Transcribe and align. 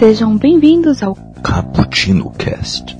Sejam 0.00 0.34
bem-vindos 0.34 1.02
ao 1.02 1.14
Cappuccino 1.44 2.30
Cast. 2.30 2.96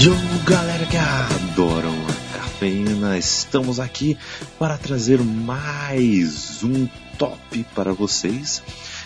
Yo, 0.00 0.12
galera 0.44 0.84
que 0.86 0.96
adoram 0.96 1.92
a 1.92 2.38
cafeína, 2.38 3.16
estamos 3.18 3.78
aqui 3.78 4.18
para 4.58 4.76
trazer 4.76 5.22
mais 5.22 6.60
um 6.64 6.88
top 7.16 7.64
para 7.72 7.92
vocês. 7.92 8.64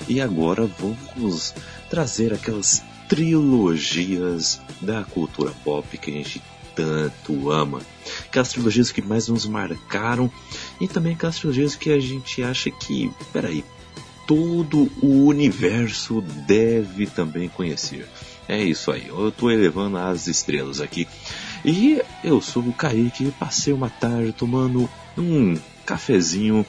E 0.09 0.23
agora 0.23 0.67
vamos 0.67 1.55
trazer 1.91 2.33
aquelas 2.33 2.83
trilogias 3.11 4.59
da 4.81 5.05
cultura 5.05 5.53
pop 5.63 5.99
que 5.99 6.11
a 6.11 6.15
gente 6.15 6.41
tanto 6.79 7.51
ama. 7.51 7.81
Aquelas 8.27 8.51
trilogias 8.51 8.93
que 8.93 9.03
mais 9.03 9.27
nos 9.27 9.45
marcaram 9.47 10.31
e 10.81 10.87
também 10.87 11.15
aquelas 11.15 11.37
trilogias 11.37 11.75
que 11.75 11.91
a 11.91 11.99
gente 11.99 12.41
acha 12.41 12.71
que, 12.71 13.11
peraí, 13.33 13.65
todo 14.29 14.89
o 15.03 15.27
universo 15.27 16.21
deve 16.47 17.09
também 17.09 17.49
conhecer. 17.49 18.09
É 18.47 18.63
isso 18.63 18.93
aí, 18.93 19.09
eu 19.09 19.33
tô 19.33 19.51
elevando 19.51 19.99
as 19.99 20.29
estrelas 20.29 20.81
aqui. 20.81 21.09
E 21.65 22.01
eu 22.23 22.41
sou 22.41 22.63
o 22.63 22.73
Kaique 22.73 23.25
e 23.25 23.33
passei 23.33 23.73
uma 23.73 23.91
tarde 23.91 24.33
tomando 24.33 24.89
um 25.19 25.59
cafezinho 25.85 26.65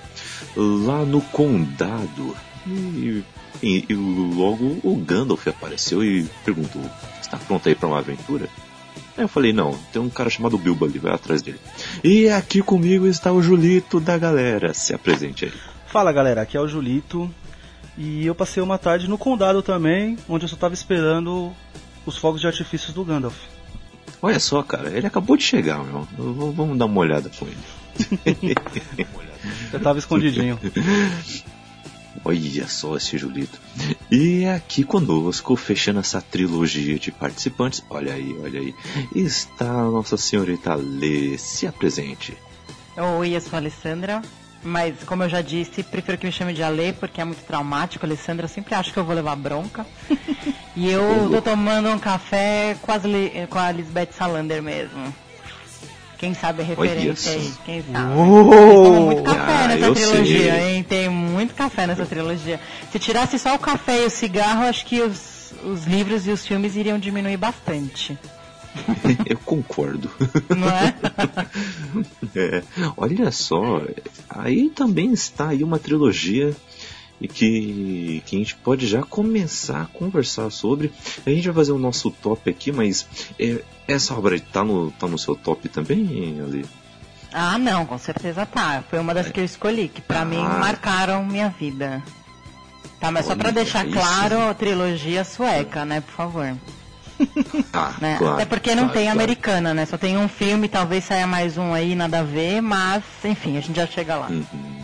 lá 0.55 1.05
no 1.05 1.21
condado. 1.21 2.35
E, 2.65 3.23
e, 3.61 3.85
e 3.87 3.93
logo 3.93 4.79
o 4.83 4.95
Gandalf 4.97 5.47
apareceu 5.47 6.03
e 6.03 6.23
perguntou: 6.43 6.81
Está 7.21 7.37
pronto 7.37 7.69
aí 7.69 7.75
para 7.75 7.87
uma 7.87 7.99
aventura? 7.99 8.49
Aí 9.19 9.25
eu 9.25 9.27
falei: 9.27 9.51
Não, 9.51 9.77
tem 9.91 10.01
um 10.01 10.09
cara 10.09 10.29
chamado 10.29 10.57
Bilbo 10.57 10.85
ali, 10.85 10.97
vai 10.97 11.13
atrás 11.13 11.41
dele. 11.41 11.59
E 12.01 12.29
aqui 12.29 12.61
comigo 12.61 13.05
está 13.05 13.33
o 13.33 13.41
Julito 13.41 13.99
da 13.99 14.17
galera. 14.17 14.73
Se 14.73 14.93
apresente 14.93 15.43
aí. 15.43 15.53
Fala 15.87 16.13
galera, 16.13 16.41
aqui 16.41 16.55
é 16.55 16.61
o 16.61 16.67
Julito. 16.69 17.29
E 17.97 18.25
eu 18.25 18.33
passei 18.33 18.63
uma 18.63 18.77
tarde 18.77 19.09
no 19.09 19.17
condado 19.17 19.61
também, 19.61 20.17
onde 20.29 20.45
eu 20.45 20.49
só 20.49 20.55
tava 20.55 20.73
esperando 20.73 21.51
os 22.05 22.15
fogos 22.15 22.39
de 22.39 22.47
artifícios 22.47 22.93
do 22.93 23.03
Gandalf. 23.03 23.35
Olha 24.21 24.39
só, 24.39 24.63
cara, 24.63 24.89
ele 24.89 25.05
acabou 25.05 25.35
de 25.35 25.43
chegar, 25.43 25.83
meu. 25.83 26.07
Vamos 26.53 26.77
dar 26.77 26.85
uma 26.85 27.01
olhada 27.01 27.29
com 27.37 27.45
ele. 27.45 28.55
Eu 29.73 29.81
tava 29.81 29.99
escondidinho. 29.99 30.57
Olha 32.25 32.67
só 32.67 32.97
esse 32.97 33.17
Julito. 33.17 33.59
E 34.11 34.45
aqui 34.45 34.83
conosco, 34.83 35.55
fechando 35.55 35.99
essa 35.99 36.21
trilogia 36.21 36.99
de 36.99 37.11
participantes, 37.11 37.83
olha 37.89 38.13
aí, 38.13 38.37
olha 38.43 38.59
aí, 38.59 38.75
está 39.15 39.65
a 39.65 39.89
nossa 39.89 40.17
senhorita 40.17 40.75
Lê. 40.75 41.37
Se 41.37 41.65
apresente. 41.65 42.37
Oi, 43.17 43.35
eu 43.35 43.41
sou 43.41 43.53
a 43.53 43.57
Alessandra, 43.57 44.21
mas 44.61 44.95
como 45.05 45.23
eu 45.23 45.29
já 45.29 45.41
disse, 45.41 45.81
prefiro 45.83 46.17
que 46.17 46.25
me 46.25 46.31
chame 46.31 46.53
de 46.53 46.61
Ale 46.61 46.91
porque 46.93 47.21
é 47.21 47.25
muito 47.25 47.43
traumático. 47.45 48.05
Alessandra, 48.05 48.45
eu 48.45 48.49
sempre 48.49 48.75
acho 48.75 48.91
que 48.91 48.99
eu 48.99 49.05
vou 49.05 49.15
levar 49.15 49.35
bronca. 49.37 49.85
e 50.75 50.89
eu 50.89 51.29
tô 51.31 51.41
tomando 51.41 51.89
um 51.89 51.97
café 51.99 52.75
Li- 53.05 53.47
com 53.49 53.57
a 53.57 53.71
Lisbeth 53.71 54.09
Salander 54.11 54.61
mesmo. 54.61 55.13
Quem 56.19 56.33
sabe 56.33 56.61
a 56.61 56.65
referência 56.65 57.31
aí? 57.31 57.53
Quem 57.65 57.81
sabe? 57.81 58.13
Uou! 58.13 59.05
Muito 59.05 59.23
café 59.23 59.39
Ah, 59.63 59.67
nessa 59.69 59.91
trilogia, 59.93 60.51
sei. 60.53 60.75
hein? 60.75 60.83
Tem 60.83 61.09
muito 61.09 61.53
café 61.55 61.87
nessa 61.87 62.05
trilogia. 62.05 62.59
Se 62.91 62.99
tirasse 62.99 63.39
só 63.39 63.55
o 63.55 63.59
café 63.59 64.03
e 64.03 64.05
o 64.05 64.09
cigarro, 64.09 64.63
acho 64.65 64.85
que 64.85 65.01
os, 65.01 65.53
os 65.63 65.85
livros 65.85 66.27
e 66.27 66.31
os 66.31 66.45
filmes 66.45 66.75
iriam 66.75 66.99
diminuir 66.99 67.37
bastante. 67.37 68.17
Eu 69.25 69.37
concordo. 69.39 70.11
Não 70.55 70.69
é? 70.69 70.93
É, 72.35 72.61
olha 72.95 73.31
só, 73.31 73.81
aí 74.29 74.69
também 74.69 75.11
está 75.11 75.49
aí 75.49 75.63
uma 75.63 75.79
trilogia 75.79 76.55
e 77.21 77.27
que, 77.27 78.23
que 78.25 78.35
a 78.35 78.39
gente 78.39 78.55
pode 78.55 78.87
já 78.87 79.01
começar 79.03 79.81
a 79.81 79.85
conversar 79.85 80.49
sobre. 80.51 80.91
A 81.25 81.29
gente 81.29 81.45
vai 81.47 81.55
fazer 81.55 81.71
o 81.71 81.77
nosso 81.79 82.09
top 82.11 82.49
aqui, 82.49 82.71
mas 82.71 83.05
é, 83.39 83.61
essa 83.87 84.13
obra 84.13 84.35
aí 84.35 84.39
tá 84.41 84.63
no, 84.63 84.91
tá 84.91 85.07
no 85.07 85.17
seu 85.17 85.35
top 85.35 85.67
também, 85.69 86.39
Ali? 86.41 86.65
Ah, 87.31 87.57
não, 87.59 87.85
com 87.85 87.97
certeza 87.97 88.45
tá. 88.45 88.83
Foi 88.89 88.97
uma 88.99 89.13
das 89.13 89.29
que 89.29 89.39
eu 89.39 89.45
escolhi, 89.45 89.87
que 89.87 90.01
pra 90.01 90.21
Ah. 90.21 90.25
mim 90.25 90.41
marcaram 90.41 91.23
minha 91.25 91.49
vida. 91.49 92.01
Tá, 92.99 93.11
mas 93.11 93.25
só 93.25 93.35
pra 93.35 93.47
Olha, 93.49 93.53
deixar 93.55 93.81
aí 93.85 93.91
claro, 93.91 94.53
trilogia 94.55 95.23
sueca, 95.23 95.85
né, 95.85 96.01
por 96.01 96.11
favor. 96.13 96.55
Ah, 97.73 97.93
Né? 97.99 98.15
claro, 98.17 98.33
Até 98.35 98.45
porque 98.45 98.69
não 98.73 98.83
claro, 98.83 98.93
tem 98.93 99.03
claro. 99.05 99.19
americana, 99.19 99.73
né? 99.73 99.85
Só 99.85 99.97
tem 99.97 100.17
um 100.17 100.27
filme, 100.29 100.67
talvez 100.69 101.03
saia 101.03 101.27
mais 101.27 101.57
um 101.57 101.73
aí, 101.73 101.93
nada 101.95 102.19
a 102.19 102.23
ver, 102.23 102.61
mas, 102.61 103.03
enfim, 103.25 103.57
a 103.57 103.61
gente 103.61 103.75
já 103.75 103.85
chega 103.85 104.15
lá. 104.15 104.27
Uhum. 104.27 104.78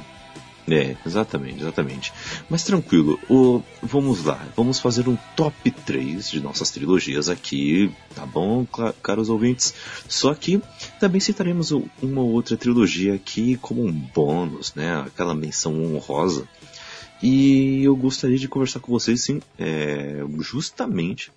É, 0.67 0.95
exatamente, 1.05 1.61
exatamente. 1.61 2.11
Mas 2.49 2.63
tranquilo, 2.63 3.19
o- 3.29 3.61
vamos 3.83 4.23
lá, 4.25 4.43
vamos 4.55 4.79
fazer 4.79 5.07
um 5.07 5.15
top 5.35 5.69
3 5.69 6.27
de 6.29 6.39
nossas 6.39 6.71
trilogias 6.71 7.29
aqui, 7.29 7.91
tá 8.15 8.25
bom, 8.25 8.65
caros 9.03 9.29
ouvintes? 9.29 9.75
Só 10.09 10.33
que 10.33 10.59
também 10.99 11.21
citaremos 11.21 11.69
uma 11.71 12.21
ou 12.21 12.31
outra 12.31 12.57
trilogia 12.57 13.13
aqui 13.13 13.57
como 13.57 13.85
um 13.85 13.91
bônus, 13.91 14.73
né? 14.73 15.01
Aquela 15.01 15.35
menção 15.35 15.83
honrosa. 15.93 16.47
E 17.21 17.83
eu 17.83 17.95
gostaria 17.95 18.37
de 18.37 18.47
conversar 18.47 18.79
com 18.79 18.91
vocês, 18.91 19.21
sim, 19.23 19.41
é, 19.59 20.17
justamente 20.39 21.31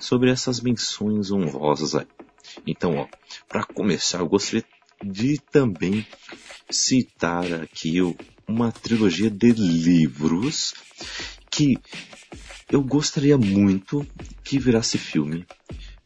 sobre 0.00 0.30
essas 0.30 0.60
menções 0.60 1.30
honrosas 1.30 1.94
aí. 1.94 2.06
Então, 2.66 2.96
ó, 2.96 3.06
para 3.48 3.62
começar, 3.64 4.18
eu 4.18 4.28
gostaria 4.28 4.64
de 5.02 5.38
também 5.52 6.04
citar 6.70 7.44
aqui 7.54 8.02
o- 8.02 8.16
uma 8.46 8.70
trilogia 8.72 9.30
de 9.30 9.52
livros 9.52 10.74
que 11.50 11.78
eu 12.70 12.82
gostaria 12.82 13.36
muito 13.38 14.06
que 14.42 14.58
virasse 14.58 14.98
filme, 14.98 15.46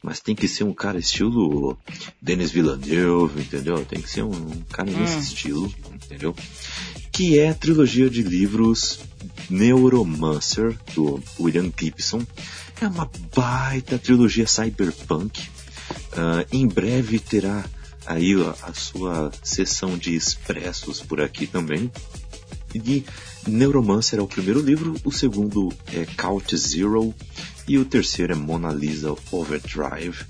mas 0.01 0.19
tem 0.19 0.35
que 0.35 0.47
ser 0.47 0.63
um 0.63 0.73
cara 0.73 0.99
estilo 0.99 1.77
Denis 2.21 2.51
Villeneuve, 2.51 3.41
entendeu? 3.41 3.83
Tem 3.85 4.01
que 4.01 4.09
ser 4.09 4.23
um, 4.23 4.31
um 4.31 4.61
cara 4.71 4.89
nesse 4.91 5.15
Hum. 5.15 5.19
estilo, 5.19 5.75
entendeu? 5.93 6.35
Que 7.11 7.39
é 7.39 7.49
a 7.49 7.53
trilogia 7.53 8.09
de 8.09 8.21
livros 8.21 8.99
Neuromancer, 9.49 10.77
do 10.93 11.21
William 11.39 11.71
Gibson. 11.77 12.25
É 12.79 12.87
uma 12.87 13.09
baita 13.35 13.97
trilogia 13.97 14.47
cyberpunk. 14.47 15.41
Ah, 16.13 16.45
em 16.51 16.67
breve 16.67 17.19
terá 17.19 17.65
aí 18.05 18.33
a, 18.41 18.69
a 18.69 18.73
sua 18.73 19.31
sessão 19.43 19.97
de 19.97 20.15
expressos 20.15 21.01
por 21.01 21.19
aqui 21.19 21.45
também. 21.45 21.91
E 22.73 23.03
Neuromancer 23.47 24.19
é 24.19 24.21
o 24.21 24.27
primeiro 24.27 24.61
livro, 24.61 24.95
o 25.03 25.11
segundo 25.11 25.69
é 25.91 26.05
Count 26.17 26.55
Zero 26.55 27.13
e 27.67 27.77
o 27.77 27.85
terceiro 27.85 28.33
é 28.33 28.35
Mona 28.35 28.71
Lisa 28.71 29.15
Overdrive. 29.31 30.25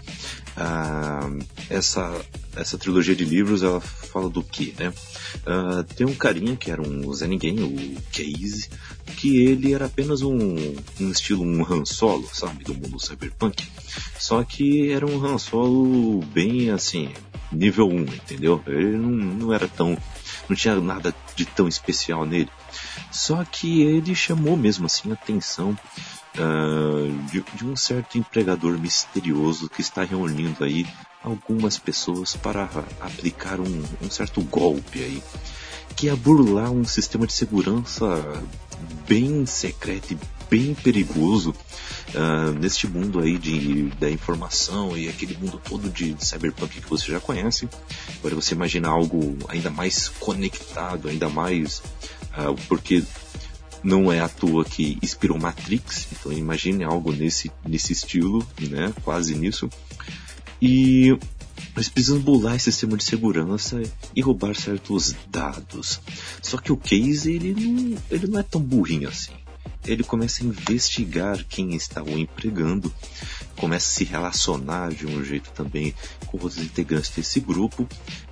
Ah, 0.55 1.29
essa, 1.69 2.19
essa 2.55 2.77
trilogia 2.77 3.15
de 3.15 3.23
livros 3.23 3.63
ela 3.63 3.79
fala 3.79 4.29
do 4.29 4.43
que, 4.43 4.73
né? 4.77 4.93
Ah, 5.45 5.85
tem 5.95 6.05
um 6.05 6.13
carinha 6.13 6.55
que 6.55 6.69
era 6.69 6.81
um 6.81 7.13
Zé 7.13 7.27
Ninguém, 7.27 7.61
o 7.61 8.01
Case, 8.11 8.69
que 9.15 9.37
ele 9.37 9.73
era 9.73 9.85
apenas 9.85 10.21
um, 10.21 10.55
um 10.99 11.11
estilo 11.11 11.43
um 11.43 11.63
Han 11.63 11.85
Solo, 11.85 12.27
sabe, 12.33 12.63
do 12.63 12.73
mundo 12.73 12.99
cyberpunk. 12.99 13.65
Só 14.17 14.43
que 14.43 14.91
era 14.91 15.05
um 15.05 15.25
Han 15.25 15.37
Solo 15.37 16.19
bem 16.33 16.69
assim, 16.71 17.09
nível 17.51 17.87
1, 17.87 18.01
entendeu? 18.01 18.61
Ele 18.67 18.97
não, 18.97 19.09
não 19.09 19.53
era 19.53 19.67
tão. 19.67 19.97
não 20.47 20.55
tinha 20.55 20.75
nada 20.75 21.13
de 21.39 21.45
tão 21.45 21.67
especial 21.67 22.25
nele. 22.25 22.49
Só 23.11 23.45
que 23.45 23.81
ele 23.81 24.13
chamou 24.13 24.57
mesmo 24.57 24.85
assim 24.85 25.09
a 25.09 25.13
atenção 25.13 25.77
ah, 26.37 27.27
de, 27.31 27.41
de 27.55 27.65
um 27.65 27.75
certo 27.75 28.17
empregador 28.17 28.77
misterioso 28.77 29.69
que 29.69 29.81
está 29.81 30.03
reunindo 30.03 30.63
aí 30.63 30.85
algumas 31.23 31.77
pessoas 31.77 32.35
para 32.35 32.69
aplicar 32.99 33.59
um, 33.59 33.83
um 34.01 34.09
certo 34.09 34.41
golpe 34.41 35.01
aí, 35.01 35.23
que 35.95 36.09
é 36.09 36.15
burlar 36.15 36.71
um 36.71 36.83
sistema 36.83 37.25
de 37.25 37.33
segurança 37.33 38.05
bem 39.07 39.45
secreto 39.45 40.13
e 40.13 40.17
bem 40.49 40.73
perigoso 40.73 41.53
ah, 42.15 42.51
neste 42.51 42.87
mundo 42.87 43.19
aí 43.19 43.37
de, 43.37 43.89
da 43.99 44.09
informação 44.09 44.97
e 44.97 45.07
aquele 45.07 45.37
mundo 45.37 45.61
todo 45.63 45.89
de 45.89 46.15
cyberpunk 46.19 46.81
que 46.81 46.89
você 46.89 47.11
já 47.11 47.19
conhece. 47.19 47.69
Agora 48.19 48.35
você 48.35 48.53
imagina 48.53 48.89
algo 48.89 49.37
ainda 49.47 49.69
mais 49.69 50.09
conectado, 50.09 51.07
ainda 51.07 51.29
mais 51.29 51.81
ah, 52.33 52.53
porque 52.67 53.03
não 53.83 54.11
é 54.11 54.19
à 54.19 54.27
toa 54.27 54.65
que 54.65 54.97
inspirou 55.01 55.39
Matrix, 55.39 56.07
então 56.11 56.31
imagine 56.31 56.83
algo 56.83 57.11
nesse, 57.11 57.51
nesse 57.65 57.93
estilo, 57.93 58.45
né? 58.59 58.93
Quase 59.03 59.35
nisso. 59.35 59.69
E 60.61 61.17
eles 61.75 61.89
precisam 61.89 62.19
burlar 62.19 62.55
esse 62.55 62.71
sistema 62.71 62.97
de 62.97 63.03
segurança 63.03 63.81
e 64.15 64.21
roubar 64.21 64.55
certos 64.55 65.15
dados. 65.29 66.01
Só 66.41 66.57
que 66.57 66.71
o 66.71 66.77
Case, 66.77 67.31
ele 67.31 67.53
não, 67.53 67.97
ele 68.11 68.27
não 68.27 68.39
é 68.39 68.43
tão 68.43 68.61
burrinho 68.61 69.07
assim. 69.07 69.31
Ele 69.85 70.03
começa 70.03 70.43
a 70.43 70.47
investigar 70.47 71.43
quem 71.47 71.75
está 71.75 72.03
o 72.03 72.17
empregando, 72.17 72.93
começa 73.55 73.87
a 73.87 73.95
se 73.95 74.03
relacionar 74.03 74.89
de 74.89 75.07
um 75.07 75.23
jeito 75.23 75.51
também 75.51 75.93
com 76.27 76.37
os 76.45 76.57
integrantes 76.57 77.09
desse 77.11 77.39
grupo 77.39 77.87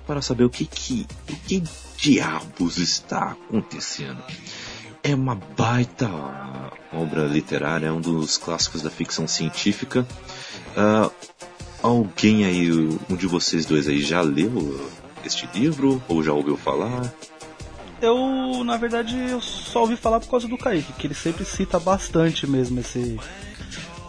para 0.06 0.22
saber 0.22 0.44
o 0.44 0.50
que 0.50 0.66
que, 0.66 1.06
o 1.28 1.36
que 1.36 1.62
diabos 1.96 2.78
está 2.78 3.32
acontecendo. 3.32 4.22
É 5.02 5.14
uma 5.14 5.34
baita 5.34 6.08
obra 6.92 7.24
literária, 7.26 7.86
é 7.86 7.92
um 7.92 8.00
dos 8.00 8.36
clássicos 8.36 8.82
da 8.82 8.90
ficção 8.90 9.26
científica. 9.28 10.06
Uh, 10.76 11.10
alguém 11.82 12.44
aí, 12.44 12.70
um 13.08 13.16
de 13.16 13.26
vocês 13.26 13.64
dois 13.64 13.88
aí 13.88 14.00
já 14.00 14.20
leu 14.20 14.90
este 15.24 15.48
livro 15.54 16.02
ou 16.08 16.22
já 16.22 16.32
ouviu 16.32 16.56
falar? 16.56 17.12
Eu, 18.00 18.62
na 18.64 18.76
verdade, 18.76 19.16
eu 19.16 19.40
só 19.40 19.80
ouvi 19.80 19.96
falar 19.96 20.20
por 20.20 20.30
causa 20.30 20.46
do 20.46 20.56
Kaique, 20.56 20.92
que 20.92 21.06
ele 21.06 21.14
sempre 21.14 21.44
cita 21.44 21.80
bastante 21.80 22.46
mesmo 22.46 22.78
esse, 22.78 23.18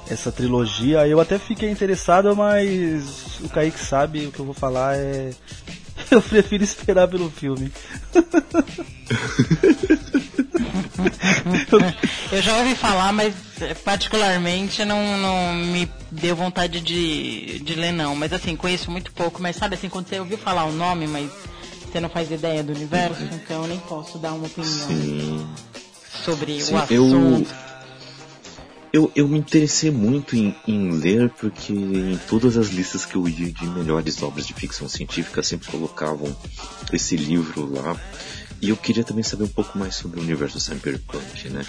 essa 0.09 0.31
trilogia. 0.31 1.07
Eu 1.07 1.19
até 1.19 1.39
fiquei 1.39 1.69
interessado, 1.69 2.35
mas 2.35 3.39
o 3.41 3.49
Kaique 3.49 3.79
sabe 3.79 4.27
o 4.27 4.31
que 4.31 4.39
eu 4.39 4.45
vou 4.45 4.53
falar 4.53 4.95
é. 4.95 5.31
Eu 6.09 6.21
prefiro 6.21 6.63
esperar 6.63 7.07
pelo 7.07 7.29
filme. 7.29 7.71
eu 12.31 12.41
já 12.41 12.57
ouvi 12.57 12.73
falar, 12.73 13.13
mas 13.13 13.35
particularmente 13.83 14.83
não, 14.85 15.17
não 15.17 15.53
me 15.53 15.91
deu 16.09 16.35
vontade 16.35 16.81
de, 16.81 17.59
de 17.59 17.75
ler 17.75 17.91
não. 17.91 18.15
Mas 18.15 18.33
assim, 18.33 18.55
conheço 18.55 18.89
muito 18.89 19.11
pouco, 19.11 19.41
mas 19.41 19.55
sabe 19.55 19.75
assim, 19.75 19.89
quando 19.89 20.07
você 20.07 20.19
ouviu 20.19 20.37
falar 20.37 20.65
o 20.65 20.71
nome, 20.71 21.05
mas 21.05 21.29
você 21.91 21.99
não 21.99 22.09
faz 22.09 22.29
ideia 22.31 22.63
do 22.63 22.73
universo, 22.73 23.21
uhum. 23.21 23.29
então 23.33 23.61
eu 23.63 23.67
nem 23.67 23.79
posso 23.79 24.17
dar 24.17 24.33
uma 24.33 24.45
opinião 24.45 24.87
Sim. 24.87 25.47
sobre 26.23 26.61
Sim, 26.61 26.73
o 26.73 26.77
assunto. 26.77 27.49
Eu, 28.91 29.01
eu, 29.03 29.11
eu 29.15 29.27
me 29.27 29.37
interessei 29.37 29.91
muito 29.91 30.35
em, 30.35 30.55
em, 30.67 30.91
ler 30.91 31.29
porque 31.31 31.73
em 31.73 32.19
todas 32.27 32.57
as 32.57 32.67
listas 32.69 33.05
que 33.05 33.15
eu 33.15 33.27
ia 33.27 33.51
de 33.51 33.67
melhores 33.67 34.21
obras 34.21 34.47
de 34.47 34.53
ficção 34.53 34.87
científica 34.87 35.43
sempre 35.43 35.69
colocavam 35.69 36.35
esse 36.91 37.15
livro 37.15 37.71
lá. 37.71 37.95
E 38.61 38.69
eu 38.69 38.77
queria 38.77 39.03
também 39.03 39.23
saber 39.23 39.43
um 39.43 39.49
pouco 39.49 39.77
mais 39.77 39.95
sobre 39.95 40.19
o 40.19 40.23
universo 40.23 40.59
cyberpunk, 40.59 41.49
né? 41.49 41.65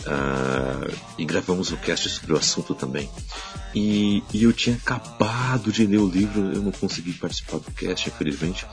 Uh, 0.00 0.96
e 1.18 1.24
gravamos 1.24 1.70
o 1.70 1.76
cast 1.76 2.08
sobre 2.08 2.32
o 2.32 2.36
assunto 2.36 2.74
também. 2.74 3.08
E, 3.74 4.22
e, 4.32 4.42
eu 4.42 4.52
tinha 4.52 4.76
acabado 4.76 5.70
de 5.70 5.86
ler 5.86 5.98
o 5.98 6.08
livro, 6.08 6.52
eu 6.52 6.62
não 6.62 6.72
consegui 6.72 7.12
participar 7.12 7.58
do 7.58 7.70
cast, 7.70 8.08
infelizmente. 8.08 8.66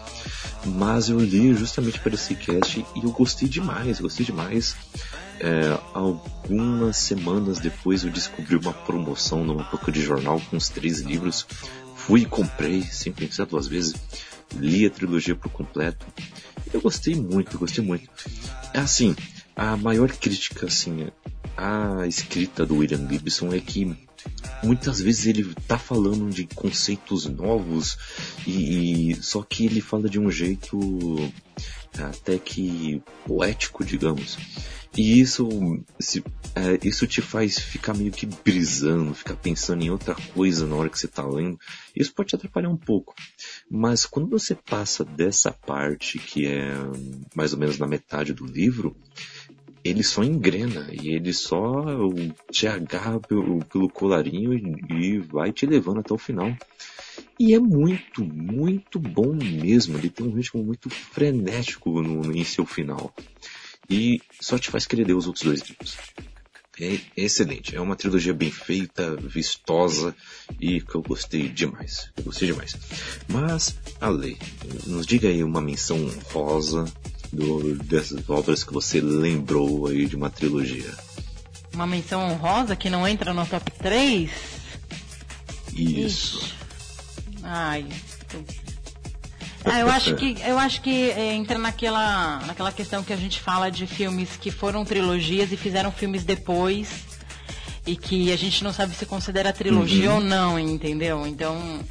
Mas 0.65 1.09
eu 1.09 1.19
li 1.19 1.53
justamente 1.53 1.99
para 1.99 2.15
esse 2.15 2.35
cast 2.35 2.85
e 2.95 3.03
eu 3.03 3.11
gostei 3.11 3.47
demais, 3.47 3.99
gostei 3.99 4.25
demais. 4.25 4.75
É, 5.39 5.79
algumas 5.93 6.97
semanas 6.97 7.59
depois 7.59 8.03
eu 8.03 8.11
descobri 8.11 8.57
uma 8.57 8.73
promoção 8.73 9.45
numa 9.45 9.63
banca 9.63 9.89
de 9.91 10.01
jornal 10.01 10.41
com 10.49 10.57
os 10.57 10.67
três 10.67 10.99
livros. 10.99 11.45
Fui 11.95 12.21
e 12.21 12.25
comprei, 12.25 12.81
sem 12.83 13.13
pensar 13.13 13.45
duas 13.45 13.67
vezes. 13.67 13.95
Li 14.55 14.85
a 14.85 14.89
trilogia 14.89 15.35
por 15.35 15.51
completo. 15.51 16.05
Eu 16.73 16.81
gostei 16.81 17.15
muito, 17.15 17.57
gostei 17.57 17.83
muito. 17.83 18.09
É 18.73 18.79
assim, 18.79 19.15
a 19.55 19.75
maior 19.75 20.11
crítica 20.11 20.67
assim 20.67 21.07
à 21.57 22.07
escrita 22.07 22.65
do 22.65 22.77
William 22.77 23.07
Gibson 23.09 23.53
é 23.53 23.59
que 23.59 23.97
muitas 24.63 25.01
vezes 25.01 25.25
ele 25.27 25.41
está 25.57 25.77
falando 25.77 26.29
de 26.29 26.45
conceitos 26.45 27.25
novos 27.25 27.97
e, 28.45 29.11
e, 29.11 29.23
só 29.23 29.41
que 29.41 29.65
ele 29.65 29.81
fala 29.81 30.09
de 30.09 30.19
um 30.19 30.31
jeito 30.31 30.79
até 31.97 32.37
que 32.37 33.01
poético, 33.25 33.83
digamos. 33.83 34.37
E 34.97 35.19
isso, 35.19 35.47
se, 35.99 36.23
é, 36.55 36.79
isso 36.83 37.05
te 37.07 37.21
faz 37.21 37.59
ficar 37.59 37.93
meio 37.93 38.11
que 38.11 38.25
brisando, 38.25 39.13
ficar 39.13 39.35
pensando 39.35 39.83
em 39.83 39.89
outra 39.89 40.15
coisa 40.33 40.65
na 40.65 40.75
hora 40.75 40.89
que 40.89 40.99
você 40.99 41.05
está 41.05 41.25
lendo. 41.25 41.59
Isso 41.95 42.13
pode 42.13 42.29
te 42.29 42.35
atrapalhar 42.35 42.69
um 42.69 42.77
pouco. 42.77 43.13
Mas 43.69 44.05
quando 44.05 44.29
você 44.29 44.55
passa 44.55 45.05
dessa 45.05 45.51
parte, 45.51 46.17
que 46.17 46.47
é 46.47 46.73
mais 47.35 47.53
ou 47.53 47.59
menos 47.59 47.77
na 47.77 47.87
metade 47.87 48.33
do 48.33 48.45
livro, 48.45 48.95
ele 49.83 50.03
só 50.03 50.23
engrena 50.23 50.89
e 50.91 51.09
ele 51.09 51.33
só 51.33 51.85
te 52.51 52.67
agarra 52.67 53.19
pelo, 53.19 53.63
pelo 53.65 53.89
colarinho 53.89 54.53
e, 54.53 54.93
e 54.93 55.17
vai 55.19 55.51
te 55.51 55.65
levando 55.65 55.99
até 55.99 56.13
o 56.13 56.17
final. 56.17 56.53
E 57.39 57.53
é 57.53 57.59
muito, 57.59 58.23
muito 58.23 58.99
bom 58.99 59.33
mesmo. 59.33 59.97
Ele 59.97 60.09
tem 60.09 60.27
um 60.27 60.33
ritmo 60.33 60.61
muito 60.61 60.89
frenético 60.89 62.01
no, 62.01 62.21
no, 62.21 62.35
em 62.35 62.43
seu 62.43 62.65
final. 62.65 63.13
E 63.89 64.21
só 64.39 64.57
te 64.57 64.69
faz 64.69 64.85
querer 64.85 65.07
ler 65.07 65.15
os 65.15 65.27
outros 65.27 65.45
dois 65.45 65.61
livros. 65.61 65.97
É, 66.79 66.93
é 66.93 67.23
excelente. 67.25 67.75
É 67.75 67.81
uma 67.81 67.95
trilogia 67.95 68.33
bem 68.33 68.51
feita, 68.51 69.15
vistosa 69.17 70.15
e 70.59 70.79
que 70.79 70.95
eu 70.95 71.01
gostei 71.01 71.49
demais. 71.49 72.09
Eu 72.15 72.23
gostei 72.23 72.51
demais. 72.51 72.75
Mas, 73.27 73.77
Ale, 73.99 74.37
nos 74.85 75.05
diga 75.05 75.27
aí 75.27 75.43
uma 75.43 75.59
menção 75.59 76.09
rosa 76.31 76.85
do, 77.33 77.75
dessas 77.75 78.29
obras 78.29 78.63
que 78.63 78.73
você 78.73 79.01
lembrou 79.01 79.87
aí 79.87 80.05
de 80.05 80.15
uma 80.15 80.29
trilogia? 80.29 80.93
Uma 81.73 81.85
menção 81.85 82.21
honrosa 82.21 82.75
que 82.75 82.89
não 82.89 83.07
entra 83.07 83.33
no 83.33 83.45
top 83.45 83.71
3? 83.71 84.31
Isso. 85.73 86.39
Ixi. 86.39 86.53
Ai. 87.43 87.85
Ah, 89.65 89.79
eu 89.79 89.89
acho 89.89 90.15
que 90.15 90.37
eu 90.45 90.57
acho 90.57 90.81
que 90.81 91.11
é, 91.11 91.33
entra 91.33 91.57
naquela 91.57 92.39
naquela 92.45 92.71
questão 92.71 93.03
que 93.03 93.11
a 93.11 93.17
gente 93.17 93.39
fala 93.39 93.69
de 93.69 93.85
filmes 93.85 94.37
que 94.37 94.51
foram 94.51 94.85
trilogias 94.85 95.51
e 95.51 95.57
fizeram 95.57 95.91
filmes 95.91 96.23
depois 96.23 97.19
e 97.85 97.95
que 97.95 98.31
a 98.31 98.37
gente 98.37 98.63
não 98.63 98.71
sabe 98.71 98.95
se 98.95 99.05
considera 99.05 99.51
trilogia 99.51 100.09
uhum. 100.09 100.15
ou 100.15 100.21
não, 100.21 100.59
entendeu? 100.59 101.27
Então 101.27 101.81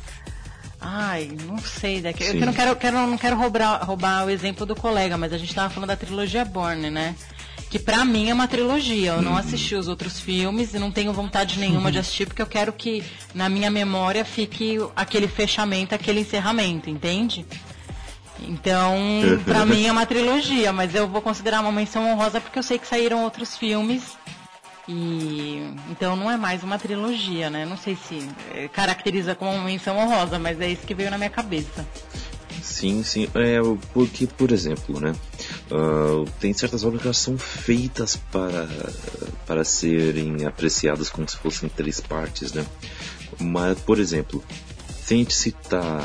Ai, 0.80 1.30
não 1.46 1.58
sei. 1.58 2.00
Daqui. 2.00 2.24
Eu 2.24 2.34
não 2.34 2.52
quero, 2.52 2.76
quero, 2.76 3.06
não 3.06 3.18
quero 3.18 3.36
roubar, 3.36 3.84
roubar 3.84 4.26
o 4.26 4.30
exemplo 4.30 4.64
do 4.64 4.76
colega, 4.76 5.16
mas 5.18 5.32
a 5.32 5.38
gente 5.38 5.48
estava 5.48 5.68
falando 5.68 5.88
da 5.88 5.96
trilogia 5.96 6.44
Borne, 6.44 6.90
né? 6.90 7.14
Que 7.70 7.78
pra 7.78 8.04
mim 8.04 8.30
é 8.30 8.34
uma 8.34 8.48
trilogia. 8.48 9.12
Eu 9.12 9.22
não 9.22 9.32
uhum. 9.32 9.38
assisti 9.38 9.74
os 9.74 9.88
outros 9.88 10.18
filmes 10.18 10.72
e 10.72 10.78
não 10.78 10.90
tenho 10.90 11.12
vontade 11.12 11.58
nenhuma 11.58 11.92
de 11.92 11.98
assistir, 12.00 12.26
porque 12.26 12.42
eu 12.42 12.46
quero 12.46 12.72
que 12.72 13.04
na 13.34 13.48
minha 13.48 13.70
memória 13.70 14.24
fique 14.24 14.78
aquele 14.96 15.28
fechamento, 15.28 15.94
aquele 15.94 16.20
encerramento, 16.20 16.88
entende? 16.88 17.44
Então, 18.40 18.96
pra 19.44 19.66
mim 19.66 19.86
é 19.86 19.92
uma 19.92 20.06
trilogia, 20.06 20.72
mas 20.72 20.94
eu 20.94 21.06
vou 21.08 21.20
considerar 21.20 21.60
uma 21.60 21.72
menção 21.72 22.10
honrosa 22.10 22.40
porque 22.40 22.58
eu 22.58 22.62
sei 22.62 22.78
que 22.78 22.86
saíram 22.86 23.24
outros 23.24 23.56
filmes 23.56 24.16
e 24.88 25.70
então 25.90 26.16
não 26.16 26.30
é 26.30 26.36
mais 26.38 26.62
uma 26.62 26.78
trilogia, 26.78 27.50
né? 27.50 27.66
Não 27.66 27.76
sei 27.76 27.94
se 27.94 28.26
eh, 28.54 28.68
caracteriza 28.68 29.34
como 29.34 29.52
uma 29.52 29.64
menção 29.64 29.98
honrosa, 29.98 30.38
mas 30.38 30.58
é 30.60 30.70
isso 30.70 30.86
que 30.86 30.94
veio 30.94 31.10
na 31.10 31.18
minha 31.18 31.28
cabeça. 31.28 31.86
Sim, 32.62 33.02
sim. 33.02 33.28
É, 33.34 33.58
porque, 33.92 34.26
por 34.26 34.50
exemplo, 34.50 34.98
né? 34.98 35.14
Uh, 35.70 36.24
tem 36.40 36.52
certas 36.54 36.82
obras 36.82 37.02
que 37.02 37.12
são 37.14 37.36
feitas 37.36 38.16
para, 38.16 38.68
para 39.46 39.64
serem 39.64 40.46
apreciadas 40.46 41.10
como 41.10 41.28
se 41.28 41.36
fossem 41.36 41.68
três 41.68 42.00
partes, 42.00 42.52
né? 42.52 42.64
Mas, 43.38 43.78
por 43.80 43.98
exemplo, 43.98 44.42
tente 45.06 45.34
citar 45.34 46.02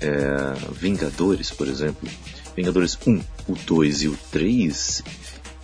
é, 0.00 0.54
Vingadores, 0.72 1.50
por 1.50 1.68
exemplo. 1.68 2.08
Vingadores 2.56 2.98
1, 3.06 3.20
o 3.48 3.54
2 3.66 4.02
e 4.02 4.08
o 4.08 4.18
3, 4.30 5.02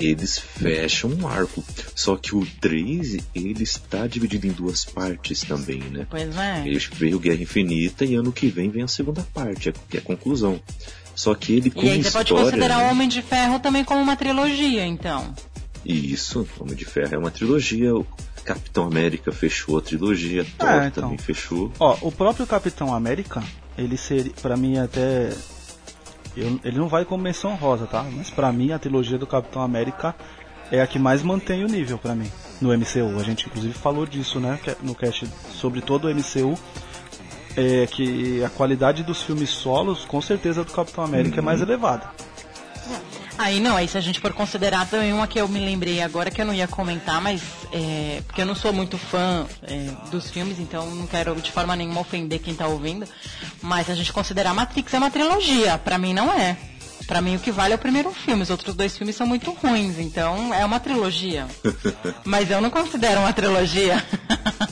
eles 0.00 0.38
fecham 0.38 1.11
um 1.11 1.26
arco. 1.26 1.62
Só 1.95 2.17
que 2.17 2.35
o 2.35 2.45
3, 2.61 3.19
ele 3.35 3.62
está 3.62 4.07
dividido 4.07 4.47
em 4.47 4.52
duas 4.52 4.85
partes 4.85 5.43
também, 5.43 5.79
né? 5.79 6.07
Pois 6.11 6.37
é. 6.37 6.67
Ele 6.67 6.79
veio 6.93 7.21
Guerra 7.21 7.43
Infinita 7.43 8.05
e 8.05 8.14
ano 8.14 8.33
que 8.33 8.49
vem 8.49 8.71
vem 8.71 8.83
a 8.83 8.88
segunda 8.88 9.23
parte, 9.35 9.73
que 9.88 9.99
é 9.99 10.00
a 10.00 10.02
conclusão. 10.02 10.61
Só 11.20 11.34
que 11.34 11.54
ele 11.54 11.70
como 11.70 11.86
E 11.86 11.90
aí 11.90 12.02
você 12.02 12.10
pode 12.10 12.32
considerar 12.32 12.78
né? 12.78 12.90
Homem 12.90 13.06
de 13.06 13.20
Ferro 13.20 13.60
também 13.60 13.84
como 13.84 14.00
uma 14.00 14.16
trilogia, 14.16 14.86
então. 14.86 15.34
Isso, 15.84 16.48
Homem 16.58 16.74
de 16.74 16.86
Ferro 16.86 17.14
é 17.14 17.18
uma 17.18 17.30
trilogia. 17.30 17.94
O 17.94 18.06
Capitão 18.42 18.86
América 18.86 19.30
fechou 19.30 19.76
a 19.76 19.82
trilogia, 19.82 20.46
Thor 20.56 20.68
é, 20.70 20.86
então. 20.86 21.02
também 21.02 21.18
fechou. 21.18 21.70
Ó, 21.78 21.98
o 22.00 22.10
próprio 22.10 22.46
Capitão 22.46 22.94
América, 22.94 23.42
ele 23.76 23.98
seria, 23.98 24.32
para 24.40 24.56
mim 24.56 24.78
até 24.78 25.30
eu, 26.34 26.58
ele 26.64 26.78
não 26.78 26.88
vai 26.88 27.04
como 27.04 27.22
menção 27.22 27.54
rosa, 27.54 27.86
tá? 27.86 28.02
Mas 28.02 28.30
para 28.30 28.50
mim 28.50 28.72
a 28.72 28.78
trilogia 28.78 29.18
do 29.18 29.26
Capitão 29.26 29.60
América 29.60 30.14
é 30.72 30.80
a 30.80 30.86
que 30.86 30.98
mais 30.98 31.22
mantém 31.22 31.62
o 31.64 31.68
nível 31.68 31.98
para 31.98 32.14
mim 32.14 32.32
no 32.62 32.70
MCU. 32.70 33.20
A 33.20 33.22
gente 33.22 33.46
inclusive 33.46 33.74
falou 33.74 34.06
disso, 34.06 34.40
né, 34.40 34.58
no 34.80 34.94
cast 34.94 35.28
sobre 35.52 35.82
todo 35.82 36.08
o 36.08 36.14
MCU. 36.14 36.58
É 37.57 37.87
que 37.87 38.42
a 38.45 38.50
qualidade 38.50 39.02
dos 39.02 39.23
filmes 39.23 39.50
solos, 39.50 40.04
com 40.04 40.21
certeza, 40.21 40.64
do 40.64 40.73
Capitão 40.73 41.04
América 41.04 41.37
uhum. 41.37 41.42
é 41.42 41.45
mais 41.45 41.61
uhum. 41.61 41.66
elevada. 41.66 42.11
Aí 43.40 43.59
não, 43.59 43.75
aí 43.75 43.88
se 43.88 43.97
a 43.97 44.02
gente 44.02 44.21
for 44.21 44.35
considerar 44.35 44.87
também 44.87 45.14
uma 45.14 45.26
que 45.26 45.40
eu 45.40 45.49
me 45.49 45.61
lembrei 45.61 46.02
agora 46.02 46.30
que 46.30 46.42
eu 46.42 46.45
não 46.45 46.52
ia 46.52 46.69
comentar, 46.69 47.23
mas 47.23 47.40
é, 47.73 48.23
porque 48.26 48.42
eu 48.42 48.45
não 48.45 48.54
sou 48.54 48.71
muito 48.71 48.99
fã 48.99 49.47
é, 49.62 49.88
dos 50.11 50.30
filmes, 50.30 50.59
então 50.59 50.95
não 50.95 51.07
quero 51.07 51.35
de 51.37 51.50
forma 51.50 51.75
nenhuma 51.75 52.02
ofender 52.02 52.38
quem 52.38 52.54
tá 52.54 52.66
ouvindo. 52.66 53.07
Mas 53.62 53.87
se 53.87 53.92
a 53.92 53.95
gente 53.95 54.12
considerar 54.12 54.52
Matrix 54.52 54.92
é 54.92 54.99
uma 54.99 55.11
trilogia, 55.11 55.78
pra 55.78 55.97
mim 55.97 56.12
não 56.12 56.30
é. 56.30 56.54
Pra 57.07 57.23
mim 57.23 57.37
o 57.37 57.38
que 57.38 57.50
vale 57.50 57.73
é 57.73 57.76
o 57.76 57.78
primeiro 57.78 58.11
filme, 58.12 58.42
os 58.42 58.50
outros 58.50 58.75
dois 58.75 58.95
filmes 58.95 59.16
são 59.16 59.26
muito 59.26 59.50
ruins, 59.52 59.99
então 59.99 60.52
é 60.52 60.62
uma 60.62 60.78
trilogia. 60.78 61.47
Mas 62.25 62.50
eu 62.50 62.61
não 62.61 62.69
considero 62.69 63.21
uma 63.21 63.33
trilogia. 63.33 64.04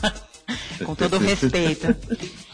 Com 0.85 0.95
todo 0.95 1.17
o 1.17 1.19
respeito. 1.19 1.97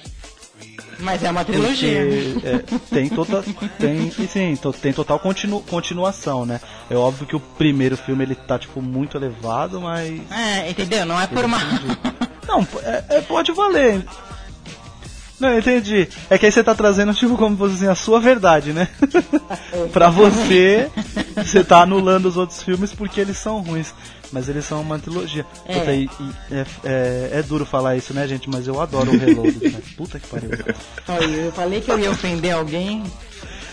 Mas 0.99 1.23
é 1.23 1.31
uma 1.31 1.45
trilogia. 1.45 2.07
Porque, 2.33 2.47
é, 2.47 2.59
tem, 2.91 3.09
total, 3.09 3.43
tem, 3.79 4.11
sim, 4.11 4.57
to, 4.57 4.73
tem 4.73 4.93
total 4.93 5.19
continu, 5.19 5.61
continuação, 5.61 6.47
né? 6.47 6.61
É 6.91 6.97
óbvio 6.97 7.27
que 7.27 7.37
o 7.37 7.41
primeiro 7.41 7.97
filme 7.97 8.25
ele 8.25 8.35
tá, 8.35 8.59
tipo, 8.59 8.81
muito 8.81 9.17
elevado, 9.17 9.81
mas. 9.81 10.21
É, 10.31 10.71
entendeu? 10.71 11.05
Não 11.05 11.21
é 11.21 11.27
por 11.27 11.45
uma. 11.45 11.59
Não, 12.47 12.67
é, 12.83 13.05
é, 13.09 13.21
pode 13.23 13.53
valer. 13.53 14.05
Não, 15.39 15.59
entendi. 15.59 16.09
É 16.31 16.39
que 16.39 16.47
aí 16.47 16.53
você 16.53 16.63
tá 16.63 16.75
trazendo, 16.75 17.13
tipo, 17.13 17.37
como 17.37 17.57
fosse 17.57 17.75
assim, 17.75 17.89
a 17.89 17.95
sua 17.95 18.21
verdade, 18.21 18.73
né? 18.73 18.89
pra 19.93 20.09
você, 20.09 20.91
você 21.37 21.65
tá 21.65 21.83
anulando 21.83 22.27
os 22.27 22.37
outros 22.37 22.63
filmes 22.63 22.93
porque 22.93 23.21
eles 23.21 23.37
são 23.37 23.61
ruins. 23.61 23.93
Mas 24.33 24.49
eles 24.49 24.65
são 24.65 24.81
uma 24.81 24.99
trilogia. 24.99 25.47
É. 25.65 25.79
Puta, 25.79 25.93
e, 25.93 26.05
e 26.05 26.55
é, 26.55 26.67
é, 26.85 27.31
é 27.39 27.43
duro 27.43 27.65
falar 27.65 27.97
isso, 27.97 28.13
né, 28.13 28.27
gente? 28.27 28.49
Mas 28.51 28.67
eu 28.67 28.81
adoro 28.81 29.13
o 29.13 29.19
Reload. 29.19 29.59
né? 29.63 29.81
Puta 29.97 30.19
que 30.19 30.27
pariu. 30.27 30.51
Olha, 31.07 31.37
eu 31.37 31.53
falei 31.53 31.81
que 31.81 31.91
eu 31.91 31.99
ia 31.99 32.11
ofender 32.11 32.53
alguém. 32.53 33.05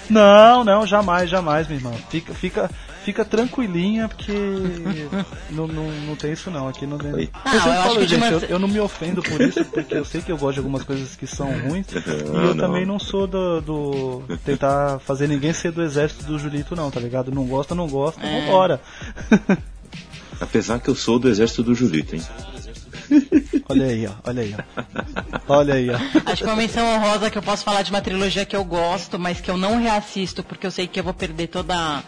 Não, 0.09 0.63
não, 0.63 0.85
jamais, 0.85 1.29
jamais, 1.29 1.67
minha 1.67 1.79
irmã. 1.79 1.91
Fica, 2.09 2.33
fica, 2.33 2.69
fica 3.03 3.23
tranquilinha, 3.25 4.07
porque 4.07 4.31
não, 5.51 5.67
não, 5.67 5.91
não 5.91 6.15
tem 6.15 6.31
isso 6.33 6.49
não. 6.51 6.67
Aqui 6.67 6.85
não 6.85 6.97
tem. 6.97 7.11
Eu 7.11 7.29
Ah, 7.33 7.51
sempre 7.51 7.67
eu 7.67 7.71
acho 7.73 7.83
falo, 7.83 7.99
gente, 8.07 8.15
uma- 8.15 8.27
eu, 8.27 8.39
eu 8.41 8.59
não 8.59 8.67
me 8.67 8.79
ofendo 8.79 9.21
por 9.21 9.41
isso, 9.41 9.63
porque 9.65 9.95
eu 9.95 10.05
sei 10.05 10.21
que 10.21 10.31
eu 10.31 10.37
gosto 10.37 10.53
de 10.53 10.59
algumas 10.59 10.83
coisas 10.83 11.15
que 11.15 11.25
são 11.27 11.51
ruins. 11.61 11.87
e 11.93 12.23
Não, 12.31 12.41
eu 12.43 12.55
não. 12.55 12.57
também 12.67 12.85
não 12.85 12.99
sou 12.99 13.27
do, 13.27 13.61
do. 13.61 14.23
tentar 14.45 14.99
fazer 14.99 15.27
ninguém 15.27 15.53
ser 15.53 15.71
do 15.71 15.81
exército 15.81 16.23
do 16.25 16.37
Julito, 16.39 16.75
não, 16.75 16.89
tá 16.91 16.99
ligado? 16.99 17.31
Não 17.31 17.45
gosta, 17.45 17.73
não 17.75 17.87
gosta, 17.87 18.21
É. 18.25 18.41
vambora. 18.41 18.81
Apesar 20.39 20.79
que 20.79 20.89
eu 20.89 20.95
sou 20.95 21.19
do 21.19 21.29
exército 21.29 21.61
do 21.63 21.75
Julito, 21.75 22.15
hein? 22.15 22.23
olha 23.69 23.85
aí, 23.85 24.07
ó, 24.07 24.11
olha 24.23 24.41
aí, 24.41 24.55
ó. 24.57 24.83
Olha 25.47 25.73
aí, 25.75 25.89
ó. 25.89 25.95
Acho 26.25 26.43
que 26.43 26.49
uma 26.49 26.55
menção 26.55 26.85
honrosa 26.95 27.29
que 27.29 27.37
eu 27.37 27.41
posso 27.43 27.63
falar 27.63 27.81
de 27.83 27.91
uma 27.91 28.01
trilogia 28.01 28.45
que 28.45 28.55
eu 28.55 28.63
gosto, 28.63 29.19
mas 29.19 29.39
que 29.41 29.51
eu 29.51 29.57
não 29.57 29.79
reassisto 29.79 30.41
porque 30.43 30.65
eu 30.65 30.71
sei 30.71 30.87
que 30.87 30.99
eu 30.99 31.03
vou 31.03 31.13
perder 31.13 31.47
toda 31.47 32.01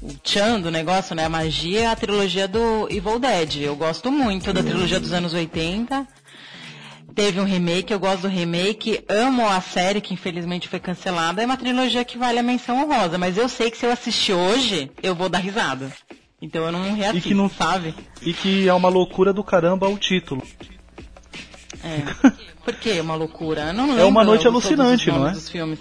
o 0.00 0.14
tchan 0.22 0.60
do 0.60 0.70
negócio, 0.70 1.14
né? 1.14 1.24
A 1.24 1.28
magia 1.28 1.80
é 1.80 1.86
a 1.86 1.96
trilogia 1.96 2.46
do 2.48 2.86
Evil 2.90 3.18
Dead. 3.18 3.56
Eu 3.62 3.76
gosto 3.76 4.10
muito 4.10 4.52
da 4.52 4.62
trilogia 4.62 4.98
dos 5.00 5.12
anos 5.12 5.34
80. 5.34 6.06
Teve 7.14 7.40
um 7.40 7.44
remake, 7.44 7.92
eu 7.92 7.98
gosto 8.00 8.22
do 8.22 8.28
remake, 8.28 9.04
amo 9.06 9.46
a 9.46 9.60
série 9.60 10.00
que 10.00 10.14
infelizmente 10.14 10.66
foi 10.66 10.80
cancelada. 10.80 11.42
É 11.42 11.44
uma 11.44 11.58
trilogia 11.58 12.04
que 12.06 12.16
vale 12.16 12.38
a 12.38 12.42
menção 12.42 12.82
honrosa, 12.82 13.18
mas 13.18 13.36
eu 13.36 13.48
sei 13.50 13.70
que 13.70 13.76
se 13.76 13.84
eu 13.84 13.92
assistir 13.92 14.32
hoje, 14.32 14.90
eu 15.02 15.14
vou 15.14 15.28
dar 15.28 15.38
risada. 15.38 15.92
Então 16.40 16.64
eu 16.64 16.72
não 16.72 16.94
reassisto, 16.94 17.28
que 17.28 17.34
não- 17.34 17.50
sabe? 17.50 17.94
E 18.22 18.32
que 18.32 18.66
é 18.66 18.72
uma 18.72 18.88
loucura 18.88 19.32
do 19.32 19.44
caramba 19.44 19.88
o 19.88 19.98
título. 19.98 20.42
É. 21.84 22.30
Por 22.64 22.74
que 22.76 22.98
uma 23.00 23.14
loucura? 23.14 23.62
Eu 23.68 23.72
não 23.74 23.84
É 23.98 24.04
uma 24.04 24.20
lembro 24.20 24.24
noite 24.24 24.46
alucinante, 24.46 25.08
não 25.10 25.28
é? 25.28 25.32
Dos 25.32 25.48
filmes. 25.50 25.80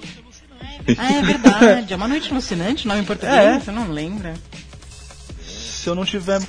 Ah, 0.98 1.14
é 1.14 1.22
verdade. 1.22 1.94
É 1.94 1.96
uma 1.96 2.08
noite 2.08 2.32
alucinante, 2.32 2.88
nome 2.88 3.02
em 3.02 3.06
português? 3.06 3.36
É. 3.36 3.60
Você 3.60 3.72
não 3.72 3.90
lembra? 3.92 4.34
Se 5.46 5.88
eu 5.90 5.96
não 5.96 6.06
tiver. 6.06 6.40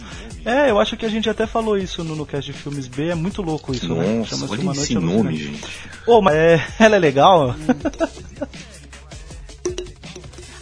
É, 0.45 0.71
eu 0.71 0.79
acho 0.81 0.97
que 0.97 1.07
a 1.07 1.09
gente 1.09 1.31
até 1.31 1.47
falou 1.47 1.79
isso 1.79 2.03
no, 2.03 2.17
no 2.17 2.27
cast 2.27 2.51
de 2.51 2.59
filmes 2.59 2.89
B, 2.89 3.09
é 3.09 3.15
muito 3.15 3.41
louco 3.43 3.73
isso, 3.73 3.95
né? 3.95 4.19
Nossa, 4.19 4.31
Chama-se 4.31 4.53
olha 4.53 4.63
Uma 4.63 4.73
esse 4.73 4.95
Noite 4.95 5.07
nome, 5.07 5.29
Alucinante. 5.29 5.45
gente. 5.45 5.69
Ô, 6.07 6.21
mas 6.21 6.35
é, 6.35 6.67
ela 6.81 6.97
é 6.97 6.99
legal? 6.99 7.55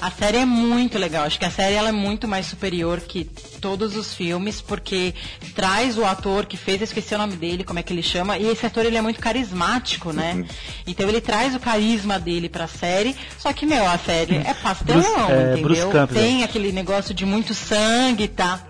A 0.00 0.10
série 0.10 0.38
é 0.38 0.44
muito 0.46 0.98
legal. 0.98 1.24
Acho 1.24 1.38
que 1.38 1.44
a 1.44 1.50
série 1.50 1.74
ela 1.74 1.90
é 1.90 1.92
muito 1.92 2.26
mais 2.26 2.46
superior 2.46 3.00
que 3.00 3.24
todos 3.60 3.94
os 3.96 4.14
filmes, 4.14 4.60
porque 4.60 5.14
traz 5.54 5.98
o 5.98 6.04
ator 6.06 6.46
que 6.46 6.56
fez, 6.56 6.80
eu 6.80 6.84
esqueci 6.84 7.14
o 7.14 7.18
nome 7.18 7.36
dele, 7.36 7.64
como 7.64 7.78
é 7.78 7.82
que 7.82 7.92
ele 7.92 8.02
chama, 8.02 8.38
e 8.38 8.46
esse 8.46 8.64
ator 8.64 8.86
ele 8.86 8.96
é 8.96 9.02
muito 9.02 9.20
carismático, 9.20 10.10
né? 10.12 10.46
Então 10.86 11.06
ele 11.08 11.20
traz 11.20 11.54
o 11.54 11.60
carisma 11.60 12.18
dele 12.18 12.48
pra 12.48 12.66
série, 12.66 13.14
só 13.38 13.52
que, 13.52 13.66
meu, 13.66 13.86
a 13.86 13.98
série 13.98 14.36
é 14.36 14.54
pastelão, 14.54 15.02
Bruce- 15.02 15.32
é, 15.32 15.52
entendeu? 15.52 15.62
Bruce 15.62 15.82
Campbell. 15.92 16.22
Tem 16.22 16.44
aquele 16.44 16.72
negócio 16.72 17.12
de 17.12 17.26
muito 17.26 17.52
sangue, 17.52 18.26
tá? 18.26 18.66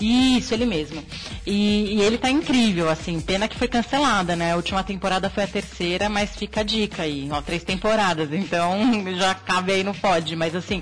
Isso, 0.00 0.54
ele 0.54 0.64
mesmo. 0.66 1.04
E, 1.50 1.96
e 1.96 2.00
ele 2.02 2.16
tá 2.16 2.30
incrível, 2.30 2.88
assim, 2.88 3.20
pena 3.20 3.48
que 3.48 3.56
foi 3.56 3.66
cancelada, 3.66 4.36
né? 4.36 4.52
A 4.52 4.56
última 4.56 4.84
temporada 4.84 5.28
foi 5.28 5.42
a 5.42 5.48
terceira, 5.48 6.08
mas 6.08 6.36
fica 6.36 6.60
a 6.60 6.62
dica 6.62 7.02
aí, 7.02 7.28
ó, 7.32 7.42
três 7.42 7.64
temporadas, 7.64 8.32
então 8.32 8.78
já 9.18 9.34
cabe 9.34 9.72
aí 9.72 9.82
no 9.82 9.92
pod, 9.92 10.36
mas 10.36 10.54
assim, 10.54 10.80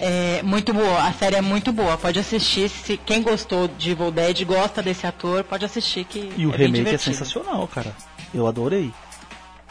é 0.00 0.42
muito 0.42 0.72
boa, 0.72 1.02
a 1.02 1.12
série 1.12 1.36
é 1.36 1.42
muito 1.42 1.70
boa, 1.70 1.98
pode 1.98 2.18
assistir, 2.18 2.70
se 2.70 2.96
quem 2.96 3.22
gostou 3.22 3.68
de 3.68 3.90
Evil 3.90 4.10
Dead, 4.10 4.42
gosta 4.44 4.82
desse 4.82 5.06
ator, 5.06 5.44
pode 5.44 5.66
assistir 5.66 6.04
que 6.04 6.32
E 6.34 6.46
o 6.46 6.54
é 6.54 6.56
remake 6.56 6.94
é 6.94 6.98
sensacional, 6.98 7.68
cara. 7.68 7.94
Eu 8.32 8.46
adorei. 8.46 8.90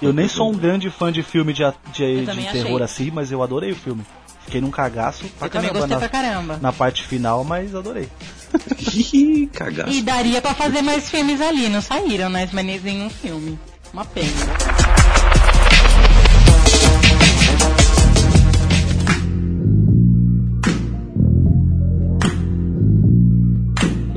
Eu 0.01 0.13
nem 0.13 0.27
sou 0.27 0.49
um 0.51 0.55
grande 0.57 0.89
fã 0.89 1.11
de 1.11 1.21
filme 1.21 1.51
de, 1.53 1.63
de, 1.93 2.25
de 2.25 2.35
terror 2.51 2.81
achei. 2.81 2.83
assim, 2.83 3.11
mas 3.11 3.31
eu 3.31 3.43
adorei 3.43 3.71
o 3.71 3.75
filme. 3.75 4.05
Fiquei 4.45 4.61
num 4.61 4.71
cagaço 4.71 5.25
pra 5.37 5.47
Eu 5.47 5.51
também 5.51 5.69
caramba 5.69 5.79
gostei 5.87 5.95
na, 5.95 5.99
pra 5.99 6.09
caramba. 6.09 6.59
na 6.61 6.73
parte 6.73 7.03
final, 7.05 7.43
mas 7.43 7.75
adorei. 7.75 8.07
Ih, 9.13 9.47
Cagaço. 9.53 9.91
E 9.91 10.01
daria 10.01 10.41
pra 10.41 10.55
fazer 10.55 10.81
mais 10.81 11.09
filmes 11.09 11.39
ali, 11.41 11.69
não 11.69 11.81
saíram, 11.81 12.29
né? 12.29 12.49
Mas 12.51 12.65
nem 12.65 12.79
nenhum 12.79 13.09
filme. 13.09 13.59
Uma 13.93 14.05
pena. 14.05 14.27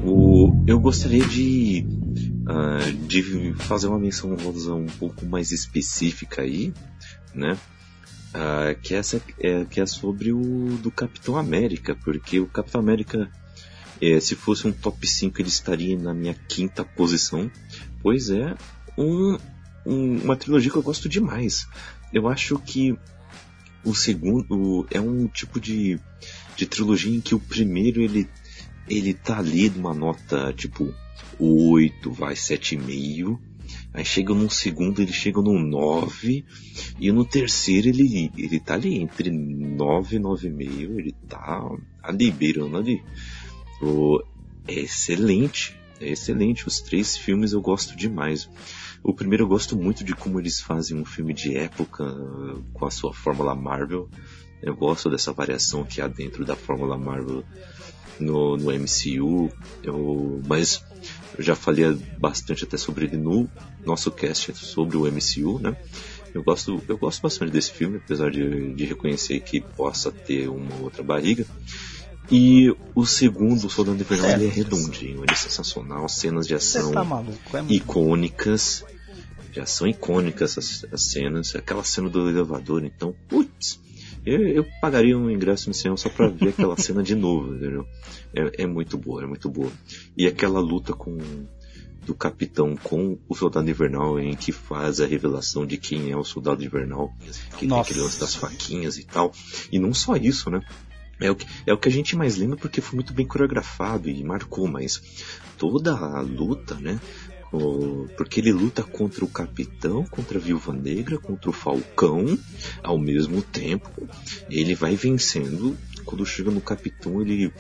O, 0.05 0.65
eu 0.67 0.79
gostaria 0.81 1.25
de, 1.25 1.87
ah, 2.53 2.91
de 3.07 3.55
fazer 3.55 3.87
uma 3.89 3.99
menção 3.99 4.33
honrosa 4.33 4.75
um 4.75 4.87
pouco 4.87 5.25
mais 5.27 5.51
específica 5.53 6.43
aí, 6.43 6.73
né? 7.35 7.57
Ah, 8.35 8.75
que, 8.83 8.95
essa, 8.95 9.21
é, 9.39 9.65
que 9.65 9.81
é 9.81 9.87
sobre 9.87 10.33
o 10.33 10.79
do 10.83 10.91
Capitão 10.91 11.37
América, 11.37 11.95
porque 11.95 12.41
o 12.41 12.47
Capitão 12.47 12.81
América, 12.81 13.31
eh, 14.01 14.21
se 14.21 14.35
fosse 14.35 14.67
um 14.67 14.73
top 14.73 15.07
5, 15.07 15.41
ele 15.41 15.49
estaria 15.49 15.99
na 15.99 16.15
minha 16.15 16.35
quinta 16.49 16.85
posição, 16.85 17.51
pois 18.03 18.31
é 18.31 18.55
um, 18.97 19.37
um- 19.87 20.19
uma 20.25 20.37
trilogia 20.37 20.71
que 20.71 20.77
eu 20.79 20.83
gosto 20.83 21.09
demais. 21.09 21.67
Eu 22.13 22.27
acho 22.29 22.59
que 22.59 22.97
o 23.85 23.95
segundo 23.95 24.87
é 24.91 25.01
um 25.01 25.27
tipo 25.27 25.61
de, 25.61 25.99
de 26.57 26.67
trilogia 26.67 27.15
em 27.15 27.21
que 27.21 27.35
o 27.35 27.41
primeiro 27.41 28.01
ele 28.01 28.29
ele 28.89 29.15
tá 29.15 29.39
ali 29.39 29.71
numa 29.71 29.95
nota 29.95 30.53
tipo 30.53 30.93
8, 31.39 32.11
vai 32.13 32.35
7,5. 32.35 33.39
Aí 33.95 34.05
chega 34.05 34.35
num 34.35 34.49
segundo, 34.49 35.03
ele 35.03 35.13
chega 35.13 35.41
num 35.41 35.59
9. 35.59 36.45
E 36.99 37.13
no 37.13 37.25
terceiro 37.25 37.89
ele, 37.89 38.31
ele 38.37 38.61
tá 38.61 38.75
ali 38.75 38.99
entre 38.99 39.31
9 39.31 40.17
e 40.17 40.21
9,5. 40.21 40.99
Ele 40.99 41.15
tá 41.29 41.71
ali 42.03 42.31
beirando 42.31 42.77
ali. 42.77 43.03
O, 43.81 44.23
é 44.67 44.81
excelente. 44.81 45.79
É 46.01 46.09
excelente. 46.11 46.67
Os 46.67 46.81
três 46.81 47.17
filmes 47.17 47.53
eu 47.53 47.61
gosto 47.61 47.97
demais. 47.97 48.49
O 49.03 49.13
primeiro 49.13 49.45
eu 49.45 49.49
gosto 49.49 49.77
muito 49.77 50.05
de 50.05 50.15
como 50.15 50.39
eles 50.39 50.61
fazem 50.61 50.97
um 50.97 51.05
filme 51.05 51.35
de 51.35 51.57
época 51.57 52.05
uh, 52.05 52.63
com 52.73 52.87
a 52.87 52.91
sua 52.91 53.13
fórmula 53.13 53.55
Marvel. 53.55 54.09
Eu 54.63 54.77
gosto 54.77 55.11
dessa 55.11 55.33
variação 55.33 55.85
que 55.85 56.01
há 56.01 56.07
dentro 56.07 56.45
da 56.45 56.55
fórmula 56.55 56.97
Marvel 56.97 57.45
no, 58.21 58.57
no 58.57 58.71
MCU, 58.71 59.51
eu, 59.83 60.41
mas 60.47 60.85
eu 61.37 61.43
já 61.43 61.55
falei 61.55 61.95
bastante 62.19 62.65
até 62.65 62.77
sobre 62.77 63.07
ele 63.07 63.17
no 63.17 63.49
nosso 63.85 64.11
cast 64.11 64.55
sobre 64.55 64.97
o 64.97 65.05
MCU, 65.11 65.59
né? 65.59 65.77
Eu 66.35 66.43
gosto, 66.43 66.83
eu 66.89 66.97
gosto 66.97 67.21
bastante 67.21 67.53
desse 67.53 67.73
filme, 67.73 67.99
apesar 67.99 68.31
de, 68.31 68.75
de 68.75 68.85
reconhecer 68.85 69.41
que 69.41 69.61
possa 69.61 70.11
ter 70.11 70.49
uma 70.49 70.75
outra 70.81 71.03
barriga. 71.03 71.47
E 72.31 72.75
o 72.95 73.05
segundo, 73.05 73.67
o 73.67 73.71
Soldado 73.71 74.01
Invernal, 74.01 74.31
ele 74.31 74.47
é 74.47 74.51
redondinho, 74.51 75.25
ele 75.25 75.33
é 75.33 75.35
sensacional, 75.35 76.09
cenas 76.09 76.47
de 76.47 76.55
ação 76.55 76.93
tá 76.93 77.05
maluco, 77.05 77.57
é 77.57 77.65
icônicas, 77.69 78.85
já 79.53 79.67
são 79.67 79.87
icônicas 79.87 80.57
as, 80.57 80.87
as 80.91 81.03
cenas, 81.03 81.55
aquela 81.55 81.85
cena 81.85 82.09
do 82.09 82.29
elevador, 82.31 82.85
então, 82.85 83.15
putz, 83.29 83.79
eu, 84.25 84.47
eu 84.49 84.67
pagaria 84.81 85.19
um 85.19 85.31
ingresso 85.31 85.69
no 85.69 85.75
cinema 85.75 85.97
só 85.97 86.09
pra 86.09 86.29
ver 86.29 86.51
aquela 86.51 86.77
cena 86.77 87.03
de 87.03 87.15
novo, 87.15 87.55
entendeu? 87.55 87.87
É, 88.35 88.63
é 88.63 88.67
muito 88.67 88.97
boa, 88.97 89.23
é 89.23 89.27
muito 89.27 89.49
boa. 89.51 89.71
E 90.17 90.27
aquela 90.27 90.61
luta 90.61 90.93
com 90.93 91.19
do 92.05 92.15
capitão 92.15 92.77
com 92.77 93.17
o 93.29 93.35
soldado 93.35 93.71
invernal 93.71 94.19
em 94.19 94.35
que 94.35 94.51
faz 94.51 95.01
a 95.01 95.07
revelação 95.07 95.65
de 95.65 95.77
quem 95.77 96.11
é 96.11 96.17
o 96.17 96.25
soldado 96.25 96.65
invernal, 96.65 97.13
que 97.57 97.65
Nossa. 97.65 97.69
tem 97.69 97.81
aquele 97.81 98.01
lance 98.01 98.19
das 98.19 98.35
faquinhas 98.35 98.99
e 98.99 99.05
tal. 99.05 99.33
E 99.71 99.79
não 99.79 99.95
só 99.95 100.17
isso, 100.17 100.51
né? 100.51 100.61
É 101.21 101.31
o, 101.31 101.37
que, 101.37 101.47
é 101.67 101.73
o 101.73 101.79
que 101.79 101.89
a 101.89 101.93
gente 101.93 102.17
mais 102.17 102.37
lembra 102.37 102.57
porque 102.57 102.81
foi 102.81 102.97
muito 102.97 103.13
bem 103.13 103.25
coreografado 103.25 104.11
e 104.11 104.25
marcou, 104.25 104.67
mas 104.67 105.01
toda 105.57 105.93
a 105.95 106.21
luta, 106.21 106.75
né? 106.75 107.01
Porque 108.17 108.41
ele 108.41 108.53
luta 108.53 108.83
contra 108.83 109.25
o 109.25 109.29
Capitão, 109.29 110.05
contra 110.07 110.39
a 110.39 110.41
Viúva 110.41 110.73
Negra, 110.73 111.19
contra 111.19 111.51
o 111.51 111.53
Falcão, 111.53 112.39
ao 112.83 112.99
mesmo 112.99 113.43
tempo. 113.43 114.09
Ele 114.49 114.75
vai 114.75 114.97
vencendo. 114.97 115.77
Quando 116.05 116.27
chega 116.27 116.51
no 116.51 116.61
Capitão, 116.61 117.21
ele, 117.21 117.53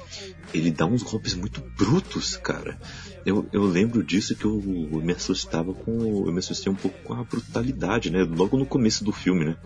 ele 0.52 0.70
dá 0.70 0.86
uns 0.86 1.02
golpes 1.02 1.34
muito 1.34 1.60
brutos, 1.76 2.36
cara. 2.36 2.78
Eu, 3.24 3.48
eu 3.52 3.64
lembro 3.64 4.02
disso 4.02 4.34
que 4.34 4.44
eu, 4.44 4.60
me 4.60 5.12
assustava 5.12 5.72
com. 5.72 6.26
Eu 6.26 6.32
me 6.32 6.40
assustei 6.40 6.72
um 6.72 6.76
pouco 6.76 6.98
com 7.04 7.14
a 7.14 7.22
brutalidade, 7.22 8.10
né? 8.10 8.24
Logo 8.24 8.56
no 8.56 8.66
começo 8.66 9.04
do 9.04 9.12
filme, 9.12 9.44
né? 9.44 9.56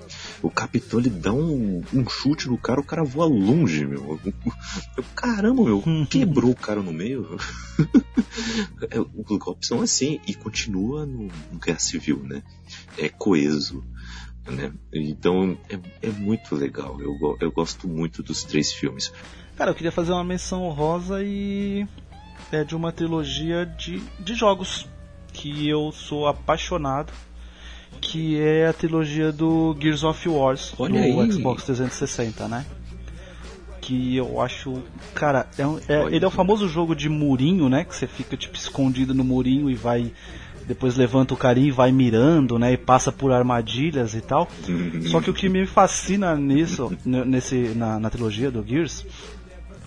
O 0.42 0.50
capitão 0.50 1.00
ele 1.00 1.08
dá 1.08 1.32
um, 1.32 1.82
um 1.92 2.08
chute 2.08 2.48
no 2.48 2.58
cara, 2.58 2.80
o 2.80 2.84
cara 2.84 3.02
voa 3.02 3.26
longe, 3.26 3.86
meu. 3.86 4.20
Eu, 4.96 5.04
caramba, 5.14 5.64
meu, 5.64 5.82
quebrou 6.08 6.50
o 6.50 6.56
cara 6.56 6.82
no 6.82 6.92
meio. 6.92 7.36
É, 8.90 9.00
os 9.00 9.38
golpes 9.38 9.68
são 9.68 9.80
assim, 9.80 10.20
e 10.26 10.34
continua 10.34 11.06
no, 11.06 11.28
no 11.50 11.58
Guerra 11.58 11.78
Civil, 11.78 12.22
né? 12.22 12.42
É 12.98 13.08
coeso. 13.08 13.82
Né? 14.46 14.72
Então 14.92 15.58
é, 15.68 16.06
é 16.06 16.10
muito 16.10 16.54
legal. 16.54 17.00
Eu, 17.00 17.36
eu 17.40 17.50
gosto 17.50 17.88
muito 17.88 18.22
dos 18.22 18.44
três 18.44 18.72
filmes. 18.72 19.12
Cara, 19.56 19.70
eu 19.70 19.74
queria 19.74 19.90
fazer 19.90 20.12
uma 20.12 20.22
menção 20.22 20.68
rosa 20.68 21.22
e 21.22 21.86
é 22.52 22.64
de 22.64 22.74
uma 22.76 22.92
trilogia 22.92 23.66
de, 23.66 24.02
de 24.20 24.34
jogos 24.34 24.86
que 25.32 25.68
eu 25.68 25.92
sou 25.92 26.26
apaixonado, 26.26 27.12
que 28.00 28.40
é 28.40 28.66
a 28.68 28.72
trilogia 28.72 29.32
do 29.32 29.76
Gears 29.80 30.04
of 30.04 30.28
Wars 30.28 30.72
Olha 30.78 30.94
no 31.12 31.20
aí. 31.20 31.32
Xbox 31.32 31.64
360, 31.64 32.48
né? 32.48 32.64
Que 33.80 34.16
eu 34.16 34.40
acho, 34.40 34.82
cara, 35.14 35.46
é, 35.56 35.66
um- 35.66 35.78
é- 35.88 36.06
ele 36.14 36.24
é 36.24 36.28
o 36.28 36.30
famoso 36.30 36.68
jogo 36.68 36.94
de 36.94 37.08
murinho, 37.08 37.68
né? 37.68 37.84
Que 37.84 37.94
você 37.94 38.06
fica 38.06 38.36
tipo 38.36 38.56
escondido 38.56 39.14
no 39.14 39.22
murinho 39.22 39.70
e 39.70 39.74
vai 39.74 40.12
depois 40.66 40.96
levanta 40.96 41.32
o 41.32 41.36
carinho 41.36 41.68
e 41.68 41.70
vai 41.70 41.92
mirando, 41.92 42.58
né? 42.58 42.72
E 42.72 42.76
passa 42.76 43.12
por 43.12 43.30
armadilhas 43.30 44.14
e 44.14 44.20
tal. 44.20 44.48
Só 45.10 45.20
que 45.20 45.30
o 45.30 45.34
que 45.34 45.48
me 45.48 45.64
fascina 45.66 46.34
nisso, 46.34 46.92
nesse, 47.04 47.54
na, 47.76 48.00
na 48.00 48.10
trilogia 48.10 48.50
do 48.50 48.66
Gears, 48.66 49.06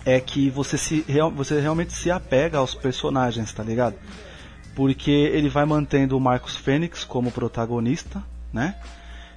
é 0.04 0.18
que 0.20 0.48
você, 0.50 0.78
se, 0.78 1.04
você 1.34 1.60
realmente 1.60 1.92
se 1.92 2.10
apega 2.10 2.58
aos 2.58 2.74
personagens, 2.74 3.52
tá 3.52 3.62
ligado? 3.62 3.96
Porque 4.74 5.10
ele 5.10 5.48
vai 5.48 5.64
mantendo 5.64 6.16
o 6.16 6.20
Marcos 6.20 6.56
Fênix 6.56 7.04
como 7.04 7.30
protagonista, 7.30 8.22
né? 8.52 8.76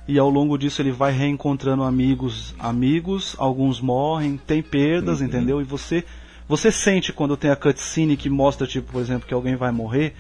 E 0.08 0.20
ao 0.20 0.30
longo 0.30 0.58
disso 0.58 0.82
ele 0.82 0.92
vai 0.92 1.12
reencontrando 1.12 1.84
amigos, 1.84 2.54
amigos, 2.60 3.36
alguns 3.38 3.80
morrem, 3.80 4.38
tem 4.38 4.62
perdas, 4.62 5.20
Uhum. 5.20 5.28
entendeu? 5.28 5.62
E 5.62 5.64
você 5.64 6.04
você 6.48 6.72
sente 6.72 7.14
quando 7.14 7.38
tem 7.38 7.50
a 7.50 7.56
cutscene 7.56 8.18
que 8.18 8.30
mostra, 8.30 8.68
tipo, 8.68 8.92
por 8.92 9.02
exemplo, 9.02 9.26
que 9.28 9.34
alguém 9.34 9.56
vai 9.56 9.72
morrer, 9.72 10.14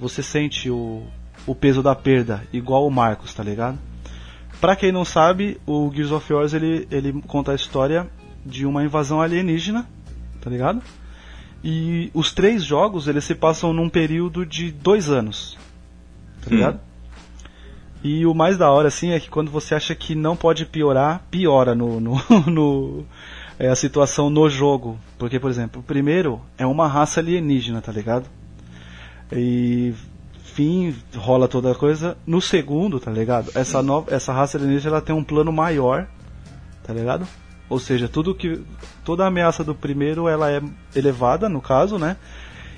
você 0.00 0.20
sente 0.20 0.68
o, 0.68 1.04
o 1.46 1.54
peso 1.54 1.80
da 1.80 1.94
perda, 1.94 2.42
igual 2.52 2.84
o 2.86 2.90
Marcos, 2.90 3.32
tá 3.32 3.42
ligado? 3.42 3.78
Pra 4.60 4.74
quem 4.74 4.90
não 4.90 5.04
sabe, 5.04 5.60
o 5.64 5.90
Gears 5.94 6.10
of 6.10 6.32
War 6.32 6.44
ele, 6.52 6.88
ele 6.90 7.22
conta 7.26 7.52
a 7.52 7.54
história 7.54 8.08
de 8.44 8.64
uma 8.66 8.84
invasão 8.84 9.20
alienígena, 9.20 9.86
tá 10.40 10.48
ligado? 10.50 10.82
E 11.62 12.10
os 12.14 12.32
três 12.32 12.64
jogos 12.64 13.06
eles 13.06 13.24
se 13.24 13.34
passam 13.34 13.72
num 13.72 13.88
período 13.88 14.46
de 14.46 14.70
dois 14.70 15.10
anos, 15.10 15.58
tá 16.42 16.50
ligado? 16.50 16.80
E 18.02 18.24
o 18.24 18.32
mais 18.34 18.56
da 18.56 18.70
hora 18.70 18.88
assim 18.88 19.10
é 19.10 19.20
que 19.20 19.28
quando 19.28 19.50
você 19.50 19.74
acha 19.74 19.94
que 19.94 20.14
não 20.14 20.34
pode 20.34 20.64
piorar, 20.64 21.22
piora 21.30 21.74
no, 21.74 22.00
no, 22.00 22.16
no- 22.50 23.04
é, 23.58 23.68
a 23.68 23.76
situação 23.76 24.30
no 24.30 24.48
jogo. 24.48 24.98
Porque, 25.18 25.38
por 25.38 25.50
exemplo, 25.50 25.80
o 25.82 25.84
primeiro 25.84 26.40
é 26.56 26.64
uma 26.64 26.88
raça 26.88 27.20
alienígena, 27.20 27.82
tá 27.82 27.92
ligado? 27.92 28.24
E 29.30 29.92
fim, 30.42 30.94
rola 31.14 31.46
toda 31.46 31.72
a 31.72 31.74
coisa. 31.74 32.16
No 32.26 32.40
segundo, 32.40 32.98
tá 32.98 33.10
ligado? 33.10 33.50
Essa, 33.54 33.82
nova, 33.82 34.14
essa 34.14 34.32
raça 34.32 34.56
alienígena 34.56 34.94
ela 34.96 35.02
tem 35.02 35.14
um 35.14 35.22
plano 35.22 35.52
maior, 35.52 36.06
tá 36.82 36.94
ligado? 36.94 37.26
Ou 37.70 37.78
seja, 37.78 38.08
tudo 38.08 38.34
que 38.34 38.60
toda 39.04 39.22
a 39.22 39.28
ameaça 39.28 39.62
do 39.62 39.76
primeiro 39.76 40.28
ela 40.28 40.50
é 40.50 40.60
elevada, 40.94 41.48
no 41.48 41.62
caso, 41.62 41.98
né? 41.98 42.16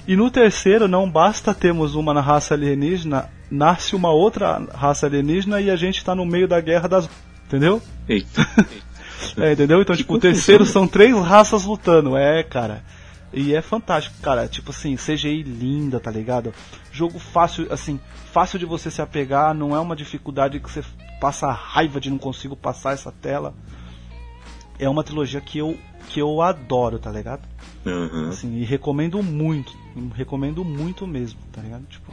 E 0.07 0.15
no 0.15 0.31
terceiro 0.31 0.87
não 0.87 1.11
basta 1.11 1.55
termos 1.55 1.95
uma 1.95 2.21
raça 2.21 2.53
alienígena, 2.53 3.31
nasce 3.51 3.97
uma 3.97 4.11
outra 4.11 4.63
raça 4.75 5.07
alienígena 5.07 5.63
e 5.63 5.71
a 5.71 5.77
gente 5.77 6.05
tá 6.05 6.15
no 6.15 6.27
meio 6.27 6.47
da 6.47 6.61
guerra 6.61 6.89
das, 6.89 7.09
entendeu? 7.47 7.83
Eita. 8.09 8.47
É, 9.39 9.53
entendeu? 9.53 9.81
Então, 9.81 9.95
tipo, 9.95 10.15
o 10.15 10.19
terceiro 10.19 10.67
são 10.67 10.87
três 10.87 11.17
raças 11.17 11.65
lutando. 11.65 12.17
É, 12.17 12.43
cara. 12.43 12.83
E 13.33 13.55
é 13.55 13.63
fantástico, 13.63 14.17
cara. 14.21 14.49
Tipo 14.49 14.73
assim, 14.73 14.97
CGI 14.97 15.45
linda, 15.45 16.01
tá 16.01 16.11
ligado? 16.11 16.53
Jogo 16.91 17.21
fácil, 17.21 17.73
assim, 17.73 18.01
fácil 18.33 18.59
de 18.59 18.67
você 18.67 18.91
se 18.91 19.01
apegar. 19.01 19.55
Não 19.55 19.77
é 19.77 19.79
uma 19.79 19.95
dificuldade 19.95 20.59
que 20.59 20.69
você 20.69 20.83
passa 21.21 21.53
raiva 21.53 22.01
de 22.01 22.11
não 22.11 22.19
consigo 22.19 22.57
passar 22.57 22.95
essa 22.95 23.13
tela. 23.13 23.55
É 24.83 24.89
uma 24.89 25.05
trilogia 25.05 25.41
que 25.41 25.59
eu, 25.59 25.79
que 26.09 26.21
eu 26.21 26.43
adoro, 26.43 26.99
tá 26.99 27.11
ligado? 27.11 27.43
Aham. 27.87 28.29
Assim, 28.29 28.57
e 28.57 28.65
recomendo 28.65 29.23
muito. 29.23 29.73
Recomendo 30.15 30.65
muito 30.65 31.07
mesmo, 31.07 31.39
tá 31.53 31.63
ligado? 31.63 31.85
Tipo, 31.89 32.13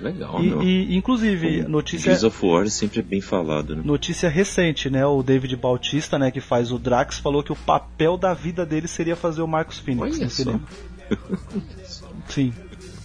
Legal, 0.00 0.42
e, 0.42 0.48
meu. 0.48 0.62
e, 0.62 0.96
inclusive, 0.96 1.62
notícia. 1.62 2.10
Gears 2.10 2.24
of 2.24 2.44
War 2.44 2.68
sempre 2.68 2.98
é 3.00 3.02
bem 3.02 3.20
falado, 3.20 3.76
né? 3.76 3.82
Notícia 3.84 4.28
recente, 4.28 4.90
né? 4.90 5.06
O 5.06 5.22
David 5.22 5.54
Bautista, 5.56 6.18
né, 6.18 6.30
que 6.30 6.40
faz 6.40 6.72
o 6.72 6.78
Drax, 6.78 7.18
falou 7.18 7.42
que 7.42 7.52
o 7.52 7.56
papel 7.56 8.16
da 8.18 8.34
vida 8.34 8.66
dele 8.66 8.88
seria 8.88 9.14
fazer 9.14 9.42
o 9.42 9.46
Marcos 9.46 9.78
Phoenix 9.78 10.16
Olha 10.16 10.24
no 10.24 10.30
só. 10.30 10.42
cinema. 10.42 10.62
Sim. 12.28 12.52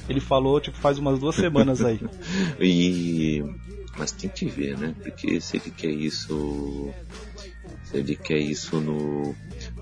Ele 0.10 0.20
falou, 0.20 0.60
tipo, 0.60 0.78
faz 0.78 0.98
umas 0.98 1.20
duas 1.20 1.36
semanas 1.36 1.82
aí. 1.84 2.00
E 2.60 3.44
mas 3.98 4.12
tem 4.12 4.30
que 4.30 4.46
ver, 4.46 4.78
né? 4.78 4.94
Porque 5.02 5.42
se 5.42 5.58
ele 5.58 5.72
quer 5.72 5.90
isso, 5.90 6.94
se 7.90 7.98
ele 7.98 8.16
quer 8.16 8.40
isso 8.40 8.80
no 8.80 9.36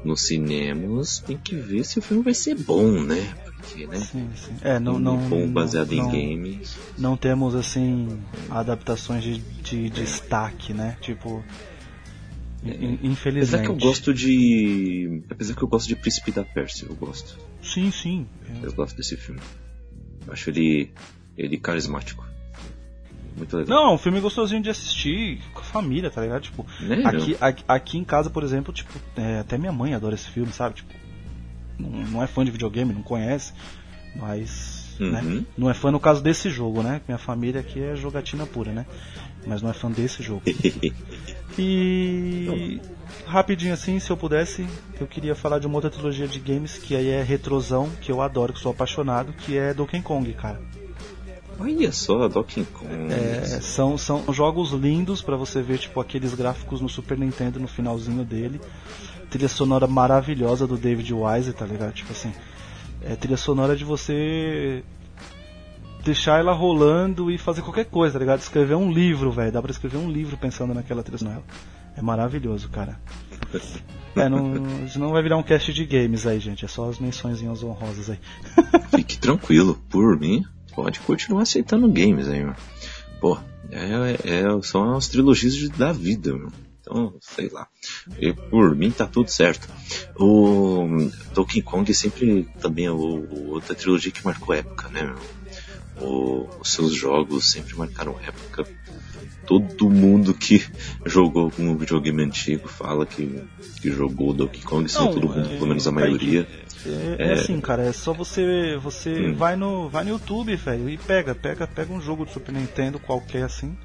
nos 0.04 0.22
cinemas, 0.28 1.20
tem 1.20 1.38
que 1.38 1.56
ver 1.56 1.84
se 1.84 1.98
o 1.98 2.02
filme 2.02 2.24
vai 2.24 2.34
ser 2.34 2.56
bom, 2.56 3.04
né? 3.04 3.36
Porque, 3.44 3.88
né? 3.88 4.00
Sim, 4.00 4.30
sim. 4.36 4.56
É, 4.62 4.80
não, 4.80 5.00
não, 5.00 5.18
bom 5.18 5.52
baseado 5.52 5.92
não, 5.96 6.12
em 6.14 6.38
games. 6.38 6.78
Não 6.98 7.18
temos, 7.18 7.56
assim, 7.56 8.22
adaptações 8.50 9.24
de, 9.24 9.40
de 9.40 9.90
destaque, 9.90 10.74
né? 10.74 10.98
Tipo, 11.02 11.44
in- 12.64 13.00
infelizmente. 13.02 13.38
Apesar 13.38 13.62
que 13.64 13.70
eu 13.70 13.76
gosto 13.90 14.14
de, 14.14 15.24
apesar 15.30 15.56
que 15.56 15.64
eu 15.64 15.68
gosto 15.68 15.88
de 15.88 15.96
Príncipe 15.96 16.32
da 16.32 16.44
Pérsia, 16.44 16.86
eu 16.88 16.96
gosto. 16.96 17.40
Sim, 17.64 17.90
sim. 17.92 18.28
Eu 18.62 18.72
gosto 18.74 18.96
desse 18.96 19.18
filme. 19.18 19.42
Eu 20.28 20.34
acho 20.34 20.50
ele 20.52 20.92
ele 21.38 21.58
carismático. 21.58 22.25
Muito 23.36 23.58
legal. 23.58 23.84
Não, 23.86 23.96
um 23.96 23.98
filme 23.98 24.20
gostosinho 24.20 24.62
de 24.62 24.70
assistir 24.70 25.42
com 25.54 25.60
a 25.60 25.64
família, 25.64 26.10
tá 26.10 26.22
ligado? 26.22 26.44
Tipo, 26.44 26.66
Né, 26.80 27.04
aqui, 27.06 27.38
aqui, 27.40 27.64
aqui 27.68 27.98
em 27.98 28.04
casa, 28.04 28.30
por 28.30 28.44
exemplo, 28.44 28.74
tipo, 28.74 28.94
é, 29.16 29.40
até 29.40 29.58
minha 29.58 29.72
mãe 29.72 29.94
adora 29.94 30.16
esse 30.16 30.30
filme, 30.30 30.52
sabe? 30.54 30.76
Tipo, 30.76 30.94
não, 31.78 31.90
não 31.90 32.24
é 32.24 32.28
fã 32.28 32.46
de 32.46 32.52
videogame, 32.52 32.94
não 32.94 33.04
conhece, 33.04 33.54
mas. 34.16 34.86
Uhum. 35.00 35.12
Né? 35.12 35.46
Não 35.58 35.70
é 35.70 35.74
fã 35.74 35.92
no 35.92 36.00
caso 36.00 36.24
desse 36.24 36.50
jogo, 36.50 36.82
né? 36.82 37.02
Minha 37.06 37.18
família 37.18 37.60
aqui 37.60 37.82
é 37.82 37.98
jogatina 37.98 38.46
pura, 38.46 38.72
né? 38.72 38.86
Mas 39.46 39.62
não 39.62 39.70
é 39.70 39.74
fã 39.74 39.92
desse 39.92 40.24
jogo. 40.24 40.42
E 41.58 42.82
rapidinho 43.26 43.74
assim, 43.74 43.98
se 44.00 44.10
eu 44.10 44.18
pudesse, 44.18 44.68
eu 45.00 45.08
queria 45.08 45.34
falar 45.34 45.60
de 45.60 45.68
uma 45.68 45.76
outra 45.76 45.90
trilogia 45.90 46.28
de 46.28 46.40
games 46.40 46.78
que 46.78 46.96
aí 46.96 47.08
é 47.08 47.24
retrosão, 47.24 47.90
que 48.02 48.12
eu 48.12 48.22
adoro, 48.22 48.52
que 48.52 48.60
sou 48.60 48.72
apaixonado, 48.72 49.32
que 49.32 49.58
é 49.58 49.74
Donkey 49.74 50.02
Kong, 50.02 50.34
cara. 50.34 50.60
Olha 51.60 51.92
só, 51.92 52.28
Donkey 52.28 52.66
Kong. 52.66 53.14
É, 53.14 53.60
são, 53.62 53.98
são 53.98 54.32
jogos 54.34 54.72
lindos 54.72 55.22
pra 55.22 55.36
você 55.36 55.62
ver, 55.62 55.78
tipo, 55.78 56.00
aqueles 56.00 56.34
gráficos 56.34 56.82
no 56.82 56.90
Super 56.90 57.18
Nintendo 57.18 57.60
no 57.60 57.68
finalzinho 57.68 58.26
dele. 58.26 58.60
Trilha 59.30 59.48
sonora 59.48 59.88
maravilhosa 59.88 60.68
do 60.68 60.78
David 60.78 61.14
Wise, 61.14 61.54
tá 61.54 61.66
ligado? 61.66 61.94
Tipo 61.94 62.12
assim, 62.12 62.34
é 63.02 63.16
trilha 63.16 63.38
sonora 63.38 63.76
de 63.76 63.84
você 63.84 64.84
deixar 66.04 66.40
ela 66.40 66.54
rolando 66.54 67.32
e 67.32 67.38
fazer 67.38 67.62
qualquer 67.62 67.86
coisa, 67.86 68.14
tá 68.14 68.20
ligado? 68.20 68.40
Escrever 68.40 68.76
um 68.76 68.92
livro, 68.92 69.32
velho. 69.32 69.52
Dá 69.52 69.62
pra 69.62 69.72
escrever 69.72 69.98
um 69.98 70.12
livro 70.12 70.38
pensando 70.38 70.74
naquela 70.74 71.02
trilha 71.02 71.18
sonora. 71.18 71.44
É 71.96 72.02
maravilhoso, 72.02 72.70
cara. 72.70 73.00
É, 74.18 74.30
não, 74.30 74.48
não 74.96 75.12
vai 75.12 75.22
virar 75.22 75.36
um 75.36 75.44
cast 75.44 75.74
de 75.74 75.86
games 75.86 76.26
aí, 76.26 76.40
gente. 76.40 76.64
É 76.64 76.70
só 76.70 76.90
as 76.90 77.00
mençõezinhas 77.00 77.62
honrosas 77.62 78.10
aí. 78.10 78.20
Fique 78.96 79.18
tranquilo, 79.18 79.78
por 79.90 80.18
mim, 80.18 80.42
pode 80.76 81.00
continuar 81.00 81.44
aceitando 81.44 81.88
games 81.90 82.28
aí, 82.28 82.44
meu. 82.44 82.56
Pô, 83.22 83.38
é, 83.72 84.18
é- 84.42 84.62
são 84.62 84.96
as 84.96 85.08
trilogias 85.08 85.56
de- 85.56 85.70
da 85.70 85.92
vida, 85.92 86.34
meu. 86.34 86.52
Então, 86.82 87.16
sei 87.20 87.50
lá. 87.50 87.68
E 88.20 88.32
por 88.32 88.76
mim 88.76 88.92
tá 88.92 89.08
tudo 89.08 89.30
certo. 89.32 89.68
O 90.20 91.10
Donkey 91.34 91.62
Kong 91.64 91.92
sempre 91.94 92.48
também 92.60 92.86
é 92.86 92.92
o, 92.92 93.28
outra 93.50 93.74
trilogia 93.74 94.12
que 94.12 94.24
marcou 94.24 94.54
época, 94.54 94.88
né, 94.90 95.04
meu? 95.04 96.08
O- 96.08 96.48
os 96.60 96.72
seus 96.72 96.94
jogos 96.94 97.50
sempre 97.52 97.76
marcaram 97.76 98.16
época. 98.22 98.68
todo 99.48 99.90
mundo 99.92 100.34
que 100.34 100.64
jogou 101.06 101.44
algum 101.44 101.76
videogame 101.78 102.24
antigo 102.24 102.68
fala 102.68 103.06
que, 103.06 103.44
que 103.80 103.92
jogou 103.92 104.34
Donkey 104.34 104.62
Kong, 104.64 104.90
se 104.90 104.98
não 105.00 105.12
todo 105.14 105.28
mundo, 105.30 105.50
pelo 105.50 105.68
menos 105.68 105.88
a 105.88 105.92
maioria. 105.92 106.48
É, 106.86 107.24
é, 107.24 107.28
é, 107.30 107.34
assim, 107.34 107.60
cara, 107.60 107.84
é 107.84 107.92
só 107.92 108.14
você 108.14 108.78
você 108.78 109.30
hum. 109.30 109.36
vai 109.36 109.56
no 109.56 109.90
vai 109.90 110.04
no 110.04 110.12
YouTube, 110.12 110.56
velho, 110.56 110.90
e 110.90 110.98
pega, 110.98 111.34
pega, 111.34 111.66
pega 111.66 111.92
um 111.92 112.00
jogo 112.00 112.26
do 112.26 112.32
Super 112.32 112.54
Nintendo 112.54 113.00
qualquer 113.00 113.44
assim. 113.44 113.76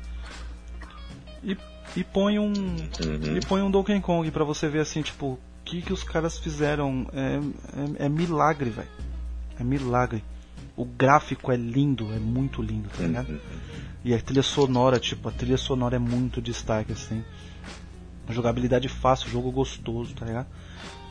E, 1.42 1.56
e 1.96 2.04
põe 2.04 2.38
um 2.38 2.52
uhum. 2.52 3.36
e 3.36 3.40
põe 3.46 3.62
um 3.62 3.70
Donkey 3.70 4.00
Kong 4.00 4.30
para 4.30 4.44
você 4.44 4.68
ver 4.68 4.80
assim, 4.80 5.02
tipo, 5.02 5.26
o 5.26 5.38
que 5.64 5.80
que 5.80 5.92
os 5.92 6.02
caras 6.02 6.38
fizeram 6.38 7.06
é, 7.12 7.40
é, 8.02 8.06
é 8.06 8.08
milagre, 8.08 8.70
velho. 8.70 8.88
É 9.58 9.64
milagre. 9.64 10.22
O 10.76 10.84
gráfico 10.84 11.50
é 11.52 11.56
lindo, 11.56 12.12
é 12.12 12.18
muito 12.18 12.62
lindo, 12.62 12.88
tá 12.88 13.02
ligado? 13.02 13.30
Uhum. 13.30 13.40
E 14.04 14.14
a 14.14 14.20
trilha 14.20 14.42
sonora, 14.42 14.98
tipo, 14.98 15.28
a 15.28 15.32
trilha 15.32 15.58
sonora 15.58 15.96
é 15.96 15.98
muito 15.98 16.40
destaque, 16.40 16.92
assim. 16.92 17.22
Jogabilidade 18.30 18.88
fácil, 18.88 19.28
jogo 19.28 19.50
gostoso, 19.50 20.14
tá 20.14 20.24
ligado? 20.24 20.46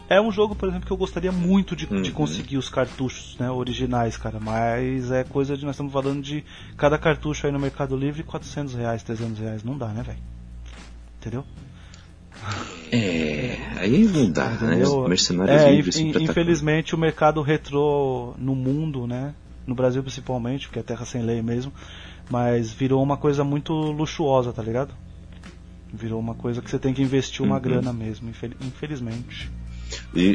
É 0.10 0.19
um 0.19 0.32
jogo, 0.32 0.56
por 0.56 0.67
exemplo, 0.67 0.88
que 0.88 0.91
eu 0.91 0.98
gostaria 0.98 1.32
muito 1.32 1.76
de, 1.76 1.86
uhum. 1.86 2.02
de 2.02 2.12
conseguir 2.12 2.58
os 2.58 2.67
cartuchos 2.67 3.38
né, 3.38 3.52
originais, 3.52 4.17
cara. 4.17 4.39
Mas 4.39 5.12
é 5.12 5.24
coisa 5.24 5.56
de. 5.56 5.63
Nós 5.63 5.76
estamos 5.76 5.93
falando 5.93 6.24
de 6.24 6.43
cada 6.76 6.98
cartucho 6.98 7.45
aí 7.45 7.54
no 7.54 7.60
Mercado 7.60 7.95
Livre 7.95 8.24
400 8.24 8.74
reais, 8.74 9.04
300 9.04 9.38
reais. 9.38 9.63
Não 9.63 9.78
dá, 9.78 9.89
né, 9.89 10.02
velho? 10.02 10.17
Entendeu? 11.19 11.45
É, 12.91 13.58
aí 13.78 14.06
não 14.06 14.32
dá, 14.32 14.50
né? 14.50 14.82
Os 14.82 15.08
mercenários 15.08 15.62
é, 15.62 15.72
livres. 15.72 15.98
In, 15.98 16.12
infelizmente, 16.24 16.95
o 16.95 16.98
mercado 16.98 17.41
retrô 17.43 18.34
no 18.36 18.56
mundo, 18.56 19.06
né? 19.06 19.36
No 19.67 19.76
Brasil 19.76 20.02
principalmente, 20.02 20.67
porque 20.67 20.80
é 20.80 20.84
terra 20.84 21.06
sem 21.06 21.22
lei 21.22 21.43
mesmo. 21.43 21.72
Mas 22.32 22.74
virou 22.74 23.04
uma 23.04 23.17
coisa 23.17 23.43
muito 23.43 23.74
luxuosa, 23.74 24.52
tá 24.52 24.63
ligado? 24.63 24.91
Virou 25.93 26.19
uma 26.19 26.34
coisa 26.34 26.63
que 26.63 26.69
você 26.69 26.80
tem 26.80 26.95
que 26.95 27.02
investir 27.04 27.45
uma 27.45 27.56
uhum. 27.58 27.62
grana 27.62 27.93
mesmo, 27.93 28.30
infelizmente. 28.30 29.52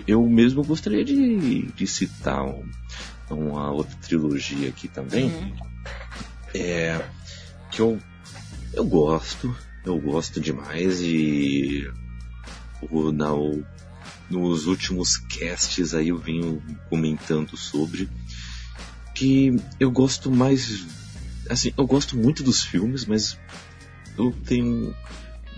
Eu 0.07 0.27
mesmo 0.29 0.65
gostaria 0.65 1.05
de, 1.05 1.67
de 1.73 1.87
citar 1.87 2.45
um, 2.45 2.65
uma 3.31 3.71
outra 3.71 3.97
trilogia 3.97 4.69
aqui 4.69 4.89
também. 4.89 5.27
Uhum. 5.27 5.53
É, 6.55 7.05
que 7.71 7.81
eu, 7.81 7.99
eu 8.73 8.85
gosto, 8.85 9.55
eu 9.85 9.99
gosto 10.01 10.41
demais 10.41 11.01
e 11.01 11.91
o, 12.91 13.11
na, 13.11 13.35
o, 13.35 13.65
nos 14.31 14.67
últimos 14.67 15.17
casts 15.17 15.95
aí 15.95 16.09
eu 16.09 16.19
venho 16.19 16.63
comentando 16.89 17.57
sobre 17.57 18.09
que 19.15 19.57
eu 19.79 19.91
gosto 19.91 20.31
mais 20.31 20.87
assim 21.49 21.73
eu 21.77 21.87
gosto 21.87 22.17
muito 22.17 22.43
dos 22.43 22.63
filmes 22.63 23.05
mas 23.05 23.39
eu 24.17 24.33
tenho 24.45 24.95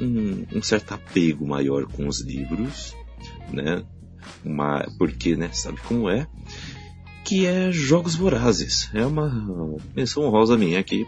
um, 0.00 0.46
um 0.54 0.62
certo 0.62 0.92
apego 0.92 1.46
maior 1.46 1.86
com 1.86 2.06
os 2.06 2.20
livros 2.20 2.94
né? 3.52 3.84
Uma, 4.44 4.86
porque, 4.98 5.36
né, 5.36 5.50
sabe 5.52 5.80
como 5.82 6.08
é? 6.10 6.26
Que 7.24 7.46
é 7.46 7.70
Jogos 7.72 8.14
Vorazes. 8.14 8.90
É 8.94 9.04
uma 9.04 9.28
menção 9.94 10.24
honrosa 10.24 10.56
minha 10.56 10.78
aqui. 10.78 11.06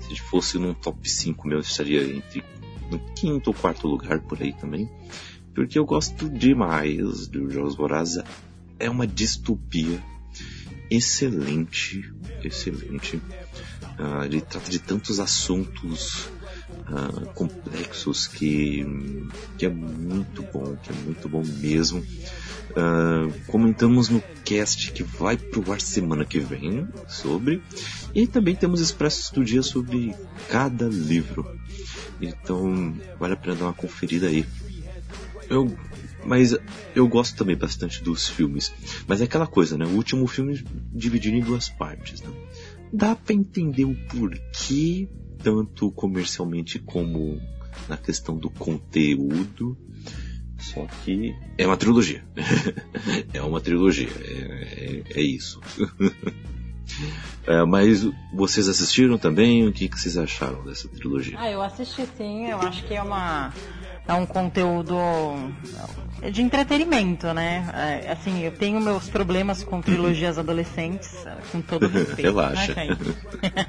Se 0.00 0.16
fosse 0.16 0.58
num 0.58 0.74
top 0.74 1.08
5 1.08 1.46
meu, 1.46 1.60
estaria 1.60 2.02
entre 2.02 2.42
no 2.90 2.98
quinto 3.14 3.50
ou 3.50 3.54
quarto 3.54 3.86
lugar 3.86 4.20
por 4.20 4.42
aí 4.42 4.52
também. 4.52 4.88
Porque 5.54 5.78
eu 5.78 5.84
gosto 5.84 6.28
demais 6.28 7.28
dos 7.28 7.52
Jogos 7.52 7.76
Vorazes. 7.76 8.22
É 8.78 8.88
uma 8.88 9.06
distopia 9.06 10.02
excelente, 10.90 12.12
excelente. 12.42 13.16
Uh, 13.16 14.24
ele 14.24 14.40
trata 14.40 14.70
de 14.70 14.78
tantos 14.78 15.20
assuntos 15.20 16.28
uh, 16.90 17.26
complexos 17.34 18.26
que, 18.26 18.84
que 19.56 19.66
é 19.66 19.68
muito 19.68 20.42
bom, 20.42 20.76
que 20.76 20.90
é 20.90 20.94
muito 21.04 21.28
bom 21.28 21.42
mesmo. 21.44 22.04
Uh, 22.70 23.32
comentamos 23.48 24.08
no 24.08 24.22
cast 24.44 24.92
que 24.92 25.02
vai 25.02 25.36
pro 25.36 25.72
ar 25.72 25.80
semana 25.80 26.24
que 26.24 26.38
vem 26.38 26.86
sobre. 27.08 27.62
E 28.14 28.26
também 28.26 28.54
temos 28.54 28.80
expressos 28.80 29.30
do 29.30 29.44
dia 29.44 29.62
sobre 29.62 30.14
cada 30.48 30.86
livro. 30.88 31.58
Então 32.20 32.94
vale 33.18 33.34
a 33.34 33.36
pena 33.36 33.56
dar 33.56 33.64
uma 33.66 33.72
conferida 33.72 34.28
aí. 34.28 34.44
Eu, 35.48 35.76
mas 36.24 36.56
eu 36.94 37.08
gosto 37.08 37.36
também 37.36 37.56
bastante 37.56 38.02
dos 38.04 38.28
filmes. 38.28 38.72
Mas 39.06 39.20
é 39.20 39.24
aquela 39.24 39.46
coisa, 39.46 39.76
né? 39.76 39.84
O 39.84 39.96
último 39.96 40.26
filme 40.28 40.64
dividido 40.92 41.36
em 41.36 41.42
duas 41.42 41.68
partes. 41.68 42.22
Né? 42.22 42.30
Dá 42.92 43.16
para 43.16 43.34
entender 43.34 43.84
o 43.84 43.94
porquê 44.08 45.08
tanto 45.42 45.90
comercialmente 45.90 46.78
como 46.78 47.40
na 47.88 47.96
questão 47.96 48.36
do 48.36 48.50
conteúdo. 48.50 49.76
Só 50.58 50.86
que 51.04 51.34
é 51.56 51.66
uma 51.66 51.76
trilogia. 51.76 52.22
é 53.32 53.40
uma 53.42 53.60
trilogia. 53.60 54.10
É, 54.22 55.02
é, 55.14 55.20
é 55.20 55.22
isso. 55.22 55.60
é, 57.46 57.64
mas 57.64 58.06
vocês 58.34 58.68
assistiram 58.68 59.16
também? 59.16 59.66
O 59.66 59.72
que, 59.72 59.88
que 59.88 59.98
vocês 59.98 60.18
acharam 60.18 60.62
dessa 60.64 60.86
trilogia? 60.88 61.36
Ah, 61.38 61.50
eu 61.50 61.62
assisti 61.62 62.06
sim. 62.16 62.46
Eu 62.46 62.58
acho 62.58 62.84
que 62.84 62.94
é 62.94 63.02
uma 63.02 63.52
é 64.10 64.14
um 64.14 64.26
conteúdo 64.26 64.96
de 66.32 66.42
entretenimento, 66.42 67.32
né? 67.32 67.70
É, 68.04 68.12
assim, 68.12 68.42
eu 68.42 68.50
tenho 68.52 68.80
meus 68.80 69.08
problemas 69.08 69.62
com 69.62 69.80
trilogias 69.80 70.36
adolescentes, 70.36 71.14
com 71.50 71.60
todo 71.62 71.86
respeito. 71.88 72.22
Relaxa. 72.22 72.74
Né, 72.74 72.96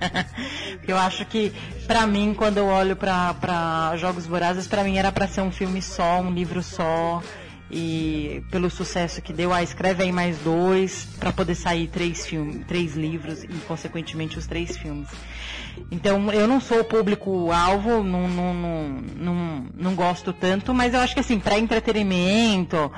eu 0.86 0.98
acho 0.98 1.26
que, 1.26 1.54
para 1.88 2.06
mim, 2.08 2.34
quando 2.36 2.58
eu 2.58 2.66
olho 2.66 2.96
para 2.96 3.96
Jogos 3.98 4.26
Vorazes, 4.26 4.68
para 4.68 4.84
mim 4.84 4.98
era 4.98 5.12
para 5.12 5.28
ser 5.28 5.42
um 5.42 5.52
filme 5.52 5.82
só, 5.82 6.20
um 6.20 6.32
livro 6.32 6.62
só. 6.62 7.22
E 7.74 8.44
pelo 8.52 8.70
sucesso 8.70 9.22
que 9.22 9.32
deu, 9.32 9.54
ah, 9.54 9.64
escreve 9.64 10.04
aí 10.04 10.12
mais 10.12 10.38
dois 10.40 11.08
para 11.18 11.32
poder 11.32 11.56
sair 11.56 11.88
três 11.88 12.26
filmes, 12.26 12.66
três 12.68 12.98
livros 12.98 13.46
e 13.46 13.48
consequentemente 13.66 14.38
os 14.38 14.46
três 14.46 14.76
filmes. 14.76 15.08
Então 15.92 16.32
eu 16.32 16.48
não 16.48 16.60
sou 16.60 16.80
o 16.80 16.86
público-alvo, 16.86 18.04
não, 18.04 18.28
não, 18.28 18.54
não, 18.54 18.90
não, 19.18 19.66
não 19.76 19.96
gosto 19.96 20.32
tanto, 20.32 20.74
mas 20.74 20.94
eu 20.94 21.02
acho 21.02 21.14
que 21.14 21.20
assim, 21.20 21.40
para 21.40 21.60
entretenimento, 21.60 22.92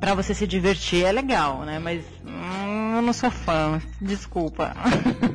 para 0.00 0.14
você 0.14 0.34
se 0.34 0.46
divertir 0.46 1.04
é 1.04 1.12
legal, 1.12 1.60
né? 1.60 1.78
Mas 1.78 2.02
hum, 2.26 2.96
eu 2.96 3.02
não 3.02 3.12
sou 3.12 3.30
fã, 3.30 3.80
desculpa. 4.00 4.74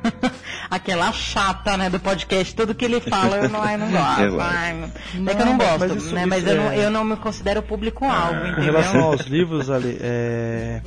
Aquela 0.70 1.12
chata, 1.12 1.76
né, 1.76 1.90
do 1.90 2.00
podcast, 2.00 2.56
tudo 2.56 2.76
que 2.76 2.86
ele 2.86 3.00
fala 3.02 3.38
eu 3.38 3.50
não, 3.50 3.68
eu 3.68 3.78
não 3.78 3.92
gosto. 3.92 4.20
É, 4.40 4.42
ai, 4.42 4.92
não, 5.16 5.32
é 5.32 5.36
que 5.36 5.42
eu 5.42 5.46
não 5.46 5.58
gosto, 5.58 5.80
mas 5.80 5.96
isso, 5.96 6.14
né? 6.14 6.26
Mas 6.26 6.46
é... 6.46 6.52
eu, 6.52 6.58
não, 6.58 6.74
eu 6.74 6.92
não 6.92 7.04
me 7.04 7.16
considero 7.16 7.64
público-alvo, 7.64 8.40
ah, 8.46 8.56
Com 8.56 8.62
relação 8.62 9.04
aos 9.04 9.22
livros, 9.22 9.70
ali, 9.70 9.98
é... 10.00 10.82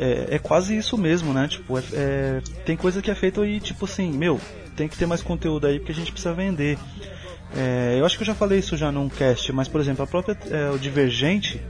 É, 0.00 0.36
é, 0.36 0.38
quase 0.38 0.76
isso 0.76 0.96
mesmo, 0.96 1.32
né? 1.32 1.48
Tipo, 1.48 1.76
é, 1.76 1.82
é, 1.92 2.40
tem 2.64 2.76
coisa 2.76 3.02
que 3.02 3.10
é 3.10 3.14
feita 3.16 3.44
e, 3.44 3.58
tipo 3.58 3.84
assim, 3.84 4.12
meu, 4.12 4.40
tem 4.78 4.88
que 4.88 4.96
ter 4.96 5.06
mais 5.06 5.22
conteúdo 5.22 5.66
aí 5.66 5.78
porque 5.78 5.92
a 5.92 5.94
gente 5.94 6.12
precisa 6.12 6.32
vender. 6.32 6.78
É, 7.56 7.96
eu 7.98 8.06
acho 8.06 8.16
que 8.16 8.22
eu 8.22 8.26
já 8.26 8.34
falei 8.34 8.60
isso 8.60 8.76
já 8.76 8.92
num 8.92 9.08
cast, 9.08 9.52
mas 9.52 9.66
por 9.66 9.80
exemplo, 9.80 10.04
a 10.04 10.06
própria 10.06 10.38
é, 10.50 10.70
o 10.70 10.78
Divergente, 10.78 11.60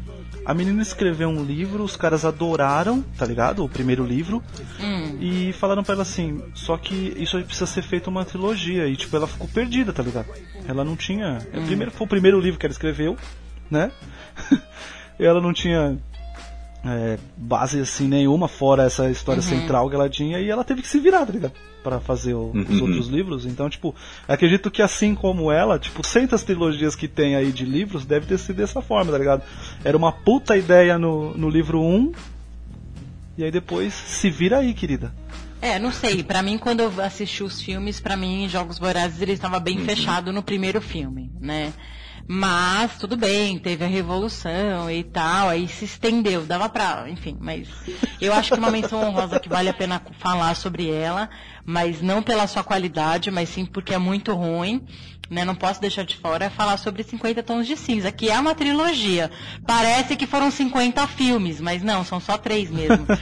a 0.44 0.52
menina 0.52 0.82
escreveu 0.82 1.28
um 1.28 1.42
livro, 1.42 1.82
os 1.82 1.96
caras 1.96 2.24
adoraram, 2.24 3.02
tá 3.16 3.24
ligado? 3.24 3.64
O 3.64 3.68
primeiro 3.68 4.04
livro. 4.04 4.42
Hum. 4.80 5.16
E 5.20 5.52
falaram 5.54 5.82
pra 5.82 5.94
ela 5.94 6.02
assim, 6.02 6.42
só 6.54 6.76
que 6.76 7.14
isso 7.16 7.36
aí 7.36 7.44
precisa 7.44 7.66
ser 7.66 7.82
feito 7.82 8.08
uma 8.08 8.24
trilogia. 8.24 8.86
E 8.86 8.96
tipo, 8.96 9.16
ela 9.16 9.26
ficou 9.26 9.48
perdida, 9.48 9.92
tá 9.92 10.02
ligado? 10.02 10.26
Ela 10.66 10.84
não 10.84 10.96
tinha. 10.96 11.38
Hum. 11.54 11.64
Primeiro, 11.64 11.90
foi 11.90 12.06
o 12.06 12.10
primeiro 12.10 12.40
livro 12.40 12.58
que 12.58 12.66
ela 12.66 12.72
escreveu, 12.72 13.16
né? 13.70 13.90
ela 15.18 15.40
não 15.40 15.52
tinha 15.52 15.98
é, 16.84 17.18
base 17.36 17.80
assim 17.80 18.08
nenhuma 18.08 18.48
fora 18.48 18.84
essa 18.84 19.10
história 19.10 19.42
uhum. 19.42 19.48
central 19.48 19.88
que 19.88 19.94
ela 19.94 20.08
tinha 20.08 20.40
e 20.40 20.48
ela 20.50 20.64
teve 20.64 20.82
que 20.82 20.88
se 20.88 20.98
virar, 20.98 21.24
tá 21.24 21.32
ligado? 21.32 21.52
Pra 21.82 22.00
fazer 22.00 22.34
o, 22.34 22.50
uhum. 22.54 22.66
os 22.68 22.80
outros 22.80 23.06
livros. 23.08 23.46
Então, 23.46 23.70
tipo, 23.70 23.94
acredito 24.26 24.70
que 24.70 24.82
assim 24.82 25.14
como 25.14 25.50
ela, 25.50 25.78
tipo, 25.78 26.06
centas 26.06 26.42
trilogias 26.42 26.94
que 26.94 27.08
tem 27.08 27.36
aí 27.36 27.52
de 27.52 27.64
livros, 27.64 28.04
deve 28.04 28.26
ter 28.26 28.38
sido 28.38 28.56
dessa 28.56 28.82
forma, 28.82 29.12
tá 29.12 29.18
ligado? 29.18 29.42
Era 29.84 29.96
uma 29.96 30.12
puta 30.12 30.56
ideia 30.56 30.98
no, 30.98 31.36
no 31.36 31.48
livro 31.48 31.80
1, 31.80 32.12
e 33.38 33.44
aí 33.44 33.50
depois 33.50 33.94
se 33.94 34.28
vira 34.28 34.58
aí, 34.58 34.74
querida. 34.74 35.14
É, 35.60 35.78
não 35.78 35.92
sei. 35.92 36.22
Para 36.22 36.42
mim, 36.42 36.58
quando 36.58 36.80
eu 36.80 36.92
assisti 37.02 37.42
os 37.42 37.60
filmes, 37.60 38.00
para 38.00 38.16
mim, 38.16 38.48
Jogos 38.48 38.78
Vorazes 38.78 39.20
ele 39.20 39.32
estava 39.32 39.58
bem 39.58 39.78
uhum. 39.78 39.84
fechado 39.84 40.32
no 40.32 40.42
primeiro 40.42 40.80
filme, 40.80 41.32
né? 41.40 41.72
Mas 42.30 42.98
tudo 42.98 43.16
bem, 43.16 43.58
teve 43.58 43.82
a 43.82 43.88
revolução 43.88 44.90
e 44.90 45.02
tal, 45.02 45.48
aí 45.48 45.66
se 45.66 45.86
estendeu, 45.86 46.44
dava 46.44 46.68
pra, 46.68 47.06
enfim, 47.08 47.38
mas 47.40 47.66
eu 48.20 48.34
acho 48.34 48.52
que 48.52 48.58
uma 48.58 48.70
menção 48.70 49.00
honrosa 49.00 49.40
que 49.40 49.48
vale 49.48 49.70
a 49.70 49.72
pena 49.72 50.02
falar 50.18 50.54
sobre 50.54 50.90
ela, 50.90 51.30
mas 51.68 52.00
não 52.00 52.22
pela 52.22 52.46
sua 52.46 52.64
qualidade, 52.64 53.30
mas 53.30 53.50
sim 53.50 53.66
porque 53.66 53.92
é 53.92 53.98
muito 53.98 54.32
ruim, 54.32 54.80
né? 55.28 55.44
Não 55.44 55.54
posso 55.54 55.78
deixar 55.78 56.02
de 56.02 56.16
fora 56.16 56.46
é 56.46 56.48
falar 56.48 56.78
sobre 56.78 57.02
50 57.02 57.42
tons 57.42 57.66
de 57.66 57.76
cinza, 57.76 58.10
que 58.10 58.30
é 58.30 58.40
uma 58.40 58.54
trilogia. 58.54 59.30
Parece 59.66 60.16
que 60.16 60.26
foram 60.26 60.50
50 60.50 61.06
filmes, 61.08 61.60
mas 61.60 61.82
não, 61.82 62.02
são 62.02 62.18
só 62.20 62.38
três 62.38 62.70
mesmo. 62.70 63.06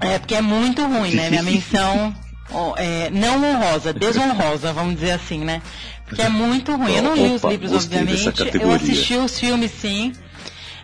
É 0.00 0.18
porque 0.18 0.34
é 0.34 0.40
muito 0.40 0.82
ruim, 0.82 1.10
né? 1.10 1.28
Minha 1.28 1.42
menção 1.42 2.16
oh, 2.50 2.72
é, 2.78 3.10
não 3.10 3.44
honrosa, 3.44 3.92
desonrosa, 3.92 4.72
vamos 4.72 4.94
dizer 4.94 5.10
assim, 5.10 5.44
né? 5.44 5.60
Porque 6.06 6.22
é 6.22 6.28
muito 6.30 6.74
ruim. 6.74 6.94
Eu 6.94 7.02
não 7.02 7.14
li 7.14 7.34
os 7.34 7.44
livros, 7.44 7.70
obviamente. 7.70 8.32
Eu 8.58 8.72
assisti 8.72 9.14
os 9.14 9.38
filmes, 9.38 9.70
sim. 9.72 10.14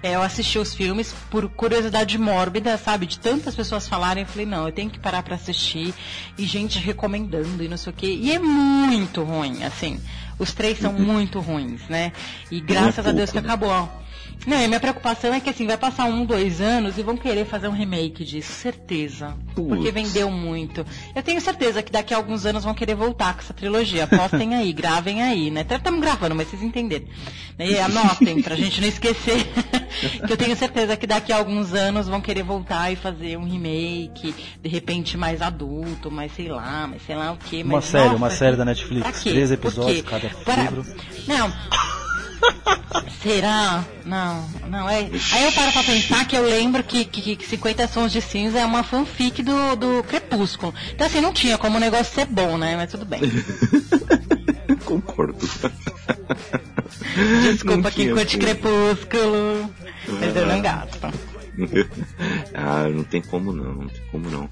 É, 0.03 0.15
eu 0.15 0.23
assisti 0.23 0.59
os 0.59 0.75
filmes 0.75 1.15
por 1.31 1.49
curiosidade 1.49 2.17
mórbida, 2.17 2.77
sabe? 2.79 3.07
De 3.07 3.19
tantas 3.19 3.55
pessoas 3.55 3.87
falarem, 3.87 4.23
eu 4.23 4.29
falei, 4.29 4.47
não, 4.47 4.67
eu 4.67 4.73
tenho 4.73 4.91
que 4.91 4.99
parar 4.99 5.23
pra 5.23 5.35
assistir. 5.35 5.93
E 6.39 6.47
gente 6.47 6.79
recomendando 6.79 7.63
e 7.63 7.69
não 7.69 7.77
sei 7.77 7.93
o 7.93 7.97
quê. 7.97 8.19
E 8.21 8.33
é 8.33 8.39
muito 8.39 9.23
ruim, 9.23 9.63
assim. 9.63 10.01
Os 10.39 10.55
três 10.55 10.79
são 10.79 10.93
muito 10.93 11.39
ruins, 11.39 11.83
né? 11.89 12.13
E 12.51 12.61
graças 12.61 13.07
a 13.07 13.13
Deus 13.13 13.31
que 13.31 13.39
pouco, 13.43 13.67
né? 13.67 14.01
Não, 14.47 14.61
e 14.61 14.67
minha 14.67 14.81
preocupação 14.81 15.35
é 15.35 15.41
que 15.41 15.51
assim, 15.51 15.67
vai 15.67 15.77
passar 15.77 16.07
um, 16.07 16.25
dois 16.25 16.61
anos 16.61 16.97
e 16.97 17.03
vão 17.03 17.17
querer 17.17 17.45
fazer 17.45 17.69
um 17.69 17.73
remake 17.73 18.25
disso, 18.25 18.53
certeza. 18.53 19.37
Porque 19.55 19.91
Putz. 19.91 19.93
vendeu 19.93 20.31
muito. 20.31 20.85
Eu 21.15 21.23
tenho 21.23 21.41
certeza 21.41 21.83
que 21.83 21.93
daqui 21.93 22.15
a 22.15 22.17
alguns 22.17 22.47
anos 22.47 22.65
vão 22.65 22.73
querer 22.73 22.95
voltar 22.95 23.35
com 23.35 23.41
essa 23.41 23.53
trilogia. 23.53 24.07
Postem 24.07 24.55
aí, 24.55 24.73
gravem 24.73 25.23
aí, 25.23 25.51
né? 25.51 25.61
Até 25.61 25.77
estamos 25.77 26.01
gravando, 26.01 26.35
mas 26.35 26.49
vocês 26.49 26.63
entenderam. 26.63 27.05
E 27.59 27.79
anotem, 27.79 28.41
pra 28.41 28.57
gente 28.57 28.81
não 28.81 28.89
esquecer. 28.89 29.47
que 30.27 30.33
eu 30.33 30.37
tenho 30.37 30.57
certeza 30.57 30.97
que 30.97 31.07
daqui 31.07 31.33
a 31.33 31.37
alguns 31.37 31.75
anos 31.75 32.09
vão 32.09 32.21
querer 32.21 32.43
voltar 32.43 32.91
e 32.91 32.97
fazer 32.97 33.37
um 33.37 33.45
remake, 33.45 34.35
de 34.63 34.69
repente 34.69 35.19
mais 35.19 35.43
adulto, 35.43 36.11
mais 36.11 36.33
sei 36.35 36.49
lá, 36.49 36.87
mais 36.87 37.03
sei 37.03 37.15
lá 37.15 37.33
o 37.33 37.37
que. 37.37 37.63
Uma 37.63 37.83
série, 37.83 38.15
uma 38.15 38.31
série 38.31 38.57
da 38.57 38.65
Netflix, 38.65 39.23
três 39.23 39.51
episódios 39.51 40.01
cada 40.03 40.31
Para- 40.45 40.63
livro. 40.63 40.85
Não. 41.29 41.53
Será? 43.23 43.85
Não, 44.05 44.49
não. 44.69 44.89
É... 44.89 44.99
Aí 45.33 45.45
eu 45.45 45.53
paro 45.53 45.73
pra 45.73 45.83
pensar 45.83 46.27
que 46.27 46.37
eu 46.37 46.43
lembro 46.43 46.83
que, 46.83 47.05
que, 47.05 47.37
que 47.37 47.47
50 47.47 47.87
Sons 47.89 48.13
de 48.13 48.21
Cinza 48.21 48.59
é 48.59 48.65
uma 48.65 48.83
fanfic 48.83 49.43
do, 49.43 49.77
do 49.77 50.03
Crepúsculo. 50.05 50.75
Então 50.93 51.07
assim, 51.07 51.21
não 51.21 51.33
tinha 51.33 51.59
como 51.59 51.77
o 51.77 51.81
negócio 51.81 52.15
ser 52.15 52.27
bom, 52.27 52.57
né? 52.57 52.77
Mas 52.77 52.91
tudo 52.91 53.05
bem. 53.05 53.21
Concordo. 54.85 55.39
Desculpa 57.43 57.77
Não 57.77 57.91
quem 57.91 58.05
tinha 58.07 58.15
curte 58.15 58.39
como. 58.39 58.49
Crepúsculo. 58.49 59.71
Mas 60.09 60.37
eu 60.37 60.47
não 60.47 60.63
gasto. 60.63 60.99
ah, 62.55 62.89
não 62.89 63.05
tem 63.05 63.21
como 63.21 63.53
não, 63.53 63.75
não 63.75 63.89
tem 63.89 64.03
como 64.11 64.31
não. 64.31 64.49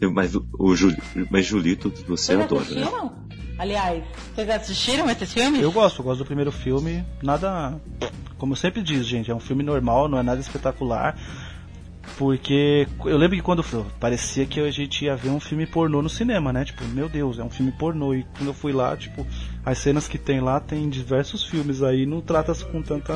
mas 0.12 0.34
o, 0.34 0.46
o 0.58 0.76
Juli, 0.76 0.96
mas 1.30 1.46
Julito 1.46 1.90
você 2.06 2.36
Vocês 2.36 2.40
adora, 2.40 2.64
né? 2.64 2.82
assistiram? 2.82 3.28
Aliás, 3.58 4.04
vocês 4.34 4.48
assistiram 4.48 5.10
esses 5.10 5.32
filmes? 5.32 5.60
Eu 5.60 5.72
gosto, 5.72 5.98
eu 6.00 6.04
gosto 6.04 6.18
do 6.18 6.24
primeiro 6.26 6.52
filme. 6.52 7.04
Nada. 7.22 7.74
Como 8.38 8.52
eu 8.52 8.56
sempre 8.56 8.82
diz, 8.82 9.04
gente, 9.04 9.30
é 9.30 9.34
um 9.34 9.40
filme 9.40 9.62
normal, 9.64 10.08
não 10.08 10.16
é 10.18 10.22
nada 10.22 10.40
espetacular. 10.40 11.16
Porque 12.16 12.86
eu 13.04 13.16
lembro 13.16 13.36
que 13.36 13.42
quando 13.42 13.64
eu- 13.72 13.86
parecia 14.00 14.46
que 14.46 14.58
a 14.60 14.70
gente 14.70 15.04
ia 15.04 15.14
ver 15.14 15.28
um 15.30 15.38
filme 15.40 15.66
pornô 15.66 16.00
no 16.02 16.08
cinema, 16.08 16.52
né? 16.52 16.64
Tipo, 16.64 16.84
meu 16.84 17.08
Deus, 17.08 17.38
é 17.38 17.44
um 17.44 17.50
filme 17.50 17.70
pornô. 17.72 18.14
E 18.14 18.24
quando 18.36 18.48
eu 18.48 18.54
fui 18.54 18.72
lá, 18.72 18.96
tipo, 18.96 19.26
as 19.64 19.78
cenas 19.78 20.08
que 20.08 20.18
tem 20.18 20.40
lá 20.40 20.58
tem 20.58 20.88
diversos 20.88 21.44
filmes 21.44 21.82
aí, 21.82 22.06
não 22.06 22.20
trata-se 22.20 22.64
com 22.64 22.80
tanta. 22.82 23.12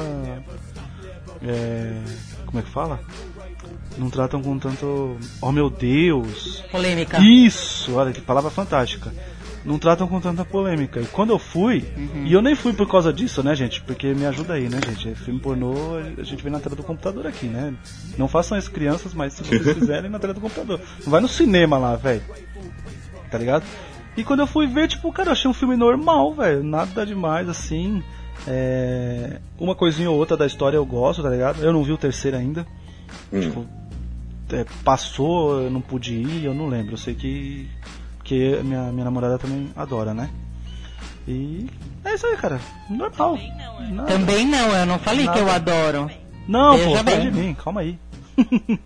É, 1.44 2.00
como 2.46 2.58
é 2.58 2.62
que 2.62 2.68
fala? 2.70 3.00
Não 3.98 4.08
tratam 4.10 4.40
com 4.42 4.58
tanto. 4.58 5.16
Oh 5.40 5.50
meu 5.50 5.68
Deus! 5.68 6.62
Polêmica. 6.70 7.18
Isso, 7.20 7.94
olha 7.94 8.12
que 8.12 8.20
palavra 8.20 8.50
fantástica. 8.50 9.12
Não 9.64 9.78
tratam 9.78 10.08
com 10.08 10.20
tanta 10.20 10.44
polêmica. 10.44 11.00
E 11.00 11.06
quando 11.06 11.30
eu 11.30 11.38
fui, 11.38 11.84
e 12.24 12.32
eu 12.32 12.42
nem 12.42 12.54
fui 12.54 12.72
por 12.72 12.88
causa 12.88 13.12
disso, 13.12 13.42
né, 13.42 13.54
gente? 13.54 13.80
Porque 13.82 14.12
me 14.12 14.26
ajuda 14.26 14.54
aí, 14.54 14.68
né, 14.68 14.80
gente? 14.84 15.08
É 15.08 15.14
Filme 15.14 15.38
pornô, 15.38 15.96
a 16.18 16.22
gente 16.24 16.42
vê 16.42 16.50
na 16.50 16.58
tela 16.58 16.74
do 16.74 16.82
computador 16.82 17.26
aqui, 17.26 17.46
né? 17.46 17.72
Não 18.18 18.26
façam 18.26 18.58
isso, 18.58 18.70
crianças, 18.70 19.14
mas 19.14 19.34
se 19.34 19.44
vocês 19.44 19.62
fizerem, 19.78 20.10
na 20.10 20.18
tela 20.18 20.34
do 20.34 20.40
computador. 20.40 20.80
Não 21.04 21.10
vai 21.10 21.20
no 21.20 21.28
cinema 21.28 21.78
lá, 21.78 21.94
velho. 21.94 22.22
Tá 23.30 23.38
ligado? 23.38 23.64
E 24.16 24.24
quando 24.24 24.40
eu 24.40 24.46
fui 24.46 24.66
ver, 24.66 24.88
tipo, 24.88 25.12
cara, 25.12 25.28
eu 25.28 25.32
achei 25.32 25.50
um 25.50 25.54
filme 25.54 25.76
normal, 25.76 26.34
velho. 26.34 26.62
Nada 26.64 27.06
demais, 27.06 27.48
assim. 27.48 28.02
É... 28.46 29.40
Uma 29.58 29.74
coisinha 29.74 30.10
ou 30.10 30.18
outra 30.18 30.36
da 30.36 30.46
história 30.46 30.76
eu 30.76 30.84
gosto, 30.84 31.22
tá 31.22 31.30
ligado? 31.30 31.62
Eu 31.62 31.72
não 31.72 31.84
vi 31.84 31.92
o 31.92 31.96
terceiro 31.96 32.36
ainda. 32.36 32.66
Tipo, 33.30 33.66
é, 34.52 34.66
passou, 34.84 35.62
eu 35.62 35.70
não 35.70 35.80
pude 35.80 36.14
ir, 36.14 36.44
eu 36.44 36.54
não 36.54 36.68
lembro. 36.68 36.94
Eu 36.94 36.98
sei 36.98 37.14
que, 37.14 37.68
que 38.32 38.62
minha, 38.62 38.84
minha 38.90 39.04
namorada 39.04 39.38
também 39.38 39.70
adora, 39.76 40.14
né? 40.14 40.30
E 41.28 41.68
é 42.02 42.14
isso 42.14 42.26
aí, 42.26 42.36
cara. 42.38 42.58
Normal. 42.88 43.38
Nada. 43.90 44.08
Também 44.10 44.46
não, 44.46 44.74
eu 44.74 44.86
não 44.86 44.98
falei 44.98 45.28
que 45.28 45.38
eu 45.38 45.44
Nada. 45.44 45.56
adoro. 45.56 46.10
Não, 46.48 46.78
Veja 46.78 46.96
pô, 46.96 47.02
bem. 47.04 47.20
de 47.20 47.30
mim, 47.30 47.54
calma 47.54 47.82
aí. 47.82 47.98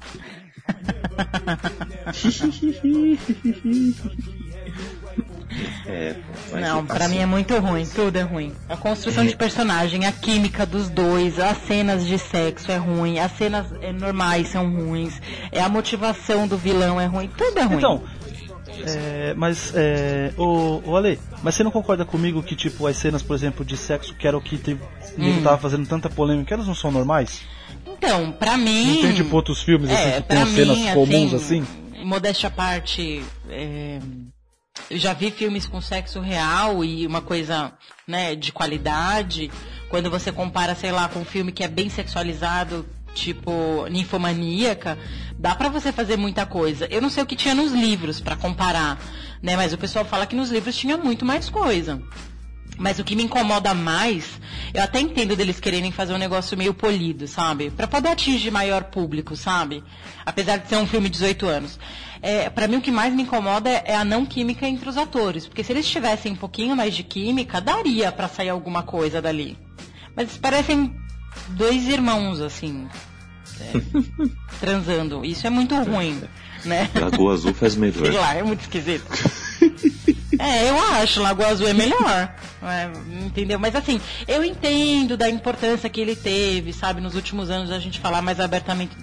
É, 5.86 6.16
Não, 6.52 6.78
assim, 6.80 6.86
pra 6.86 7.08
mim 7.08 7.18
é 7.18 7.24
muito 7.24 7.56
ruim, 7.58 7.86
tudo 7.86 8.16
é 8.16 8.22
ruim. 8.22 8.52
A 8.68 8.76
construção 8.76 9.24
de 9.24 9.34
personagem, 9.34 10.04
a 10.04 10.12
química 10.12 10.66
dos 10.66 10.90
dois, 10.90 11.38
as 11.38 11.56
cenas 11.58 12.04
de 12.04 12.18
sexo 12.18 12.70
é 12.70 12.76
ruim, 12.76 13.18
as 13.18 13.32
cenas 13.32 13.66
eh, 13.80 13.92
normais 13.92 14.48
são 14.48 14.68
ruins, 14.70 15.20
é 15.50 15.62
a 15.62 15.68
motivação 15.68 16.46
do 16.46 16.58
vilão 16.58 17.00
é 17.00 17.06
ruim, 17.06 17.30
tudo 17.34 17.58
é 17.58 17.62
ruim. 17.62 17.76
Então, 17.78 18.02
é, 18.84 19.34
mas, 19.34 19.72
é, 19.74 20.32
Ale, 20.96 21.18
mas 21.42 21.54
você 21.54 21.62
não 21.64 21.70
concorda 21.70 22.04
comigo 22.04 22.42
que, 22.42 22.54
tipo, 22.56 22.86
as 22.86 22.96
cenas, 22.96 23.22
por 23.22 23.34
exemplo, 23.34 23.64
de 23.64 23.76
sexo, 23.76 24.14
que 24.14 24.26
era 24.26 24.36
o 24.36 24.40
que 24.40 24.58
te- 24.58 24.74
o 24.74 25.20
nego 25.20 25.38
Hum. 25.38 25.42
tava 25.42 25.58
fazendo 25.58 25.86
tanta 25.86 26.08
polêmica, 26.10 26.54
elas 26.54 26.66
não 26.66 26.74
são 26.74 26.90
normais? 26.90 27.42
Então, 27.86 28.32
pra 28.32 28.56
mim. 28.56 28.86
Não 28.86 29.00
tem, 29.00 29.14
tipo, 29.14 29.34
outros 29.34 29.62
filmes, 29.62 29.90
assim, 29.90 30.08
é, 30.08 30.20
que 30.22 30.28
tem 30.28 30.46
cenas 30.46 30.78
mim, 30.78 30.92
comuns, 30.92 31.34
assim? 31.34 31.66
Modéstia 32.04 32.48
à 32.48 32.50
parte, 32.50 33.22
é, 33.48 33.98
eu 34.90 34.98
já 34.98 35.12
vi 35.12 35.30
filmes 35.30 35.66
com 35.66 35.80
sexo 35.80 36.20
real 36.20 36.84
e 36.84 37.06
uma 37.06 37.20
coisa, 37.22 37.72
né, 38.06 38.34
de 38.36 38.52
qualidade. 38.52 39.50
Quando 39.88 40.10
você 40.10 40.30
compara, 40.30 40.74
sei 40.74 40.92
lá, 40.92 41.08
com 41.08 41.20
um 41.20 41.24
filme 41.24 41.50
que 41.52 41.64
é 41.64 41.68
bem 41.68 41.88
sexualizado, 41.88 42.84
tipo 43.16 43.86
ninfomaníaca, 43.90 44.98
dá 45.38 45.54
pra 45.54 45.68
você 45.68 45.90
fazer 45.90 46.16
muita 46.16 46.44
coisa. 46.44 46.86
Eu 46.90 47.00
não 47.00 47.10
sei 47.10 47.22
o 47.22 47.26
que 47.26 47.34
tinha 47.34 47.54
nos 47.54 47.72
livros 47.72 48.20
pra 48.20 48.36
comparar, 48.36 49.00
né, 49.42 49.56
mas 49.56 49.72
o 49.72 49.78
pessoal 49.78 50.04
fala 50.04 50.26
que 50.26 50.36
nos 50.36 50.50
livros 50.50 50.76
tinha 50.76 50.96
muito 50.96 51.24
mais 51.24 51.48
coisa. 51.48 52.00
Mas 52.78 52.98
o 52.98 53.04
que 53.04 53.16
me 53.16 53.22
incomoda 53.22 53.72
mais, 53.72 54.38
eu 54.74 54.82
até 54.82 55.00
entendo 55.00 55.34
deles 55.34 55.58
quererem 55.58 55.90
fazer 55.90 56.12
um 56.12 56.18
negócio 56.18 56.58
meio 56.58 56.74
polido, 56.74 57.26
sabe? 57.26 57.70
Pra 57.70 57.86
poder 57.86 58.10
atingir 58.10 58.50
maior 58.50 58.84
público, 58.84 59.34
sabe? 59.34 59.82
Apesar 60.26 60.58
de 60.58 60.68
ser 60.68 60.76
um 60.76 60.86
filme 60.86 61.08
de 61.08 61.14
18 61.14 61.46
anos. 61.46 61.78
É, 62.20 62.50
para 62.50 62.68
mim 62.68 62.76
o 62.76 62.80
que 62.82 62.90
mais 62.90 63.14
me 63.14 63.22
incomoda 63.22 63.70
é 63.70 63.94
a 63.94 64.04
não 64.04 64.26
química 64.26 64.68
entre 64.68 64.88
os 64.90 64.98
atores, 64.98 65.46
porque 65.46 65.64
se 65.64 65.72
eles 65.72 65.88
tivessem 65.88 66.32
um 66.32 66.36
pouquinho 66.36 66.76
mais 66.76 66.94
de 66.94 67.02
química, 67.02 67.62
daria 67.62 68.12
pra 68.12 68.28
sair 68.28 68.50
alguma 68.50 68.82
coisa 68.82 69.22
dali. 69.22 69.56
Mas 70.14 70.36
parecem 70.36 70.94
dois 71.48 71.88
irmãos 71.88 72.40
assim, 72.40 72.88
é, 73.60 73.72
transando. 74.60 75.24
Isso 75.24 75.46
é 75.46 75.50
muito 75.50 75.74
ruim, 75.74 76.20
né? 76.64 76.90
Lagoa 76.94 77.34
Azul 77.34 77.54
faz 77.54 77.74
melhor. 77.74 78.06
Sei 78.06 78.18
lá, 78.18 78.34
é 78.34 78.42
muito 78.42 78.60
esquisito. 78.60 79.06
É, 80.38 80.68
eu 80.68 80.78
acho, 80.78 81.22
Lagoa 81.22 81.48
Azul 81.48 81.68
é 81.68 81.72
melhor. 81.72 82.34
é, 82.62 82.90
entendeu? 83.24 83.58
Mas 83.58 83.74
assim, 83.74 84.00
eu 84.28 84.44
entendo 84.44 85.16
da 85.16 85.28
importância 85.30 85.88
que 85.88 86.00
ele 86.00 86.14
teve, 86.14 86.72
sabe, 86.72 87.00
nos 87.00 87.14
últimos 87.14 87.50
anos 87.50 87.70
a 87.70 87.78
gente 87.78 88.00
falar 88.00 88.20
mais 88.20 88.38
abertamente 88.38 88.94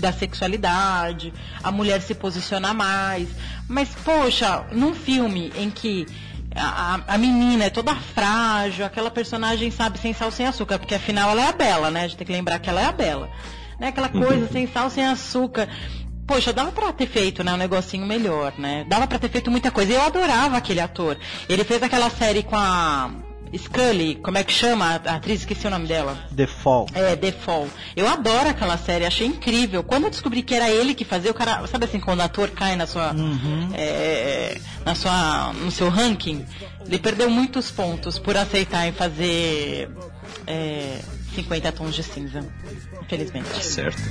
da 0.00 0.12
sexualidade, 0.12 1.32
a 1.62 1.72
mulher 1.72 2.00
se 2.00 2.14
posicionar 2.14 2.74
mais. 2.74 3.28
Mas, 3.68 3.88
poxa, 4.04 4.64
num 4.72 4.94
filme 4.94 5.52
em 5.56 5.70
que 5.70 6.06
a, 6.58 7.00
a- 7.14 7.18
menina 7.18 7.64
é 7.64 7.70
toda 7.70 7.94
frágil, 7.94 8.84
aquela 8.84 9.10
personagem, 9.10 9.70
sabe, 9.70 9.98
sem 9.98 10.12
sal, 10.12 10.30
sem 10.30 10.46
açúcar, 10.46 10.78
porque 10.78 10.94
afinal 10.94 11.30
ela 11.30 11.42
é 11.42 11.48
a 11.48 11.52
Bela, 11.52 11.90
né? 11.90 12.00
A 12.04 12.08
gente 12.08 12.16
tem 12.16 12.26
que 12.26 12.32
lembrar 12.32 12.58
que 12.58 12.68
ela 12.70 12.80
é 12.80 12.84
a 12.86 12.92
Bela. 12.92 13.30
Né? 13.78 13.88
Aquela 13.88 14.08
coisa 14.08 14.48
sem 14.50 14.66
sal, 14.66 14.88
sem 14.90 15.04
açúcar. 15.06 15.68
Poxa, 16.26 16.52
dava 16.52 16.72
pra 16.72 16.92
ter 16.92 17.06
feito, 17.06 17.44
né, 17.44 17.52
um 17.52 17.56
negocinho 17.56 18.04
melhor, 18.04 18.52
né? 18.58 18.84
Dava 18.88 19.06
pra 19.06 19.18
ter 19.18 19.28
feito 19.30 19.48
muita 19.50 19.70
coisa. 19.70 19.92
Eu 19.92 20.02
adorava 20.02 20.56
aquele 20.56 20.80
ator. 20.80 21.16
Ele 21.48 21.62
fez 21.62 21.82
aquela 21.82 22.10
série 22.10 22.42
com 22.42 22.56
a 22.56 23.10
Scully, 23.56 24.16
como 24.16 24.38
é 24.38 24.44
que 24.44 24.52
chama? 24.52 25.00
A 25.04 25.16
atriz, 25.16 25.40
esqueci 25.40 25.66
o 25.66 25.70
nome 25.70 25.86
dela. 25.86 26.18
The 26.34 26.46
Fall. 26.46 26.86
É, 26.94 27.16
The 27.16 27.32
Fall. 27.32 27.68
Eu 27.94 28.08
adoro 28.08 28.48
aquela 28.48 28.76
série, 28.76 29.04
achei 29.04 29.26
incrível. 29.26 29.82
Quando 29.82 30.04
eu 30.04 30.10
descobri 30.10 30.42
que 30.42 30.54
era 30.54 30.70
ele 30.70 30.94
que 30.94 31.04
fazia, 31.04 31.30
o 31.30 31.34
cara, 31.34 31.66
sabe 31.66 31.84
assim, 31.84 32.00
quando 32.00 32.20
o 32.20 32.22
ator 32.22 32.50
cai 32.50 32.76
na 32.76 32.86
sua, 32.86 33.14
é, 33.74 34.58
na 34.84 34.94
sua, 34.94 35.52
no 35.52 35.70
seu 35.70 35.88
ranking, 35.88 36.44
ele 36.86 36.98
perdeu 36.98 37.30
muitos 37.30 37.70
pontos 37.70 38.18
por 38.18 38.36
aceitar 38.36 38.86
em 38.86 38.92
fazer 38.92 39.90
é, 40.46 41.00
50 41.34 41.72
tons 41.72 41.94
de 41.94 42.02
cinza. 42.02 42.46
Infelizmente. 43.02 43.64
Certo. 43.64 44.02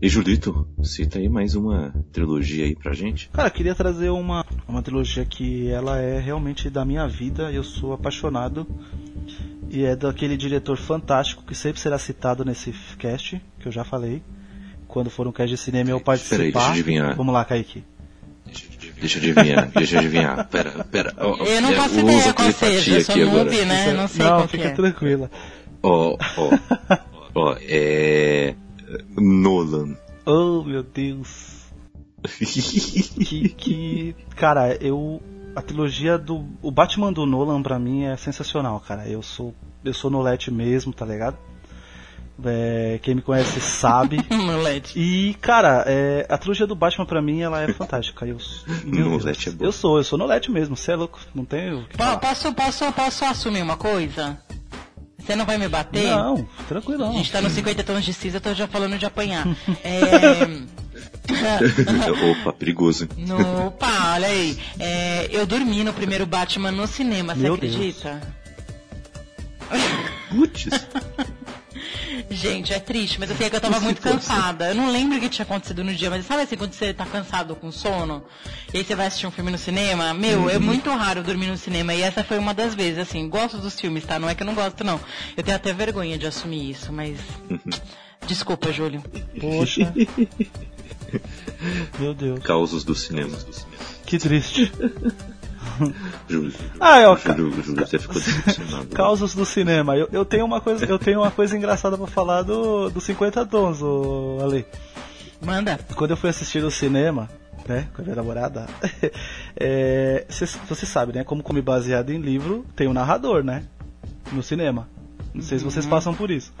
E 0.00 0.08
Julito, 0.08 0.66
cita 0.82 1.18
aí 1.18 1.28
mais 1.28 1.54
uma 1.54 1.94
trilogia 2.12 2.64
aí 2.64 2.74
pra 2.74 2.92
gente. 2.92 3.28
Cara, 3.32 3.50
queria 3.50 3.74
trazer 3.74 4.10
uma, 4.10 4.44
uma 4.68 4.82
trilogia 4.82 5.24
que 5.24 5.68
ela 5.68 5.98
é 5.98 6.18
realmente 6.20 6.68
da 6.70 6.84
minha 6.84 7.06
vida, 7.06 7.50
eu 7.52 7.64
sou 7.64 7.92
apaixonado. 7.92 8.66
E 9.68 9.84
é 9.84 9.96
daquele 9.96 10.36
diretor 10.36 10.76
fantástico 10.76 11.42
que 11.44 11.54
sempre 11.54 11.80
será 11.80 11.98
citado 11.98 12.44
nesse 12.44 12.72
cast, 12.98 13.40
que 13.58 13.66
eu 13.66 13.72
já 13.72 13.84
falei. 13.84 14.22
Quando 14.86 15.10
for 15.10 15.26
um 15.26 15.32
cast 15.32 15.50
de 15.50 15.60
cinema 15.60 15.90
eu 15.90 16.00
participar. 16.00 16.36
Peraí, 16.36 16.52
deixa 16.52 16.66
eu 16.68 16.72
adivinhar. 16.72 17.16
Vamos 17.16 17.34
lá, 17.34 17.44
Kaique. 17.44 17.82
Deixa 19.00 19.18
eu 19.18 19.22
adivinhar, 19.22 19.70
deixa 19.74 19.96
eu 19.96 19.98
adivinhar. 19.98 20.46
Pera, 20.48 20.84
pera. 20.84 21.14
ó, 21.18 21.36
Eu 21.44 21.60
não 21.60 21.70
é, 21.70 21.74
faço 21.74 21.90
usa 21.96 22.00
ideia 22.00 22.32
qual 22.34 22.52
seja, 22.52 22.94
eu 22.98 23.04
sou 23.04 23.14
aqui 23.14 23.22
agora. 23.24 23.44
noob, 23.44 23.64
né? 23.64 23.92
Não 23.92 24.08
sei 24.08 24.24
Não, 24.24 24.30
qual 24.36 24.42
que 24.48 24.56
fica 24.56 24.68
é. 24.68 24.70
tranquila. 24.72 25.30
Ó, 25.82 26.16
ó, 26.36 26.50
ó, 27.34 27.56
é. 27.60 28.54
Nolan. 29.16 29.96
Oh, 30.24 30.62
meu 30.64 30.82
Deus. 30.82 31.66
que, 32.38 33.48
que 33.50 34.16
cara, 34.34 34.74
eu 34.82 35.22
a 35.54 35.62
trilogia 35.62 36.18
do 36.18 36.46
o 36.60 36.70
Batman 36.70 37.12
do 37.12 37.24
Nolan 37.24 37.62
pra 37.62 37.78
mim 37.78 38.04
é 38.04 38.16
sensacional, 38.16 38.78
cara. 38.80 39.08
Eu 39.08 39.22
sou 39.22 39.54
eu 39.84 39.94
sou 39.94 40.10
Nolete 40.10 40.50
mesmo, 40.50 40.92
tá 40.92 41.06
ligado? 41.06 41.38
É, 42.44 42.98
quem 43.02 43.14
me 43.14 43.22
conhece 43.22 43.60
sabe. 43.60 44.18
Moleque. 44.30 44.98
E 44.98 45.34
cara, 45.34 45.84
é, 45.86 46.26
a 46.28 46.36
trilogia 46.36 46.66
do 46.66 46.74
Batman 46.74 47.06
pra 47.06 47.22
mim 47.22 47.40
ela 47.40 47.62
é 47.62 47.72
fantástica. 47.72 48.26
Eu, 48.26 48.36
Nolete 48.84 49.24
Deus, 49.24 49.46
é 49.46 49.50
boa. 49.50 49.68
eu 49.68 49.72
sou, 49.72 49.96
eu 49.96 50.04
sou 50.04 50.18
Nolete 50.18 50.50
mesmo. 50.50 50.76
Você 50.76 50.92
é 50.92 50.96
louco? 50.96 51.18
Não 51.34 51.44
tenho. 51.44 51.86
Posso, 52.20 52.52
posso, 52.52 52.92
posso 52.92 53.24
assumir 53.24 53.62
uma 53.62 53.76
coisa? 53.76 54.38
Você 55.26 55.34
não 55.34 55.44
vai 55.44 55.58
me 55.58 55.68
bater? 55.68 56.04
Não, 56.04 56.46
A 56.58 56.62
tranquilão. 56.64 57.12
gente 57.14 57.32
tá 57.32 57.40
nos 57.42 57.52
50 57.52 57.82
tons 57.82 58.04
de 58.04 58.14
cinza, 58.14 58.36
eu 58.36 58.40
tô 58.40 58.54
já 58.54 58.68
falando 58.68 58.96
de 58.96 59.04
apanhar. 59.06 59.44
É... 59.82 60.46
Opa, 62.40 62.52
perigoso. 62.52 63.08
No, 63.16 63.66
opa, 63.66 64.12
olha 64.14 64.28
aí. 64.28 64.56
É, 64.78 65.28
eu 65.32 65.44
dormi 65.44 65.82
no 65.82 65.92
primeiro 65.92 66.24
Batman 66.24 66.70
no 66.70 66.86
cinema, 66.86 67.34
você 67.34 67.40
Meu 67.42 67.56
Deus. 67.56 67.74
acredita? 67.74 68.20
Putz. 70.30 70.66
Gente, 72.30 72.72
é 72.72 72.80
triste, 72.80 73.20
mas 73.20 73.30
assim, 73.30 73.44
é 73.44 73.50
que 73.50 73.56
eu 73.56 73.60
tava 73.60 73.80
muito 73.80 74.00
cansada. 74.00 74.68
Eu 74.68 74.74
não 74.74 74.90
lembro 74.90 75.16
o 75.16 75.20
que 75.20 75.28
tinha 75.28 75.44
acontecido 75.44 75.84
no 75.84 75.94
dia, 75.94 76.10
mas 76.10 76.26
sabe 76.26 76.42
assim, 76.42 76.56
quando 76.56 76.72
você 76.72 76.92
tá 76.92 77.06
cansado 77.06 77.54
com 77.54 77.70
sono, 77.70 78.24
e 78.74 78.78
aí 78.78 78.84
você 78.84 78.94
vai 78.94 79.06
assistir 79.06 79.26
um 79.26 79.30
filme 79.30 79.50
no 79.50 79.58
cinema? 79.58 80.12
Meu, 80.12 80.50
é 80.50 80.58
muito 80.58 80.90
raro 80.90 81.22
dormir 81.22 81.46
no 81.46 81.56
cinema, 81.56 81.94
e 81.94 82.02
essa 82.02 82.24
foi 82.24 82.38
uma 82.38 82.52
das 82.52 82.74
vezes, 82.74 82.98
assim, 82.98 83.28
gosto 83.28 83.58
dos 83.58 83.78
filmes, 83.78 84.04
tá? 84.04 84.18
Não 84.18 84.28
é 84.28 84.34
que 84.34 84.42
eu 84.42 84.46
não 84.46 84.54
gosto, 84.54 84.82
não. 84.82 85.00
Eu 85.36 85.42
tenho 85.42 85.56
até 85.56 85.72
vergonha 85.72 86.18
de 86.18 86.26
assumir 86.26 86.70
isso, 86.70 86.92
mas... 86.92 87.18
Desculpa, 88.26 88.72
Júlio. 88.72 89.02
Poxa. 89.40 89.92
Meu 91.98 92.12
Deus, 92.12 92.40
Causos 92.40 92.82
do 92.82 92.94
cinema. 92.94 93.38
que 94.04 94.18
triste. 94.18 94.72
Júlio, 96.28 96.52
Ah, 96.80 96.98
é, 97.00 97.16
Júlio, 97.16 97.62
Júlio, 97.62 97.86
você 97.86 97.98
ficou 97.98 98.14
decepcionado. 98.20 98.86
Causos 98.94 99.34
do 99.34 99.44
cinema. 99.44 99.96
Eu, 99.96 100.08
eu 100.12 100.24
tenho 100.24 100.44
uma 100.44 100.60
coisa, 100.60 100.84
eu 100.84 100.98
tenho 100.98 101.20
uma 101.20 101.30
coisa 101.30 101.56
engraçada 101.56 101.96
pra 101.96 102.06
falar 102.06 102.42
do, 102.42 102.90
do 102.90 103.00
50 103.00 103.44
tons, 103.46 103.82
ô, 103.82 104.38
Ale. 104.42 104.66
Manda. 105.44 105.78
Quando 105.94 106.12
eu 106.12 106.16
fui 106.16 106.30
assistir 106.30 106.62
no 106.62 106.70
cinema, 106.70 107.28
né, 107.68 107.88
com 107.94 108.00
a 108.02 108.04
minha 108.04 108.16
namorada, 108.16 108.66
é, 109.56 110.24
cê- 110.28 110.46
você 110.68 110.86
sabe, 110.86 111.12
né, 111.12 111.24
como 111.24 111.42
come 111.42 111.60
baseado 111.60 112.10
em 112.10 112.20
livro, 112.20 112.64
tem 112.74 112.88
um 112.88 112.92
narrador, 112.92 113.42
né, 113.44 113.64
no 114.32 114.42
cinema. 114.42 114.88
Não 115.34 115.42
sei 115.42 115.58
se 115.58 115.64
vocês 115.64 115.84
passam 115.84 116.14
por 116.14 116.30
isso. 116.30 116.52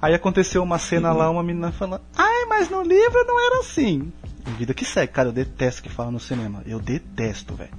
Aí 0.00 0.12
aconteceu 0.14 0.62
uma 0.62 0.78
cena 0.78 1.12
lá, 1.12 1.30
uma 1.30 1.42
menina 1.42 1.72
falando, 1.72 2.02
ai, 2.14 2.44
mas 2.46 2.68
no 2.68 2.82
livro 2.82 3.24
não 3.26 3.40
era 3.46 3.60
assim. 3.60 4.12
Vida 4.58 4.74
que 4.74 4.84
segue, 4.84 5.10
cara, 5.12 5.28
eu 5.28 5.32
detesto 5.32 5.82
que 5.82 5.88
fala 5.88 6.10
no 6.10 6.20
cinema. 6.20 6.62
Eu 6.66 6.78
detesto, 6.78 7.54
velho. 7.54 7.70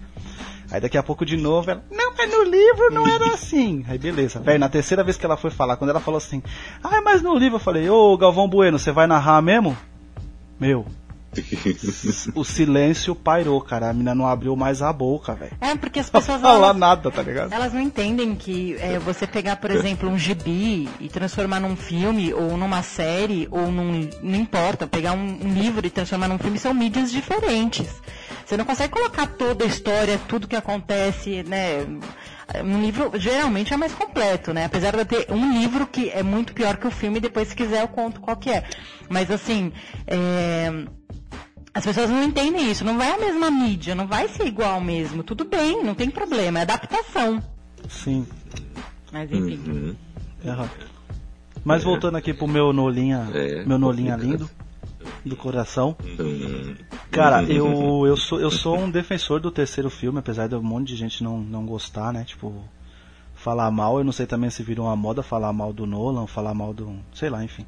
Aí 0.72 0.80
daqui 0.82 0.98
a 0.98 1.04
pouco 1.04 1.26
de 1.26 1.38
novo 1.38 1.70
ela, 1.70 1.84
não, 1.92 2.14
mas 2.18 2.32
no 2.32 2.44
livro 2.44 2.92
não 2.92 3.08
era 3.08 3.34
assim. 3.34 3.86
Aí 3.88 3.98
beleza, 3.98 4.40
velho, 4.40 4.60
na 4.60 4.70
terceira 4.70 5.04
vez 5.04 5.18
que 5.18 5.26
ela 5.26 5.38
foi 5.38 5.52
falar, 5.52 5.78
quando 5.78 5.90
ela 5.90 6.00
falou 6.00 6.18
assim, 6.18 6.42
ai, 6.84 7.02
mas 7.02 7.22
no 7.22 7.36
livro 7.36 7.56
eu 7.58 7.60
falei, 7.60 7.90
ô 7.90 8.18
Galvão 8.18 8.48
Bueno, 8.48 8.80
você 8.80 8.92
vai 8.92 9.08
narrar 9.08 9.42
mesmo? 9.42 9.78
Meu, 10.60 10.86
o 12.36 12.44
silêncio 12.44 13.16
pairou, 13.16 13.60
cara. 13.62 13.90
A 13.90 13.94
menina 13.94 14.14
não 14.16 14.28
abriu 14.28 14.56
mais 14.56 14.82
a 14.82 14.92
boca, 14.92 15.34
velho. 15.34 15.52
É, 15.62 15.76
porque 15.76 16.00
as 16.00 16.12
Não 16.12 16.20
pessoas... 16.20 16.42
falar 16.42 16.68
elas- 16.68 16.78
nada, 16.78 17.12
tá 17.12 17.22
ligado? 17.22 17.54
Elas 17.54 17.74
não 17.74 17.82
entendem 17.82 18.36
que 18.36 18.76
é, 18.80 19.00
você 19.00 19.26
pegar, 19.28 19.56
por 19.58 19.72
exemplo, 19.72 20.10
um 20.10 20.18
gibi 20.18 20.88
e 21.00 21.10
transformar 21.10 21.60
num 21.60 21.76
filme, 21.76 22.34
ou 22.34 22.58
numa 22.58 22.82
série, 22.84 23.48
ou 23.52 23.72
num. 23.72 24.10
Não 24.22 24.40
importa, 24.40 24.88
pegar 24.88 25.14
um, 25.14 25.40
um 25.46 25.54
livro 25.54 25.86
e 25.86 25.90
transformar 25.90 26.28
num 26.28 26.38
filme 26.38 26.58
são 26.60 26.74
mídias 26.74 27.12
diferentes. 27.12 27.88
Você 28.46 28.58
não 28.58 28.66
consegue 28.66 28.92
colocar 28.94 29.28
toda 29.28 29.64
a 29.64 29.68
história, 29.68 30.20
tudo 30.28 30.48
que 30.48 30.56
acontece, 30.56 31.44
né? 31.44 31.86
Um 32.64 32.82
livro 32.82 33.10
geralmente 33.16 33.74
é 33.74 33.78
mais 33.78 33.94
completo, 33.94 34.54
né? 34.54 34.66
Apesar 34.66 34.92
de 34.92 35.00
eu 35.00 35.06
ter 35.06 35.26
um 35.32 35.54
livro 35.54 35.88
que 35.88 36.10
é 36.10 36.22
muito 36.22 36.54
pior 36.54 36.76
que 36.78 36.86
o 36.86 36.92
filme, 36.92 37.20
depois 37.20 37.48
se 37.48 37.56
quiser 37.56 37.82
eu 37.82 37.88
conto 37.88 38.20
qual 38.20 38.36
que 38.36 38.50
é. 38.50 38.66
Mas 39.10 39.32
assim, 39.32 39.72
é, 40.06 40.72
as 41.74 41.84
pessoas 41.86 42.10
não 42.10 42.24
entendem 42.24 42.70
isso, 42.70 42.86
não 42.86 42.98
vai 42.98 43.12
a 43.12 43.18
mesma 43.18 43.50
mídia, 43.50 43.96
não 43.96 44.06
vai 44.08 44.28
ser 44.28 44.46
igual 44.46 44.80
mesmo. 44.80 45.24
Tudo 45.24 45.44
bem, 45.44 45.84
não 45.84 45.96
tem 45.96 46.10
problema, 46.10 46.60
é 46.60 46.62
adaptação. 46.62 47.42
Sim. 47.90 48.28
Mas 49.12 49.32
enfim. 49.32 49.60
Uhum. 49.68 49.96
É. 50.46 50.70
Mas 51.64 51.84
voltando 51.84 52.18
aqui 52.18 52.34
pro 52.34 52.48
meu 52.48 52.74
Nolinha, 52.74 53.30
É, 53.34 53.66
meu 53.66 53.78
Nolinha 53.78 54.16
lindo 54.16 54.50
do 55.26 55.36
coração. 55.36 55.96
Hum, 56.20 56.76
Cara, 57.10 57.44
eu, 57.44 58.06
eu, 58.06 58.18
sou, 58.18 58.40
eu 58.40 58.52
sou 58.52 58.78
um 58.78 58.90
defensor 58.90 59.40
do 59.40 59.52
terceiro 59.52 59.90
filme, 59.90 60.20
apesar 60.20 60.48
de 60.48 60.56
um 60.56 60.62
monte 60.62 60.90
de 60.90 60.96
gente 60.96 61.24
não, 61.24 61.40
não 61.40 61.66
gostar, 61.66 62.12
né? 62.12 62.24
Tipo, 62.24 62.54
falar 63.34 63.70
mal. 63.72 63.98
Eu 63.98 64.04
não 64.04 64.12
sei 64.12 64.26
também 64.26 64.50
se 64.50 64.64
virou 64.64 64.88
uma 64.88 64.96
moda 64.96 65.24
falar 65.24 65.54
mal 65.54 65.72
do 65.72 65.86
Nolan, 65.86 66.28
falar 66.28 66.54
mal 66.54 66.74
do. 66.74 66.96
sei 67.14 67.30
lá, 67.30 67.44
enfim. 67.44 67.66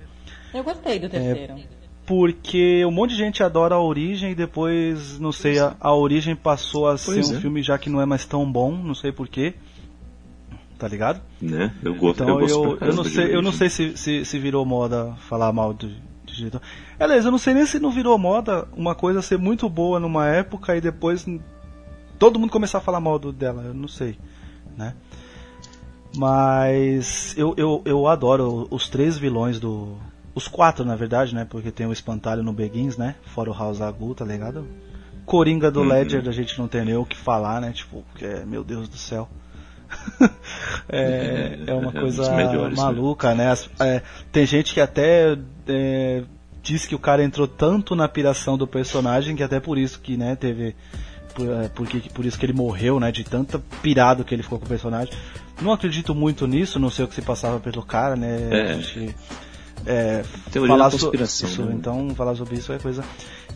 Eu 0.53 0.63
gostei 0.63 0.99
do 0.99 1.09
terceiro. 1.09 1.55
Porque 2.05 2.85
um 2.85 2.91
monte 2.91 3.11
de 3.11 3.17
gente 3.17 3.41
adora 3.41 3.75
a 3.75 3.81
origem 3.81 4.31
e 4.31 4.35
depois, 4.35 5.17
não 5.19 5.31
sei, 5.31 5.57
a, 5.57 5.75
a 5.79 5.93
origem 5.93 6.35
passou 6.35 6.87
a 6.87 6.97
ser 6.97 7.13
Pois 7.13 7.31
um 7.31 7.37
é. 7.37 7.39
filme 7.41 7.63
já 7.63 7.77
que 7.77 7.89
não 7.89 7.99
é 7.99 8.05
mais 8.05 8.25
tão 8.25 8.49
bom, 8.49 8.71
não 8.71 8.93
sei 8.93 9.11
porquê. 9.11 9.55
Tá 10.77 10.87
ligado? 10.87 11.21
né? 11.41 11.73
Eu 11.81 11.95
gosto, 11.95 12.21
Então 12.21 12.35
eu 12.35 12.39
gosto 12.41 12.63
eu, 12.81 12.87
eu 12.89 12.95
não 12.95 13.03
de 13.03 13.09
sei, 13.09 13.35
eu 13.35 13.41
não 13.41 13.51
sei 13.51 13.69
se, 13.69 13.97
se, 13.97 14.25
se 14.25 14.39
virou 14.39 14.65
moda 14.65 15.15
falar 15.27 15.51
mal 15.53 15.73
do 15.73 15.89
diretor. 16.25 16.61
Aliás, 16.99 17.25
eu 17.25 17.31
não 17.31 17.37
sei 17.37 17.53
nem 17.53 17.65
se 17.65 17.79
não 17.79 17.91
virou 17.91 18.17
moda 18.17 18.67
uma 18.75 18.93
coisa 18.93 19.21
ser 19.21 19.37
muito 19.37 19.69
boa 19.69 19.99
numa 19.99 20.27
época 20.27 20.75
e 20.75 20.81
depois 20.81 21.25
todo 22.19 22.39
mundo 22.39 22.51
começar 22.51 22.79
a 22.79 22.81
falar 22.81 22.99
mal 22.99 23.17
do, 23.17 23.31
dela, 23.31 23.63
eu 23.63 23.73
não 23.73 23.87
sei, 23.87 24.17
né? 24.77 24.93
Mas 26.17 27.35
eu, 27.37 27.53
eu, 27.57 27.81
eu 27.85 28.07
adoro 28.07 28.67
os 28.69 28.87
três 28.87 29.17
vilões 29.17 29.59
do. 29.59 29.97
Os 30.35 30.47
quatro, 30.49 30.83
na 30.83 30.95
verdade, 30.97 31.33
né? 31.33 31.47
Porque 31.49 31.71
tem 31.71 31.87
o 31.87 31.93
espantalho 31.93 32.43
no 32.43 32.51
Begins, 32.53 32.97
né? 32.97 33.15
Fora 33.33 33.49
o 33.49 33.53
House 33.57 33.79
Agu, 33.81 34.13
tá 34.13 34.25
ligado? 34.25 34.67
Coringa 35.25 35.71
do 35.71 35.79
Uhum. 35.81 35.87
Ledger, 35.87 36.27
a 36.27 36.31
gente 36.31 36.59
não 36.59 36.67
tem 36.67 36.83
nem 36.85 36.95
o 36.97 37.05
que 37.05 37.15
falar, 37.17 37.61
né? 37.61 37.71
Tipo, 37.71 38.03
que 38.15 38.25
é, 38.25 38.45
meu 38.45 38.63
Deus 38.63 38.87
do 38.89 38.97
céu. 38.97 39.29
é, 40.89 41.59
é 41.67 41.73
uma 41.73 41.91
É 41.95 41.97
um 41.97 42.01
coisa 42.01 42.21
dos 42.21 42.29
melhores, 42.31 42.77
né? 42.77 42.83
maluca, 42.83 43.33
né? 43.33 43.49
As- 43.51 43.69
é, 43.79 44.01
tem 44.31 44.45
gente 44.45 44.73
que 44.73 44.81
até 44.81 45.37
é, 45.67 46.23
diz 46.61 46.85
que 46.85 46.95
o 46.95 46.99
cara 46.99 47.23
entrou 47.23 47.47
tanto 47.47 47.95
na 47.95 48.07
piração 48.07 48.57
do 48.57 48.67
personagem 48.67 49.35
que 49.35 49.43
até 49.43 49.59
por 49.59 49.77
isso 49.77 49.99
que, 49.99 50.17
né, 50.17 50.35
teve. 50.35 50.75
Por, 51.33 51.49
é, 51.49 51.67
porque, 51.69 52.01
por 52.13 52.25
isso 52.25 52.37
que 52.39 52.45
ele 52.45 52.53
morreu, 52.53 52.99
né? 52.99 53.11
De 53.11 53.23
tanta 53.23 53.59
pirado 53.81 54.23
que 54.23 54.33
ele 54.33 54.43
ficou 54.43 54.59
com 54.59 54.65
o 54.65 54.69
personagem. 54.69 55.13
Não 55.61 55.71
acredito 55.71 56.13
muito 56.13 56.45
nisso, 56.47 56.79
não 56.79 56.89
sei 56.89 57.05
o 57.05 57.07
que 57.07 57.15
se 57.15 57.21
passava 57.21 57.59
pelo 57.59 57.81
cara, 57.83 58.15
né? 58.15 58.49
É. 58.51 59.15
É, 59.85 60.23
falar 60.51 60.85
da 60.85 60.91
so- 60.91 60.97
conspiração, 61.05 61.49
isso, 61.49 61.63
né? 61.63 61.73
Então, 61.75 62.09
falar 62.15 62.35
sobre 62.35 62.55
isso 62.55 62.71
é 62.73 62.79
coisa. 62.79 63.03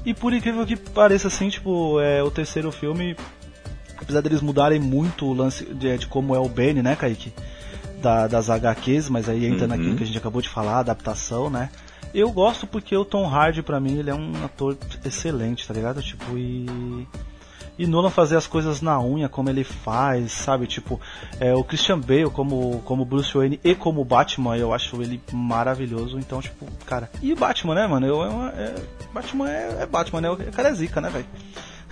E 0.05 0.13
por 0.13 0.33
incrível 0.33 0.65
que 0.65 0.75
pareça, 0.75 1.27
assim, 1.27 1.49
tipo, 1.49 1.99
é, 1.99 2.21
o 2.23 2.29
terceiro 2.31 2.71
filme, 2.71 3.15
apesar 3.99 4.21
deles 4.21 4.41
mudarem 4.41 4.79
muito 4.79 5.25
o 5.25 5.33
lance 5.33 5.65
de, 5.65 5.97
de 5.97 6.07
como 6.07 6.35
é 6.35 6.39
o 6.39 6.47
Benny, 6.47 6.81
né, 6.81 6.95
Kaique? 6.95 7.33
Da, 8.01 8.27
das 8.27 8.49
HQs, 8.49 9.09
mas 9.09 9.27
aí 9.27 9.45
entra 9.45 9.63
Uhum. 9.63 9.67
naquilo 9.69 9.95
que 9.97 10.03
a 10.03 10.05
gente 10.05 10.17
acabou 10.17 10.41
de 10.41 10.47
falar, 10.47 10.79
adaptação, 10.79 11.49
né? 11.49 11.69
Eu 12.13 12.31
gosto 12.31 12.65
porque 12.65 12.95
o 12.95 13.03
Tom 13.03 13.27
Hardy, 13.27 13.61
pra 13.61 13.79
mim, 13.79 13.97
ele 13.99 14.09
é 14.09 14.15
um 14.15 14.31
ator 14.45 14.77
excelente, 15.03 15.67
tá 15.67 15.73
ligado? 15.73 16.01
Tipo, 16.01 16.37
e. 16.37 16.65
E 17.79 17.87
Nolan 17.87 18.09
fazer 18.09 18.35
as 18.35 18.45
coisas 18.45 18.81
na 18.81 18.99
unha, 19.01 19.29
como 19.29 19.49
ele 19.49 19.63
faz, 19.63 20.33
sabe? 20.33 20.67
Tipo, 20.67 20.99
é, 21.39 21.55
o 21.55 21.63
Christian 21.63 21.97
Bale 21.97 22.29
como, 22.29 22.81
como 22.83 23.05
Bruce 23.05 23.33
Wayne 23.33 23.57
e 23.63 23.73
como 23.73 24.03
Batman, 24.03 24.57
eu 24.57 24.73
acho 24.73 25.01
ele 25.01 25.21
maravilhoso. 25.31 26.19
Então, 26.19 26.41
tipo, 26.41 26.67
cara. 26.85 27.09
E 27.21 27.31
o 27.31 27.37
Batman, 27.37 27.75
né, 27.75 27.87
mano? 27.87 28.05
Eu, 28.05 28.21
é 28.21 28.75
Batman 29.13 29.49
é, 29.49 29.77
é 29.83 29.85
Batman, 29.85 30.19
né? 30.19 30.29
O 30.29 30.37
cara 30.51 30.67
é 30.67 30.73
zica, 30.73 30.99
né, 30.99 31.09
velho? 31.09 31.25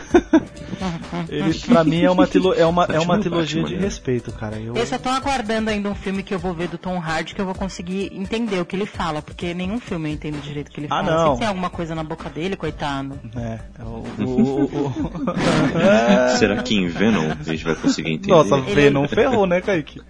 ele, 1.29 1.53
pra 1.59 1.83
mim, 1.83 2.01
é 2.03 2.09
uma, 2.11 2.27
trilo- 2.27 2.53
é 2.53 2.65
uma, 2.65 2.83
é 2.85 2.99
uma 2.99 3.15
Batman, 3.15 3.19
trilogia 3.19 3.63
de 3.63 3.75
né? 3.75 3.81
respeito, 3.81 4.31
cara. 4.31 4.57
Eu, 4.57 4.75
Eu 4.75 4.85
só 4.85 4.97
tô 4.97 5.09
aguardando 5.09 5.69
ainda 5.69 5.89
um 5.89 5.95
filme 5.95 6.23
que 6.23 6.33
eu 6.33 6.39
vou 6.39 6.53
ver 6.53 6.67
do 6.67 6.77
Tom 6.77 6.97
Hardy 6.99 7.33
que 7.35 7.41
eu 7.41 7.45
vou 7.45 7.55
conseguir 7.55 8.11
entender 8.13 8.59
o 8.59 8.65
que 8.65 8.75
ele 8.75 8.85
fala, 8.85 9.21
porque 9.21 9.53
nenhum 9.53 9.79
filme 9.79 10.09
eu 10.09 10.13
entendo 10.13 10.41
direito 10.41 10.69
o 10.69 10.71
que 10.71 10.79
ele 10.79 10.87
Ah, 10.89 11.03
fala. 11.03 11.11
não. 11.11 11.23
Sempre 11.25 11.39
tem 11.39 11.47
alguma 11.47 11.69
coisa 11.69 11.95
na 11.95 12.03
boca 12.03 12.29
dele, 12.29 12.55
coitado. 12.55 13.19
É, 13.35 13.59
é 13.79 13.83
o. 13.83 14.05
o- 14.23 14.23
o- 14.23 14.65
o- 14.65 14.97
Será 16.37 16.61
que 16.63 16.75
em 16.75 16.87
Venom 16.87 17.31
a 17.39 17.43
gente 17.43 17.63
vai 17.63 17.75
conseguir 17.75 18.11
entender? 18.13 18.29
Nossa, 18.33 18.55
Ele- 18.57 18.75
Venom 18.75 19.07
ferrou, 19.07 19.45
né, 19.45 19.61
Kaique? 19.61 20.01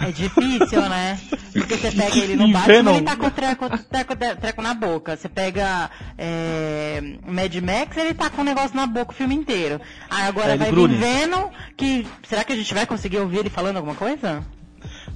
É 0.00 0.10
difícil, 0.10 0.80
né? 0.88 1.18
Porque 1.52 1.76
você 1.76 1.90
pega 1.92 2.16
ele 2.18 2.36
no 2.36 2.48
Batman, 2.48 2.92
ele 2.92 3.02
tá 3.02 3.16
com 3.16 3.26
o 3.26 3.30
treco, 3.30 3.68
treco, 3.88 4.16
treco 4.16 4.62
na 4.62 4.74
boca. 4.74 5.16
Você 5.16 5.28
pega 5.28 5.90
é, 6.18 7.00
Mad 7.26 7.54
Max, 7.56 7.96
ele 7.96 8.14
tá 8.14 8.28
com 8.30 8.42
o 8.42 8.44
negócio 8.44 8.76
na 8.76 8.86
boca 8.86 9.12
o 9.12 9.14
filme 9.14 9.34
inteiro. 9.34 9.80
Aí 10.10 10.26
agora 10.26 10.54
é, 10.54 10.56
vai 10.56 10.72
vir 10.72 10.88
Venom, 10.88 11.50
que... 11.76 12.06
Será 12.28 12.44
que 12.44 12.52
a 12.52 12.56
gente 12.56 12.74
vai 12.74 12.86
conseguir 12.86 13.18
ouvir 13.18 13.38
ele 13.38 13.50
falando 13.50 13.76
alguma 13.76 13.94
coisa? 13.94 14.42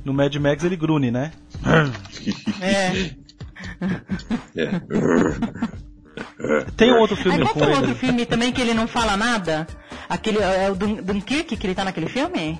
No 0.04 0.12
Mad 0.12 0.34
Max 0.36 0.64
ele 0.64 0.76
grune, 0.76 1.10
né? 1.10 1.32
É. 2.60 3.10
é. 4.56 4.80
Tem 6.76 6.92
um 6.92 6.98
outro 6.98 7.16
filme 7.16 7.38
Aí, 7.38 7.42
qual 7.44 7.54
com 7.54 7.64
ele. 7.64 7.74
outro 7.74 7.94
filme 7.94 8.26
também 8.26 8.52
que 8.52 8.60
ele 8.60 8.74
não 8.74 8.86
fala 8.86 9.16
nada? 9.16 9.66
Aquele, 10.08 10.38
é 10.38 10.70
o 10.70 10.74
Dunkirk 10.74 11.56
que 11.56 11.66
ele 11.66 11.74
tá 11.74 11.84
naquele 11.84 12.08
filme? 12.08 12.58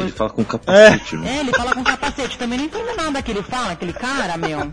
Ele 0.00 0.12
fala 0.12 0.30
com 0.30 0.44
capacete, 0.44 1.14
é. 1.14 1.18
né? 1.18 1.36
É, 1.36 1.40
ele 1.40 1.52
fala 1.52 1.74
com 1.74 1.84
capacete. 1.84 2.38
Também 2.38 2.58
não 2.58 2.66
entendo 2.66 2.96
nada 2.96 3.22
que 3.22 3.30
ele 3.30 3.42
fala, 3.42 3.72
aquele 3.72 3.92
cara, 3.92 4.36
meu. 4.36 4.70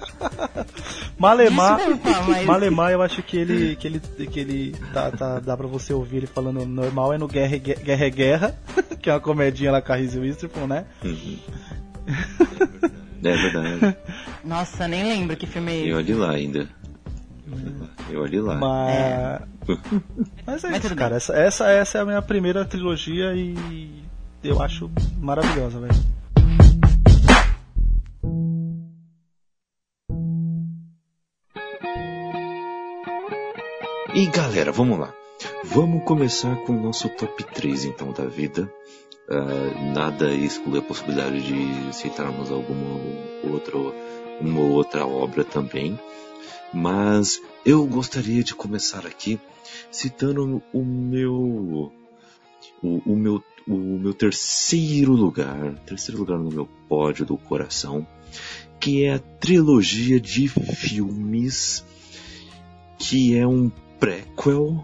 Malemar, 1.18 1.78
Desculpa, 1.78 2.22
mas... 2.28 2.46
Malemar, 2.46 2.92
eu 2.92 3.02
acho 3.02 3.22
que 3.24 3.38
ele, 3.38 3.76
que 3.76 3.88
ele, 3.88 4.00
que 4.00 4.40
ele 4.40 4.76
tá, 4.94 5.12
tá, 5.12 5.40
dá 5.40 5.56
pra 5.56 5.68
você 5.68 5.94
ouvir 5.94 6.18
ele 6.18 6.28
falando 6.28 6.66
normal, 6.66 7.14
é 7.14 7.18
no 7.18 7.28
Guerra 7.28 7.58
Guerra, 7.58 8.10
Guerra 8.10 8.56
que 9.02 9.10
é 9.10 9.14
uma 9.14 9.20
comedinha 9.20 9.72
lá 9.72 9.82
com 9.82 9.94
a 9.94 9.96
Reese 9.96 10.20
Witherspoon, 10.20 10.68
né? 10.68 10.86
Uhum. 11.04 11.40
é 13.24 13.36
verdade. 13.36 13.98
Nossa, 14.44 14.88
nem 14.88 15.04
lembro 15.04 15.38
que 15.38 15.48
filme 15.48 15.72
é 15.72 15.80
esse. 15.80 15.90
E 15.90 15.94
olhe 15.94 16.14
lá 16.14 16.32
ainda. 16.32 16.68
Eu 18.10 18.22
olhe 18.22 18.40
lá. 18.40 18.56
Mas, 18.56 18.96
é. 18.96 19.42
Mas 20.46 20.64
é 20.64 20.70
Mas 20.70 20.84
isso, 20.84 20.96
cara. 20.96 21.16
Essa, 21.16 21.34
essa, 21.34 21.70
essa 21.70 21.98
é 21.98 22.02
a 22.02 22.06
minha 22.06 22.22
primeira 22.22 22.66
trilogia 22.66 23.34
e 23.34 24.03
eu 24.44 24.62
acho 24.62 24.92
maravilhosa, 25.20 25.80
velho. 25.80 25.94
E 34.14 34.28
galera, 34.28 34.72
vamos 34.72 35.00
lá. 35.00 35.14
Vamos 35.64 36.04
começar 36.04 36.56
com 36.58 36.74
o 36.74 36.80
nosso 36.80 37.10
top 37.10 37.44
3 37.46 37.86
então 37.86 38.12
da 38.12 38.26
vida. 38.26 38.72
Uh, 39.28 39.94
nada 39.94 40.32
exclui 40.34 40.80
a 40.80 40.82
possibilidade 40.82 41.42
de 41.42 41.96
citarmos 41.96 42.52
alguma 42.52 43.00
outra, 43.44 43.78
uma 44.40 44.62
outra 44.62 45.08
obra 45.08 45.44
também. 45.44 45.98
Mas 46.74 47.42
eu 47.66 47.86
gostaria 47.88 48.44
de 48.44 48.54
começar 48.54 49.06
aqui 49.06 49.40
citando 49.90 50.62
o 50.74 50.84
meu 50.84 51.92
o, 52.84 53.02
o 53.06 53.16
meu 53.16 53.44
o 53.68 53.98
meu 54.00 54.14
terceiro 54.14 55.14
lugar, 55.14 55.76
terceiro 55.86 56.20
lugar 56.20 56.38
no 56.38 56.52
meu 56.52 56.68
pódio 56.88 57.26
do 57.26 57.38
coração, 57.38 58.06
que 58.80 59.04
é 59.04 59.14
a 59.14 59.20
trilogia 59.20 60.20
de 60.20 60.48
filmes 60.48 61.86
que 62.98 63.38
é 63.38 63.46
um 63.46 63.70
prequel 64.00 64.84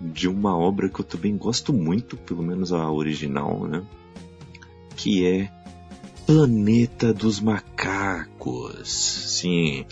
de 0.00 0.28
uma 0.28 0.56
obra 0.56 0.88
que 0.88 1.00
eu 1.00 1.04
também 1.04 1.36
gosto 1.36 1.72
muito, 1.72 2.16
pelo 2.16 2.42
menos 2.42 2.72
a 2.72 2.90
original, 2.90 3.66
né? 3.66 3.82
Que 4.96 5.26
é 5.26 5.50
Planeta 6.26 7.12
dos 7.12 7.40
Macacos. 7.40 8.92
Sim, 8.92 9.84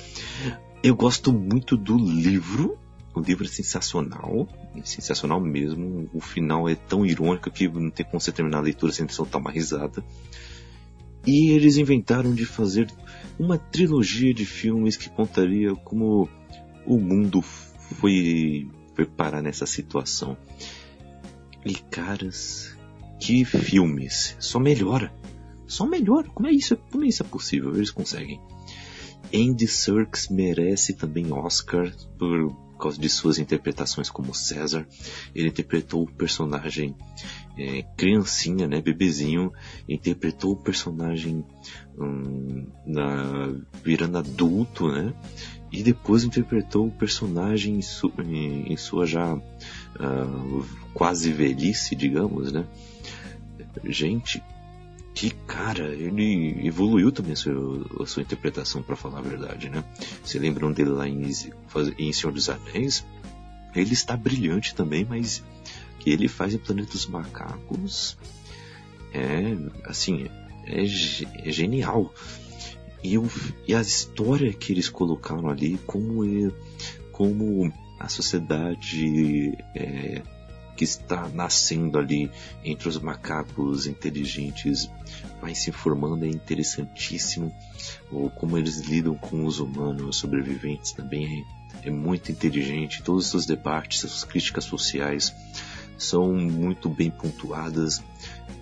eu 0.82 0.94
gosto 0.94 1.32
muito 1.32 1.76
do 1.76 1.96
livro. 1.96 2.78
O 3.14 3.20
livro 3.20 3.44
é 3.44 3.48
sensacional, 3.48 4.46
sensacional 4.84 5.40
mesmo. 5.40 6.08
O 6.12 6.20
final 6.20 6.68
é 6.68 6.74
tão 6.74 7.04
irônico 7.04 7.50
que 7.50 7.68
não 7.68 7.90
tem 7.90 8.04
como 8.04 8.20
você 8.20 8.32
terminar 8.32 8.58
a 8.58 8.62
leitura 8.62 8.92
sem 8.92 9.08
soltar 9.08 9.40
uma 9.40 9.50
risada. 9.50 10.04
E 11.26 11.50
eles 11.50 11.76
inventaram 11.76 12.32
de 12.32 12.46
fazer 12.46 12.88
uma 13.38 13.58
trilogia 13.58 14.32
de 14.32 14.46
filmes 14.46 14.96
que 14.96 15.10
contaria 15.10 15.74
como 15.74 16.28
o 16.86 16.98
mundo 16.98 17.42
foi 17.42 18.68
preparar 18.94 19.42
nessa 19.42 19.66
situação. 19.66 20.36
E 21.64 21.74
caras, 21.74 22.76
que 23.18 23.44
filmes! 23.44 24.36
Só 24.38 24.60
melhora. 24.60 25.12
Só 25.66 25.84
melhora. 25.84 26.28
Como 26.28 26.46
é 26.46 26.52
isso? 26.52 26.76
Como 26.92 27.04
é 27.04 27.08
isso 27.08 27.22
é 27.22 27.26
possível? 27.26 27.74
Eles 27.74 27.90
conseguem. 27.90 28.40
Andy 29.34 29.66
Serkis 29.66 30.28
merece 30.28 30.94
também 30.94 31.32
Oscar 31.32 31.92
por 32.16 32.56
causa 32.76 33.00
de 33.00 33.08
suas 33.08 33.38
interpretações 33.38 34.10
como 34.10 34.34
César. 34.34 34.86
Ele 35.34 35.48
interpretou 35.48 36.02
o 36.02 36.10
personagem 36.10 36.94
é, 37.58 37.82
criancinha, 37.96 38.66
né, 38.66 38.80
bebezinho, 38.80 39.52
interpretou 39.88 40.52
o 40.52 40.56
personagem 40.56 41.44
hum, 41.98 42.66
na 42.86 43.54
virando 43.82 44.18
adulto, 44.18 44.88
né, 44.88 45.14
e 45.72 45.82
depois 45.82 46.24
interpretou 46.24 46.86
o 46.86 46.92
personagem 46.92 47.76
em, 47.76 47.82
su, 47.82 48.12
em, 48.18 48.72
em 48.72 48.76
sua 48.76 49.06
já 49.06 49.34
uh, 49.34 50.66
quase 50.94 51.32
velhice, 51.32 51.94
digamos, 51.94 52.52
né? 52.52 52.64
Gente, 53.84 54.42
que 55.16 55.30
cara, 55.30 55.94
ele 55.94 56.66
evoluiu 56.68 57.10
também 57.10 57.32
a 57.32 57.36
sua, 57.36 58.02
a 58.02 58.06
sua 58.06 58.22
interpretação, 58.22 58.82
para 58.82 58.94
falar 58.94 59.20
a 59.20 59.22
verdade, 59.22 59.70
né? 59.70 59.82
Se 60.22 60.38
lembram 60.38 60.70
dele 60.70 60.90
lá 60.90 61.08
em, 61.08 61.22
em 61.22 62.12
Senhor 62.12 62.32
dos 62.32 62.50
Anéis? 62.50 63.02
Ele 63.74 63.94
está 63.94 64.14
brilhante 64.14 64.74
também, 64.74 65.06
mas 65.08 65.42
que 65.98 66.10
ele 66.10 66.28
faz 66.28 66.52
em 66.52 66.58
Planeta 66.58 66.92
dos 66.92 67.06
Macacos 67.06 68.18
é, 69.14 69.56
assim, 69.84 70.28
é, 70.66 70.84
é 70.84 71.50
genial. 71.50 72.12
E, 73.02 73.16
o, 73.16 73.26
e 73.66 73.74
a 73.74 73.80
história 73.80 74.52
que 74.52 74.70
eles 74.70 74.90
colocaram 74.90 75.48
ali, 75.48 75.80
como, 75.86 76.26
é, 76.26 76.52
como 77.10 77.72
a 77.98 78.08
sociedade 78.08 79.56
é, 79.74 80.20
que 80.76 80.84
está 80.84 81.28
nascendo 81.28 81.98
ali 81.98 82.30
entre 82.62 82.88
os 82.88 82.98
macacos 82.98 83.86
inteligentes 83.86 84.90
vai 85.40 85.54
se 85.54 85.72
formando 85.72 86.24
é 86.24 86.28
interessantíssimo. 86.28 87.52
Ou 88.10 88.30
como 88.30 88.58
eles 88.58 88.80
lidam 88.80 89.14
com 89.14 89.44
os 89.44 89.58
humanos 89.58 90.16
sobreviventes 90.16 90.92
também 90.92 91.44
é, 91.82 91.88
é 91.88 91.90
muito 91.90 92.30
inteligente. 92.30 93.02
Todos 93.02 93.24
os 93.24 93.30
seus 93.30 93.46
debates, 93.46 94.00
suas 94.00 94.24
críticas 94.24 94.64
sociais 94.64 95.34
são 95.96 96.34
muito 96.34 96.88
bem 96.88 97.10
pontuadas. 97.10 98.02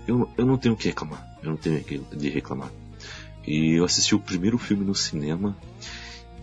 Eu, 0.06 0.30
eu 0.36 0.46
não 0.46 0.56
tenho 0.56 0.74
o 0.74 0.76
que 0.76 0.88
reclamar. 0.88 1.36
Eu 1.42 1.50
não 1.50 1.56
tenho 1.56 1.80
o 1.80 1.84
que 1.84 2.28
reclamar. 2.28 2.70
E 3.46 3.72
eu 3.72 3.84
assisti 3.84 4.14
o 4.14 4.20
primeiro 4.20 4.56
filme 4.56 4.84
no 4.84 4.94
cinema 4.94 5.56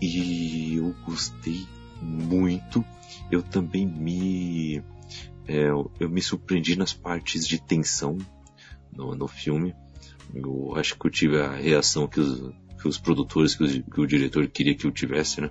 e 0.00 0.76
eu 0.76 0.94
gostei 1.04 1.66
muito. 2.00 2.84
Eu 3.30 3.42
também 3.42 3.86
me 3.86 4.82
é, 5.46 5.68
eu 5.68 6.08
me 6.08 6.22
surpreendi 6.22 6.76
nas 6.76 6.92
partes 6.92 7.46
de 7.46 7.60
tensão 7.60 8.18
no, 8.92 9.14
no 9.14 9.26
filme. 9.26 9.74
Eu 10.34 10.74
acho 10.76 10.98
que 10.98 11.06
eu 11.06 11.10
tive 11.10 11.40
a 11.40 11.52
reação 11.52 12.06
que 12.06 12.20
os, 12.20 12.52
que 12.80 12.88
os 12.88 12.98
produtores, 12.98 13.54
que, 13.54 13.64
os, 13.64 13.72
que, 13.72 14.00
o 14.00 14.06
diretor 14.06 14.46
queria 14.48 14.74
que 14.74 14.86
eu 14.86 14.90
tivesse, 14.90 15.40
né? 15.40 15.50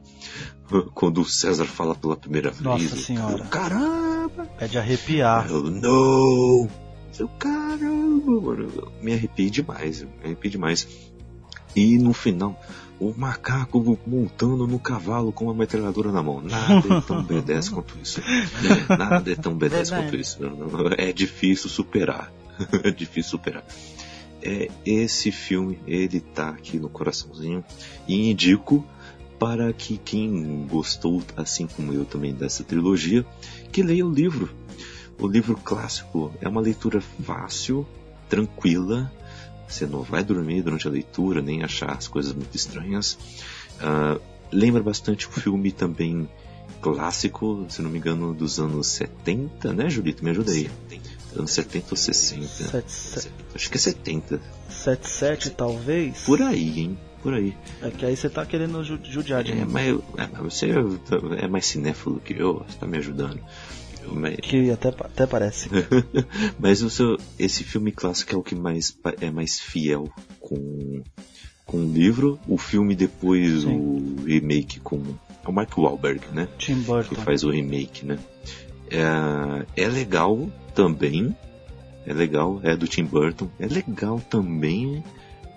Quando 0.93 1.21
o 1.21 1.25
César 1.25 1.65
fala 1.65 1.95
pela 1.95 2.15
primeira 2.15 2.51
vez. 2.51 2.61
Nossa 2.61 2.95
senhora. 2.95 3.45
Caramba! 3.45 4.49
É 4.59 4.67
de 4.67 4.77
arrepiar. 4.77 5.49
Eu, 5.49 5.63
não! 5.63 6.69
Seu 7.11 7.27
caramba, 7.27 8.41
mano. 8.41 8.91
Me 9.01 9.13
arrepiei 9.13 9.49
demais, 9.49 10.01
me 10.01 10.09
arrepiei 10.23 10.51
demais. 10.51 10.87
E 11.75 11.97
no 11.97 12.13
final, 12.13 12.59
o 13.01 13.11
macaco 13.17 13.97
montando 14.05 14.67
no 14.67 14.77
cavalo 14.77 15.31
com 15.31 15.45
uma 15.45 15.55
metralhadora 15.55 16.11
na 16.11 16.21
mão. 16.21 16.39
Nada 16.39 16.87
é 16.87 17.01
tão 17.01 17.25
B10 17.25 17.71
quanto 17.71 17.97
isso. 17.99 18.21
Nada 18.87 19.31
é 19.31 19.35
tão 19.35 19.57
B10 19.57 19.89
quanto 19.89 20.15
isso. 20.15 20.39
É 20.95 21.11
difícil 21.11 21.69
superar. 21.69 22.31
É 22.83 22.91
difícil 22.91 23.31
superar. 23.31 23.65
É, 24.43 24.69
esse 24.85 25.31
filme, 25.31 25.79
ele 25.87 26.19
tá 26.19 26.49
aqui 26.49 26.77
no 26.77 26.89
coraçãozinho 26.89 27.65
e 28.07 28.29
indico 28.29 28.85
para 29.39 29.73
que 29.73 29.97
quem 29.97 30.67
gostou, 30.69 31.23
assim 31.35 31.65
como 31.65 31.91
eu 31.91 32.05
também, 32.05 32.35
dessa 32.35 32.63
trilogia, 32.63 33.25
que 33.71 33.81
leia 33.81 34.05
o 34.05 34.13
livro. 34.13 34.47
O 35.19 35.27
livro 35.27 35.55
clássico 35.55 36.31
é 36.39 36.47
uma 36.47 36.61
leitura 36.61 37.01
fácil, 37.01 37.87
tranquila, 38.29 39.11
você 39.71 39.85
não 39.85 40.03
vai 40.03 40.23
dormir 40.23 40.61
durante 40.61 40.87
a 40.87 40.91
leitura, 40.91 41.41
nem 41.41 41.63
achar 41.63 41.91
as 41.91 42.07
coisas 42.07 42.33
muito 42.33 42.55
estranhas. 42.55 43.17
Uh, 43.79 44.21
lembra 44.51 44.83
bastante 44.83 45.27
o 45.27 45.31
filme 45.31 45.71
também 45.71 46.29
clássico, 46.81 47.65
se 47.69 47.81
não 47.81 47.89
me 47.89 47.99
engano, 47.99 48.33
dos 48.33 48.59
anos 48.59 48.87
70, 48.87 49.73
né, 49.73 49.89
Julito? 49.89 50.23
Me 50.23 50.31
ajuda 50.31 50.51
aí. 50.51 50.69
70. 50.89 51.21
Anos 51.37 51.51
70 51.51 51.87
ou 51.91 51.97
60? 51.97 52.47
Set, 52.47 52.91
set, 52.91 53.31
Acho 53.55 53.69
que 53.69 53.77
é 53.77 53.79
70. 53.79 54.41
77, 54.69 55.49
talvez? 55.51 56.23
Por 56.23 56.41
aí, 56.41 56.79
hein? 56.79 56.97
Por 57.21 57.33
aí. 57.33 57.55
É 57.81 57.91
que 57.91 58.05
aí 58.05 58.17
você 58.17 58.29
tá 58.29 58.45
querendo 58.45 58.83
judiar 58.83 59.43
de 59.43 59.51
é, 59.51 59.55
mim. 59.55 59.65
Mas, 59.69 59.87
é, 60.17 60.27
mas 60.31 60.41
você 60.41 60.71
é 61.39 61.47
mais 61.47 61.65
cinéfilo 61.67 62.19
que 62.19 62.33
eu, 62.33 62.65
você 62.67 62.77
tá 62.77 62.87
me 62.87 62.97
ajudando. 62.97 63.39
Mas, 64.07 64.35
Que 64.37 64.71
até, 64.71 64.89
até 64.89 65.25
parece. 65.25 65.69
mas 66.59 66.81
o 66.81 66.89
seu, 66.89 67.17
esse 67.37 67.63
filme 67.63 67.91
clássico 67.91 68.33
é 68.33 68.37
o 68.37 68.43
que 68.43 68.55
mais 68.55 68.97
é 69.19 69.29
mais 69.29 69.59
fiel 69.59 70.09
com, 70.39 71.01
com 71.65 71.77
o 71.77 71.93
livro. 71.93 72.39
O 72.47 72.57
filme 72.57 72.95
depois, 72.95 73.61
Sim. 73.61 73.75
o 73.75 74.23
remake 74.25 74.79
com. 74.79 75.01
É 75.43 75.49
o 75.49 75.51
Mark 75.51 75.75
Wahlberg, 75.77 76.21
né? 76.33 76.47
Tim 76.57 76.75
que 76.75 76.81
Burton. 76.81 77.15
faz 77.15 77.43
o 77.43 77.49
remake, 77.49 78.05
né? 78.05 78.19
É, 78.89 79.83
é 79.83 79.87
legal 79.87 80.49
também, 80.75 81.35
é 82.05 82.13
legal, 82.13 82.59
é 82.63 82.75
do 82.75 82.87
Tim 82.87 83.05
Burton, 83.05 83.49
é 83.59 83.65
legal 83.65 84.19
também, 84.29 85.03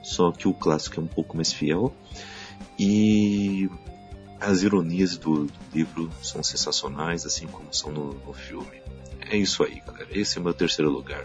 só 0.03 0.31
que 0.31 0.47
o 0.47 0.55
clássico 0.55 1.01
é 1.01 1.03
um 1.03 1.07
pouco 1.07 1.37
mais 1.37 1.53
fiel. 1.53 1.93
E 2.79 3.69
as 4.45 4.63
ironias 4.63 5.17
do 5.17 5.49
livro 5.73 6.11
são 6.23 6.43
sensacionais, 6.43 7.25
assim 7.27 7.47
como 7.47 7.73
são 7.73 7.91
no, 7.91 8.15
no 8.15 8.33
filme. 8.33 8.83
É 9.31 9.37
isso 9.37 9.63
aí, 9.65 9.81
cara. 9.81 10.07
Esse 10.11 10.37
é 10.37 10.41
o 10.41 10.45
meu 10.45 10.53
terceiro 10.53 10.91
lugar. 10.91 11.23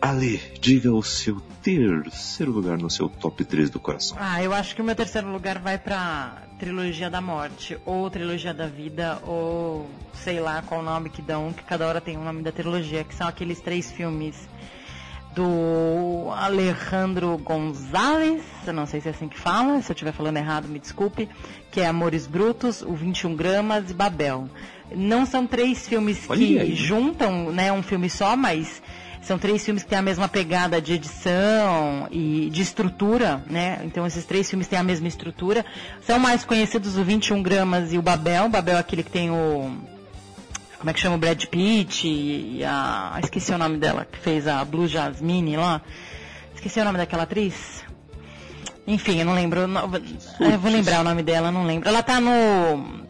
Ale, 0.00 0.40
diga 0.60 0.92
o 0.92 1.02
seu 1.02 1.40
terceiro 1.62 2.52
lugar 2.52 2.78
no 2.78 2.88
seu 2.88 3.08
top 3.08 3.44
3 3.44 3.68
do 3.68 3.80
coração. 3.80 4.16
Ah, 4.20 4.42
eu 4.42 4.52
acho 4.52 4.74
que 4.74 4.80
o 4.80 4.84
meu 4.84 4.94
terceiro 4.94 5.30
lugar 5.30 5.58
vai 5.58 5.76
pra 5.76 6.42
Trilogia 6.58 7.10
da 7.10 7.20
Morte, 7.20 7.76
ou 7.84 8.08
Trilogia 8.08 8.54
da 8.54 8.66
Vida, 8.68 9.20
ou 9.24 9.90
sei 10.14 10.40
lá 10.40 10.62
qual 10.62 10.82
nome 10.82 11.10
que 11.10 11.20
dão, 11.20 11.52
que 11.52 11.64
cada 11.64 11.86
hora 11.86 12.00
tem 12.00 12.16
o 12.16 12.22
nome 12.22 12.42
da 12.42 12.52
trilogia, 12.52 13.02
que 13.02 13.14
são 13.14 13.26
aqueles 13.26 13.60
três 13.60 13.90
filmes 13.90 14.48
do 15.36 16.30
Alejandro 16.32 17.36
Gonzalez, 17.36 18.42
não 18.72 18.86
sei 18.86 19.02
se 19.02 19.08
é 19.08 19.10
assim 19.10 19.28
que 19.28 19.38
fala, 19.38 19.82
se 19.82 19.92
eu 19.92 19.94
estiver 19.94 20.12
falando 20.12 20.38
errado, 20.38 20.66
me 20.66 20.78
desculpe, 20.78 21.28
que 21.70 21.82
é 21.82 21.86
Amores 21.86 22.26
Brutos, 22.26 22.80
o 22.80 22.94
21 22.94 23.36
Gramas 23.36 23.90
e 23.90 23.94
Babel. 23.94 24.48
Não 24.94 25.26
são 25.26 25.46
três 25.46 25.86
filmes 25.86 26.24
Olha 26.26 26.38
que 26.40 26.58
aí. 26.58 26.74
juntam, 26.74 27.52
né, 27.52 27.70
um 27.70 27.82
filme 27.82 28.08
só, 28.08 28.34
mas 28.34 28.82
são 29.20 29.38
três 29.38 29.62
filmes 29.62 29.82
que 29.82 29.90
têm 29.90 29.98
a 29.98 30.02
mesma 30.02 30.26
pegada 30.26 30.80
de 30.80 30.94
edição 30.94 32.08
e 32.10 32.48
de 32.50 32.62
estrutura, 32.62 33.44
né? 33.46 33.80
Então 33.84 34.06
esses 34.06 34.24
três 34.24 34.48
filmes 34.48 34.68
têm 34.68 34.78
a 34.78 34.84
mesma 34.84 35.08
estrutura. 35.08 35.66
São 36.00 36.18
mais 36.18 36.44
conhecidos 36.44 36.96
o 36.96 37.04
21 37.04 37.42
Gramas 37.42 37.92
e 37.92 37.98
o 37.98 38.02
Babel. 38.02 38.46
O 38.46 38.48
Babel 38.48 38.76
é 38.76 38.78
aquele 38.78 39.02
que 39.02 39.10
tem 39.10 39.30
o 39.30 39.70
como 40.86 40.92
é 40.92 40.94
que 40.94 41.00
chama 41.00 41.16
o 41.16 41.18
Brad 41.18 41.44
Pitt 41.46 42.06
e 42.06 42.62
a 42.64 43.18
esqueci 43.20 43.50
o 43.50 43.58
nome 43.58 43.76
dela 43.76 44.04
que 44.04 44.20
fez 44.20 44.46
a 44.46 44.64
Blue 44.64 44.86
Jasmine 44.86 45.56
lá. 45.56 45.80
Esqueci 46.54 46.78
o 46.78 46.84
nome 46.84 46.96
daquela 46.96 47.24
atriz. 47.24 47.82
Enfim, 48.86 49.18
eu 49.18 49.26
não 49.26 49.34
lembro. 49.34 49.62
eu 49.62 50.58
vou 50.60 50.70
lembrar 50.70 51.00
o 51.00 51.02
nome 51.02 51.24
dela, 51.24 51.50
não 51.50 51.66
lembro. 51.66 51.88
Ela 51.88 52.04
tá 52.04 52.20
no 52.20 52.30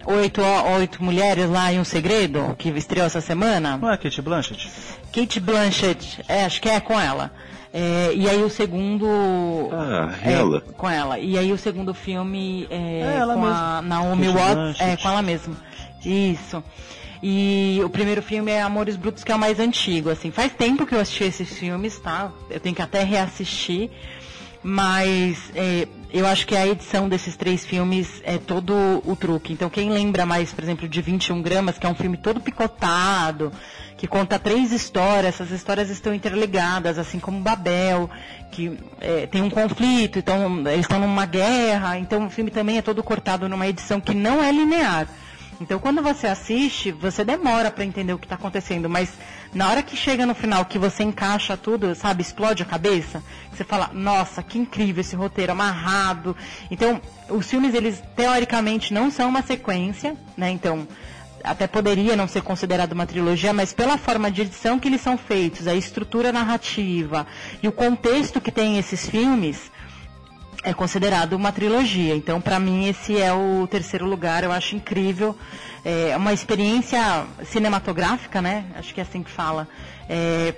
Oito, 0.06 0.40
Oito 0.78 1.04
Mulheres 1.04 1.50
lá 1.50 1.70
em 1.70 1.78
Um 1.78 1.84
Segredo, 1.84 2.56
que 2.56 2.70
estreou 2.70 3.04
essa 3.04 3.20
semana. 3.20 3.76
Não 3.76 3.92
é 3.92 3.98
Kate 3.98 4.22
Blanchett? 4.22 4.70
Kate 5.12 5.38
Blanchett, 5.38 6.24
é, 6.28 6.46
acho 6.46 6.62
que 6.62 6.70
é 6.70 6.80
com 6.80 6.98
ela. 6.98 7.30
É, 7.74 8.10
e 8.14 8.26
aí 8.26 8.42
o 8.42 8.48
segundo. 8.48 9.06
Ah, 9.70 10.14
é, 10.24 10.32
ela. 10.32 10.62
com 10.62 10.88
ela. 10.88 11.18
E 11.18 11.36
aí 11.36 11.52
o 11.52 11.58
segundo 11.58 11.92
filme 11.92 12.66
é, 12.70 13.00
É 13.00 13.16
ela 13.18 13.34
com 13.34 13.44
a 13.44 13.44
mesma. 13.44 13.82
Naomi 13.82 14.26
Kate 14.28 14.38
Watts. 14.38 14.54
Blanchett. 14.54 14.82
É, 14.82 14.96
com 14.96 15.08
ela 15.10 15.20
mesma. 15.20 15.56
Isso. 16.02 16.64
E 17.28 17.80
o 17.84 17.90
primeiro 17.90 18.22
filme 18.22 18.52
é 18.52 18.62
Amores 18.62 18.94
Brutos, 18.94 19.24
que 19.24 19.32
é 19.32 19.34
o 19.34 19.38
mais 19.38 19.58
antigo, 19.58 20.10
assim. 20.10 20.30
Faz 20.30 20.52
tempo 20.52 20.86
que 20.86 20.94
eu 20.94 21.00
assisti 21.00 21.24
esses 21.24 21.58
filmes, 21.58 21.98
tá? 21.98 22.30
Eu 22.48 22.60
tenho 22.60 22.72
que 22.72 22.80
até 22.80 23.02
reassistir. 23.02 23.90
Mas 24.62 25.50
é, 25.52 25.88
eu 26.12 26.24
acho 26.24 26.46
que 26.46 26.54
a 26.54 26.64
edição 26.64 27.08
desses 27.08 27.36
três 27.36 27.66
filmes 27.66 28.22
é 28.22 28.38
todo 28.38 29.02
o 29.04 29.16
truque. 29.16 29.52
Então 29.52 29.68
quem 29.68 29.90
lembra 29.90 30.24
mais, 30.24 30.52
por 30.52 30.62
exemplo, 30.62 30.88
de 30.88 31.02
21 31.02 31.42
gramas, 31.42 31.78
que 31.78 31.84
é 31.84 31.88
um 31.88 31.96
filme 31.96 32.16
todo 32.16 32.40
picotado, 32.40 33.50
que 33.96 34.06
conta 34.06 34.38
três 34.38 34.70
histórias, 34.70 35.34
essas 35.34 35.50
histórias 35.50 35.90
estão 35.90 36.14
interligadas, 36.14 36.96
assim 36.96 37.18
como 37.18 37.40
Babel, 37.40 38.08
que 38.52 38.78
é, 39.00 39.26
tem 39.26 39.42
um 39.42 39.50
conflito, 39.50 40.20
então 40.20 40.60
eles 40.68 40.82
estão 40.82 41.00
numa 41.00 41.26
guerra, 41.26 41.98
então 41.98 42.26
o 42.26 42.30
filme 42.30 42.52
também 42.52 42.78
é 42.78 42.82
todo 42.82 43.02
cortado 43.02 43.48
numa 43.48 43.66
edição 43.66 44.00
que 44.00 44.14
não 44.14 44.40
é 44.40 44.52
linear. 44.52 45.08
Então, 45.60 45.78
quando 45.78 46.02
você 46.02 46.26
assiste, 46.26 46.92
você 46.92 47.24
demora 47.24 47.70
para 47.70 47.84
entender 47.84 48.12
o 48.12 48.18
que 48.18 48.26
está 48.26 48.34
acontecendo, 48.34 48.90
mas 48.90 49.10
na 49.54 49.70
hora 49.70 49.82
que 49.82 49.96
chega 49.96 50.26
no 50.26 50.34
final, 50.34 50.64
que 50.66 50.78
você 50.78 51.02
encaixa 51.02 51.56
tudo, 51.56 51.94
sabe, 51.94 52.20
explode 52.20 52.62
a 52.62 52.66
cabeça, 52.66 53.22
você 53.50 53.64
fala, 53.64 53.90
nossa, 53.92 54.42
que 54.42 54.58
incrível 54.58 55.00
esse 55.00 55.16
roteiro 55.16 55.52
amarrado. 55.52 56.36
Então, 56.70 57.00
os 57.30 57.48
filmes, 57.48 57.74
eles 57.74 58.02
teoricamente 58.14 58.92
não 58.92 59.10
são 59.10 59.28
uma 59.30 59.42
sequência, 59.42 60.14
né? 60.36 60.50
Então, 60.50 60.86
até 61.42 61.66
poderia 61.66 62.16
não 62.16 62.28
ser 62.28 62.42
considerado 62.42 62.92
uma 62.92 63.06
trilogia, 63.06 63.52
mas 63.52 63.72
pela 63.72 63.96
forma 63.96 64.30
de 64.30 64.42
edição 64.42 64.78
que 64.78 64.88
eles 64.88 65.00
são 65.00 65.16
feitos, 65.16 65.66
a 65.66 65.74
estrutura 65.74 66.32
narrativa 66.32 67.26
e 67.62 67.68
o 67.68 67.72
contexto 67.72 68.40
que 68.40 68.50
tem 68.50 68.78
esses 68.78 69.08
filmes, 69.08 69.70
é 70.66 70.74
considerado 70.74 71.34
uma 71.34 71.52
trilogia. 71.52 72.16
Então, 72.16 72.40
para 72.40 72.58
mim, 72.58 72.88
esse 72.88 73.16
é 73.16 73.32
o 73.32 73.68
terceiro 73.68 74.04
lugar. 74.04 74.42
Eu 74.42 74.50
acho 74.50 74.74
incrível. 74.74 75.38
É 75.84 76.16
uma 76.16 76.32
experiência 76.32 77.24
cinematográfica, 77.44 78.42
né? 78.42 78.64
Acho 78.74 78.92
que 78.92 78.98
é 79.00 79.04
assim 79.04 79.22
que 79.22 79.30
fala. 79.30 79.68
É, 80.08 80.54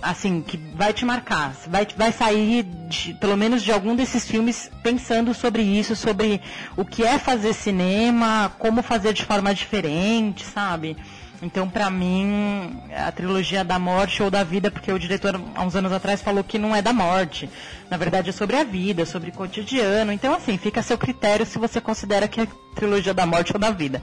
assim, 0.00 0.40
que 0.40 0.56
vai 0.74 0.94
te 0.94 1.04
marcar. 1.04 1.54
Vai, 1.68 1.86
vai 1.94 2.10
sair, 2.10 2.62
de- 2.88 3.12
pelo 3.20 3.36
menos, 3.36 3.62
de 3.62 3.70
algum 3.70 3.94
desses 3.94 4.26
filmes 4.26 4.70
pensando 4.82 5.34
sobre 5.34 5.60
isso, 5.62 5.94
sobre 5.94 6.40
o 6.74 6.82
que 6.82 7.04
é 7.04 7.18
fazer 7.18 7.52
cinema, 7.52 8.50
como 8.58 8.82
fazer 8.82 9.12
de 9.12 9.26
forma 9.26 9.54
diferente, 9.54 10.42
sabe? 10.42 10.96
Então, 11.42 11.68
pra 11.68 11.88
mim, 11.88 12.82
a 12.94 13.10
trilogia 13.10 13.64
da 13.64 13.78
morte 13.78 14.22
ou 14.22 14.30
da 14.30 14.44
vida, 14.44 14.70
porque 14.70 14.92
o 14.92 14.98
diretor, 14.98 15.40
há 15.54 15.62
uns 15.62 15.74
anos 15.74 15.90
atrás, 15.90 16.20
falou 16.20 16.44
que 16.44 16.58
não 16.58 16.76
é 16.76 16.82
da 16.82 16.92
morte. 16.92 17.48
Na 17.88 17.96
verdade, 17.96 18.28
é 18.28 18.32
sobre 18.32 18.56
a 18.56 18.64
vida, 18.64 19.06
sobre 19.06 19.30
o 19.30 19.32
cotidiano. 19.32 20.12
Então, 20.12 20.34
assim, 20.34 20.58
fica 20.58 20.80
a 20.80 20.82
seu 20.82 20.98
critério 20.98 21.46
se 21.46 21.58
você 21.58 21.80
considera 21.80 22.28
que 22.28 22.42
é 22.42 22.48
trilogia 22.74 23.12
da 23.14 23.26
morte 23.26 23.52
ou 23.52 23.58
da 23.58 23.70
vida. 23.70 24.02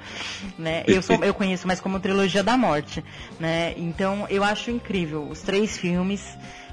Né? 0.58 0.84
Eu, 0.88 1.02
sou, 1.02 1.24
eu 1.24 1.34
conheço 1.34 1.66
mais 1.68 1.80
como 1.80 2.00
trilogia 2.00 2.44
da 2.44 2.58
morte. 2.58 3.04
Né? 3.40 3.74
Então, 3.78 4.26
eu 4.30 4.44
acho 4.44 4.70
incrível. 4.72 5.28
Os 5.30 5.42
três 5.42 5.78
filmes, 5.78 6.22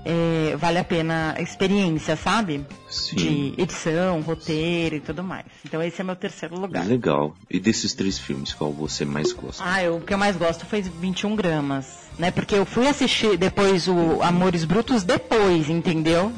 é, 0.04 0.54
vale 0.56 0.78
a 0.78 0.84
pena 0.84 1.34
a 1.36 1.40
experiência, 1.42 2.14
sabe? 2.16 2.64
Sim. 2.90 3.16
De 3.16 3.54
edição, 3.62 4.20
roteiro 4.20 4.96
e 4.96 5.00
tudo 5.00 5.22
mais. 5.24 5.46
Então, 5.64 5.82
esse 5.82 6.00
é 6.00 6.04
meu 6.04 6.16
terceiro 6.16 6.58
lugar. 6.58 6.84
Legal. 6.86 7.34
E 7.50 7.58
desses 7.58 7.94
três 7.94 8.18
filmes, 8.18 8.52
qual 8.52 8.72
você 8.72 9.04
mais 9.04 9.32
gosta? 9.32 9.62
Ah, 9.64 9.82
eu- 9.82 9.96
o 9.96 10.00
que 10.00 10.12
eu 10.12 10.18
mais 10.18 10.36
gosto 10.36 10.66
foi 10.66 10.82
21 10.82 11.34
gramas, 11.34 11.86
né? 12.18 12.30
Porque 12.30 12.54
eu 12.54 12.66
fui 12.66 12.86
assistir 12.86 13.36
depois 13.38 13.88
o 13.88 14.20
Amores 14.22 14.64
Brutos 14.64 15.02
depois, 15.04 15.70
entendeu? 15.70 16.32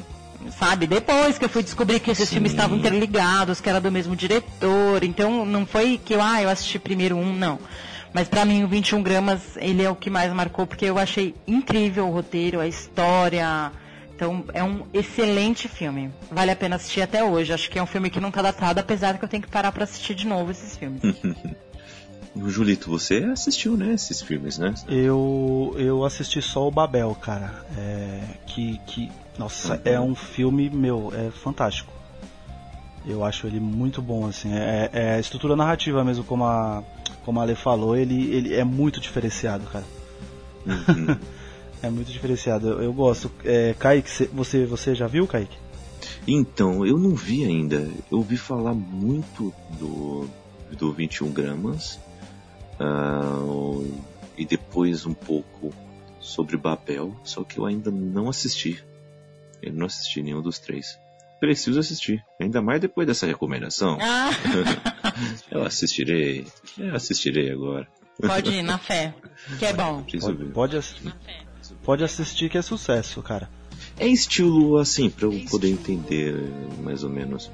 Sabe? 0.51 0.86
Depois 0.86 1.38
que 1.38 1.44
eu 1.44 1.49
fui 1.49 1.62
descobrir 1.62 2.01
que 2.01 2.11
esses 2.11 2.28
Sim. 2.28 2.36
filmes 2.36 2.53
estavam 2.53 2.76
interligados, 2.76 3.61
que 3.61 3.68
era 3.68 3.80
do 3.80 3.90
mesmo 3.90 4.14
diretor. 4.14 5.03
Então 5.03 5.44
não 5.44 5.66
foi 5.66 5.99
que 6.03 6.14
eu, 6.14 6.22
ah, 6.22 6.42
eu 6.42 6.49
assisti 6.49 6.78
primeiro 6.78 7.16
um, 7.16 7.32
não. 7.32 7.59
Mas 8.12 8.28
pra 8.28 8.44
mim 8.44 8.64
o 8.64 8.68
21 8.68 9.03
gramas, 9.03 9.42
ele 9.57 9.82
é 9.82 9.90
o 9.90 9.94
que 9.94 10.09
mais 10.09 10.32
marcou, 10.32 10.66
porque 10.66 10.86
eu 10.86 10.99
achei 10.99 11.34
incrível 11.47 12.09
o 12.09 12.11
roteiro, 12.11 12.61
a 12.61 12.66
história. 12.66 13.70
Então 14.14 14.44
é 14.55 14.64
um 14.64 14.86
excelente 14.94 15.68
filme. 15.68 16.11
Vale 16.30 16.51
a 16.51 16.57
pena 16.57 16.76
assistir 16.76 17.03
até 17.03 17.22
hoje. 17.22 17.53
Acho 17.53 17.70
que 17.70 17.78
é 17.78 17.82
um 17.82 17.86
filme 17.86 18.09
que 18.09 18.18
não 18.18 18.30
tá 18.30 18.40
datado, 18.40 18.80
apesar 18.80 19.18
que 19.18 19.24
eu 19.24 19.28
tenho 19.28 19.42
que 19.42 19.51
parar 19.51 19.70
pra 19.70 19.84
assistir 19.84 20.14
de 20.14 20.26
novo 20.26 20.51
esses 20.51 20.76
filmes. 20.76 21.03
Julito, 22.49 22.90
você 22.90 23.24
assistiu, 23.32 23.76
né, 23.76 23.94
esses 23.94 24.20
filmes, 24.20 24.59
né? 24.59 24.74
Eu, 24.88 25.74
eu 25.78 26.05
assisti 26.05 26.40
só 26.42 26.68
o 26.68 26.70
Babel, 26.70 27.14
cara. 27.14 27.64
É, 27.76 28.20
que, 28.47 28.78
que, 28.86 29.11
nossa, 29.39 29.80
é 29.84 30.01
um 30.01 30.14
filme, 30.14 30.68
meu, 30.70 31.12
é 31.14 31.30
fantástico. 31.30 31.93
Eu 33.07 33.24
acho 33.24 33.47
ele 33.47 33.61
muito 33.61 34.03
bom, 34.03 34.26
assim. 34.26 34.53
É, 34.53 34.91
é 34.93 35.14
a 35.14 35.20
estrutura 35.20 35.55
narrativa 35.55 36.03
mesmo, 36.03 36.24
como 36.24 36.45
a, 36.45 36.82
como 37.24 37.39
a 37.39 37.43
Ale 37.43 37.55
falou, 37.55 37.97
ele, 37.97 38.30
ele 38.34 38.55
é 38.55 38.64
muito 38.64 39.01
diferenciado, 39.01 39.64
cara. 39.66 39.84
Uhum. 40.66 41.16
É 41.82 41.91
muito 41.91 42.11
diferenciado. 42.11 42.68
Eu, 42.68 42.82
eu 42.84 42.93
gosto. 42.93 43.30
É, 43.45 43.74
Kaique, 43.78 44.11
cê- 44.11 44.30
você, 44.32 44.64
você 44.64 44.95
já 44.95 45.07
viu, 45.07 45.26
Kaique? 45.26 45.57
Então, 46.26 46.87
eu 46.87 46.99
não 46.99 47.14
vi 47.14 47.45
ainda. 47.45 47.76
Eu 48.11 48.16
ouvi 48.18 48.39
falar 48.39 48.72
muito 48.72 49.53
do, 49.78 50.26
do 50.76 50.93
21 50.95 51.30
gramas. 51.30 52.01
ah, 52.80 53.43
e 54.39 54.45
depois 54.47 55.05
um 55.05 55.12
pouco 55.12 55.72
sobre 56.18 56.57
Babel. 56.57 57.14
Só 57.22 57.45
que 57.45 57.59
eu 57.59 57.66
ainda 57.66 57.91
não 57.91 58.28
assisti. 58.30 58.82
Eu 59.62 59.72
não 59.72 59.86
assisti 59.86 60.22
nenhum 60.22 60.42
dos 60.42 60.59
três. 60.59 60.98
Preciso 61.40 61.78
assistir. 61.80 62.24
Ainda 62.40 62.62
mais 62.62 62.80
depois 62.80 63.07
dessa 63.07 63.26
recomendação. 63.26 63.98
Ah, 64.00 64.30
Eu 65.50 65.62
assistirei. 65.64 66.46
Eu 66.78 66.94
assistirei 66.94 67.50
agora. 67.50 67.86
pode 68.20 68.50
ir, 68.50 68.62
na 68.62 68.78
fé. 68.78 69.14
Que 69.59 69.66
é 69.66 69.72
bom. 69.72 70.02
Pode, 70.20 70.44
pode, 70.46 70.76
ass- 70.76 70.94
pode 71.82 72.04
assistir 72.04 72.48
que 72.50 72.57
é 72.59 72.62
sucesso, 72.62 73.22
cara. 73.22 73.50
É 73.98 74.07
estilo 74.07 74.78
assim, 74.78 75.11
pra 75.11 75.26
eu 75.26 75.44
poder 75.50 75.68
entender 75.68 76.34
mais 76.82 77.02
ou 77.04 77.11
menos. 77.11 77.50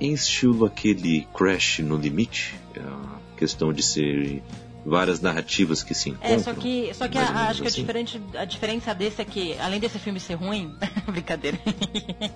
É 0.00 0.06
estilo 0.06 0.64
aquele 0.64 1.26
Crash 1.36 1.80
no 1.80 1.96
limite, 1.96 2.54
é 2.74 2.80
a 2.80 3.18
questão 3.36 3.72
de 3.72 3.82
ser 3.82 4.42
várias 4.88 5.20
narrativas 5.20 5.82
que 5.82 5.94
se 5.94 6.10
encontram. 6.10 6.34
É, 6.34 6.38
só 6.38 6.54
que, 6.54 6.90
só 6.94 7.08
que 7.08 7.18
a, 7.18 7.48
acho 7.48 7.62
que 7.62 7.68
a, 7.68 7.70
assim. 7.70 7.86
a 8.36 8.44
diferença 8.44 8.94
desse 8.94 9.22
é 9.22 9.24
que, 9.24 9.56
além 9.58 9.78
desse 9.78 9.98
filme 9.98 10.18
ser 10.18 10.34
ruim, 10.34 10.74
brincadeira. 11.06 11.58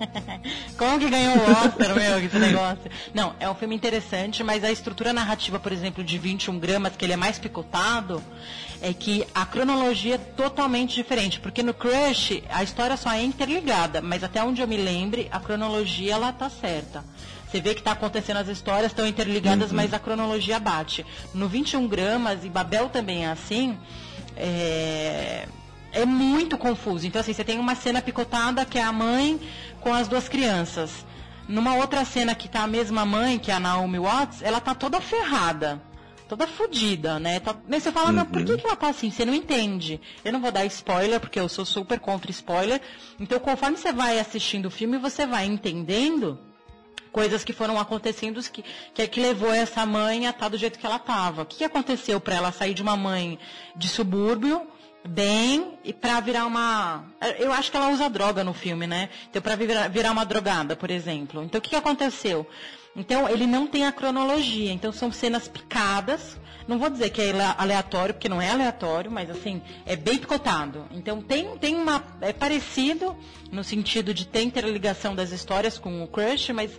Como 0.77 0.99
que 0.99 1.09
ganhou 1.09 1.35
o 1.37 1.51
Oscar, 1.51 1.95
meu, 1.95 2.19
esse 2.19 2.37
negócio? 2.39 2.91
Não, 3.13 3.35
é 3.39 3.49
um 3.49 3.55
filme 3.55 3.75
interessante, 3.75 4.43
mas 4.43 4.63
a 4.63 4.71
estrutura 4.71 5.11
narrativa, 5.11 5.59
por 5.59 5.71
exemplo, 5.71 6.03
de 6.03 6.17
21 6.17 6.59
gramas, 6.59 6.95
que 6.95 7.05
ele 7.05 7.13
é 7.13 7.17
mais 7.17 7.39
picotado, 7.39 8.23
é 8.81 8.93
que 8.93 9.25
a 9.33 9.45
cronologia 9.45 10.15
é 10.15 10.17
totalmente 10.17 10.93
diferente. 10.95 11.39
Porque 11.39 11.63
no 11.63 11.73
Crush, 11.73 12.43
a 12.49 12.63
história 12.63 12.97
só 12.97 13.11
é 13.11 13.23
interligada, 13.23 14.01
mas 14.01 14.23
até 14.23 14.43
onde 14.43 14.61
eu 14.61 14.67
me 14.67 14.77
lembre, 14.77 15.27
a 15.31 15.39
cronologia 15.39 16.13
ela 16.13 16.31
tá 16.31 16.49
certa. 16.49 17.03
Você 17.53 17.61
vê 17.61 17.75
que 17.75 17.81
está 17.81 17.91
acontecendo 17.91 18.37
as 18.37 18.47
histórias, 18.47 18.87
estão 18.91 19.05
interligadas, 19.05 19.71
mas 19.71 19.93
a 19.93 19.99
cronologia 19.99 20.59
bate. 20.59 21.05
No 21.35 21.47
21 21.47 21.87
gramas, 21.87 22.43
e 22.43 22.49
Babel 22.49 22.89
também 22.89 23.25
é 23.27 23.29
assim, 23.29 23.77
é, 24.35 25.47
é 25.91 26.03
muito 26.03 26.57
confuso. 26.57 27.05
Então, 27.05 27.21
assim, 27.21 27.31
você 27.31 27.43
tem 27.43 27.59
uma 27.59 27.75
cena 27.75 28.01
picotada 28.01 28.65
que 28.65 28.79
é 28.79 28.81
a 28.81 28.91
mãe 28.91 29.39
com 29.81 29.93
as 29.93 30.07
duas 30.07 30.27
crianças. 30.27 31.05
Numa 31.47 31.75
outra 31.75 32.03
cena 32.03 32.33
que 32.33 32.49
tá 32.49 32.63
a 32.63 32.67
mesma 32.67 33.05
mãe, 33.05 33.37
que 33.37 33.51
é 33.51 33.53
a 33.53 33.59
Naomi 33.59 33.99
Watts, 33.99 34.41
ela 34.41 34.59
tá 34.59 34.73
toda 34.73 34.99
ferrada. 34.99 35.79
Toda 36.27 36.47
fodida, 36.47 37.19
né? 37.19 37.39
Tá- 37.39 37.55
Mas 37.69 37.83
você 37.83 37.91
fala, 37.91 38.11
mas 38.11 38.27
por 38.29 38.43
que, 38.43 38.57
que 38.57 38.65
ela 38.65 38.75
tá 38.75 38.87
assim? 38.89 39.11
Você 39.11 39.23
não 39.25 39.35
entende. 39.35 40.01
Eu 40.25 40.33
não 40.33 40.41
vou 40.41 40.51
dar 40.51 40.65
spoiler, 40.65 41.19
porque 41.19 41.39
eu 41.39 41.47
sou 41.47 41.65
super 41.65 41.99
contra 41.99 42.31
spoiler. 42.31 42.81
Então, 43.19 43.39
conforme 43.39 43.77
você 43.77 43.91
vai 43.93 44.17
assistindo 44.19 44.65
o 44.65 44.71
filme, 44.71 44.97
você 44.97 45.27
vai 45.27 45.45
entendendo 45.45 46.39
coisas 47.13 47.43
que 47.43 47.53
foram 47.53 47.79
acontecendo 47.79 48.41
que, 48.41 48.65
que 48.93 49.01
é 49.03 49.07
que 49.07 49.21
levou 49.21 49.53
essa 49.53 49.85
mãe 49.85 50.25
a 50.27 50.31
estar 50.31 50.49
do 50.49 50.57
jeito 50.57 50.79
que 50.79 50.85
ela 50.85 50.97
estava. 50.97 51.43
O 51.43 51.45
que, 51.45 51.57
que 51.57 51.63
aconteceu 51.63 52.19
para 52.19 52.35
ela 52.35 52.51
sair 52.51 52.73
de 52.73 52.81
uma 52.81 52.97
mãe 52.97 53.39
de 53.75 53.87
subúrbio 53.87 54.67
bem 55.05 55.77
e 55.83 55.93
para 55.93 56.19
virar 56.21 56.45
uma 56.45 57.05
eu 57.37 57.51
acho 57.51 57.69
que 57.69 57.75
ela 57.75 57.89
usa 57.89 58.09
droga 58.09 58.43
no 58.43 58.53
filme 58.53 58.87
né? 58.87 59.09
Então 59.29 59.41
para 59.41 59.55
virar, 59.55 59.87
virar 59.89 60.11
uma 60.11 60.25
drogada 60.25 60.75
por 60.75 60.89
exemplo. 60.89 61.43
Então 61.43 61.59
o 61.59 61.61
que, 61.61 61.69
que 61.69 61.75
aconteceu? 61.75 62.47
Então 62.95 63.29
ele 63.29 63.45
não 63.45 63.67
tem 63.67 63.85
a 63.85 63.91
cronologia. 63.91 64.71
Então 64.71 64.91
são 64.91 65.11
cenas 65.11 65.47
picadas 65.47 66.37
não 66.67 66.77
vou 66.79 66.89
dizer 66.89 67.09
que 67.09 67.21
é 67.21 67.29
ale- 67.31 67.55
aleatório 67.57 68.13
porque 68.13 68.29
não 68.29 68.41
é 68.41 68.49
aleatório 68.49 69.09
mas 69.11 69.29
assim 69.29 69.61
é 69.85 69.95
bem 69.95 70.17
picotado 70.17 70.85
então 70.91 71.21
tem 71.21 71.57
tem 71.57 71.75
uma 71.75 72.03
é 72.21 72.31
parecido 72.33 73.15
no 73.51 73.63
sentido 73.63 74.13
de 74.13 74.25
ter 74.27 74.41
interligação 74.43 75.13
das 75.15 75.31
histórias 75.31 75.77
com 75.77 76.03
o 76.03 76.07
crush 76.07 76.51
mas 76.53 76.71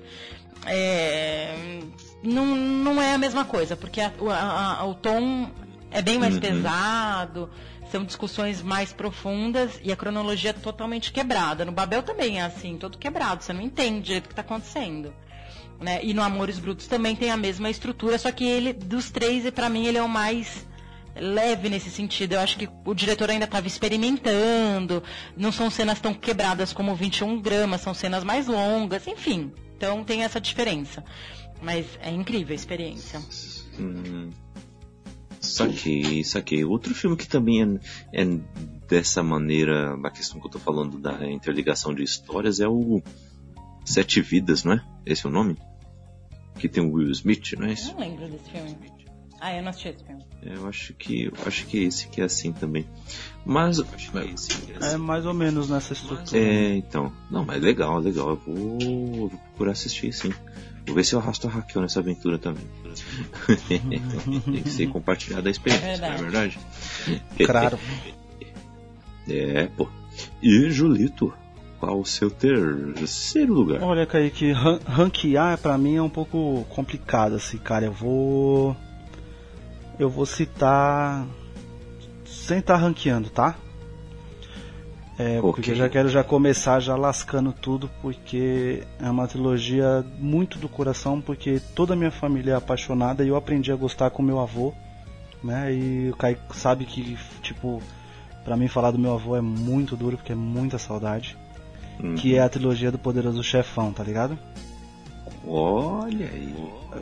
é, 0.67 1.81
não, 2.23 2.47
não 2.47 3.01
é 3.03 3.15
a 3.15 3.19
mesma 3.19 3.45
coisa 3.45 3.77
porque 3.77 4.01
a- 4.01 4.13
o- 4.19 4.31
a- 4.31 4.79
a- 4.81 4.87
o 4.87 4.95
tom 4.95 5.51
é 5.91 6.01
bem 6.03 6.19
mais 6.19 6.35
Uhum. 6.35 6.41
pesado, 6.41 7.51
são 7.93 8.03
discussões 8.05 8.61
mais 8.63 8.93
profundas 8.93 9.79
e 9.85 9.93
a 9.93 9.97
cronologia 9.97 10.51
é 10.51 10.53
totalmente 10.53 11.13
quebrada. 11.13 11.65
No 11.65 11.71
Babel 11.71 12.03
também 12.03 12.41
é 12.41 12.43
assim, 12.45 12.77
todo 12.77 12.99
quebrado, 12.99 13.45
você 13.45 13.53
não 13.53 13.61
entende 13.61 14.17
o 14.17 14.23
que 14.23 14.29
está 14.31 14.41
acontecendo. 14.43 15.15
Né? 15.81 16.01
E 16.03 16.15
no 16.15 16.23
Amores 16.23 16.59
Brutos 16.59 16.87
também 16.87 17.15
tem 17.17 17.31
a 17.31 17.37
mesma 17.37 17.69
estrutura, 17.69 18.19
só 18.19 18.31
que 18.31 18.45
ele, 18.45 18.73
dos 18.73 19.11
três, 19.11 19.49
para 19.51 19.69
mim, 19.69 19.87
ele 19.87 19.99
é 19.99 20.03
o 20.03 20.09
mais 20.09 20.67
leve 21.17 21.69
nesse 21.69 21.91
sentido. 21.91 22.33
Eu 22.33 22.41
acho 22.41 22.59
que 22.59 22.69
o 22.85 22.95
diretor 22.95 23.31
ainda 23.31 23.45
estava 23.45 23.67
experimentando, 23.67 25.03
não 25.37 25.53
são 25.53 25.71
cenas 25.71 26.01
tão 26.01 26.15
quebradas 26.15 26.73
como 26.73 26.95
21 26.95 27.41
gramas, 27.41 27.81
são 27.81 27.95
cenas 27.95 28.25
mais 28.25 28.47
longas, 28.47 29.07
enfim. 29.07 29.53
Então 29.77 30.05
tem 30.05 30.23
essa 30.23 30.41
diferença. 30.41 31.05
Mas 31.63 31.87
é 32.01 32.11
incrível 32.11 32.53
a 32.53 32.57
experiência. 32.57 33.21
Hum, 33.79 34.31
saquei, 35.41 36.23
saquei. 36.25 36.65
Outro 36.65 36.95
filme 36.95 37.17
que 37.17 37.29
também 37.29 37.63
é, 38.13 38.23
é 38.23 38.25
dessa 38.89 39.23
maneira, 39.23 39.95
a 40.03 40.11
questão 40.11 40.41
que 40.41 40.47
eu 40.47 40.51
tô 40.51 40.59
falando 40.59 40.99
da 40.99 41.31
interligação 41.31 41.95
de 41.95 42.03
histórias 42.03 42.61
é 42.61 42.69
o 42.69 43.03
Sete 43.85 44.21
Vidas, 44.21 44.65
não 44.65 44.73
é? 44.75 44.85
Esse 45.05 45.27
é 45.27 45.29
o 45.29 45.33
nome? 45.33 45.57
Que 46.59 46.69
tem 46.69 46.83
o 46.85 46.93
Will 46.93 47.11
Smith, 47.11 47.53
não 47.59 47.67
é 47.67 47.71
Eu 47.71 47.73
isso? 47.75 47.93
não 47.93 48.01
lembro 48.01 48.29
desse 48.29 48.51
filme. 48.51 48.77
Ah, 49.41 49.53
eu 49.55 49.63
não 49.63 49.71
assisti 49.71 49.89
esse 49.89 50.05
filme. 50.05 50.25
É, 50.43 50.55
Eu 50.57 50.67
acho 50.69 50.95
que 50.95 51.25
eu 51.25 51.33
acho 51.45 51.67
que 51.67 51.79
esse 51.85 52.09
que 52.09 52.21
é 52.21 52.25
assim 52.25 52.53
também. 52.53 52.87
Mas 53.45 53.79
É 54.81 54.97
mais 54.97 55.27
ou 55.27 55.35
menos 55.35 55.69
nessa 55.69 55.93
estrutura. 55.93 56.39
É, 56.41 56.77
então. 56.77 57.13
Não, 57.31 57.45
mas 57.45 57.61
legal, 57.63 57.99
legal. 57.99 58.31
Eu 58.31 58.37
vou, 58.37 58.79
vou 58.79 59.29
procurar 59.31 59.73
assistir, 59.73 60.13
sim. 60.15 60.33
Vou 60.87 60.95
ver 60.95 61.05
se 61.05 61.15
eu 61.15 61.19
arrasto 61.19 61.47
a 61.47 61.51
Raquel 61.51 61.83
nessa 61.83 62.01
aventura 62.01 62.39
também. 62.39 62.65
Tem 63.69 64.63
que 64.63 64.71
ser 64.71 64.87
compartilhada 64.89 65.49
a 65.49 65.51
experiência, 65.51 65.99
não 65.99 66.07
é 66.07 66.17
verdade? 66.17 66.59
Claro. 67.45 67.79
É, 69.27 69.69
pô. 69.69 69.89
E 70.43 70.69
Julito, 70.71 71.33
qual 71.85 72.01
o 72.01 72.05
seu 72.07 72.31
terceiro 72.31 73.53
lugar? 73.53 73.83
Olha, 73.83 74.07
Kaique, 74.07 74.53
ran- 74.53 74.81
ranquear 74.87 75.59
pra 75.59 75.77
mim 75.79 75.97
é 75.97 76.03
um 76.03 76.09
pouco 76.11 76.65
complicado, 76.71 77.35
assim, 77.37 77.59
cara. 77.59 77.85
Eu 77.87 77.93
vou. 77.93 78.77
Eu 79.99 80.09
vou 80.11 80.27
citar. 80.27 81.27
Sem 82.25 82.59
estar 82.59 82.77
ranqueando, 82.77 83.31
tá? 83.31 83.57
É, 85.17 85.39
Ok. 85.39 85.53
porque 85.53 85.71
eu 85.71 85.75
já 85.77 85.89
quero 85.89 86.09
já 86.09 86.25
começar 86.25 86.81
já 86.81 86.97
lascando 86.97 87.53
tudo, 87.53 87.89
porque 88.03 88.83
é 89.01 89.09
uma 89.09 89.29
trilogia 89.29 90.05
muito 90.19 90.59
do 90.59 90.69
coração, 90.69 91.21
porque 91.21 91.61
toda 91.77 91.93
a 91.95 91.97
minha 91.97 92.11
família 92.11 92.53
é 92.53 92.57
apaixonada 92.57 93.23
e 93.25 93.29
eu 93.29 93.37
aprendi 93.37 93.71
a 93.71 93.77
gostar 93.77 94.11
com 94.11 94.23
meu 94.25 94.41
avô, 94.41 94.75
né? 95.43 95.73
E 95.73 96.11
o 96.11 96.17
Kaique 96.17 96.41
sabe 96.57 96.85
que, 96.85 97.17
tipo, 97.43 97.81
pra 98.45 98.57
mim 98.57 98.67
falar 98.67 98.91
do 98.91 98.99
meu 98.99 99.15
avô 99.15 99.37
é 99.37 99.41
muito 99.41 99.95
duro, 99.97 100.17
porque 100.17 100.33
é 100.33 100.37
muita 100.37 100.79
saudade 100.79 101.37
Hum, 102.03 102.15
que 102.17 102.37
é 102.37 102.41
a 102.41 102.49
trilogia 102.49 102.91
do 102.91 102.99
Poderoso 102.99 103.43
Chefão, 103.43 103.93
tá 103.93 104.03
ligado? 104.03 104.39
Olha 105.47 106.27
aí, 106.27 106.55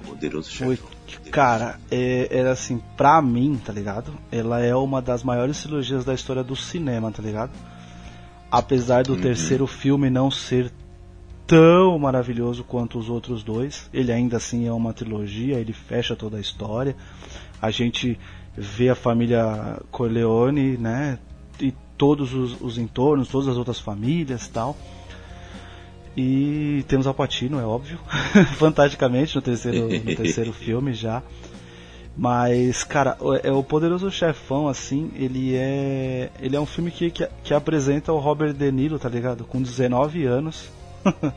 poderoso 0.05 0.51
Foi, 0.51 0.76
chefe. 1.07 1.30
cara, 1.30 1.78
é, 1.90 2.28
era 2.30 2.51
assim, 2.53 2.80
pra 2.97 3.22
mim, 3.22 3.61
tá 3.64 3.72
ligado? 3.72 4.12
Ela 4.30 4.61
é 4.61 4.74
uma 4.74 5.01
das 5.01 5.22
maiores 5.22 5.62
trilogias 5.62 6.05
da 6.05 6.12
história 6.12 6.43
do 6.43 6.57
cinema, 6.57 7.11
tá 7.12 7.22
ligado? 7.22 7.53
Apesar 8.51 9.05
do 9.05 9.16
terceiro 9.16 9.66
filme 9.66 10.11
não 10.11 10.30
ser 10.30 10.72
tão 11.47 11.99
maravilhoso 11.99 12.64
quanto 12.64 12.99
os 12.99 13.09
outros 13.09 13.43
dois, 13.43 13.88
ele 13.93 14.12
ainda 14.12 14.36
assim 14.36 14.66
é 14.66 14.72
uma 14.72 14.93
trilogia, 14.93 15.59
ele 15.59 15.72
fecha 15.72 16.16
toda 16.16 16.36
a 16.36 16.40
história. 16.40 16.97
A 17.61 17.70
gente 17.70 18.18
vê 18.57 18.88
a 18.88 18.95
família 18.95 19.80
Corleone, 19.90 20.76
né? 20.76 21.18
Todos 21.97 22.32
os, 22.34 22.61
os 22.61 22.78
entornos, 22.78 23.28
todas 23.28 23.49
as 23.49 23.57
outras 23.57 23.78
famílias 23.78 24.47
e 24.47 24.51
tal. 24.51 24.76
E 26.16 26.84
temos 26.88 27.07
Al 27.07 27.14
Pacino, 27.14 27.59
é 27.59 27.64
óbvio, 27.64 27.99
fantasticamente 28.59 29.34
no 29.34 29.40
terceiro, 29.43 29.88
no 29.88 30.05
terceiro 30.16 30.53
filme 30.53 30.93
já. 30.93 31.22
Mas, 32.14 32.84
cara, 32.84 33.16
o- 33.20 33.34
é 33.34 33.51
o 33.51 33.62
Poderoso 33.62 34.11
Chefão, 34.11 34.68
assim, 34.68 35.11
ele 35.16 35.55
é. 35.57 36.30
Ele 36.40 36.55
é 36.55 36.61
um 36.61 36.66
filme 36.66 36.90
que, 36.90 37.11
que, 37.11 37.26
que 37.43 37.55
apresenta 37.55 38.12
o 38.12 38.18
Robert 38.18 38.53
De 38.53 38.70
Niro, 38.70 38.99
tá 38.99 39.09
ligado? 39.09 39.45
Com 39.45 39.62
19 39.62 40.26
anos. 40.26 40.68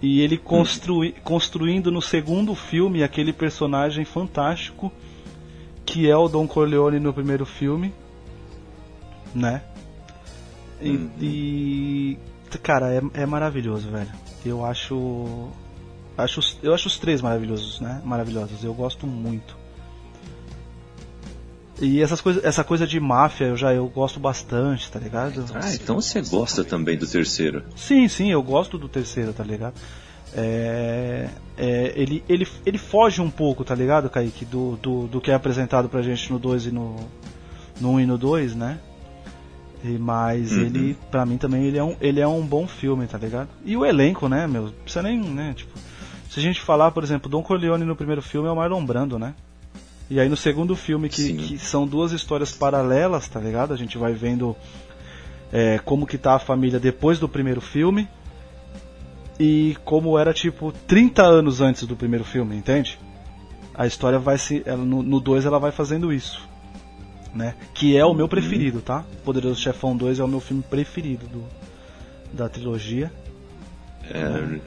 e 0.00 0.22
ele 0.22 0.38
construi, 0.38 1.14
construindo 1.22 1.92
no 1.92 2.00
segundo 2.00 2.54
filme 2.54 3.02
aquele 3.02 3.32
personagem 3.32 4.04
fantástico 4.06 4.90
que 5.84 6.08
é 6.08 6.16
o 6.16 6.28
Don 6.28 6.46
Corleone 6.48 6.98
no 6.98 7.12
primeiro 7.12 7.44
filme, 7.44 7.92
né? 9.34 9.62
E, 10.80 10.90
Uhum. 10.90 11.10
e, 11.20 12.18
cara, 12.62 12.92
é, 12.92 13.00
é 13.22 13.26
maravilhoso, 13.26 13.90
velho. 13.90 14.10
Eu 14.44 14.64
acho, 14.64 15.48
acho, 16.16 16.40
eu 16.62 16.74
acho 16.74 16.88
os 16.88 16.98
três 16.98 17.20
maravilhosos, 17.22 17.80
né? 17.80 18.00
Maravilhosos. 18.04 18.62
Eu 18.62 18.74
gosto 18.74 19.06
muito. 19.06 19.56
E 21.80 22.00
essas 22.00 22.20
coisas, 22.20 22.44
essa 22.44 22.62
coisa 22.62 22.86
de 22.86 23.00
máfia, 23.00 23.46
eu 23.46 23.56
já 23.56 23.72
eu 23.74 23.88
gosto 23.88 24.20
bastante, 24.20 24.90
tá 24.90 24.98
ligado? 24.98 25.44
Ah, 25.54 25.74
então 25.74 26.00
você 26.00 26.20
gosta 26.22 26.62
também 26.62 26.96
do 26.96 27.06
terceiro. 27.06 27.64
Sim, 27.74 28.06
sim, 28.06 28.30
eu 28.30 28.42
gosto 28.42 28.78
do 28.78 28.88
terceiro, 28.88 29.32
tá 29.32 29.42
ligado? 29.42 29.74
É, 30.36 31.28
é, 31.56 31.92
ele, 31.96 32.22
ele, 32.28 32.46
ele 32.64 32.78
foge 32.78 33.20
um 33.20 33.30
pouco, 33.30 33.64
tá 33.64 33.74
ligado, 33.74 34.08
Kaique, 34.08 34.44
do, 34.44 34.76
do, 34.76 35.06
do 35.08 35.20
que 35.20 35.30
é 35.30 35.34
apresentado 35.34 35.88
pra 35.88 36.02
gente 36.02 36.32
no 36.32 36.38
2 36.38 36.66
e 36.66 36.70
no, 36.70 36.96
no 37.80 37.90
1 37.90 37.92
um 37.92 38.00
e 38.00 38.06
no 38.06 38.18
2, 38.18 38.54
né? 38.54 38.78
E, 39.84 39.98
mas 39.98 40.52
Uhum. 40.52 40.62
ele, 40.62 40.98
pra 41.10 41.26
mim 41.26 41.36
também, 41.36 41.64
ele 41.64 41.78
é, 41.78 41.84
um, 41.84 41.94
ele 42.00 42.20
é 42.20 42.26
um 42.26 42.40
bom 42.44 42.66
filme, 42.66 43.06
tá 43.06 43.18
ligado? 43.18 43.48
E 43.64 43.76
o 43.76 43.84
elenco, 43.84 44.28
né, 44.28 44.46
meu? 44.46 44.64
Não 44.64 44.72
precisa 44.72 45.02
nem, 45.02 45.20
né, 45.20 45.52
tipo... 45.54 45.78
Se 46.30 46.40
a 46.40 46.42
gente 46.42 46.60
falar, 46.60 46.90
por 46.90 47.04
exemplo, 47.04 47.30
Don 47.30 47.42
Corleone 47.42 47.84
no 47.84 47.94
primeiro 47.94 48.22
filme 48.22 48.48
é 48.48 48.50
o 48.50 48.56
Marlon 48.56 48.84
Brando, 48.84 49.18
né? 49.18 49.34
E 50.10 50.18
aí 50.18 50.28
no 50.28 50.36
segundo 50.36 50.74
filme, 50.74 51.08
que, 51.08 51.32
que 51.34 51.58
são 51.58 51.86
duas 51.86 52.12
histórias 52.12 52.50
paralelas, 52.50 53.28
tá 53.28 53.38
ligado? 53.38 53.72
A 53.72 53.76
gente 53.76 53.96
vai 53.96 54.12
vendo 54.14 54.56
é, 55.52 55.78
como 55.84 56.06
que 56.06 56.18
tá 56.18 56.34
a 56.34 56.38
família 56.40 56.80
depois 56.80 57.20
do 57.20 57.28
primeiro 57.28 57.60
filme 57.60 58.08
e 59.38 59.76
como 59.84 60.18
era 60.18 60.32
tipo 60.32 60.72
30 60.86 61.22
anos 61.22 61.60
antes 61.60 61.84
do 61.86 61.94
primeiro 61.94 62.24
filme, 62.24 62.56
entende? 62.56 62.98
a 63.74 63.86
história 63.86 64.18
vai 64.18 64.38
se. 64.38 64.62
Ela, 64.64 64.84
no 64.84 65.20
2 65.20 65.44
ela 65.44 65.58
vai 65.58 65.72
fazendo 65.72 66.12
isso. 66.12 66.48
Né? 67.34 67.54
Que 67.74 67.96
é 67.96 68.04
o 68.04 68.14
meu 68.14 68.28
preferido, 68.28 68.80
tá? 68.80 69.04
Poderoso 69.24 69.60
Chefão 69.60 69.96
2 69.96 70.20
é 70.20 70.24
o 70.24 70.28
meu 70.28 70.40
filme 70.40 70.62
preferido 70.62 71.26
do, 71.26 71.44
da 72.32 72.48
trilogia. 72.48 73.10
É, 74.08 74.60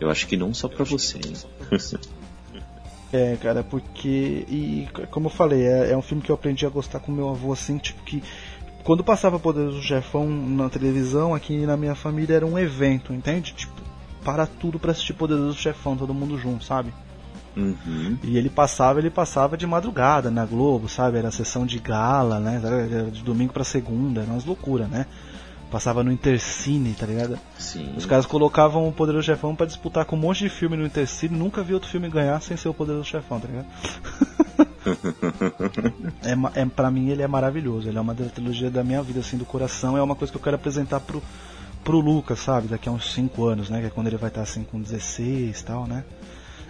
eu 0.00 0.10
acho 0.10 0.26
que 0.26 0.36
não 0.36 0.52
só 0.52 0.68
pra 0.68 0.84
você? 0.84 1.20
É, 3.12 3.36
cara, 3.36 3.62
porque. 3.62 4.44
E 4.48 4.88
como 5.08 5.26
eu 5.26 5.30
falei, 5.30 5.62
é, 5.64 5.92
é, 5.92 5.96
um 5.96 6.02
filme 6.02 6.20
que 6.20 6.32
eu 6.32 6.34
aprendi 6.34 6.66
a 6.66 6.68
gostar 6.68 6.98
com 6.98 7.12
meu 7.12 7.28
avô, 7.28 7.52
assim, 7.52 7.78
tipo 7.78 8.02
que. 8.02 8.20
Quando 8.82 9.04
passava 9.04 9.38
Poderoso 9.38 9.80
Chefão 9.80 10.28
na 10.28 10.68
televisão, 10.68 11.32
aqui 11.32 11.64
na 11.64 11.76
minha 11.76 11.94
família 11.94 12.34
era 12.34 12.44
um 12.44 12.58
evento, 12.58 13.14
entende? 13.14 13.54
Tipo, 13.54 13.80
para 14.24 14.46
tudo 14.46 14.80
pra 14.80 14.90
assistir 14.90 15.14
Poderoso 15.14 15.56
Chefão, 15.56 15.96
todo 15.96 16.12
mundo 16.12 16.36
junto, 16.36 16.64
sabe? 16.64 16.92
Uhum. 17.56 18.18
E 18.22 18.36
ele 18.36 18.50
passava, 18.50 18.98
ele 18.98 19.10
passava 19.10 19.56
de 19.56 19.66
madrugada 19.66 20.30
na 20.30 20.44
Globo, 20.44 20.88
sabe? 20.88 21.18
Era 21.18 21.28
a 21.28 21.32
sessão 21.32 21.64
de 21.64 21.78
gala, 21.78 22.40
né? 22.40 22.60
Era 22.62 23.10
de 23.10 23.22
domingo 23.22 23.52
para 23.52 23.64
segunda, 23.64 24.22
era 24.22 24.30
umas 24.30 24.44
loucuras, 24.44 24.88
né? 24.88 25.06
Passava 25.70 26.04
no 26.04 26.12
Intercine, 26.12 26.92
tá 26.94 27.04
ligado? 27.04 27.38
Sim. 27.58 27.94
Os 27.96 28.06
caras 28.06 28.26
colocavam 28.26 28.86
o 28.88 28.92
Poderoso 28.92 29.26
Chefão 29.26 29.56
para 29.56 29.66
disputar 29.66 30.04
com 30.04 30.14
um 30.14 30.18
monte 30.20 30.44
de 30.44 30.48
filme 30.48 30.76
no 30.76 30.86
Intercine. 30.86 31.36
Nunca 31.36 31.62
vi 31.62 31.74
outro 31.74 31.88
filme 31.88 32.08
ganhar 32.08 32.40
sem 32.40 32.56
ser 32.56 32.68
o 32.68 32.74
Poderoso 32.74 33.06
Chefão, 33.08 33.40
tá 33.40 33.48
ligado? 33.48 33.66
é, 36.56 36.60
é, 36.60 36.66
pra 36.66 36.90
mim 36.92 37.08
ele 37.08 37.22
é 37.22 37.26
maravilhoso. 37.26 37.88
Ele 37.88 37.98
é 37.98 38.00
uma 38.00 38.14
da 38.14 38.26
trilogia 38.26 38.70
da 38.70 38.84
minha 38.84 39.02
vida, 39.02 39.18
assim, 39.18 39.36
do 39.36 39.44
coração. 39.44 39.96
É 39.96 40.02
uma 40.02 40.14
coisa 40.14 40.32
que 40.32 40.38
eu 40.38 40.42
quero 40.42 40.54
apresentar 40.54 41.00
pro, 41.00 41.20
pro 41.82 41.98
Lucas, 41.98 42.38
sabe? 42.38 42.68
Daqui 42.68 42.88
a 42.88 42.92
uns 42.92 43.12
5 43.12 43.44
anos, 43.44 43.68
né? 43.68 43.80
Que 43.80 43.86
é 43.86 43.90
quando 43.90 44.06
ele 44.06 44.16
vai 44.16 44.28
estar 44.28 44.42
assim 44.42 44.62
com 44.62 44.80
16 44.80 45.58
e 45.60 45.64
tal, 45.64 45.88
né? 45.88 46.04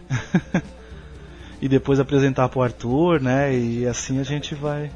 e 1.61 1.69
depois 1.69 2.01
apresentar 2.01 2.49
pro 2.49 2.63
Arthur, 2.63 3.21
né? 3.21 3.57
E 3.57 3.87
assim 3.87 4.21
a 4.21 4.23
gente 4.23 4.55
vai. 4.55 4.91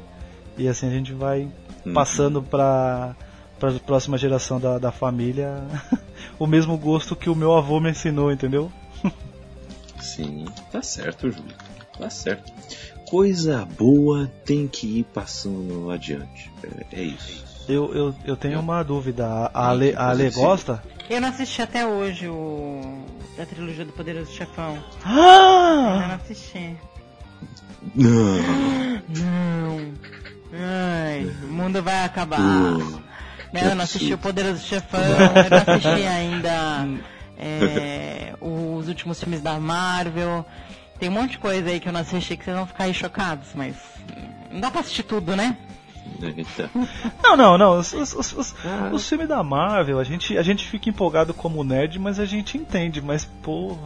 E 0.57 0.67
assim 0.67 0.87
a 0.87 0.91
gente 0.91 1.13
vai 1.13 1.49
uhum. 1.85 1.93
passando 1.93 2.41
pra 2.41 3.15
para 3.59 3.75
a 3.75 3.79
próxima 3.79 4.17
geração 4.17 4.57
da, 4.57 4.79
da 4.79 4.89
família 4.89 5.61
o 6.39 6.47
mesmo 6.47 6.77
gosto 6.77 7.13
que 7.13 7.29
o 7.29 7.35
meu 7.35 7.53
avô 7.53 7.79
me 7.79 7.91
ensinou, 7.91 8.31
entendeu? 8.31 8.71
Sim, 9.99 10.45
tá 10.71 10.81
certo, 10.81 11.29
Júlio. 11.29 11.53
Tá 11.97 12.09
certo. 12.09 12.51
Coisa 13.09 13.67
boa 13.77 14.31
tem 14.45 14.65
que 14.67 14.99
ir 14.99 15.03
passando 15.03 15.91
adiante. 15.91 16.49
É, 16.63 17.01
é 17.01 17.03
isso. 17.03 17.43
Eu, 17.67 17.93
eu, 17.93 18.15
eu 18.23 18.37
tenho 18.37 18.59
uma 18.59 18.81
dúvida. 18.81 19.27
A 19.53 19.69
Ale, 19.69 19.93
a 19.95 20.09
Ale 20.09 20.29
gosta? 20.31 20.81
Eu 21.09 21.19
não 21.19 21.29
assisti 21.29 21.61
até 21.61 21.85
hoje 21.85 22.27
o 22.27 23.03
da 23.35 23.45
trilogia 23.45 23.83
do 23.83 23.91
Poderoso 23.93 24.31
Chefão. 24.31 24.77
Ah! 25.03 26.01
Eu 26.03 26.07
não 26.07 26.15
assisti. 26.15 26.77
Não. 27.95 28.37
Não. 29.09 29.93
Ai, 30.53 31.25
o 31.43 31.47
mundo 31.47 31.81
vai 31.81 32.03
acabar. 32.03 32.39
Uh. 32.39 33.01
Eu 33.53 33.75
não 33.75 33.83
assisti 33.83 34.13
o 34.13 34.17
Poderoso 34.17 34.63
Chefão, 34.63 35.01
eu 35.01 35.49
não 35.49 35.73
assisti 35.73 36.05
ainda 36.05 36.87
é, 37.37 38.35
os 38.39 38.87
últimos 38.87 39.19
filmes 39.19 39.41
da 39.41 39.59
Marvel. 39.59 40.45
Tem 40.99 41.09
um 41.09 41.13
monte 41.13 41.31
de 41.31 41.37
coisa 41.39 41.69
aí 41.69 41.79
que 41.79 41.87
eu 41.87 41.93
não 41.93 42.01
assisti 42.01 42.37
que 42.37 42.43
vocês 42.43 42.55
vão 42.55 42.67
ficar 42.67 42.83
aí 42.83 42.93
chocados, 42.93 43.47
mas 43.55 43.75
não 44.51 44.59
dá 44.59 44.69
pra 44.69 44.81
assistir 44.81 45.03
tudo, 45.03 45.35
né? 45.35 45.57
Não, 47.23 47.37
não, 47.37 47.57
não. 47.57 47.79
Os, 47.79 47.93
os, 47.93 48.33
os, 48.33 48.55
ah. 48.65 48.89
os, 48.91 49.07
filmes 49.07 49.27
da 49.27 49.43
Marvel, 49.43 49.99
a 49.99 50.03
gente, 50.03 50.37
a 50.37 50.41
gente 50.41 50.67
fica 50.67 50.89
empolgado 50.89 51.33
como 51.33 51.63
nerd, 51.63 51.99
mas 51.99 52.19
a 52.19 52.25
gente 52.25 52.57
entende. 52.57 53.01
Mas, 53.01 53.25
pô, 53.43 53.77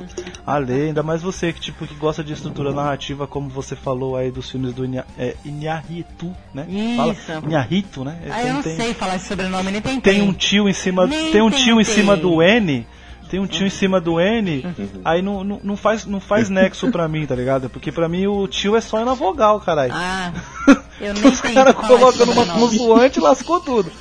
além, 0.45 0.87
ainda 0.87 1.03
mais 1.03 1.21
você 1.21 1.51
que, 1.51 1.59
tipo, 1.59 1.85
que 1.85 1.93
gosta 1.95 2.23
de 2.23 2.33
estrutura 2.33 2.71
narrativa, 2.71 3.27
como 3.27 3.49
você 3.49 3.75
falou 3.75 4.15
aí 4.15 4.31
dos 4.31 4.49
filmes 4.49 4.73
do 4.73 4.85
Inya, 4.85 5.05
é, 5.17 5.35
Inharritu, 5.43 6.33
né? 6.53 6.65
Isso. 6.69 7.21
Fala, 7.21 7.45
Inharritu, 7.45 8.03
né? 8.03 8.19
Ah, 8.29 8.43
eu 8.43 8.53
não 8.53 8.63
tem, 8.63 8.75
sei 8.75 8.93
falar 8.93 9.15
esse 9.17 9.27
sobrenome, 9.27 9.71
nem 9.71 9.81
tem. 9.81 9.99
Tem 9.99 10.21
um 10.21 10.33
tio 10.33 10.69
em 10.69 10.73
cima, 10.73 11.05
nem 11.05 11.31
tem 11.31 11.41
um 11.41 11.49
tio 11.49 11.81
em 11.81 11.83
cima 11.83 12.15
do 12.15 12.41
N 12.41 12.85
tem 13.33 13.39
um 13.39 13.47
tio 13.47 13.65
em 13.65 13.69
cima 13.71 13.99
do 13.99 14.19
N, 14.19 14.63
aí 15.03 15.23
não, 15.23 15.43
não, 15.43 15.59
não, 15.63 15.75
faz, 15.75 16.05
não 16.05 16.19
faz 16.19 16.49
nexo 16.49 16.91
pra 16.91 17.07
mim, 17.07 17.25
tá 17.25 17.33
ligado? 17.33 17.67
Porque 17.67 17.91
pra 17.91 18.07
mim 18.07 18.27
o 18.27 18.47
tio 18.47 18.75
é 18.75 18.81
só 18.81 19.03
na 19.03 19.15
vogal, 19.15 19.59
caralho. 19.59 19.91
Ah, 19.91 20.31
eu 20.99 21.13
nem 21.13 21.25
Os 21.25 21.41
caras 21.41 21.75
colocando 21.75 22.31
uma 22.31 22.45
consoante 22.45 23.19
e 23.19 23.21
lascou 23.21 23.59
tudo. 23.59 23.91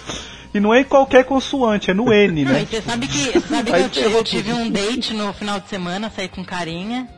E 0.55 0.61
não 0.61 0.75
é 0.75 0.81
em 0.81 0.85
qualquer 0.85 1.25
consoante, 1.25 1.91
é 1.91 1.95
no 1.95 2.13
N, 2.13 2.45
né? 2.45 2.53
Não, 2.53 2.67
você 2.67 2.83
sabe 2.83 3.09
que, 3.09 3.41
sabe 3.41 3.73
que 3.73 3.79
eu, 3.79 3.89
tive, 3.89 4.13
eu 4.13 4.25
tive 4.25 4.53
um 4.53 4.71
date 4.71 5.15
no 5.15 5.33
final 5.33 5.59
de 5.59 5.69
semana, 5.69 6.13
saí 6.15 6.29
com 6.29 6.45
carinha. 6.45 7.09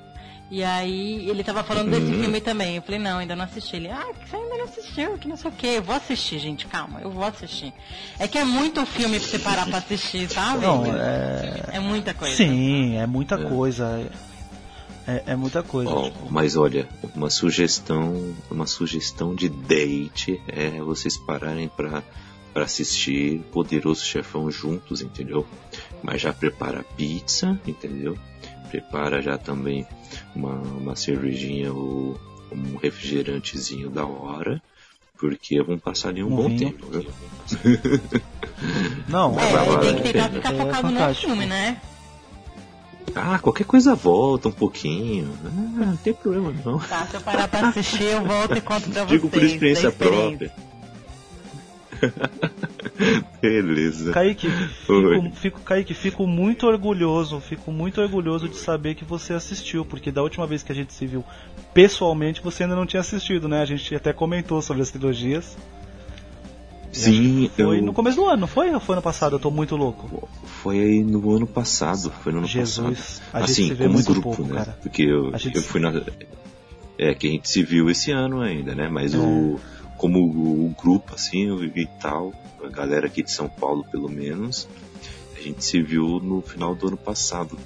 E 0.51 0.63
aí 0.63 1.29
ele 1.29 1.43
tava 1.43 1.65
falando 1.65 1.91
desse 1.91 2.13
uhum. 2.13 2.21
filme 2.21 2.41
também. 2.41 2.77
Eu 2.77 2.83
falei, 2.83 3.01
não, 3.01 3.19
ainda 3.19 3.35
não 3.35 3.45
assisti. 3.45 3.75
Ele, 3.75 3.89
ah, 3.89 4.07
você 4.25 4.37
ainda 4.37 4.57
não 4.57 4.65
assistiu, 4.65 5.19
que 5.19 5.27
não 5.27 5.37
sei 5.37 5.51
o 5.51 5.53
que. 5.53 5.67
Eu 5.67 5.83
vou 5.83 5.97
assistir, 5.97 6.39
gente, 6.39 6.67
calma, 6.67 7.01
eu 7.01 7.11
vou 7.11 7.25
assistir. 7.25 7.73
É 8.21 8.29
que 8.29 8.39
é 8.39 8.45
muito 8.45 8.85
filme 8.87 9.19
pra 9.19 9.29
você 9.29 9.39
parar 9.41 9.67
pra 9.67 9.79
assistir, 9.79 10.29
sabe? 10.31 10.65
Não, 10.65 10.85
é... 10.95 11.71
É 11.73 11.81
muita 11.81 12.15
coisa. 12.15 12.37
Sim, 12.37 12.97
é 12.97 13.07
muita 13.07 13.35
é. 13.35 13.45
coisa. 13.45 14.09
É, 15.07 15.23
é, 15.27 15.37
muita 15.37 15.63
coisa. 15.63 15.91
Oh, 15.91 16.05
tipo... 16.05 16.33
Mas 16.33 16.57
olha, 16.57 16.89
uma 17.15 17.29
sugestão, 17.29 18.35
uma 18.51 18.67
sugestão 18.67 19.35
de 19.35 19.49
date 19.49 20.41
é 20.49 20.71
vocês 20.81 21.17
pararem 21.17 21.69
pra, 21.69 22.03
pra 22.53 22.65
assistir 22.65 23.41
Poderoso 23.53 24.05
Chefão 24.05 24.51
juntos, 24.51 25.03
entendeu? 25.03 25.47
Mas 26.03 26.23
já 26.23 26.33
prepara 26.33 26.85
pizza, 26.97 27.59
entendeu? 27.67 28.17
Prepara 28.71 29.21
já 29.21 29.37
também 29.37 29.87
uma, 30.35 30.55
uma 30.55 30.97
cervejinha 30.97 31.73
ou 31.73 32.19
um 32.51 32.77
refrigerantezinho 32.77 33.91
da 33.91 34.07
hora, 34.07 34.63
porque 35.19 35.63
vão 35.63 35.79
passar 35.79 36.09
ali 36.11 36.23
um, 36.23 36.33
um 36.33 36.37
bom 36.37 36.49
vinho. 36.49 36.59
tempo, 36.73 36.87
viu? 36.87 37.07
Não, 39.09 39.37
é, 39.39 39.81
tem 39.81 39.97
que 39.97 40.03
tentar 40.03 40.31
ficar 40.31 40.55
é 40.55 40.57
focado 40.57 40.91
no 40.91 41.15
filme, 41.15 41.47
né? 41.47 41.81
Ah, 43.15 43.39
qualquer 43.39 43.65
coisa 43.65 43.95
volta 43.95 44.49
um 44.49 44.53
pouquinho. 44.53 45.33
Ah, 45.45 45.87
não 45.87 45.97
tem 45.97 46.13
problema 46.13 46.53
não. 46.65 46.79
Tá, 46.81 47.07
se 47.07 47.15
eu 47.15 47.21
parar 47.21 47.49
pra 47.49 47.69
assistir, 47.69 48.05
eu 48.05 48.25
volto 48.25 48.57
e 48.57 48.61
conto 48.61 48.91
pra 48.91 49.05
Digo 49.05 49.05
vocês. 49.05 49.21
Digo 49.23 49.29
por 49.29 49.43
experiência, 49.43 49.89
experiência. 49.89 50.49
própria. 50.49 50.75
Beleza. 53.41 54.13
Kaique, 54.13 54.49
fico, 54.51 55.37
fico, 55.37 55.61
Kaique, 55.61 55.95
fico 55.95 56.27
muito 56.27 56.67
orgulhoso, 56.67 57.41
fico 57.41 57.73
muito 57.73 58.01
orgulhoso 58.01 58.49
de 58.49 58.57
saber 58.57 58.95
que 58.95 59.05
você 59.05 59.33
assistiu, 59.33 59.85
porque 59.85 60.11
da 60.11 60.23
última 60.23 60.47
vez 60.47 60.63
que 60.63 60.73
a 60.73 60.75
gente 60.75 60.93
se 60.93 61.07
viu 61.07 61.25
pessoalmente, 61.73 62.43
você 62.43 62.65
ainda 62.65 62.77
não 62.77 62.87
tinha 62.87 63.01
assistido, 63.01 63.49
né? 63.49 63.63
A 63.63 63.65
gente 63.65 63.95
até 63.95 64.13
comentou 64.13 64.61
sobre 64.63 64.83
as 64.83 64.91
trilogias. 64.91 65.57
Sim, 66.95 67.51
foi 67.57 67.79
eu... 67.79 67.83
no 67.83 67.93
começo 67.93 68.17
do 68.17 68.27
ano, 68.27 68.43
não 68.43 68.47
foi? 68.49 68.73
Ou 68.73 68.81
foi 68.81 68.95
ano 68.95 69.03
passado? 69.03 69.37
Eu 69.37 69.41
tô 69.41 69.51
muito 69.51 69.77
louco. 69.77 70.29
Foi 70.63 70.79
aí 70.79 71.05
no 71.05 71.35
ano 71.35 71.47
passado, 71.47 72.13
foi 72.23 72.33
no 72.33 72.39
ano 72.39 72.47
Jesus, 72.47 73.21
passado. 73.21 73.23
A 73.33 73.41
gente 73.41 73.51
assim, 73.51 73.69
se 73.69 73.75
vê 73.75 73.85
como 73.85 73.95
muito 73.95 74.13
grupo, 74.13 74.37
pouco, 74.37 74.43
né? 74.45 74.65
Cara. 74.65 74.79
Porque 74.83 75.03
eu, 75.03 75.37
gente... 75.39 75.57
eu 75.57 75.63
fui 75.63 75.81
na. 75.81 75.93
É, 76.97 77.15
que 77.15 77.27
a 77.27 77.31
gente 77.31 77.49
se 77.49 77.63
viu 77.63 77.91
esse 77.91 78.13
ano 78.13 78.41
ainda, 78.41 78.75
né? 78.75 78.89
Mas 78.89 79.15
é. 79.15 79.19
o 79.19 79.59
como 79.97 80.19
o, 80.19 80.67
o 80.67 80.77
grupo, 80.81 81.15
assim, 81.15 81.49
e 81.75 81.87
tal, 82.01 82.33
a 82.63 82.69
galera 82.69 83.07
aqui 83.07 83.23
de 83.23 83.33
São 83.33 83.49
Paulo, 83.49 83.85
pelo 83.91 84.09
menos, 84.09 84.69
a 85.37 85.41
gente 85.41 85.65
se 85.65 85.81
viu 85.83 86.21
no 86.21 86.43
final 86.43 86.75
do 86.75 86.89
ano 86.89 86.97
passado. 86.97 87.59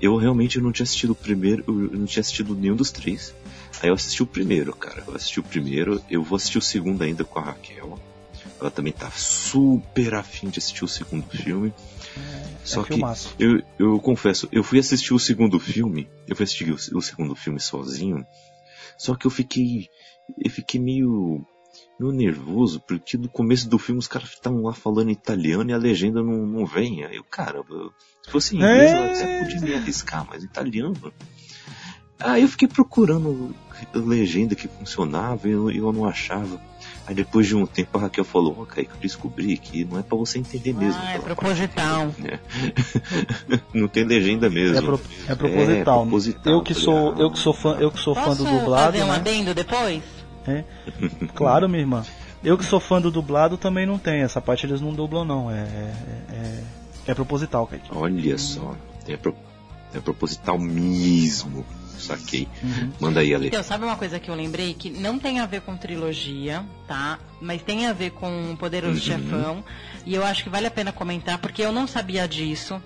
Eu 0.00 0.16
realmente 0.16 0.60
não 0.60 0.72
tinha 0.72 0.84
assistido 0.84 1.10
o 1.10 1.14
primeiro, 1.14 1.64
eu 1.66 1.98
não 1.98 2.06
tinha 2.06 2.20
assistido 2.20 2.54
nenhum 2.54 2.76
dos 2.76 2.90
três. 2.90 3.34
Aí 3.82 3.88
eu 3.88 3.94
assisti 3.94 4.22
o 4.22 4.26
primeiro, 4.26 4.74
cara. 4.74 5.04
Eu 5.06 5.14
assisti 5.14 5.40
o 5.40 5.42
primeiro, 5.42 6.00
eu 6.08 6.22
vou 6.22 6.36
assistir 6.36 6.58
o 6.58 6.62
segundo 6.62 7.02
ainda 7.02 7.24
com 7.24 7.38
a 7.38 7.42
Raquel. 7.42 7.98
Ela 8.62 8.70
também 8.70 8.92
tá 8.92 9.10
super 9.10 10.14
afim 10.14 10.48
de 10.48 10.58
assistir 10.58 10.84
o 10.84 10.88
segundo 10.88 11.26
filme. 11.28 11.74
É, 12.16 12.56
Só 12.64 12.82
é 12.82 12.84
que 12.84 13.02
eu, 13.38 13.62
eu 13.78 14.00
confesso, 14.00 14.48
eu 14.52 14.62
fui 14.62 14.78
assistir 14.78 15.12
o 15.12 15.18
segundo 15.18 15.58
filme, 15.58 16.08
eu 16.28 16.36
fui 16.36 16.44
assistir 16.44 16.70
o, 16.70 16.98
o 16.98 17.02
segundo 17.02 17.34
filme 17.34 17.58
sozinho. 17.58 18.24
Só 18.96 19.16
que 19.16 19.26
eu 19.26 19.30
fiquei, 19.30 19.88
eu 20.38 20.50
fiquei 20.50 20.80
meio 20.80 21.44
meio 21.98 22.12
nervoso, 22.12 22.80
porque 22.80 23.16
no 23.16 23.28
começo 23.28 23.68
do 23.68 23.78
filme 23.78 23.98
os 23.98 24.08
caras 24.08 24.30
estavam 24.30 24.62
lá 24.62 24.72
falando 24.72 25.10
italiano 25.10 25.70
e 25.70 25.72
a 25.72 25.78
legenda 25.78 26.22
não, 26.22 26.46
não 26.46 26.66
vem. 26.66 27.04
Aí 27.04 27.16
eu, 27.16 27.24
caramba, 27.24 27.92
se 28.22 28.30
fosse 28.30 28.54
em 28.54 28.58
inglês 28.58 28.92
é... 28.92 28.98
eu 28.98 29.04
até 29.12 29.38
podia 29.42 29.60
me 29.60 29.74
arriscar, 29.74 30.26
mas 30.28 30.44
italiano. 30.44 31.12
Aí 32.18 32.42
eu 32.42 32.48
fiquei 32.48 32.68
procurando 32.68 33.54
legenda 33.92 34.54
que 34.54 34.68
funcionava 34.68 35.48
e 35.48 35.52
eu, 35.52 35.70
eu 35.70 35.92
não 35.92 36.04
achava. 36.04 36.60
Aí 37.12 37.14
depois 37.14 37.46
de 37.46 37.54
um 37.54 37.66
tempo 37.66 37.98
a 37.98 38.00
Raquel 38.00 38.24
falou, 38.24 38.56
ó, 38.58 38.62
oh, 38.62 38.66
Kaique, 38.66 38.90
eu 38.94 39.00
descobri 39.00 39.58
que 39.58 39.84
não 39.84 39.98
é 39.98 40.02
para 40.02 40.16
você 40.16 40.38
entender 40.38 40.72
mesmo. 40.72 40.98
Ah, 41.04 41.12
é 41.12 41.18
proposital. 41.18 42.14
É. 42.24 42.38
não 43.74 43.86
tem 43.86 44.04
legenda 44.04 44.48
mesmo. 44.48 44.78
É, 44.78 44.80
pro, 44.80 45.00
é 45.28 45.34
proposital. 45.34 45.98
É 45.98 46.06
proposital. 46.06 46.52
Eu 46.54 46.62
que 46.62 46.72
sou, 46.72 47.14
eu 47.16 47.30
que 47.30 47.38
sou 47.38 47.52
fã, 47.52 47.76
eu 47.78 47.90
que 47.90 48.00
sou 48.00 48.14
Posso 48.14 48.28
fã 48.28 48.50
do 48.50 48.58
dublado. 48.58 48.92
fazer 48.92 49.04
um 49.04 49.08
né? 49.08 49.16
adendo 49.16 49.54
depois? 49.54 50.02
É. 50.48 50.64
Claro, 51.34 51.68
minha 51.68 51.82
irmã. 51.82 52.02
Eu 52.42 52.56
que 52.56 52.64
sou 52.64 52.80
fã 52.80 52.98
do 52.98 53.10
dublado 53.10 53.58
também 53.58 53.84
não 53.84 53.98
tem. 53.98 54.22
Essa 54.22 54.40
parte 54.40 54.64
eles 54.64 54.80
não 54.80 54.94
dublam, 54.94 55.22
não. 55.22 55.50
É, 55.50 55.60
é, 55.60 55.94
é, 56.32 56.62
é 57.08 57.14
proposital, 57.14 57.66
Kaique. 57.66 57.90
Olha 57.92 58.38
só. 58.38 58.74
É, 59.06 59.18
pro, 59.18 59.36
é 59.92 60.00
proposital 60.00 60.58
mesmo. 60.58 61.66
Saquei. 61.98 62.48
Manda 63.00 63.20
aí, 63.20 63.34
Ale. 63.34 63.46
Então, 63.48 63.62
sabe 63.62 63.84
uma 63.84 63.96
coisa 63.96 64.18
que 64.18 64.30
eu 64.30 64.34
lembrei? 64.34 64.74
Que 64.74 64.90
não 64.90 65.18
tem 65.18 65.40
a 65.40 65.46
ver 65.46 65.60
com 65.62 65.76
trilogia, 65.76 66.64
tá? 66.86 67.18
Mas 67.40 67.62
tem 67.62 67.86
a 67.86 67.92
ver 67.92 68.10
com 68.10 68.52
o 68.52 68.56
Poderoso 68.56 68.94
Uhum. 68.94 69.00
Chefão. 69.00 69.64
E 70.06 70.14
eu 70.14 70.24
acho 70.24 70.42
que 70.44 70.48
vale 70.50 70.66
a 70.66 70.70
pena 70.70 70.92
comentar, 70.92 71.38
porque 71.38 71.62
eu 71.62 71.72
não 71.72 71.86
sabia 71.86 72.26
disso. 72.26 72.82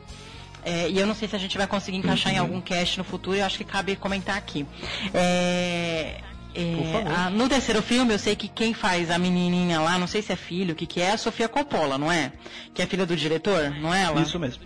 É, 0.64 0.88
e 0.90 0.98
eu 0.98 1.06
não 1.06 1.14
sei 1.14 1.28
se 1.28 1.36
a 1.36 1.38
gente 1.38 1.56
vai 1.56 1.66
conseguir 1.66 1.96
encaixar 1.98 2.32
Uhum. 2.32 2.36
em 2.38 2.40
algum 2.40 2.60
cast 2.60 2.98
no 2.98 3.04
futuro, 3.04 3.36
eu 3.38 3.44
acho 3.46 3.56
que 3.56 3.64
cabe 3.64 3.94
comentar 3.94 4.36
aqui. 4.36 4.66
É, 5.14 6.20
é, 6.54 7.04
a- 7.14 7.30
no 7.30 7.48
terceiro 7.48 7.82
filme, 7.82 8.12
eu 8.12 8.18
sei 8.18 8.34
que 8.34 8.48
quem 8.48 8.74
faz 8.74 9.10
a 9.10 9.18
menininha 9.18 9.80
lá, 9.80 9.98
não 9.98 10.06
sei 10.06 10.22
se 10.22 10.32
é 10.32 10.36
filho, 10.36 10.72
o 10.72 10.74
que, 10.76 10.86
que 10.86 11.00
é, 11.00 11.04
é 11.04 11.12
a 11.12 11.16
Sofia 11.18 11.48
Coppola, 11.48 11.96
não 11.98 12.10
é? 12.10 12.32
Que 12.74 12.82
é 12.82 12.86
filha 12.86 13.06
do 13.06 13.14
diretor, 13.16 13.70
não 13.80 13.94
é 13.94 14.02
ela? 14.02 14.20
Isso 14.22 14.38
mesmo. 14.40 14.62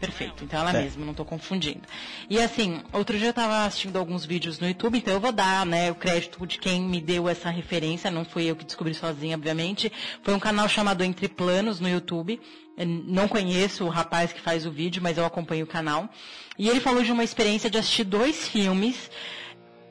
Perfeito, 0.00 0.44
então 0.44 0.60
ela 0.60 0.70
É. 0.76 0.82
mesma, 0.82 1.06
não 1.06 1.14
tô 1.14 1.24
confundindo. 1.24 1.80
E 2.28 2.38
assim, 2.38 2.82
outro 2.92 3.18
dia 3.18 3.28
eu 3.28 3.32
tava 3.32 3.64
assistindo 3.64 3.96
alguns 3.96 4.26
vídeos 4.26 4.58
no 4.58 4.68
YouTube, 4.68 4.98
então 4.98 5.14
eu 5.14 5.20
vou 5.20 5.32
dar, 5.32 5.64
né, 5.64 5.90
o 5.90 5.94
crédito 5.94 6.46
de 6.46 6.58
quem 6.58 6.82
me 6.82 7.00
deu 7.00 7.28
essa 7.28 7.48
referência, 7.48 8.10
não 8.10 8.24
fui 8.24 8.44
eu 8.44 8.54
que 8.54 8.64
descobri 8.64 8.92
sozinha, 8.94 9.36
obviamente. 9.36 9.90
Foi 10.22 10.34
um 10.34 10.38
canal 10.38 10.68
chamado 10.68 11.02
Entre 11.02 11.28
Planos 11.28 11.80
no 11.80 11.88
YouTube. 11.88 12.38
Eu 12.76 12.86
não 12.86 13.26
conheço 13.26 13.84
o 13.84 13.88
rapaz 13.88 14.34
que 14.34 14.40
faz 14.40 14.66
o 14.66 14.70
vídeo, 14.70 15.00
mas 15.02 15.16
eu 15.16 15.24
acompanho 15.24 15.64
o 15.64 15.66
canal. 15.68 16.10
E 16.58 16.68
ele 16.68 16.80
falou 16.80 17.02
de 17.02 17.10
uma 17.10 17.24
experiência 17.24 17.70
de 17.70 17.78
assistir 17.78 18.04
dois 18.04 18.46
filmes 18.48 19.10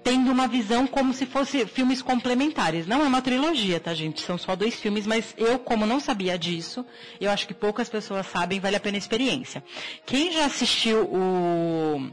tendo 0.06 0.32
uma 0.32 0.48
visão 0.48 0.86
como 0.86 1.16
se 1.16 1.26
fosse 1.26 1.66
filmes 1.66 2.00
complementares. 2.00 2.86
Não 2.86 3.02
é 3.02 3.08
uma 3.08 3.24
trilogia, 3.24 3.80
tá, 3.80 3.92
gente? 3.92 4.22
São 4.22 4.38
só 4.38 4.56
dois 4.56 4.76
filmes, 4.76 5.08
mas 5.08 5.34
eu, 5.36 5.58
como 5.58 5.84
não 5.88 6.00
sabia 6.00 6.38
disso, 6.38 6.86
eu 7.20 7.32
acho 7.32 7.48
que 7.48 7.56
poucas 7.56 7.90
pessoas 7.90 8.28
sabem, 8.28 8.60
vale 8.60 8.76
a 8.76 8.80
pena 8.80 8.98
a 8.98 9.00
experiência. 9.00 9.64
Quem 10.06 10.32
já 10.32 10.46
assistiu 10.46 11.06
o 11.06 12.12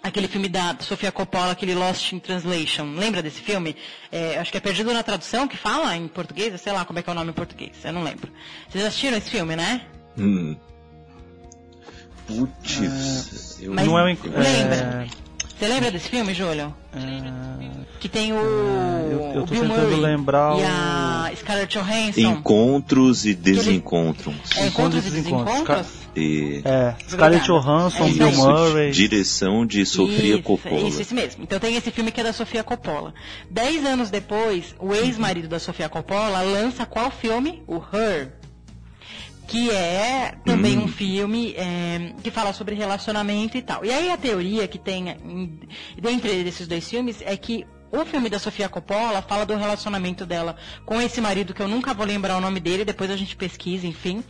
aquele 0.00 0.28
filme 0.28 0.48
da 0.48 0.76
Sofia 0.78 1.10
Coppola, 1.10 1.50
aquele 1.50 1.74
Lost 1.74 2.12
in 2.12 2.20
Translation, 2.20 2.94
lembra 2.94 3.20
desse 3.20 3.40
filme? 3.40 3.74
É, 4.12 4.38
acho 4.38 4.52
que 4.52 4.58
é 4.58 4.60
Perdido 4.60 4.92
na 4.92 5.02
Tradução, 5.02 5.48
que 5.48 5.56
fala 5.56 5.96
em 5.96 6.06
português, 6.06 6.52
eu 6.52 6.58
sei 6.58 6.72
lá 6.72 6.84
como 6.84 7.00
é 7.00 7.02
que 7.02 7.10
é 7.10 7.12
o 7.12 7.14
nome 7.14 7.30
em 7.30 7.34
português, 7.34 7.72
eu 7.84 7.92
não 7.92 8.04
lembro. 8.04 8.30
Vocês 8.68 8.84
assistiram 8.84 9.18
esse 9.18 9.30
filme, 9.30 9.56
né? 9.56 9.84
Hum. 10.16 10.56
Putz, 12.24 13.58
eu 13.60 13.74
Mas 13.74 13.84
não 13.84 13.98
é 13.98 14.04
um. 14.04 14.06
lembra? 14.06 15.08
Você 15.62 15.68
lembra 15.68 15.92
desse 15.92 16.08
filme, 16.08 16.34
Júlio? 16.34 16.74
é, 16.92 17.82
Que 18.00 18.08
tem 18.08 18.32
o, 18.32 18.36
eu- 18.36 19.32
eu 19.36 19.42
o 19.42 19.46
tô 19.46 19.52
Bill 19.52 19.62
tentando 19.62 19.80
Murray 19.90 20.00
lembrar 20.00 20.58
e 20.58 20.60
o- 20.60 20.66
a 20.66 21.30
Scarlett 21.36 21.78
Johansson. 21.78 22.20
Encontros 22.20 23.24
e 23.24 23.32
desencontros. 23.32 24.34
É, 24.56 24.66
encontros 24.66 25.06
e 25.06 25.10
Desencontros. 25.10 25.86
E... 26.16 26.62
é, 26.64 26.96
Scarlett 27.08 27.46
Johansson, 27.46 28.06
É 28.06 28.10
Bill. 28.10 28.32
Murray. 28.32 28.90
Direção 28.90 29.64
de 29.64 29.86
Sofia 29.86 30.34
isso, 30.34 30.42
Coppola. 30.42 30.88
Isso, 30.88 31.00
isso 31.00 31.14
mesmo. 31.14 31.44
Então 31.44 31.60
tem 31.60 31.76
esse 31.76 31.92
filme 31.92 32.10
que 32.10 32.20
é 32.20 32.24
da 32.24 32.32
Sofia 32.32 32.64
Coppola. 32.64 33.14
Dez 33.48 33.86
anos 33.86 34.10
depois, 34.10 34.74
o 34.80 34.92
ex-marido 34.92 35.46
da 35.46 35.60
Sofia 35.60 35.88
Coppola 35.88 36.42
lança 36.42 36.84
qual 36.84 37.08
filme? 37.08 37.62
O 37.68 37.76
Her. 37.76 38.32
Que 39.52 39.70
é 39.70 40.34
também 40.46 40.78
Hum. 40.78 40.84
um 40.84 40.88
filme 40.88 41.52
é, 41.58 42.14
que 42.22 42.30
fala 42.30 42.54
sobre 42.54 42.74
relacionamento 42.74 43.54
e 43.58 43.60
tal. 43.60 43.84
E 43.84 43.90
aí 43.90 44.10
a 44.10 44.16
teoria 44.16 44.66
que 44.66 44.78
tem 44.78 45.10
em- 45.10 45.60
dentre 46.00 46.30
esses 46.48 46.66
dois 46.66 46.88
filmes 46.88 47.20
é 47.20 47.36
que 47.36 47.66
o 47.90 48.02
filme 48.06 48.30
da 48.30 48.38
Sofia 48.38 48.66
Coppola 48.70 49.20
fala 49.20 49.44
do 49.44 49.54
relacionamento 49.54 50.24
dela 50.24 50.56
com 50.86 50.98
esse 51.02 51.20
marido, 51.20 51.52
que 51.52 51.60
eu 51.60 51.68
nunca 51.68 51.92
vou 51.92 52.06
lembrar 52.06 52.38
o 52.38 52.40
nome 52.40 52.60
dele, 52.60 52.86
depois 52.86 53.10
a 53.10 53.16
gente 53.16 53.36
pesquisa, 53.36 53.86
enfim. 53.86 54.24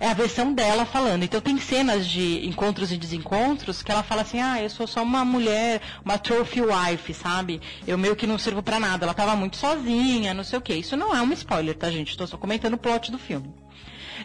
É 0.00 0.08
a 0.08 0.14
versão 0.14 0.52
dela 0.52 0.84
falando. 0.84 1.22
Então 1.22 1.40
tem 1.40 1.56
cenas 1.58 2.04
de 2.04 2.44
encontros 2.44 2.90
e 2.90 2.96
desencontros 2.96 3.80
que 3.84 3.92
ela 3.92 4.02
fala 4.02 4.22
assim, 4.22 4.40
ah, 4.40 4.60
eu 4.60 4.68
sou 4.68 4.88
só 4.88 5.00
uma 5.04 5.24
mulher, 5.24 5.80
uma 6.04 6.18
trophy 6.18 6.60
wife, 6.62 7.14
sabe? 7.14 7.60
Eu 7.86 7.96
meio 7.96 8.16
que 8.16 8.26
não 8.26 8.36
sirvo 8.36 8.64
pra 8.64 8.80
nada. 8.80 9.04
Ela 9.06 9.14
tava 9.14 9.36
muito 9.36 9.56
sozinha, 9.56 10.34
não 10.34 10.42
sei 10.42 10.58
o 10.58 10.62
quê. 10.62 10.74
Isso 10.74 10.96
não 10.96 11.14
é 11.14 11.22
um 11.22 11.32
spoiler, 11.32 11.76
tá, 11.76 11.88
gente? 11.88 12.10
Estou 12.10 12.26
só 12.26 12.36
comentando 12.36 12.74
o 12.74 12.78
plot 12.78 13.12
do 13.12 13.18
filme. 13.18 13.54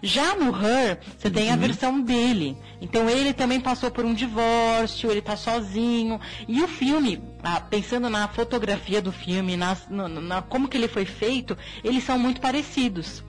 Já 0.02 0.36
no 0.36 0.50
Her, 0.52 1.00
você 1.18 1.30
tem 1.30 1.52
a 1.52 1.56
versão 1.56 2.02
dele. 2.02 2.58
Então 2.82 3.10
ele 3.10 3.34
também 3.34 3.60
passou 3.60 3.92
por 3.92 4.04
um 4.04 4.14
divórcio, 4.14 5.12
ele 5.12 5.22
tá 5.22 5.38
sozinho. 5.38 6.20
E 6.48 6.62
o 6.64 6.68
filme, 6.68 7.22
ah, 7.44 7.60
pensando 7.62 8.10
na 8.10 8.28
fotografia 8.28 9.02
do 9.02 9.12
filme, 9.12 9.56
nas- 9.56 9.88
na, 9.90 10.08
na- 10.08 10.42
como 10.42 10.68
que 10.68 10.76
ele 10.78 10.88
foi 10.88 11.06
feito, 11.06 11.58
eles 11.84 12.04
são 12.04 12.18
muito 12.18 12.42
parecidos. 12.42 13.24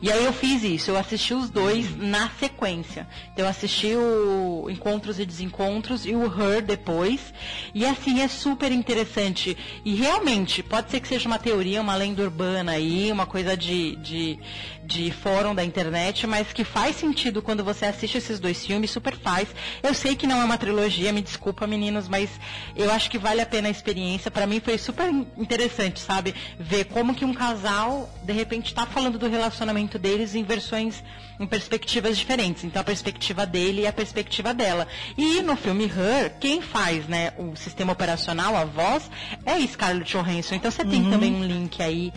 E 0.00 0.10
aí 0.10 0.24
eu 0.24 0.32
fiz 0.32 0.62
isso, 0.62 0.90
eu 0.90 0.96
assisti 0.96 1.34
os 1.34 1.50
dois 1.50 1.96
na 1.96 2.28
sequência. 2.30 3.06
Então 3.32 3.44
eu 3.44 3.50
assisti 3.50 3.94
o 3.94 4.68
Encontros 4.70 5.18
e 5.18 5.26
Desencontros 5.26 6.06
e 6.06 6.14
o 6.14 6.24
Her 6.24 6.62
depois. 6.62 7.32
E 7.74 7.84
assim, 7.84 8.20
é 8.20 8.28
super 8.28 8.72
interessante. 8.72 9.56
E 9.84 9.94
realmente, 9.94 10.62
pode 10.62 10.90
ser 10.90 11.00
que 11.00 11.08
seja 11.08 11.26
uma 11.28 11.38
teoria, 11.38 11.80
uma 11.80 11.94
lenda 11.94 12.22
urbana 12.22 12.72
aí, 12.72 13.10
uma 13.10 13.26
coisa 13.26 13.56
de, 13.56 13.96
de, 13.96 14.38
de 14.84 15.10
fórum 15.10 15.54
da 15.54 15.64
internet, 15.64 16.26
mas 16.26 16.52
que 16.52 16.64
faz 16.64 16.96
sentido 16.96 17.42
quando 17.42 17.64
você 17.64 17.86
assiste 17.86 18.18
esses 18.18 18.38
dois 18.38 18.64
filmes, 18.64 18.90
super 18.90 19.16
faz. 19.16 19.48
Eu 19.82 19.94
sei 19.94 20.16
que 20.16 20.26
não 20.26 20.40
é 20.40 20.44
uma 20.44 20.58
trilogia, 20.58 21.12
me 21.12 21.22
desculpa 21.22 21.66
meninos, 21.66 22.08
mas 22.08 22.30
eu 22.76 22.90
acho 22.90 23.10
que 23.10 23.18
vale 23.18 23.40
a 23.40 23.46
pena 23.46 23.68
a 23.68 23.70
experiência. 23.70 24.30
Pra 24.30 24.46
mim 24.46 24.60
foi 24.60 24.78
super 24.78 25.08
interessante, 25.36 26.00
sabe? 26.00 26.34
Ver 26.58 26.84
como 26.84 27.14
que 27.14 27.24
um 27.24 27.34
casal, 27.34 28.08
de 28.24 28.32
repente, 28.32 28.74
tá 28.74 28.86
falando 28.86 29.18
do 29.18 29.28
relacionamento 29.28 29.98
deles 29.98 30.34
em 30.34 30.42
versões, 30.42 31.02
em 31.38 31.46
perspectivas 31.46 32.16
diferentes. 32.16 32.64
Então 32.64 32.80
a 32.80 32.84
perspectiva 32.84 33.44
dele 33.46 33.82
e 33.82 33.86
a 33.86 33.92
perspectiva 33.92 34.52
dela. 34.54 34.86
E 35.16 35.40
no 35.42 35.56
filme 35.56 35.84
Her, 35.84 36.32
quem 36.40 36.60
faz, 36.62 37.06
né, 37.06 37.32
o 37.38 37.54
sistema 37.56 37.92
operacional, 37.92 38.56
a 38.56 38.64
voz, 38.64 39.10
é 39.44 39.64
Scarlett 39.66 40.10
Johansson. 40.10 40.54
Então 40.54 40.70
você 40.70 40.84
tem 40.84 41.08
também 41.10 41.34
um 41.34 41.44
link 41.44 41.82
aí. 41.82 42.12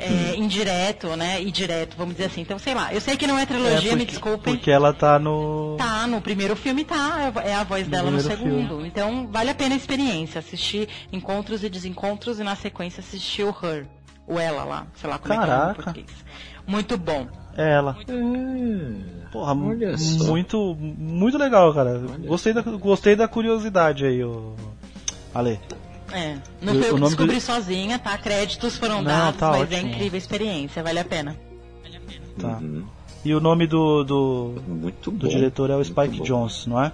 é, 0.00 0.36
indireto, 0.36 1.14
né? 1.16 1.42
E 1.42 1.50
direto, 1.50 1.96
vamos 1.98 2.14
dizer 2.14 2.28
assim. 2.28 2.40
Então, 2.40 2.58
sei 2.58 2.72
lá. 2.72 2.94
Eu 2.94 3.00
sei 3.00 3.14
que 3.14 3.26
não 3.26 3.38
é 3.38 3.42
É, 3.42 3.46
trilogia, 3.46 3.92
me 3.92 3.98
porque, 3.98 4.04
desculpem. 4.06 4.54
porque 4.54 4.70
ela 4.70 4.94
tá 4.94 5.18
no. 5.18 5.76
Tá, 5.76 6.06
no 6.06 6.18
primeiro 6.22 6.56
filme 6.56 6.82
tá, 6.82 7.30
é 7.44 7.54
a 7.54 7.62
voz 7.62 7.86
dela 7.88 8.10
no 8.10 8.18
segundo. 8.20 8.86
Então, 8.86 9.28
vale 9.30 9.50
a 9.50 9.54
pena 9.54 9.74
a 9.74 9.76
experiência, 9.76 10.38
assistir 10.38 10.88
Encontros 11.12 11.62
e 11.62 11.68
Desencontros 11.68 12.38
e 12.40 12.42
na 12.42 12.56
sequência 12.56 13.00
assistir 13.00 13.42
o 13.42 13.50
Her, 13.62 13.86
o 14.34 14.38
Ela 14.38 14.64
lá, 14.64 14.86
sei 14.96 15.08
lá 15.10 15.18
como 15.18 15.32
é 15.32 15.36
que 15.36 15.42
é 15.42 15.46
em 15.46 15.48
Caraca. 15.48 15.74
português. 15.82 16.06
Muito 16.66 16.96
bom. 16.96 17.26
É 17.56 17.72
ela. 17.72 17.96
Porra, 19.32 19.54
olha 19.54 19.96
só. 19.98 20.24
muito, 20.24 20.74
muito 20.78 21.36
legal, 21.38 21.72
cara. 21.74 21.98
Gostei 22.26 22.52
da, 22.52 22.62
gostei 22.62 23.16
da 23.16 23.26
curiosidade 23.28 24.04
aí, 24.04 24.22
o 24.22 24.54
Ale. 25.34 25.58
É, 26.12 26.36
não 26.60 26.74
foi 26.74 26.82
eu 26.84 26.92
o 26.92 26.94
que 26.94 27.00
nome 27.00 27.00
descobri 27.06 27.34
do- 27.36 27.40
sozinha, 27.40 27.98
tá? 27.98 28.16
Créditos 28.18 28.76
foram 28.76 28.96
Não, 28.96 29.04
dados, 29.04 29.40
tá 29.40 29.50
mas 29.50 29.62
ótimo. 29.62 29.76
é 29.76 29.80
incrível 29.80 30.14
a 30.16 30.18
experiência, 30.18 30.82
vale 30.82 30.98
a 30.98 31.04
pena. 31.04 31.36
Tá. 32.38 32.58
Uhum. 32.58 32.84
E 33.24 33.34
o 33.34 33.40
nome 33.40 33.66
do, 33.66 34.02
do, 34.04 34.62
Muito 34.66 35.10
do 35.10 35.26
bom. 35.26 35.28
diretor 35.28 35.70
é 35.70 35.76
o 35.76 35.84
Spike. 35.84 36.20
Jones, 36.22 36.66
não 36.66 36.82
é? 36.82 36.92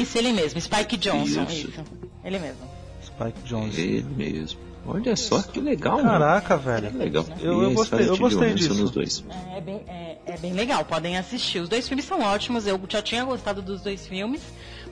Isso, 0.00 0.18
ele 0.18 0.32
mesmo, 0.32 0.60
Spike 0.60 0.96
Johnson, 0.96 1.42
Isso. 1.44 1.68
isso. 1.68 1.80
Ele 2.24 2.38
mesmo. 2.38 2.60
Spike 3.02 3.40
Jones. 3.44 3.78
Ele 3.78 4.02
mesmo. 4.16 4.60
Olha 4.86 5.14
só 5.14 5.42
que 5.42 5.60
legal, 5.60 5.98
mano. 5.98 6.08
Caraca, 6.08 6.58
Que 6.58 6.64
velho. 6.64 6.98
legal. 6.98 7.24
Eu- 7.40 7.62
eu 7.62 7.72
gostei- 7.74 8.08
eu 8.08 8.16
gostei 8.16 8.54
disso. 8.54 8.74
nos 8.74 8.90
dois. 8.90 9.24
É 9.54 9.60
bem, 9.60 9.82
é, 9.86 10.16
é 10.26 10.36
bem 10.38 10.52
legal, 10.52 10.84
podem 10.84 11.16
assistir. 11.18 11.60
Os 11.60 11.68
dois 11.68 11.86
filmes 11.86 12.04
são 12.06 12.20
ótimos, 12.22 12.66
eu 12.66 12.80
já 12.88 13.02
tinha 13.02 13.24
gostado 13.24 13.60
dos 13.62 13.82
dois 13.82 14.06
filmes, 14.06 14.40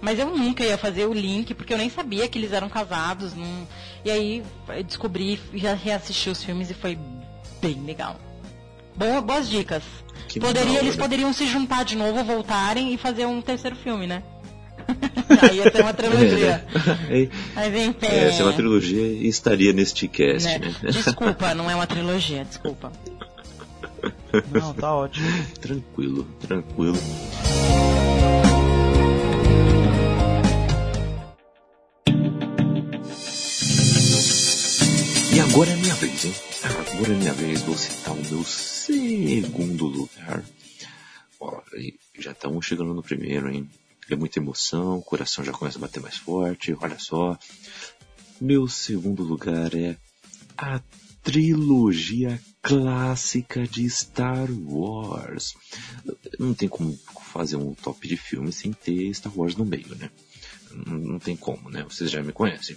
mas 0.01 0.19
eu 0.19 0.27
nunca 0.37 0.63
ia 0.63 0.77
fazer 0.79 1.07
o 1.07 1.13
link, 1.13 1.55
porque 1.55 1.73
eu 1.73 1.79
nem 1.79 1.89
sabia 1.91 2.29
que 2.29 2.39
eles 2.39 2.53
eram 2.53 2.69
casados. 2.69 3.35
não- 3.35 3.67
E 4.05 4.11
aí 4.11 4.43
eu 4.69 4.85
descobri 4.85 5.41
e 5.53 5.59
já 5.59 5.75
reassisti 5.75 6.31
os 6.31 6.45
filmes 6.45 6.71
e 6.71 6.75
foi 6.75 6.97
bem 7.61 7.83
legal. 7.85 8.17
Boa, 8.95 9.21
boas 9.21 9.49
dicas. 9.49 9.83
Que 10.29 10.39
Poderia, 10.39 10.79
eles 10.81 10.95
hora. 10.95 11.03
poderiam 11.03 11.33
se 11.33 11.47
juntar 11.47 11.85
de 11.85 11.97
novo, 11.97 12.23
voltarem 12.25 12.93
e 12.93 12.99
fazer 12.99 13.27
um 13.27 13.41
terceiro 13.41 13.75
filme, 13.77 14.07
né? 14.07 14.23
Aí 15.43 15.57
ia 15.59 15.71
ser 15.71 15.83
uma 15.83 15.95
trilogia. 15.95 16.65
É, 17.11 17.29
Mas 17.55 17.75
enfim. 17.75 18.07
é, 18.07 18.33
se 18.33 18.41
é 18.41 18.45
uma 18.45 18.53
trilogia, 18.53 19.29
estaria 19.29 19.73
neste 19.73 20.09
cast, 20.09 20.47
né? 20.49 20.59
né? 20.59 20.91
Desculpa, 20.91 21.53
não 21.55 21.71
é 21.71 21.75
uma 21.75 21.87
trilogia, 21.87 22.45
desculpa. 22.45 22.93
Não, 24.53 24.75
tá 24.75 24.95
ótimo. 24.95 25.27
tranquilo, 25.61 26.25
tranquilo. 26.47 26.99
E 35.35 35.41
agora 35.41 35.71
é 35.71 35.77
minha 35.77 35.95
vez, 35.95 36.25
hein? 36.25 36.35
Agora 36.95 37.13
é 37.13 37.17
minha 37.17 37.33
vez, 37.33 37.63
vou 37.63 37.77
citar 37.77 38.15
o 38.15 38.23
meu 38.31 38.45
segundo 38.45 39.87
lugar. 39.87 40.43
Ó, 41.41 41.61
e 41.77 41.95
já 42.19 42.33
estamos 42.33 42.67
chegando 42.67 42.93
no 42.95 43.03
primeiro, 43.03 43.49
hein? 43.51 43.69
É 44.11 44.17
muita 44.17 44.39
emoção, 44.39 44.99
o 44.99 45.03
coração 45.03 45.45
já 45.45 45.53
começa 45.53 45.79
a 45.79 45.81
bater 45.81 46.01
mais 46.01 46.17
forte, 46.17 46.75
olha 46.81 46.99
só. 46.99 47.39
Meu 48.41 48.67
segundo 48.69 49.23
lugar 49.23 49.75
é 49.75 49.97
a 50.57 50.81
trilogia 51.23 52.41
clássica 52.63 53.67
de 53.67 53.89
Star 53.91 54.49
Wars. 54.51 55.55
Não 56.39 56.55
tem 56.55 56.69
como 56.69 56.99
fazer 57.33 57.57
um 57.57 57.75
top 57.75 58.09
de 58.09 58.17
filme 58.17 58.51
sem 58.53 58.73
ter 58.73 59.13
Star 59.13 59.33
Wars 59.37 59.57
no 59.57 59.65
meio, 59.65 59.95
né? 59.97 60.11
Não 60.87 61.19
tem 61.19 61.37
como, 61.37 61.69
né? 61.69 61.83
Vocês 61.83 62.11
já 62.11 62.23
me 62.23 62.33
conhecem. 62.33 62.77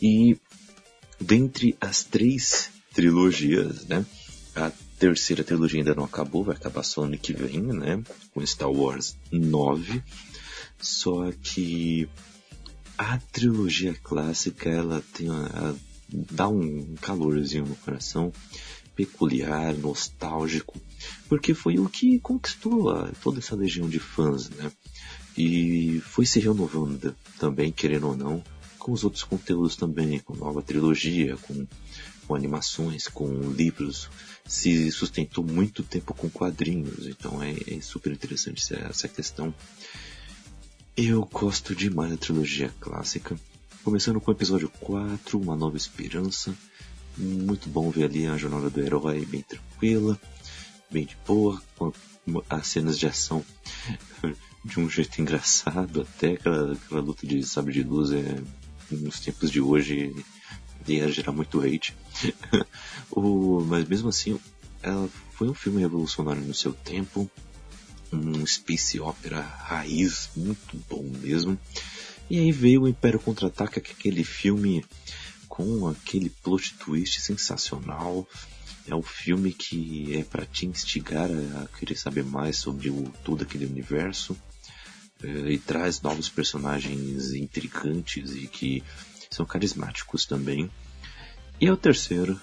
E 0.00 0.38
dentre 1.20 1.76
as 1.80 2.04
três 2.04 2.70
trilogias, 2.94 3.84
né? 3.86 4.04
A 4.54 4.70
terceira 4.98 5.42
trilogia 5.42 5.80
ainda 5.80 5.94
não 5.94 6.04
acabou, 6.04 6.44
vai 6.44 6.56
acabar 6.56 6.82
só 6.82 7.02
ano 7.02 7.18
que 7.18 7.32
vem, 7.32 7.60
né? 7.60 8.02
Com 8.32 8.46
Star 8.46 8.70
Wars 8.70 9.16
9. 9.30 10.02
Só 10.84 11.32
que 11.42 12.06
a 12.98 13.18
trilogia 13.32 13.94
clássica, 14.02 14.68
ela 14.68 15.02
tem 15.14 15.30
uma, 15.30 15.46
ela 15.46 15.76
dá 16.30 16.46
um 16.46 16.94
calorzinho 17.00 17.64
no 17.64 17.74
coração, 17.76 18.30
peculiar, 18.94 19.74
nostálgico, 19.74 20.80
porque 21.28 21.54
foi 21.54 21.78
o 21.78 21.88
que 21.88 22.18
conquistou 22.20 23.10
toda 23.22 23.38
essa 23.38 23.56
legião 23.56 23.88
de 23.88 23.98
fãs, 23.98 24.50
né? 24.50 24.70
E 25.36 26.00
foi 26.04 26.26
se 26.26 26.38
renovando 26.38 27.16
também, 27.38 27.72
querendo 27.72 28.08
ou 28.08 28.16
não, 28.16 28.44
com 28.78 28.92
os 28.92 29.02
outros 29.02 29.24
conteúdos 29.24 29.74
também, 29.76 30.20
com 30.20 30.36
nova 30.36 30.62
trilogia, 30.62 31.36
com, 31.38 31.66
com 32.26 32.34
animações, 32.34 33.08
com 33.08 33.26
livros, 33.50 34.10
se 34.46 34.92
sustentou 34.92 35.42
muito 35.42 35.82
tempo 35.82 36.12
com 36.14 36.28
quadrinhos, 36.28 37.06
então 37.06 37.42
é, 37.42 37.54
é 37.66 37.80
super 37.80 38.12
interessante 38.12 38.60
essa, 38.62 38.74
essa 38.86 39.08
questão. 39.08 39.52
Eu 40.96 41.24
gosto 41.24 41.74
demais 41.74 42.12
da 42.12 42.16
trilogia 42.16 42.72
clássica, 42.78 43.36
começando 43.82 44.20
com 44.20 44.30
o 44.30 44.34
episódio 44.34 44.68
4, 44.78 45.40
Uma 45.40 45.56
Nova 45.56 45.76
Esperança, 45.76 46.56
muito 47.18 47.68
bom 47.68 47.90
ver 47.90 48.04
ali 48.04 48.28
a 48.28 48.36
jornada 48.36 48.70
do 48.70 48.80
herói 48.80 49.24
bem 49.24 49.42
tranquila, 49.42 50.16
bem 50.88 51.04
de 51.04 51.16
boa, 51.26 51.60
com 51.76 51.92
as 52.48 52.68
cenas 52.68 52.96
de 52.96 53.08
ação 53.08 53.44
de 54.64 54.78
um 54.78 54.88
jeito 54.88 55.20
engraçado, 55.20 56.02
até 56.02 56.34
aquela, 56.34 56.74
aquela 56.74 57.00
luta 57.00 57.26
de 57.26 57.42
sabre 57.42 57.72
de 57.72 57.82
luz 57.82 58.12
é, 58.12 58.40
nos 58.88 59.18
tempos 59.18 59.50
de 59.50 59.60
hoje 59.60 60.14
ia 60.86 61.10
gerar 61.10 61.32
muito 61.32 61.60
hate. 61.60 61.92
o, 63.10 63.64
mas 63.66 63.88
mesmo 63.88 64.10
assim, 64.10 64.38
ela 64.80 65.08
foi 65.32 65.48
um 65.48 65.54
filme 65.54 65.80
revolucionário 65.80 66.42
no 66.42 66.54
seu 66.54 66.72
tempo, 66.72 67.28
um 68.14 68.46
space 68.46 69.00
opera 69.00 69.40
raiz, 69.40 70.30
muito 70.36 70.76
bom 70.88 71.02
mesmo. 71.20 71.58
E 72.30 72.38
aí 72.38 72.52
veio 72.52 72.82
o 72.82 72.88
Império 72.88 73.20
Contra-Ataca, 73.20 73.80
que 73.80 73.92
aquele 73.92 74.24
filme 74.24 74.84
com 75.48 75.86
aquele 75.86 76.30
plot 76.30 76.74
twist 76.74 77.20
sensacional. 77.20 78.26
É 78.86 78.94
o 78.94 79.02
filme 79.02 79.52
que 79.52 80.16
é 80.16 80.24
para 80.24 80.44
te 80.44 80.66
instigar 80.66 81.30
a 81.30 81.78
querer 81.78 81.96
saber 81.96 82.24
mais 82.24 82.56
sobre 82.56 82.90
o, 82.90 83.10
todo 83.22 83.42
aquele 83.42 83.66
universo. 83.66 84.36
É, 85.22 85.52
e 85.52 85.58
traz 85.58 86.02
novos 86.02 86.28
personagens 86.28 87.32
intrigantes 87.32 88.34
e 88.34 88.46
que 88.48 88.82
são 89.30 89.46
carismáticos 89.46 90.26
também. 90.26 90.70
E 91.60 91.66
é 91.66 91.72
o 91.72 91.76
terceiro, 91.76 92.38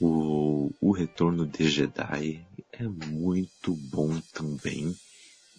o, 0.00 0.72
o 0.80 0.92
Retorno 0.92 1.46
de 1.46 1.68
Jedi, 1.70 2.44
é 2.72 2.82
muito 2.82 3.72
bom 3.72 4.20
também. 4.32 4.94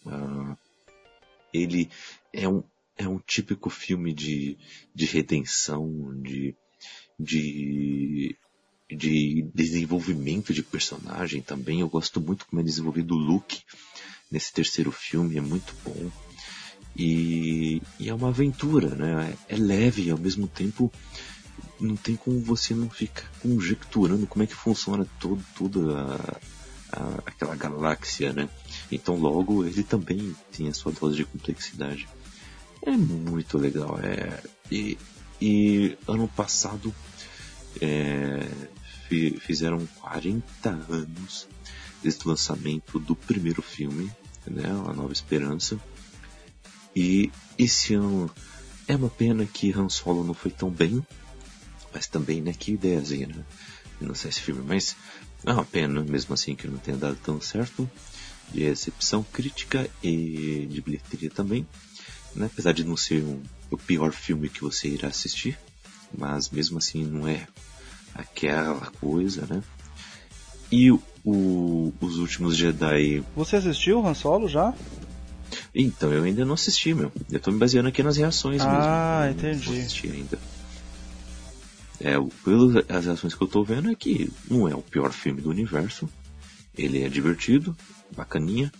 Uh, 0.06 0.58
ele 1.54 1.90
é 2.34 2.48
um, 2.48 2.64
é 2.98 3.08
um 3.08 3.20
típico 3.20 3.70
filme 3.70 4.14
de, 4.14 4.58
de 4.94 5.06
redenção, 5.06 6.14
de, 6.22 6.56
de, 7.20 8.36
de 8.90 9.50
desenvolvimento 9.54 10.54
de 10.54 10.64
personagem 10.64 11.42
também. 11.42 11.82
Eu 11.82 11.90
gosto 11.90 12.22
muito 12.22 12.46
como 12.46 12.62
é 12.62 12.64
desenvolvido 12.64 13.16
o 13.16 13.18
Luke 13.18 13.62
nesse 14.32 14.54
terceiro 14.54 14.92
filme, 14.92 15.38
é 15.38 15.42
muito 15.42 15.74
bom. 15.84 16.12
E, 16.96 17.82
e 18.00 18.10
é 18.10 18.14
uma 18.14 18.30
aventura, 18.30 18.90
né? 18.90 19.36
É 19.48 19.56
leve 19.56 20.04
e 20.04 20.12
ao 20.12 20.18
mesmo 20.18 20.48
tempo 20.48 20.92
não 21.80 21.96
tem 21.96 22.16
como 22.16 22.40
você 22.42 22.74
não 22.74 22.90
ficar 22.90 23.30
conjecturando 23.42 24.28
como 24.28 24.44
é 24.44 24.48
que 24.48 24.56
funciona 24.56 25.08
todo, 25.20 25.44
toda 25.56 26.02
a, 26.02 26.40
a, 26.92 27.22
aquela 27.26 27.56
galáxia, 27.56 28.34
né? 28.34 28.50
Então 28.92 29.16
logo 29.16 29.66
ele 29.66 29.84
também 29.84 30.36
tem 30.52 30.68
a 30.68 30.74
sua 30.74 30.92
dose 30.92 31.18
de 31.18 31.26
complexidade. 31.26 32.08
É 32.82 32.92
muito 32.92 33.58
legal. 33.58 34.00
É, 34.00 34.42
e, 34.72 34.98
e 35.42 35.98
ano 36.08 36.28
passado 36.28 36.94
é, 37.82 38.48
fizeram 39.40 39.86
40 40.02 40.70
anos 40.90 41.48
desse 42.04 42.28
lançamento 42.28 43.00
do 43.00 43.16
primeiro 43.16 43.62
filme, 43.62 44.12
né? 44.48 44.66
A 44.66 44.94
Nova 44.94 45.12
Esperança. 45.12 45.80
E 46.96 47.32
esse 47.58 47.94
ano 47.94 48.30
é 48.88 48.96
uma 48.96 49.10
pena 49.10 49.46
que 49.46 49.72
Han 49.72 49.90
Solo 49.90 50.24
não 50.24 50.34
foi 50.34 50.52
tão 50.52 50.70
bem, 50.70 51.06
mas 51.94 52.08
também, 52.08 52.42
né, 52.42 52.54
que 52.54 52.74
ideiazinha, 52.74 53.28
né? 53.28 53.46
Não 54.02 54.16
sei 54.16 54.30
esse 54.30 54.42
filme, 54.42 54.64
mas 54.66 54.96
é 55.46 55.54
uma 55.54 55.66
pena 55.66 56.02
mesmo 56.04 56.34
assim 56.34 56.56
que 56.56 56.68
não 56.68 56.78
tenha 56.78 56.98
dado 56.98 57.18
tão 57.24 57.40
certo 57.40 57.90
de 58.52 58.64
recepção 58.64 59.24
crítica 59.24 59.90
e 60.04 60.68
de 60.70 60.82
bilheteria 60.82 61.30
também, 61.30 61.68
né? 62.36 62.48
Apesar 62.48 62.74
de 62.74 62.84
não 62.84 62.98
ser 62.98 63.24
um, 63.24 63.42
o 63.70 63.78
pior 63.78 64.12
filme 64.12 64.50
que 64.50 64.62
você 64.62 64.88
irá 64.88 65.10
assistir, 65.10 65.58
mas 66.18 66.50
mesmo 66.50 66.78
assim 66.78 67.04
não 67.04 67.28
é 67.28 67.48
aquela 68.14 68.92
coisa, 69.00 69.46
né? 69.46 69.64
E 70.72 70.92
o, 70.92 71.94
os 72.00 72.18
últimos 72.18 72.56
Jedi. 72.56 73.24
Você 73.36 73.56
assistiu 73.56 74.06
Han 74.06 74.14
Solo 74.14 74.48
já? 74.48 74.74
Então, 75.74 76.12
eu 76.12 76.24
ainda 76.24 76.46
não 76.46 76.54
assisti, 76.54 76.94
meu. 76.94 77.12
Eu 77.32 77.40
tô 77.40 77.52
me 77.52 77.58
baseando 77.58 77.90
aqui 77.90 78.02
nas 78.02 78.18
reações 78.18 78.62
ah, 78.62 78.66
mesmo. 78.66 78.84
Ah, 78.84 79.30
entendi. 79.32 79.72
Não 79.72 79.80
assisti 79.80 80.08
ainda. 80.08 80.40
É, 82.02 82.14
pelas 82.44 83.06
reações 83.06 83.36
que 83.36 83.44
eu 83.44 83.48
tô 83.48 83.64
vendo 83.64 83.92
é 83.92 83.96
que 83.96 84.32
não 84.50 84.68
é 84.68 84.76
o 84.76 84.82
pior 84.82 85.12
filme 85.12 85.42
do 85.42 85.50
universo. 85.50 86.10
Ele 86.78 87.04
é 87.04 87.10
divertido, 87.10 87.76
bacaninha. 88.16 88.72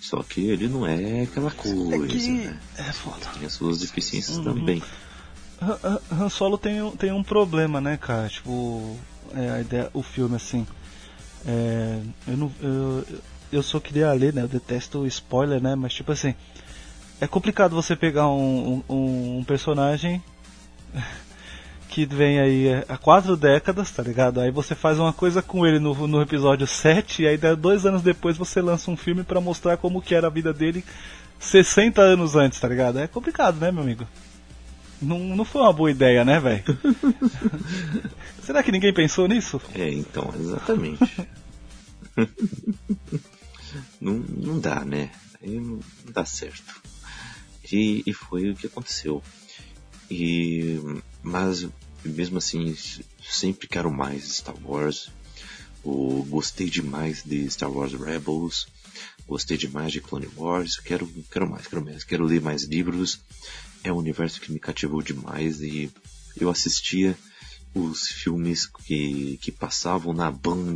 Só 0.00 0.22
que 0.22 0.46
ele 0.46 0.68
não 0.68 0.86
é 0.86 1.22
aquela 1.22 1.50
coisa, 1.50 1.96
é 1.96 2.06
que... 2.06 2.28
né? 2.30 2.58
É 2.78 2.92
foda. 2.92 3.26
Tem 3.34 3.44
as 3.44 3.52
suas 3.52 3.80
deficiências 3.80 4.38
uhum. 4.38 4.44
também. 4.44 4.82
Han 6.10 6.28
Solo 6.30 6.56
tem, 6.56 6.90
tem 6.92 7.12
um 7.12 7.22
problema, 7.22 7.80
né, 7.80 7.98
cara? 7.98 8.28
Tipo, 8.28 8.96
é, 9.34 9.50
a 9.50 9.60
ideia, 9.60 9.90
o 9.92 10.02
filme, 10.02 10.36
assim. 10.36 10.66
É, 11.44 12.00
eu 12.26 12.36
não. 12.36 12.52
Eu, 12.62 13.06
eu 13.52 13.62
sou 13.62 13.80
que 13.80 14.02
a 14.02 14.12
ler, 14.12 14.32
né? 14.32 14.42
Eu 14.42 14.48
detesto 14.48 15.06
spoiler, 15.06 15.60
né? 15.60 15.74
Mas 15.74 15.92
tipo 15.92 16.12
assim. 16.12 16.34
É 17.20 17.26
complicado 17.26 17.74
você 17.74 17.94
pegar 17.94 18.28
um, 18.28 18.82
um, 18.88 19.38
um 19.38 19.44
personagem 19.44 20.22
que 21.90 22.06
vem 22.06 22.38
aí 22.38 22.68
há 22.88 22.96
quatro 22.96 23.36
décadas, 23.36 23.90
tá 23.90 24.00
ligado? 24.00 24.40
Aí 24.40 24.52
você 24.52 24.76
faz 24.76 24.96
uma 25.00 25.12
coisa 25.12 25.42
com 25.42 25.66
ele 25.66 25.80
no, 25.80 26.06
no 26.06 26.22
episódio 26.22 26.64
7 26.64 27.22
e 27.22 27.26
aí 27.26 27.36
dois 27.58 27.84
anos 27.84 28.00
depois 28.00 28.36
você 28.36 28.62
lança 28.62 28.92
um 28.92 28.96
filme 28.96 29.24
para 29.24 29.40
mostrar 29.40 29.76
como 29.76 30.00
que 30.00 30.14
era 30.14 30.28
a 30.28 30.30
vida 30.30 30.52
dele 30.52 30.84
60 31.40 32.00
anos 32.00 32.36
antes, 32.36 32.60
tá 32.60 32.68
ligado? 32.68 33.00
É 33.00 33.08
complicado, 33.08 33.58
né, 33.58 33.72
meu 33.72 33.82
amigo? 33.82 34.06
Não, 35.02 35.18
não 35.18 35.44
foi 35.44 35.62
uma 35.62 35.72
boa 35.72 35.90
ideia, 35.90 36.24
né, 36.24 36.38
velho? 36.38 36.62
Será 38.40 38.62
que 38.62 38.70
ninguém 38.70 38.94
pensou 38.94 39.26
nisso? 39.26 39.60
É, 39.74 39.90
então, 39.90 40.32
exatamente. 40.38 41.28
não, 44.00 44.14
não 44.14 44.60
dá, 44.60 44.84
né? 44.84 45.10
Aí 45.42 45.58
não 45.58 45.80
dá 46.12 46.24
certo. 46.24 46.80
E, 47.72 48.04
e 48.06 48.12
foi 48.12 48.50
o 48.50 48.54
que 48.54 48.68
aconteceu. 48.68 49.20
E, 50.10 50.78
mas, 51.22 51.66
mesmo 52.04 52.38
assim, 52.38 52.76
sempre 53.22 53.68
quero 53.68 53.90
mais 53.90 54.36
Star 54.36 54.56
Wars. 54.64 55.10
Gostei 55.82 56.68
demais 56.68 57.22
de 57.22 57.48
Star 57.50 57.70
Wars 57.70 57.92
Rebels. 57.92 58.66
Gostei 59.26 59.56
demais 59.56 59.92
de 59.92 60.00
Clone 60.00 60.28
Wars. 60.36 60.78
Quero, 60.78 61.08
quero 61.30 61.48
mais, 61.48 61.66
quero 61.66 61.84
mais. 61.84 62.04
Quero 62.04 62.24
ler 62.24 62.40
mais 62.40 62.64
livros. 62.64 63.20
É 63.84 63.92
um 63.92 63.96
universo 63.96 64.40
que 64.40 64.52
me 64.52 64.58
cativou 64.58 65.00
demais 65.00 65.62
e 65.62 65.90
eu 66.36 66.50
assistia 66.50 67.16
os 67.74 68.08
filmes 68.08 68.66
que, 68.66 69.38
que 69.40 69.52
passavam 69.52 70.12
na 70.12 70.30
Band 70.30 70.74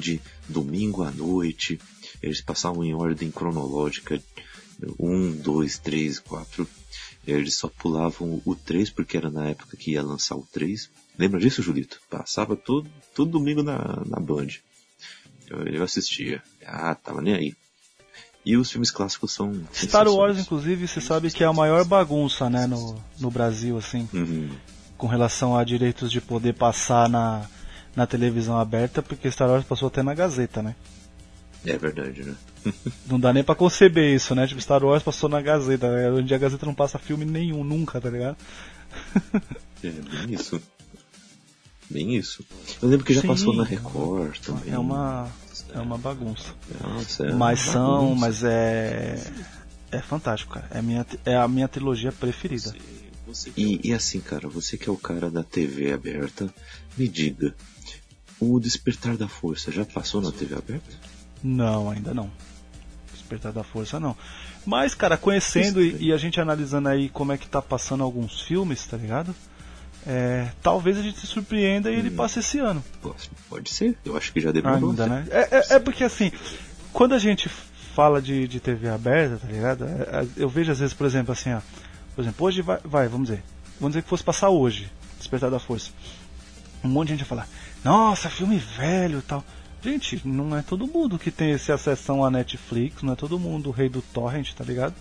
domingo 0.49 1.03
à 1.03 1.11
noite 1.11 1.78
eles 2.24 2.41
passavam 2.41 2.82
em 2.82 2.95
ordem 2.95 3.30
cronológica. 3.30 4.22
Um, 4.99 5.30
dois, 5.30 5.78
três, 5.78 6.18
quatro. 6.18 6.66
Eles 7.27 7.57
só 7.57 7.68
pulavam 7.68 8.43
o 8.45 8.55
3 8.55 8.91
porque 8.91 9.16
era 9.16 9.31
na 9.31 9.49
época 9.49 9.77
que 9.77 9.93
ia 9.93 10.03
lançar 10.03 10.37
o 10.37 10.47
3. 10.53 10.91
Lembra 11.18 11.41
disso, 11.41 11.62
Julito? 11.62 12.01
Passava 12.11 12.55
todo, 12.55 12.91
todo 13.14 13.31
domingo 13.31 13.62
na, 13.62 14.03
na 14.07 14.20
Band. 14.20 14.49
Eu, 15.49 15.66
eu 15.66 15.83
assistia. 15.83 16.43
Ah, 16.66 16.95
tava 16.95 17.22
nem 17.22 17.35
aí. 17.35 17.57
E 18.45 18.59
os 18.59 18.70
filmes 18.70 18.91
clássicos 18.91 19.33
são. 19.33 19.53
Star 19.72 20.07
Wars, 20.07 20.39
inclusive, 20.39 20.87
você 20.87 21.01
sabe 21.01 21.31
que 21.31 21.43
é 21.43 21.47
a 21.47 21.53
maior 21.53 21.85
bagunça, 21.85 22.51
né, 22.51 22.66
no, 22.66 23.03
no 23.18 23.31
Brasil, 23.31 23.79
assim. 23.79 24.07
Uhum. 24.12 24.51
Com 24.99 25.07
relação 25.07 25.57
a 25.57 25.64
direitos 25.64 26.12
de 26.12 26.20
poder 26.20 26.53
passar 26.53 27.09
na, 27.09 27.49
na 27.97 28.07
televisão 28.07 28.59
aberta, 28.59 29.03
porque 29.03 29.31
Star 29.31 29.49
Wars 29.49 29.64
passou 29.64 29.89
até 29.89 30.03
na 30.03 30.12
Gazeta, 30.12 30.62
né? 30.62 30.77
É 31.65 31.79
verdade, 31.79 32.23
né? 32.25 32.35
não 33.07 33.19
dá 33.19 33.33
nem 33.33 33.43
pra 33.43 33.55
conceber 33.55 34.15
isso, 34.15 34.35
né? 34.35 34.47
Tipo, 34.47 34.61
Star 34.61 34.85
Wars 34.85 35.03
passou 35.03 35.29
na 35.29 35.41
Gazeta, 35.41 35.91
né? 35.91 36.11
Onde 36.11 36.35
a 36.35 36.39
Gazeta 36.39 36.67
não 36.67 36.75
passa 36.75 36.99
filme 36.99 37.25
nenhum, 37.25 37.65
nunca, 37.65 38.01
tá 38.01 38.11
ligado? 38.11 38.37
É, 39.83 39.91
bem 39.91 40.33
isso. 40.35 40.62
Bem 41.91 42.15
isso. 42.17 42.43
Eu 42.81 42.89
lembro 42.89 43.05
que 43.05 43.12
já 43.12 43.21
Sim, 43.21 43.29
passou 43.29 43.55
na 43.55 43.65
Record 43.65 44.39
também. 44.39 44.73
É 44.73 44.79
uma, 44.79 45.29
é 45.75 45.79
uma 45.79 45.99
bagunça. 45.99 46.55
Nossa, 46.83 47.27
é 47.27 47.35
mas 47.35 47.65
uma 47.65 47.73
são, 47.73 48.01
bagunça. 48.01 48.21
mas 48.21 48.45
é. 48.45 49.33
É 49.93 50.01
fantástico, 50.01 50.55
cara. 50.55 50.67
É 50.71 50.79
a 50.79 50.83
minha, 50.83 51.07
é 51.27 51.37
a 51.37 51.47
minha 51.47 51.69
trilogia 51.69 52.11
preferida. 52.11 52.75
E, 53.57 53.89
e 53.89 53.93
assim, 53.93 54.21
cara, 54.21 54.49
você 54.49 54.79
que 54.79 54.89
é 54.89 54.93
o 54.93 54.97
cara 54.97 55.31
da 55.31 55.43
TV 55.43 55.93
aberta, 55.93 56.53
me 56.97 57.07
diga, 57.07 57.55
o 58.41 58.59
Despertar 58.59 59.17
da 59.17 59.29
Força 59.29 59.71
já 59.71 59.85
passou 59.85 60.21
na 60.21 60.33
TV 60.33 60.55
aberta? 60.55 60.97
Não, 61.45 61.91
ainda 61.91 62.15
não. 62.15 62.31
Despertar 63.13 63.53
da 63.53 63.63
Força 63.63 64.01
não. 64.01 64.17
Mas, 64.65 64.95
cara, 64.95 65.17
conhecendo 65.19 65.83
e, 65.83 66.07
e 66.09 66.13
a 66.13 66.17
gente 66.17 66.41
analisando 66.41 66.89
aí 66.89 67.11
como 67.11 67.33
é 67.33 67.39
que 67.39 67.47
tá 67.47 67.61
passando 67.61 68.03
alguns 68.03 68.41
filmes, 68.41 68.85
tá 68.87 68.97
ligado? 68.97 69.35
É, 70.07 70.49
talvez 70.63 70.99
a 70.99 71.03
gente 71.03 71.21
se 71.21 71.27
surpreenda 71.27 71.91
e 71.91 71.95
ele 71.97 72.09
Hum. 72.11 72.17
passe 72.17 72.39
esse 72.39 72.59
ano. 72.59 72.83
Pode, 73.49 73.71
ser, 73.71 73.97
eu 74.05 74.17
acho 74.17 74.33
que 74.33 74.41
já 74.41 74.51
demorou. 74.53 74.91
Ainda, 74.91 75.07
né? 75.07 75.27
É, 75.31 75.59
é- 75.59 75.77
é 75.77 75.79
porque 75.79 76.03
assim, 76.05 76.33
quando 76.93 77.15
a 77.15 77.19
gente 77.19 77.49
fala 77.95 78.21
de, 78.21 78.49
de 78.49 78.59
TV 78.61 78.89
aberta, 78.89 79.37
tá 79.39 79.47
ligado? 79.47 79.85
É, 79.85 79.89
é, 80.23 80.27
eu 80.37 80.49
vejo 80.49 80.73
às 80.73 80.79
vezes, 80.81 80.95
por 80.95 81.07
exemplo, 81.07 81.33
assim, 81.33 81.53
ó. 81.53 81.61
Por 82.15 82.23
exemplo, 82.23 82.47
hoje 82.47 82.63
vai, 82.63 82.79
vai, 82.85 83.09
vamos 83.09 83.29
dizer. 83.29 83.43
Vamos 83.81 83.93
dizer 83.93 84.03
que 84.03 84.09
fosse 84.09 84.25
passar 84.25 84.49
hoje, 84.51 84.91
Despertar 85.19 85.51
da 85.51 85.59
Força. 85.59 85.91
Um 86.83 86.89
monte 86.89 87.09
de 87.09 87.15
gente 87.15 87.21
vai 87.27 87.29
falar, 87.39 87.49
nossa, 87.85 88.29
filme 88.29 88.57
velho 88.59 89.19
e 89.19 89.23
tal. 89.23 89.43
Gente, 89.85 90.22
não 90.24 90.57
é 90.57 90.62
todo 90.62 90.87
mundo 90.87 91.18
que 91.18 91.30
tem 91.30 91.51
esse 91.51 91.70
acessão 91.70 92.24
à 92.24 92.30
Netflix, 92.30 93.03
não 93.03 93.12
é 93.12 93.16
todo 93.16 93.39
mundo 93.39 93.68
o 93.68 93.72
rei 93.72 93.91
do 93.91 94.01
torrent, 94.01 94.55
tá 94.55 94.64
ligado? 94.64 94.95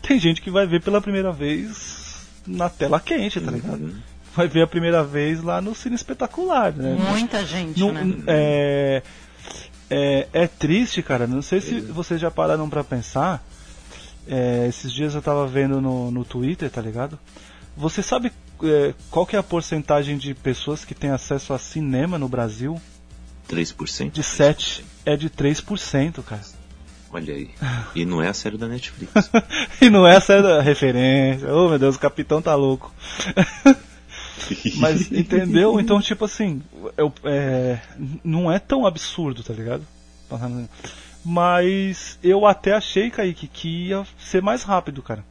Tem 0.00 0.20
gente 0.20 0.40
que 0.40 0.52
vai 0.52 0.68
ver 0.68 0.80
pela 0.80 1.00
primeira 1.00 1.32
vez 1.32 2.28
na 2.46 2.68
tela 2.68 3.00
quente, 3.00 3.40
tá 3.40 3.50
ligado? 3.50 3.82
Uhum. 3.82 3.94
Vai 4.36 4.46
ver 4.46 4.62
a 4.62 4.66
primeira 4.68 5.02
vez 5.02 5.42
lá 5.42 5.60
no 5.60 5.74
Cine 5.74 5.96
Espetacular, 5.96 6.72
né? 6.72 6.96
Muita 7.10 7.44
gente, 7.44 7.80
Não- 7.80 7.92
né? 7.92 8.22
é, 8.28 9.02
é, 9.90 10.28
é 10.32 10.46
triste, 10.46 11.02
cara. 11.02 11.26
Não 11.26 11.42
sei 11.42 11.60
se 11.60 11.80
vocês 11.80 12.20
já 12.20 12.30
pararam 12.30 12.70
pra 12.70 12.84
pensar. 12.84 13.44
É, 14.28 14.66
esses 14.68 14.92
dias 14.92 15.16
eu 15.16 15.22
tava 15.22 15.44
vendo 15.48 15.80
no, 15.80 16.12
no 16.12 16.24
Twitter, 16.24 16.70
tá 16.70 16.80
ligado? 16.80 17.18
Você 17.76 18.00
sabe 18.00 18.30
é, 18.62 18.94
qual 19.10 19.26
que 19.26 19.34
é 19.34 19.38
a 19.40 19.42
porcentagem 19.42 20.16
de 20.16 20.34
pessoas 20.34 20.84
que 20.84 20.94
têm 20.94 21.10
acesso 21.10 21.52
a 21.52 21.58
cinema 21.58 22.16
no 22.16 22.28
Brasil? 22.28 22.80
3%? 23.48 24.10
De 24.10 24.22
7 24.22 24.84
é 25.04 25.16
de 25.16 25.30
3%, 25.30 26.22
cara. 26.22 26.42
Olha 27.10 27.34
aí. 27.34 27.50
E 27.94 28.04
não 28.04 28.22
é 28.22 28.28
a 28.28 28.34
série 28.34 28.58
da 28.58 28.68
Netflix. 28.68 29.12
e 29.80 29.88
não 29.88 30.06
é 30.06 30.16
a 30.16 30.60
referência. 30.60 31.52
Oh 31.52 31.68
meu 31.68 31.78
Deus, 31.78 31.96
o 31.96 32.00
capitão 32.00 32.42
tá 32.42 32.54
louco. 32.54 32.92
Mas 34.76 35.10
entendeu? 35.10 35.80
Então, 35.80 36.00
tipo 36.00 36.24
assim, 36.24 36.62
eu, 36.96 37.12
é, 37.24 37.78
não 38.22 38.50
é 38.50 38.58
tão 38.58 38.86
absurdo, 38.86 39.42
tá 39.42 39.52
ligado? 39.52 39.86
Mas 41.24 42.18
eu 42.22 42.46
até 42.46 42.72
achei, 42.72 43.10
Kaique, 43.10 43.46
que 43.46 43.88
ia 43.88 44.06
ser 44.18 44.42
mais 44.42 44.62
rápido, 44.62 45.02
cara. 45.02 45.24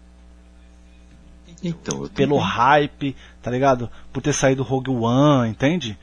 Então, 1.64 2.08
Pelo 2.10 2.38
hype, 2.38 3.16
tá 3.42 3.50
ligado? 3.50 3.90
Por 4.14 4.22
ter 4.22 4.34
saído 4.34 4.64
Rogue 4.64 4.92
One, 4.92 5.50
entende? 5.50 5.98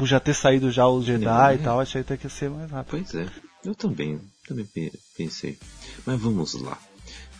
Por 0.00 0.06
já 0.06 0.18
ter 0.18 0.32
saído 0.32 0.70
já 0.70 0.86
os 0.88 1.04
Jedi 1.04 1.52
É. 1.52 1.54
e 1.56 1.58
tal, 1.58 1.78
achei 1.78 2.00
até 2.00 2.16
que 2.16 2.24
ia 2.24 2.30
ser 2.30 2.48
mais 2.48 2.70
rápido. 2.70 2.90
Pois 2.90 3.14
é, 3.14 3.26
eu 3.62 3.74
também, 3.74 4.18
também 4.48 4.64
pe- 4.64 4.90
pensei. 5.14 5.58
Mas 6.06 6.18
vamos 6.18 6.54
lá. 6.54 6.78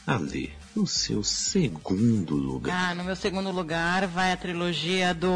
Ale, 0.07 0.53
o 0.77 0.87
seu 0.87 1.25
segundo 1.25 2.35
lugar. 2.35 2.91
Ah, 2.91 2.95
no 2.95 3.03
meu 3.03 3.17
segundo 3.17 3.51
lugar 3.51 4.07
vai 4.09 4.33
a 4.33 4.37
trilogia 4.37 5.15
do 5.15 5.31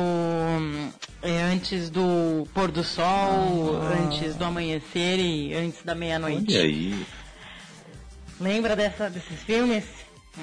é, 1.22 1.42
antes 1.44 1.88
do 1.88 2.46
pôr 2.52 2.70
do 2.70 2.84
sol, 2.84 3.74
antes 4.02 4.34
do 4.34 4.44
amanhecer 4.44 5.18
e 5.18 5.54
antes 5.54 5.82
da 5.82 5.94
meia-noite. 5.94 6.54
Olha 6.54 6.62
aí. 6.64 7.06
Lembra 8.38 8.76
dessa, 8.76 9.08
desses 9.08 9.40
filmes? 9.44 9.84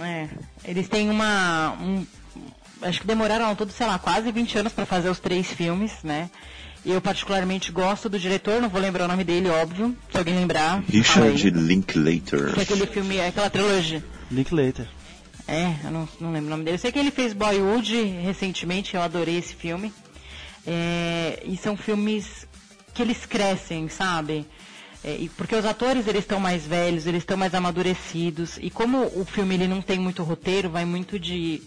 É, 0.01 0.29
eles 0.65 0.87
têm 0.89 1.11
uma. 1.11 1.73
um- 1.79 2.07
acho 2.81 3.01
que 3.01 3.05
demoraram 3.07 3.53
todo, 3.55 3.71
sei 3.71 3.85
lá, 3.85 3.99
quase 3.99 4.31
20 4.31 4.57
anos 4.57 4.73
para 4.73 4.85
fazer 4.87 5.09
os 5.09 5.19
três 5.19 5.45
filmes, 5.51 5.91
né? 6.03 6.29
Eu 6.83 6.99
particularmente 6.99 7.71
gosto 7.71 8.09
do 8.09 8.17
diretor, 8.17 8.59
não 8.59 8.69
vou 8.69 8.81
lembrar 8.81 9.05
o 9.05 9.07
nome 9.07 9.23
dele, 9.23 9.49
óbvio. 9.49 9.95
Se 10.11 10.17
alguém 10.17 10.35
lembrar. 10.35 10.83
Richard. 10.89 11.49
Linklater. 11.51 12.53
Que 12.53 12.59
é 12.59 12.63
aquele 12.63 12.87
filme, 12.87 13.17
é 13.17 13.27
aquela 13.27 13.49
trilogia. 13.49 14.03
Linklater. 14.31 14.87
É, 15.47 15.75
eu 15.83 15.91
não, 15.91 16.09
não 16.19 16.31
lembro 16.31 16.47
o 16.47 16.49
nome 16.51 16.63
dele. 16.63 16.75
Eu 16.75 16.79
sei 16.79 16.91
que 16.91 16.97
ele 16.97 17.11
fez 17.11 17.33
Boyhood 17.33 18.03
recentemente, 18.23 18.95
eu 18.95 19.01
adorei 19.01 19.37
esse 19.37 19.53
filme. 19.53 19.93
É, 20.65 21.43
e 21.45 21.55
são 21.57 21.77
filmes 21.77 22.47
que 22.93 23.01
eles 23.01 23.25
crescem, 23.25 23.87
sabe? 23.87 24.47
É, 25.03 25.17
porque 25.35 25.55
os 25.55 25.65
atores 25.65 26.07
eles 26.07 26.21
estão 26.21 26.39
mais 26.39 26.65
velhos, 26.65 27.05
eles 27.05 27.21
estão 27.21 27.37
mais 27.37 27.53
amadurecidos. 27.53 28.57
E 28.61 28.69
como 28.69 29.03
o 29.15 29.25
filme 29.25 29.55
ele 29.55 29.67
não 29.67 29.81
tem 29.81 29.99
muito 29.99 30.23
roteiro, 30.23 30.69
vai 30.69 30.85
muito 30.85 31.19
de 31.19 31.61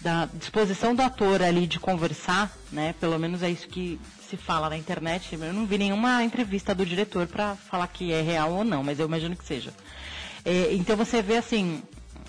da 0.00 0.26
disposição 0.34 0.94
do 0.94 1.02
ator 1.02 1.42
ali 1.42 1.66
de 1.66 1.78
conversar, 1.78 2.50
né? 2.72 2.94
Pelo 2.98 3.18
menos 3.18 3.42
é 3.42 3.50
isso 3.50 3.68
que 3.68 4.00
se 4.28 4.36
fala 4.36 4.70
na 4.70 4.76
internet. 4.76 5.34
Eu 5.34 5.52
não 5.52 5.66
vi 5.66 5.76
nenhuma 5.78 6.22
entrevista 6.24 6.74
do 6.74 6.86
diretor 6.86 7.26
para 7.26 7.54
falar 7.56 7.86
que 7.88 8.12
é 8.12 8.22
real 8.22 8.52
ou 8.52 8.64
não, 8.64 8.82
mas 8.82 8.98
eu 8.98 9.06
imagino 9.06 9.36
que 9.36 9.44
seja. 9.44 9.72
É, 10.44 10.72
então 10.72 10.96
você 10.96 11.20
vê 11.20 11.36
assim, 11.36 11.82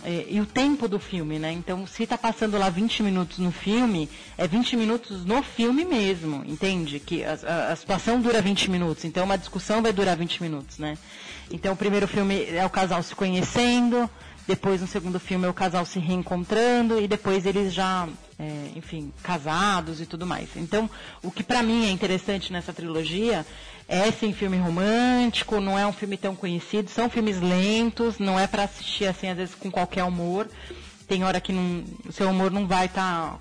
é, 0.04 0.26
e 0.30 0.42
o 0.42 0.46
tempo 0.46 0.88
do 0.88 1.00
filme, 1.00 1.40
né? 1.40 1.52
Então, 1.54 1.86
se 1.88 2.06
tá 2.06 2.18
passando 2.18 2.58
lá 2.58 2.70
20 2.70 3.04
minutos 3.04 3.38
no 3.38 3.52
filme, 3.52 4.10
é 4.38 4.48
20 4.48 4.76
minutos 4.76 5.26
no 5.26 5.42
filme 5.42 5.86
mesmo, 5.86 6.44
entende? 6.46 7.00
Que 7.00 7.24
a, 7.24 7.38
a- 7.48 7.72
a 7.72 7.76
situação 7.76 8.20
dura 8.20 8.42
20 8.42 8.70
minutos, 8.70 9.06
então 9.06 9.24
uma 9.24 9.38
discussão 9.38 9.82
vai 9.82 9.94
durar 9.94 10.18
20 10.18 10.42
minutos, 10.42 10.78
né? 10.78 10.98
Então, 11.52 11.74
o 11.74 11.78
primeiro 11.78 12.08
filme 12.08 12.46
é 12.50 12.66
o 12.66 12.70
casal 12.70 13.02
se 13.04 13.14
conhecendo, 13.14 14.10
depois 14.52 14.82
no 14.82 14.88
segundo 14.88 15.18
filme 15.18 15.48
é 15.48 15.50
o 15.50 15.54
casal 15.54 15.86
se 15.86 15.98
reencontrando 15.98 17.00
e 17.00 17.08
depois 17.08 17.46
eles 17.46 17.74
já, 17.74 18.06
é, 18.38 18.72
enfim, 18.76 19.14
casados 19.24 20.02
e 20.02 20.06
tudo 20.06 20.26
mais. 20.26 20.50
Então, 20.58 20.90
o 21.24 21.32
que 21.32 21.42
pra 21.42 21.64
mim 21.64 21.86
é 21.88 21.90
interessante 21.90 22.52
nessa 22.52 22.74
trilogia 22.74 23.46
é 23.88 24.12
sim 24.12 24.34
filme 24.34 24.58
romântico, 24.58 25.62
não 25.62 25.80
é 25.80 25.88
um 25.88 25.94
filme 25.94 26.18
tão 26.18 26.36
conhecido, 26.36 26.90
são 26.90 27.10
filmes 27.10 27.40
lentos, 27.40 28.20
não 28.20 28.38
é 28.38 28.46
pra 28.46 28.64
assistir 28.64 29.06
assim 29.06 29.30
às 29.30 29.38
vezes 29.38 29.56
com 29.56 29.72
qualquer 29.72 30.04
humor. 30.04 30.50
Tem 31.12 31.26
hora 31.26 31.42
que 31.42 31.52
o 31.52 32.12
seu 32.14 32.30
humor 32.30 32.50
não 32.52 32.66
vai 32.66 32.86
estar 32.86 33.38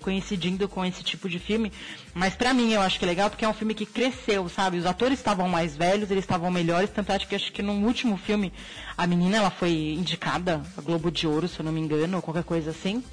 coincidindo 0.00 0.66
com 0.66 0.82
esse 0.86 1.02
tipo 1.02 1.28
de 1.28 1.38
filme, 1.38 1.70
mas 2.14 2.34
pra 2.34 2.54
mim 2.54 2.72
eu 2.72 2.80
acho 2.80 2.98
que 2.98 3.04
é 3.04 3.08
legal 3.08 3.28
porque 3.28 3.44
é 3.44 3.48
um 3.48 3.52
filme 3.52 3.74
que 3.74 3.84
cresceu, 3.84 4.48
sabe? 4.48 4.78
Os 4.78 4.86
atores 4.86 5.18
estavam 5.18 5.46
mais 5.46 5.76
velhos, 5.76 6.10
eles 6.10 6.24
estavam 6.24 6.50
melhores, 6.50 6.88
tanto 6.88 7.12
é 7.12 7.18
que 7.18 7.34
acho 7.34 7.52
que 7.52 7.60
no 7.60 7.74
último 7.86 8.16
filme 8.16 8.50
a 8.96 9.06
menina 9.06 9.36
ela 9.36 9.50
foi 9.50 9.96
indicada 9.98 10.62
a 10.78 10.80
Globo 10.80 11.10
de 11.10 11.26
Ouro, 11.26 11.46
se 11.46 11.60
eu 11.60 11.64
não 11.66 11.72
me 11.72 11.80
engano, 11.80 12.16
ou 12.16 12.22
qualquer 12.22 12.42
coisa 12.42 12.70
assim. 12.70 13.04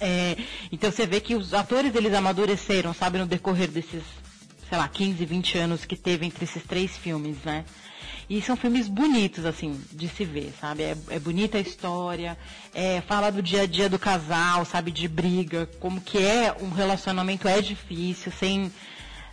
É, 0.00 0.36
então 0.70 0.92
você 0.92 1.04
vê 1.04 1.20
que 1.20 1.34
os 1.34 1.52
atores 1.52 1.96
eles 1.96 2.14
amadureceram, 2.14 2.94
sabe, 2.94 3.18
no 3.18 3.26
decorrer 3.26 3.68
desses, 3.68 4.04
sei 4.68 4.78
lá, 4.78 4.86
15, 4.86 5.26
20 5.26 5.58
anos 5.58 5.84
que 5.84 5.96
teve 5.96 6.24
entre 6.24 6.44
esses 6.44 6.62
três 6.62 6.96
filmes, 6.96 7.38
né? 7.44 7.64
E 8.28 8.42
são 8.42 8.56
filmes 8.56 8.88
bonitos, 8.88 9.44
assim, 9.44 9.80
de 9.92 10.08
se 10.08 10.24
ver, 10.24 10.52
sabe? 10.60 10.82
É, 10.82 10.96
é 11.10 11.18
bonita 11.18 11.58
a 11.58 11.60
história, 11.60 12.36
é, 12.74 13.00
fala 13.00 13.30
do 13.30 13.40
dia 13.40 13.62
a 13.62 13.66
dia 13.66 13.88
do 13.88 13.98
casal, 13.98 14.64
sabe, 14.64 14.90
de 14.90 15.06
briga, 15.06 15.66
como 15.78 16.00
que 16.00 16.18
é 16.18 16.54
um 16.60 16.70
relacionamento 16.70 17.46
é 17.46 17.60
difícil, 17.60 18.32
sem. 18.32 18.72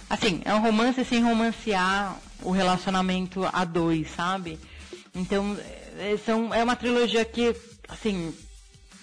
Assim, 0.10 0.42
é 0.46 0.54
um 0.54 0.62
romance 0.62 1.04
sem 1.06 1.24
romancear 1.24 2.20
o 2.44 2.52
relacionamento 2.52 3.50
a 3.52 3.66
dois, 3.66 4.12
sabe? 4.12 4.60
Então, 5.16 5.58
é, 5.98 6.16
são, 6.18 6.54
é 6.54 6.64
uma 6.64 6.76
trilogia 6.76 7.26
que, 7.26 7.56
assim, 7.90 8.32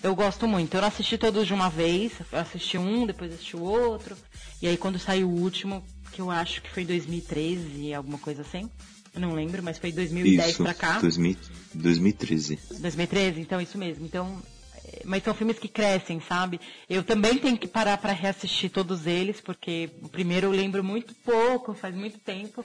eu 0.03 0.15
gosto 0.15 0.47
muito. 0.49 0.77
Eu 0.77 0.85
assisti 0.85 1.19
todos 1.19 1.47
de 1.47 1.53
uma 1.53 1.69
vez. 1.69 2.13
Eu 2.33 2.39
assisti 2.39 2.79
um, 2.79 3.07
depois 3.07 3.33
assisti 3.33 3.57
o 3.57 3.63
outro. 3.63 4.17
E 4.63 4.67
aí 4.67 4.77
quando 4.77 4.99
saiu 4.99 5.29
o 5.29 5.41
último, 5.41 5.85
que 6.13 6.21
eu 6.21 6.31
acho 6.31 6.63
que 6.63 6.71
foi 6.71 6.85
em 6.85 6.87
2013, 6.87 7.95
alguma 7.95 8.19
coisa 8.19 8.43
assim. 8.43 8.71
Eu 9.15 9.21
não 9.21 9.33
lembro, 9.33 9.63
mas 9.63 9.79
foi 9.79 9.93
2010 9.93 10.51
Isso, 10.51 10.63
pra 10.63 10.75
cá. 10.75 11.01
2000 11.01 11.37
2013. 11.75 12.59
2013, 12.81 13.41
então 13.41 13.61
isso 13.61 13.79
mesmo. 13.79 14.05
Então, 14.05 14.41
é, 14.85 15.03
mas 15.05 15.23
são 15.23 15.35
filmes 15.35 15.59
que 15.59 15.69
crescem, 15.69 16.21
sabe? 16.21 16.61
Eu 16.89 17.03
também 17.03 17.39
tenho 17.39 17.59
que 17.59 17.69
parar 17.69 17.99
para 17.99 18.13
reassistir 18.13 18.71
todos 18.71 19.07
eles, 19.07 19.41
porque 19.41 19.91
o 20.03 20.09
primeiro 20.09 20.49
eu 20.49 20.51
lembro 20.51 20.83
muito 20.83 21.15
pouco, 21.15 21.75
faz 21.75 21.95
muito 21.95 22.19
tempo. 22.19 22.65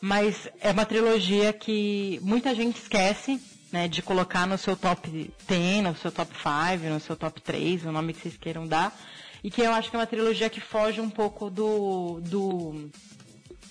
Mas 0.00 0.48
é 0.60 0.70
uma 0.70 0.86
trilogia 0.86 1.52
que 1.52 2.20
muita 2.22 2.54
gente 2.54 2.80
esquece, 2.80 3.40
né, 3.72 3.88
de 3.88 4.00
colocar 4.00 4.46
no 4.46 4.56
seu 4.56 4.76
top 4.76 5.30
10, 5.48 5.82
no 5.82 5.96
seu 5.96 6.12
top 6.12 6.32
5, 6.34 6.88
no 6.88 7.00
seu 7.00 7.16
top 7.16 7.40
3, 7.40 7.84
o 7.84 7.92
nome 7.92 8.12
que 8.12 8.20
vocês 8.20 8.36
queiram 8.36 8.66
dar. 8.66 8.96
E 9.42 9.50
que 9.50 9.60
eu 9.60 9.72
acho 9.72 9.90
que 9.90 9.96
é 9.96 9.98
uma 9.98 10.06
trilogia 10.06 10.50
que 10.50 10.60
foge 10.60 11.00
um 11.00 11.10
pouco 11.10 11.50
do, 11.50 12.20
do 12.20 12.90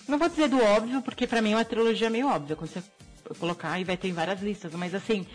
não 0.07 0.17
vou 0.17 0.29
dizer 0.29 0.47
do 0.49 0.61
óbvio, 0.61 1.01
porque 1.01 1.27
pra 1.27 1.41
mim 1.41 1.53
é 1.53 1.55
uma 1.57 1.65
trilogia 1.65 2.09
meio 2.09 2.27
óbvia. 2.27 2.55
Quando 2.55 2.69
você 2.69 2.83
colocar 3.39 3.79
e 3.79 3.83
vai 3.83 3.97
ter 3.97 4.07
em 4.07 4.13
várias 4.13 4.41
listas, 4.41 4.71
mas 4.73 4.95
assim, 4.95 5.25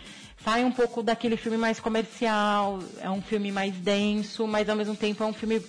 sai 0.43 0.63
um 0.63 0.71
pouco 0.71 1.03
daquele 1.03 1.37
filme 1.37 1.57
mais 1.57 1.79
comercial, 1.79 2.79
é 2.99 3.09
um 3.09 3.21
filme 3.21 3.51
mais 3.51 3.73
denso, 3.75 4.47
mas 4.47 4.67
ao 4.67 4.75
mesmo 4.75 4.95
tempo 4.95 5.23
é 5.23 5.27
um 5.27 5.33
filme 5.33 5.61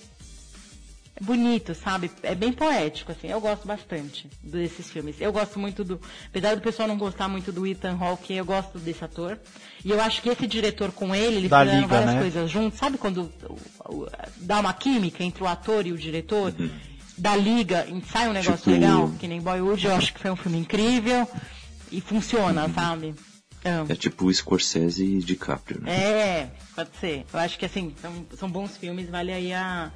bonito, 1.21 1.75
sabe? 1.75 2.11
É 2.23 2.35
bem 2.35 2.53
poético, 2.53 3.13
assim. 3.13 3.29
Eu 3.29 3.41
gosto 3.41 3.67
bastante 3.67 4.29
desses 4.43 4.91
filmes. 4.91 5.21
Eu 5.21 5.33
gosto 5.33 5.59
muito 5.59 5.85
do. 5.85 6.01
Apesar 6.27 6.55
do 6.55 6.61
pessoal 6.61 6.89
não 6.89 6.99
gostar 6.99 7.29
muito 7.29 7.53
do 7.53 7.67
Ethan 7.67 7.97
Hawke, 8.01 8.35
eu 8.35 8.45
gosto 8.45 8.79
desse 8.79 9.05
ator. 9.05 9.39
E 9.85 9.91
eu 9.91 10.01
acho 10.01 10.23
que 10.23 10.29
esse 10.29 10.47
diretor 10.47 10.91
com 10.93 11.15
ele, 11.15 11.37
eles 11.37 11.43
fizeram 11.45 11.75
Liga, 11.75 11.87
várias 11.87 12.15
né? 12.15 12.21
coisas 12.21 12.51
juntos. 12.51 12.79
Sabe 12.79 12.99
quando 12.99 13.33
dá 14.39 14.61
uma 14.61 14.73
química 14.73 15.23
entre 15.23 15.43
o 15.43 15.47
ator 15.47 15.87
e 15.87 15.93
o 15.93 15.99
diretor? 15.99 16.53
Da 17.17 17.37
Liga, 17.37 17.87
e 17.89 18.03
sai 18.11 18.29
um 18.29 18.33
negócio 18.33 18.59
Tipo- 18.59 18.71
legal, 18.71 19.11
que 19.21 19.29
nem 19.29 19.41
Boyhood, 19.41 19.87
eu 19.87 19.95
acho 19.95 20.13
que 20.13 20.21
foi 20.21 20.31
um 20.31 20.37
filme 20.37 20.59
incrível. 20.59 21.29
E 21.93 22.01
funciona, 22.01 22.69
sabe? 22.75 23.15
Amo. 23.65 23.87
É 23.91 23.95
tipo 23.95 24.33
Scorsese 24.33 25.05
e 25.05 25.19
DiCaprio, 25.21 25.81
né? 25.81 25.93
É, 25.95 26.51
pode 26.75 26.91
ser. 27.01 27.25
Eu 27.33 27.39
acho 27.39 27.57
que 27.59 27.65
assim, 27.65 27.95
são, 28.03 28.27
são 28.37 28.51
bons 28.51 28.77
filmes, 28.77 29.09
vale 29.09 29.33
aí 29.33 29.53
a, 29.55 29.91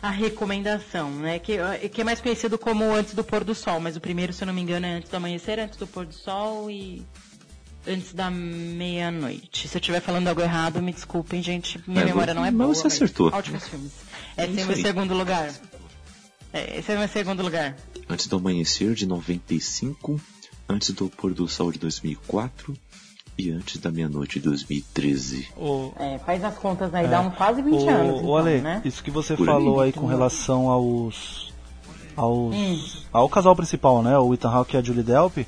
a 0.00 0.10
recomendação, 0.10 1.10
né? 1.10 1.38
Que, 1.38 1.58
que 1.92 2.00
é 2.00 2.04
mais 2.04 2.20
conhecido 2.20 2.58
como 2.58 2.84
Antes 2.92 3.12
do 3.14 3.22
Pôr 3.22 3.44
do 3.44 3.54
Sol, 3.54 3.78
mas 3.80 3.96
o 3.96 4.00
primeiro, 4.00 4.32
se 4.32 4.42
eu 4.42 4.46
não 4.46 4.54
me 4.54 4.62
engano, 4.62 4.86
é 4.86 4.94
Antes 4.94 5.10
do 5.10 5.16
Amanhecer, 5.16 5.58
Antes 5.60 5.76
do 5.78 5.86
Pôr 5.86 6.06
do 6.06 6.14
Sol 6.14 6.70
e 6.70 7.06
Antes 7.86 8.12
da 8.14 8.30
Meia-Noite. 8.30 9.68
Se 9.68 9.76
eu 9.76 9.80
estiver 9.80 10.00
falando 10.00 10.26
algo 10.28 10.40
errado, 10.40 10.80
me 10.80 10.92
desculpem, 10.92 11.42
gente. 11.42 11.80
Minha 11.86 12.02
É, 12.02 12.04
memória 12.06 12.32
não 12.34 12.44
é 12.44 12.50
mas 12.50 12.56
boa. 12.66 12.74
você 12.74 12.86
acertou. 12.86 13.28
Ótimos 13.32 13.68
filmes. 13.68 13.92
Esse 14.36 14.48
é 14.48 14.52
isso 14.52 14.64
o 14.64 14.66
meu 14.68 14.76
segundo 14.76 15.14
lugar. 15.14 15.52
É, 16.52 16.78
esse 16.78 16.92
é 16.92 16.96
o 16.96 16.98
meu 16.98 17.08
segundo 17.08 17.42
lugar. 17.42 17.76
Antes 18.08 18.26
do 18.26 18.36
Amanhecer, 18.36 18.94
de 18.94 19.06
95. 19.06 20.20
Antes 20.68 20.90
do 20.90 21.08
Pôr 21.08 21.32
do 21.34 21.48
Sol, 21.48 21.72
de 21.72 21.78
2004. 21.78 22.76
E 23.38 23.50
Antes 23.50 23.78
da 23.78 23.90
Meia-Noite, 23.90 24.38
de 24.38 24.44
2013. 24.46 25.48
O, 25.56 25.92
É, 25.98 26.18
faz 26.18 26.44
as 26.44 26.54
contas 26.58 26.94
aí, 26.94 27.08
dá 27.08 27.20
um 27.22 27.30
quase 27.30 27.62
20 27.62 27.72
o, 27.82 27.88
anos. 27.90 28.14
o 28.16 28.18
então, 28.20 28.36
Ale, 28.36 28.60
né? 28.60 28.82
isso 28.84 29.02
que 29.02 29.10
você 29.10 29.34
Por 29.34 29.46
falou 29.46 29.80
aí. 29.80 29.86
aí 29.88 29.92
com 29.92 30.06
relação 30.06 30.68
aos. 30.68 31.50
aos 32.14 32.54
Hum. 32.54 32.78
ao 33.10 33.28
casal 33.30 33.56
principal, 33.56 34.02
né? 34.02 34.18
O 34.18 34.34
Ethan 34.34 34.50
Hawke 34.50 34.76
e 34.76 34.78
a 34.78 34.82
Julie 34.82 35.02
Delp. 35.02 35.38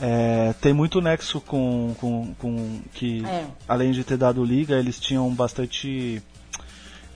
é, 0.00 0.54
tem 0.62 0.72
muito 0.72 0.98
nexo 1.02 1.42
com, 1.42 1.94
com, 2.00 2.34
com 2.38 2.80
que, 2.94 3.22
É. 3.26 3.44
além 3.68 3.92
de 3.92 4.02
ter 4.02 4.16
dado 4.16 4.42
liga, 4.42 4.78
eles 4.78 4.98
tinham 4.98 5.28
bastante 5.34 6.22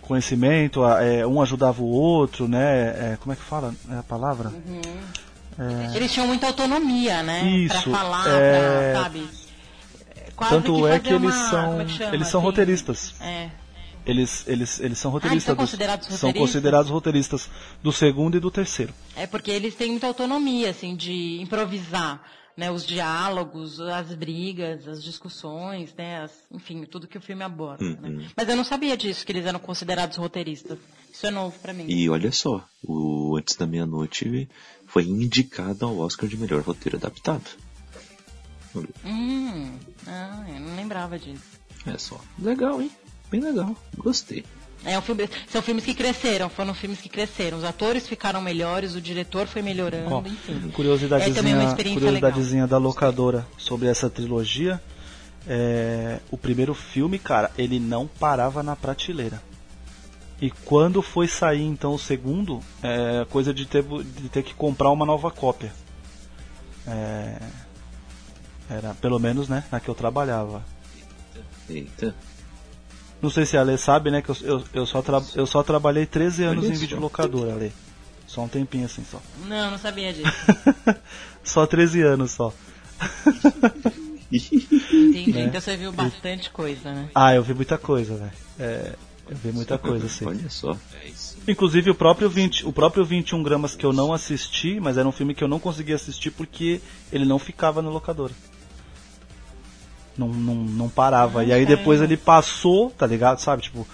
conhecimento, 0.05 0.85
é, 0.85 1.27
um 1.27 1.41
ajudava 1.43 1.83
o 1.83 1.87
outro, 1.87 2.47
né? 2.49 3.13
É, 3.13 3.19
como 3.21 3.33
é 3.33 3.37
que 3.37 3.43
fala 3.43 3.75
é 3.91 3.99
a 3.99 4.03
palavra? 4.03 4.53
Eles 5.95 6.13
tinham 6.13 6.27
muita 6.27 6.47
autonomia, 6.49 7.23
né? 7.23 7.43
Isso, 7.49 7.91
Pra 7.91 7.99
falar, 7.99 8.29
é, 8.29 8.93
pra, 8.93 9.03
sabe? 9.03 9.29
Quase 10.35 10.53
Tanto 10.55 10.87
é 10.87 10.91
fazer 10.99 11.01
que 11.01 11.13
eles 11.15 11.35
uma- 11.35 11.51
são 11.51 11.81
é 11.81 11.85
que 11.85 11.93
chama, 11.93 12.15
eles 12.15 12.29
são 12.29 12.41
assim? 12.41 12.47
roteiristas. 12.49 13.15
É. 13.21 13.49
Eles, 14.07 14.45
eles, 14.49 14.81
eles 14.81 14.99
são 14.99 15.11
Ah, 15.11 15.15
eles 15.15 15.23
roteiristas. 15.23 15.45
são 15.45 15.55
dos- 15.55 15.65
considerados 15.71 16.07
são 16.09 16.15
roteiristas? 16.29 16.41
considerados 16.43 16.91
roteiristas 16.91 17.51
do 17.83 17.93
segundo 17.93 18.37
e 18.37 18.41
do 18.41 18.51
terceiro. 18.51 18.93
É 19.17 19.27
porque 19.27 19.51
eles 19.51 19.75
têm 19.77 19.93
muita 19.93 20.09
autonomia, 20.09 20.71
assim, 20.71 20.95
de 20.97 21.41
improvisar, 21.41 22.21
né? 22.57 22.71
Os 22.71 22.87
diálogos, 22.87 23.81
as 23.81 24.15
brigas, 24.15 24.87
as 24.89 25.03
discussões, 25.03 25.93
né? 25.95 26.23
as- 26.23 26.45
enfim, 26.51 26.85
tudo 26.85 27.07
que 27.07 27.19
o 27.19 27.21
filme 27.21 27.43
aborda. 27.43 27.85
Uhum. 27.85 27.97
né? 28.01 28.29
Mas 28.37 28.49
eu 28.49 28.57
não 28.57 28.65
sabia 28.65 28.97
disso, 28.97 29.25
que 29.27 29.33
eles 29.33 29.47
eram 29.47 29.59
considerados 29.59 30.17
roteiristas. 30.17 30.79
Isso 31.13 31.27
é 31.27 31.31
novo 31.31 31.57
pra 31.61 31.73
mim. 31.73 31.87
E 31.89 32.09
olha 32.09 32.33
só, 32.33 32.65
o 32.83 33.37
Antes 33.37 33.57
da 33.57 33.67
Meia-Noite 33.67 34.49
foi 34.87 35.05
indicado 35.05 35.87
ao 35.87 35.99
Oscar 35.99 36.29
de 36.29 36.37
melhor 36.37 36.63
roteiro 36.63 36.97
adaptado. 36.97 37.45
Hum, 39.05 39.79
ah, 40.07 40.45
eu 40.49 40.61
não 40.61 40.75
lembrava 40.77 41.19
disso. 41.19 41.43
É 41.87 41.97
só. 41.99 42.21
Legal, 42.39 42.81
hein? 42.83 42.91
Bem 43.31 43.41
legal. 43.41 43.77
Gostei. 43.97 44.45
É 44.85 44.99
um 44.99 45.03
filme, 45.03 45.29
são 45.49 45.63
filmes 45.63 45.85
que 45.85 45.95
cresceram, 45.95 46.49
foram 46.49 46.75
filmes 46.75 47.01
que 47.01 47.09
cresceram. 47.09 47.59
Os 47.59 47.65
atores 47.65 48.07
ficaram 48.07 48.41
melhores, 48.43 48.95
o 48.95 49.01
diretor 49.01 49.47
foi 49.47 49.63
melhorando, 49.63 50.15
Ó, 50.15 50.23
enfim. 50.27 50.71
Curiosidadezinha, 50.71 51.33
É 51.33 51.35
também 51.35 51.55
uma 51.55 51.65
experiência 51.65 52.01
curiosidadezinha 52.01 52.67
da 52.67 52.77
locadora 52.77 53.47
sobre 53.57 53.89
essa 53.89 54.11
trilogia. 54.11 54.81
É, 55.47 56.21
o 56.31 56.37
primeiro 56.37 56.75
filme, 56.75 57.19
cara, 57.19 57.51
ele 57.57 57.79
não 57.79 58.07
parava 58.07 58.63
na 58.63 58.77
prateleira. 58.77 59.43
E 60.41 60.51
quando 60.51 61.01
foi 61.01 61.29
sair 61.29 61.63
então 61.63 61.95
o 61.95 61.99
segundo, 61.99 62.61
é 62.83 63.25
coisa 63.31 63.55
de 63.55 63.67
ter, 63.67 63.83
de 63.83 64.29
ter 64.29 64.43
que 64.43 64.53
comprar 64.55 64.91
uma 64.91 65.07
nova 65.07 65.31
cópia. 65.31 65.73
É, 66.87 67.39
era 68.69 68.95
pelo 68.95 69.19
menos, 69.19 69.49
né, 69.49 69.65
na 69.71 69.81
que 69.81 69.89
eu 69.89 69.95
trabalhava. 69.95 70.65
Eita. 71.69 72.15
Não 73.25 73.31
sei 73.31 73.47
se 73.47 73.57
a 73.57 73.63
Lê 73.63 73.79
sabe, 73.79 74.11
né, 74.11 74.21
que 74.21 74.29
eu, 74.29 74.37
eu, 74.43 74.65
eu, 74.75 74.87
só, 74.87 75.01
tra- 75.01 75.23
eu 75.35 75.47
só 75.47 75.63
trabalhei 75.63 76.05
13 76.05 76.45
anos 76.45 76.67
em 76.67 76.73
videolocadora, 76.75 77.55
Lê. 77.55 77.71
Só 78.27 78.43
um 78.43 78.49
tempinho 78.49 78.85
assim 78.85 79.03
só. 79.11 79.19
Não, 79.47 79.71
não 79.71 79.79
sabia 79.79 80.13
disso. 80.13 80.31
só 81.43 81.67
13 81.67 82.03
anos 82.03 82.33
só. 82.33 82.53
Entendi. 84.31 85.33
Né? 85.33 85.45
Então 85.45 85.59
você 85.61 85.75
viu 85.75 85.91
bastante 85.91 86.51
coisa, 86.51 86.93
né? 86.93 87.09
Ah, 87.15 87.35
eu 87.35 87.43
vi 87.43 87.55
muita 87.55 87.79
coisa, 87.79 88.15
velho. 88.15 88.33
É, 88.59 88.93
eu 89.31 89.37
vi 89.37 89.53
muita 89.53 89.79
coisa, 89.79 90.05
assim. 90.05 90.27
Olha 90.27 90.51
só. 90.51 90.77
Inclusive 91.49 91.91
o 91.91 91.95
próprio 91.95 92.29
20, 92.29 92.67
o 92.67 92.73
próprio 92.75 93.05
21 93.07 93.43
gramas 93.43 93.75
que 93.75 93.87
eu 93.87 93.93
não 93.93 94.13
assisti, 94.13 94.79
mas 94.81 94.99
era 94.99 95.09
um 95.09 95.13
filme 95.13 95.35
que 95.35 95.43
eu 95.43 95.49
não 95.49 95.59
conseguia 95.59 95.95
assistir 95.95 96.31
porque 96.31 96.81
ele 97.11 97.25
não 97.25 97.39
ficava 97.39 97.81
na 97.81 97.89
locadora. 97.89 98.33
Não, 100.17 100.29
não, 100.29 100.55
não 100.55 100.89
parava. 100.89 101.45
e 101.45 101.53
aí 101.53 101.67
depois 101.67 102.01
ele 102.01 102.17
passou, 102.17 102.91
tá 102.91 103.07
ligado? 103.07 103.41
Sabe? 103.41 103.63
Tipo, 103.63 103.87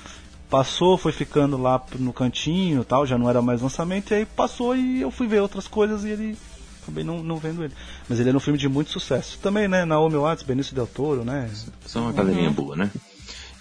passou, 0.50 0.98
foi 0.98 1.12
ficando 1.12 1.56
lá 1.56 1.82
no 1.98 2.12
cantinho 2.12 2.82
e 2.82 2.84
tal, 2.84 3.06
já 3.06 3.16
não 3.16 3.30
era 3.30 3.40
mais 3.40 3.62
lançamento, 3.62 4.10
e 4.10 4.16
aí 4.16 4.26
passou 4.26 4.76
e 4.76 5.00
eu 5.00 5.10
fui 5.10 5.28
ver 5.28 5.40
outras 5.40 5.68
coisas 5.68 6.04
e 6.04 6.08
ele. 6.10 6.36
Acabei 6.82 7.04
não, 7.04 7.22
não 7.22 7.36
vendo 7.36 7.62
ele. 7.62 7.74
Mas 8.08 8.18
ele 8.18 8.30
era 8.30 8.36
um 8.36 8.40
filme 8.40 8.58
de 8.58 8.68
muito 8.68 8.90
sucesso. 8.90 9.38
Também, 9.38 9.68
né? 9.68 9.84
Naomi 9.84 10.16
Watts, 10.16 10.44
Benício 10.44 10.74
Del 10.74 10.86
Toro, 10.86 11.24
né? 11.24 11.48
Só 11.86 12.00
uma 12.00 12.12
galerinha 12.12 12.50
boa, 12.50 12.74
né? 12.74 12.90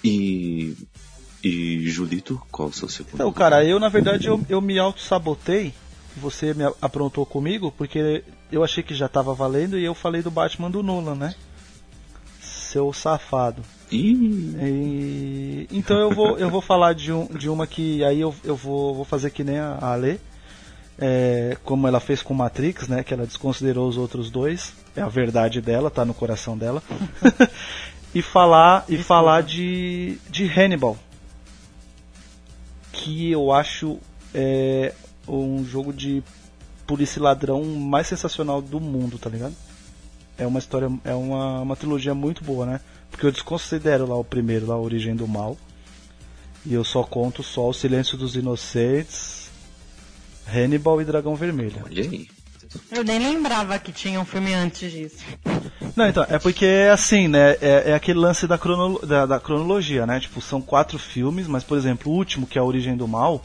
E. 0.04 0.76
E 1.42 1.88
Julito, 1.90 2.42
qual 2.52 2.68
o 2.68 2.74
seu 2.74 2.90
segundo? 2.90 3.14
Então, 3.14 3.32
cara, 3.32 3.64
eu 3.64 3.80
na 3.80 3.88
verdade 3.88 4.28
eu, 4.28 4.44
eu 4.50 4.60
me 4.60 4.78
auto-sabotei. 4.78 5.74
Você 6.18 6.54
me 6.54 6.66
aprontou 6.82 7.26
comigo 7.26 7.74
porque 7.78 8.24
eu 8.52 8.62
achei 8.62 8.84
que 8.84 8.94
já 8.94 9.08
tava 9.08 9.34
valendo 9.34 9.78
e 9.78 9.86
eu 9.86 9.94
falei 9.94 10.22
do 10.22 10.32
Batman 10.32 10.70
do 10.70 10.84
Nolan, 10.84 11.16
né? 11.16 11.36
Seu 12.70 12.94
safado. 12.94 13.64
E, 13.92 15.68
então 15.72 15.98
eu 15.98 16.12
vou, 16.12 16.38
eu 16.38 16.52
vou 16.52 16.62
falar 16.62 16.94
de, 16.94 17.12
um, 17.12 17.26
de 17.26 17.50
uma 17.50 17.66
que 17.66 18.04
aí 18.04 18.22
eu, 18.22 18.36
eu 18.44 18.56
vou, 18.56 18.94
vou 18.94 19.04
fazer 19.04 19.32
que 19.32 19.44
nem 19.44 19.58
a 19.58 19.80
Ale. 19.82 20.22
É, 21.00 21.58
como 21.64 21.88
ela 21.88 22.00
fez 22.00 22.22
com 22.22 22.36
Matrix, 22.36 22.88
né? 22.88 23.04
Que 23.04 23.12
ela 23.12 23.26
desconsiderou 23.26 23.90
os 23.90 23.98
outros 23.98 24.30
dois. 24.30 24.76
É 24.96 25.02
a 25.02 25.08
verdade 25.08 25.62
dela, 25.62 25.90
tá 25.90 26.06
no 26.06 26.14
coração 26.14 26.56
dela. 26.56 26.84
e 28.14 28.22
falar, 28.22 28.86
e 28.88 29.00
falar 29.00 29.42
de, 29.42 30.20
de 30.30 30.46
Hannibal. 30.46 30.96
Que 32.92 33.32
eu 33.32 33.52
acho 33.52 33.98
é, 34.32 34.94
um 35.28 35.66
jogo 35.66 35.92
de 35.92 36.22
polícia 36.86 37.18
e 37.20 37.24
ladrão 37.24 37.64
mais 37.64 38.06
sensacional 38.06 38.62
do 38.62 38.80
mundo, 38.80 39.18
tá 39.18 39.28
ligado? 39.28 39.56
É 40.40 40.48
uma 40.48 40.60
história, 40.60 40.90
é 41.04 41.14
uma, 41.14 41.62
uma 41.62 41.76
trilogia 41.76 42.16
muito 42.16 42.44
boa, 42.44 42.66
né? 42.66 42.80
Porque 43.12 43.26
eu 43.26 43.32
desconsidero 43.32 44.08
lá 44.08 44.16
o 44.16 44.24
primeiro, 44.24 44.66
lá 44.66 44.76
a 44.76 44.80
Origem 44.80 45.16
do 45.16 45.28
Mal. 45.28 45.58
E 46.66 46.74
eu 46.74 46.84
só 46.84 47.04
conto 47.04 47.44
só 47.44 47.70
o 47.70 47.74
Silêncio 47.74 48.18
dos 48.18 48.36
Inocentes, 48.36 49.50
Hannibal 50.48 51.02
e 51.02 51.06
Dragão 51.06 51.36
Vermelho. 51.36 51.82
olha 51.86 52.04
aí. 52.04 52.28
Eu 52.92 53.04
nem 53.04 53.18
lembrava 53.20 53.80
que 53.80 53.92
tinha 53.92 54.20
um 54.20 54.26
filme 54.26 54.54
antes 54.54 54.92
disso. 54.92 55.26
Não, 55.96 56.08
então, 56.08 56.24
é 56.30 56.38
porque 56.38 56.66
é 56.66 56.92
assim, 56.92 57.28
né? 57.28 57.58
É, 57.62 57.92
é 57.92 57.94
aquele 57.96 58.20
lance 58.20 58.46
da, 58.46 58.58
crono, 58.60 59.00
da, 59.00 59.26
da 59.26 59.40
cronologia, 59.40 60.06
né? 60.06 60.20
Tipo, 60.20 60.40
são 60.40 60.62
quatro 60.62 61.00
filmes, 61.00 61.48
mas, 61.48 61.64
por 61.64 61.78
exemplo, 61.78 62.12
o 62.12 62.16
último, 62.16 62.46
que 62.46 62.60
é 62.60 62.62
a 62.62 62.64
Origem 62.64 62.96
do 62.96 63.08
Mal, 63.08 63.44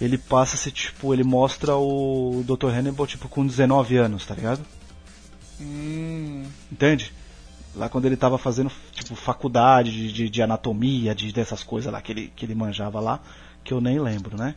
ele 0.00 0.18
passa-se, 0.18 0.72
tipo, 0.72 1.14
ele 1.14 1.22
mostra 1.22 1.76
o 1.76 2.44
Dr. 2.44 2.68
Hannibal, 2.68 3.06
tipo, 3.06 3.28
com 3.28 3.46
19 3.46 3.96
anos, 3.96 4.26
tá 4.26 4.34
ligado? 4.34 4.60
Hum, 5.60 6.44
Entende? 6.70 7.12
Lá 7.74 7.88
quando 7.88 8.06
ele 8.06 8.16
tava 8.16 8.38
fazendo, 8.38 8.70
tipo, 8.92 9.14
faculdade 9.14 9.90
de, 9.90 10.12
de, 10.12 10.28
de 10.28 10.42
anatomia, 10.42 11.14
de, 11.14 11.32
dessas 11.32 11.62
coisas 11.62 11.92
lá 11.92 12.00
que 12.00 12.12
ele, 12.12 12.32
que 12.34 12.44
ele 12.44 12.54
manjava 12.54 12.98
lá, 12.98 13.20
que 13.62 13.72
eu 13.72 13.80
nem 13.80 14.00
lembro, 14.00 14.36
né? 14.36 14.54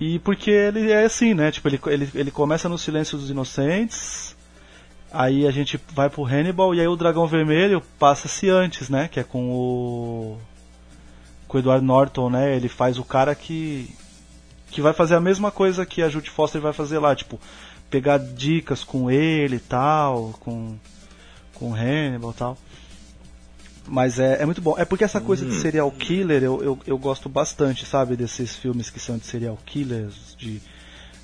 E 0.00 0.18
porque 0.20 0.50
ele 0.50 0.90
é 0.90 1.04
assim, 1.04 1.34
né? 1.34 1.50
Tipo, 1.50 1.68
ele, 1.68 1.80
ele, 1.86 2.10
ele 2.14 2.30
começa 2.30 2.68
no 2.68 2.78
Silêncio 2.78 3.18
dos 3.18 3.30
Inocentes, 3.30 4.36
aí 5.12 5.46
a 5.46 5.50
gente 5.50 5.78
vai 5.92 6.10
pro 6.10 6.24
Hannibal, 6.24 6.74
e 6.74 6.80
aí 6.80 6.88
o 6.88 6.96
Dragão 6.96 7.26
Vermelho 7.26 7.82
passa-se 7.98 8.48
antes, 8.48 8.88
né? 8.88 9.08
Que 9.08 9.20
é 9.20 9.24
com 9.24 9.50
o. 9.52 10.38
com 11.46 11.58
o 11.58 11.60
Edward 11.60 11.84
Norton, 11.84 12.30
né? 12.30 12.56
Ele 12.56 12.68
faz 12.68 12.98
o 12.98 13.04
cara 13.04 13.34
que. 13.34 13.88
que 14.70 14.80
vai 14.80 14.92
fazer 14.92 15.14
a 15.14 15.20
mesma 15.20 15.50
coisa 15.50 15.86
que 15.86 16.02
a 16.02 16.08
Judy 16.08 16.30
Foster 16.30 16.60
vai 16.60 16.72
fazer 16.72 16.98
lá, 16.98 17.14
tipo, 17.14 17.38
pegar 17.90 18.18
dicas 18.18 18.82
com 18.84 19.10
ele 19.10 19.56
e 19.56 19.60
tal, 19.60 20.34
com 20.40 20.76
com 21.54 21.72
Hannibal 21.72 22.30
e 22.32 22.34
tal. 22.34 22.58
Mas 23.86 24.18
é, 24.18 24.42
é 24.42 24.46
muito 24.46 24.60
bom. 24.62 24.74
É 24.78 24.84
porque 24.84 25.04
essa 25.04 25.20
coisa 25.20 25.44
de 25.44 25.52
Hum. 25.54 25.60
serial 25.60 25.90
killer 25.90 26.42
eu, 26.42 26.62
eu, 26.62 26.78
eu 26.86 26.98
gosto 26.98 27.28
bastante, 27.28 27.84
sabe? 27.84 28.16
Desses 28.16 28.56
filmes 28.56 28.90
que 28.90 28.98
são 28.98 29.18
de 29.18 29.26
serial 29.26 29.58
killers, 29.64 30.34
de. 30.38 30.60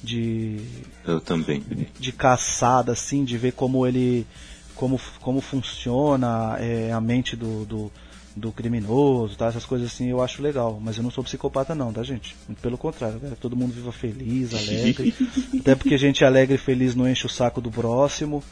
de. 0.03 0.61
Eu 1.07 1.20
também. 1.20 1.65
de 1.99 2.12
caçada, 2.12 2.93
assim, 2.93 3.24
de 3.24 3.37
ver 3.39 3.53
como 3.53 3.87
ele. 3.87 4.27
como, 4.74 5.01
como 5.20 5.41
funciona 5.41 6.57
é, 6.59 6.93
a 6.93 7.01
mente 7.01 7.35
do, 7.35 7.65
do, 7.65 7.93
do 8.36 8.52
criminoso, 8.52 9.36
tá? 9.36 9.47
Essas 9.47 9.65
coisas 9.65 9.90
assim 9.93 10.09
eu 10.09 10.23
acho 10.23 10.43
legal. 10.43 10.81
Mas 10.82 10.97
eu 10.97 11.02
não 11.02 11.11
sou 11.11 11.24
psicopata 11.24 11.74
não, 11.74 11.93
tá 11.93 12.02
gente? 12.02 12.36
Muito 12.47 12.61
pelo 12.61 12.78
contrário, 12.78 13.19
que 13.20 13.36
todo 13.36 13.57
mundo 13.57 13.73
viva 13.73 13.93
feliz, 13.93 14.55
alegre. 14.55 15.15
Até 15.61 15.74
porque 15.74 15.98
gente 15.98 16.24
alegre 16.24 16.55
e 16.55 16.59
feliz 16.59 16.94
não 16.94 17.09
enche 17.09 17.27
o 17.27 17.31
saco 17.31 17.61
do 17.61 17.70
próximo, 17.70 18.43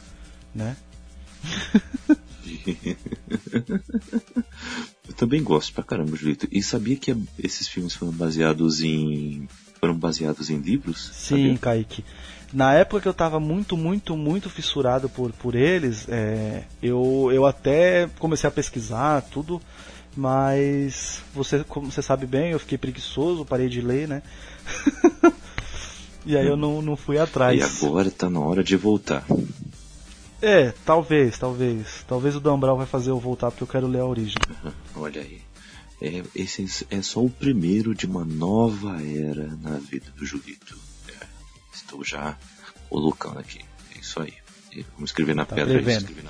né? 0.53 0.75
Eu 5.07 5.13
também 5.15 5.43
gosto 5.43 5.73
pra 5.73 5.83
caramba, 5.83 6.15
Julito. 6.15 6.47
E 6.51 6.61
sabia 6.61 6.95
que 6.95 7.15
esses 7.37 7.67
filmes 7.67 7.93
foram 7.93 8.11
baseados 8.11 8.81
em. 8.81 9.47
foram 9.79 9.97
baseados 9.97 10.49
em 10.49 10.57
livros? 10.57 11.11
Sim, 11.13 11.35
Sabia? 11.35 11.57
Kaique. 11.57 12.03
Na 12.51 12.73
época 12.73 13.01
que 13.01 13.07
eu 13.07 13.13
tava 13.13 13.39
muito, 13.39 13.77
muito, 13.77 14.17
muito 14.17 14.49
fissurado 14.49 15.07
por, 15.07 15.31
por 15.31 15.53
eles, 15.55 16.07
é, 16.09 16.63
eu, 16.81 17.29
eu 17.31 17.45
até 17.45 18.09
comecei 18.17 18.47
a 18.47 18.51
pesquisar 18.51 19.21
tudo, 19.21 19.61
mas 20.15 21.21
você, 21.33 21.63
como 21.63 21.91
você 21.91 22.01
sabe 22.01 22.25
bem, 22.25 22.51
eu 22.51 22.59
fiquei 22.59 22.77
preguiçoso, 22.77 23.45
parei 23.45 23.69
de 23.69 23.81
ler, 23.81 24.07
né? 24.07 24.23
e 26.25 26.35
aí 26.35 26.47
eu 26.47 26.57
não, 26.57 26.81
não 26.81 26.95
fui 26.95 27.19
atrás. 27.19 27.59
E 27.59 27.85
agora 27.85 28.09
tá 28.09 28.29
na 28.29 28.39
hora 28.39 28.63
de 28.63 28.75
voltar. 28.75 29.23
É, 30.41 30.73
talvez, 30.85 31.37
talvez. 31.37 32.03
Talvez 32.07 32.35
o 32.35 32.39
Dan 32.39 32.57
Brown 32.57 32.77
vai 32.77 32.87
fazer 32.87 33.11
eu 33.11 33.19
voltar 33.19 33.51
porque 33.51 33.63
eu 33.63 33.67
quero 33.67 33.87
ler 33.87 33.99
a 33.99 34.05
origem. 34.05 34.37
Olha 34.95 35.21
aí. 35.21 35.41
É, 36.01 36.23
esse 36.33 36.87
é 36.89 37.01
só 37.01 37.23
o 37.23 37.29
primeiro 37.29 37.93
de 37.93 38.05
uma 38.05 38.23
nova 38.23 39.01
era 39.03 39.47
na 39.61 39.77
vida 39.77 40.11
do 40.15 40.25
Julito. 40.25 40.88
Estou 41.81 42.03
já 42.03 42.37
colocando 42.89 43.39
aqui. 43.39 43.59
É 43.95 43.99
isso 43.99 44.21
aí. 44.21 44.33
Vamos 44.93 45.09
escrever 45.09 45.35
na 45.35 45.45
Tá 45.45 45.55
pedra 45.55 45.79
escrever 45.91 46.23
na 46.23 46.29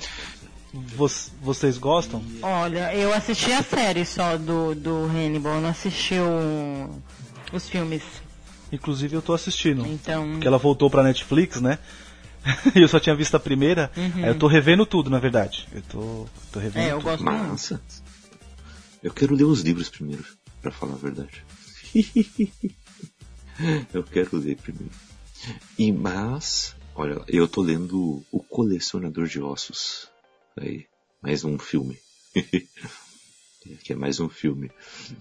vocês 1.42 1.76
gostam? 1.78 2.24
Olha, 2.42 2.94
eu 2.94 3.12
assisti 3.12 3.52
a 3.52 3.62
série 3.62 4.04
só 4.06 4.36
do, 4.36 4.72
do 4.74 5.04
Hannibal, 5.06 5.56
eu 5.56 5.60
não 5.60 5.68
assisti 5.70 6.14
o- 6.14 7.02
os 7.52 7.68
filmes. 7.68 8.02
Inclusive 8.70 9.16
eu 9.16 9.22
tô 9.22 9.34
assistindo. 9.34 9.84
Então. 9.84 10.30
Porque 10.32 10.46
ela 10.46 10.58
voltou 10.58 10.88
pra 10.88 11.02
Netflix, 11.02 11.60
né? 11.60 11.78
E 12.74 12.80
eu 12.80 12.88
só 12.88 13.00
tinha 13.00 13.16
visto 13.16 13.34
a 13.34 13.40
primeira. 13.40 13.90
Aí 13.96 14.28
eu 14.28 14.38
tô 14.38 14.46
revendo 14.46 14.86
tudo, 14.86 15.10
na 15.10 15.18
verdade. 15.18 15.66
Eu 15.72 15.82
tô, 15.82 16.26
tô 16.52 16.60
revendo 16.60 16.86
É, 16.86 16.92
eu 16.92 16.96
tudo. 16.98 17.04
gosto 17.04 17.24
muito. 17.24 17.48
Massa. 17.48 17.82
Eu 19.02 19.12
quero 19.12 19.34
ler 19.34 19.44
os 19.44 19.60
livros 19.62 19.88
primeiro, 19.90 20.24
pra 20.62 20.70
falar 20.70 20.94
a 20.94 20.98
verdade. 20.98 21.44
eu 23.92 24.04
quero 24.04 24.36
ler 24.38 24.56
primeiro. 24.56 24.94
E 25.78 25.92
mas, 25.92 26.76
olha, 26.94 27.22
eu 27.28 27.48
tô 27.48 27.62
lendo 27.62 28.22
O 28.30 28.40
Colecionador 28.40 29.26
de 29.26 29.40
Ossos. 29.40 30.08
Aí, 30.56 30.86
mais 31.22 31.44
um 31.44 31.58
filme. 31.58 31.98
que 33.84 33.92
é 33.92 33.96
mais 33.96 34.20
um 34.20 34.28
filme. 34.28 34.70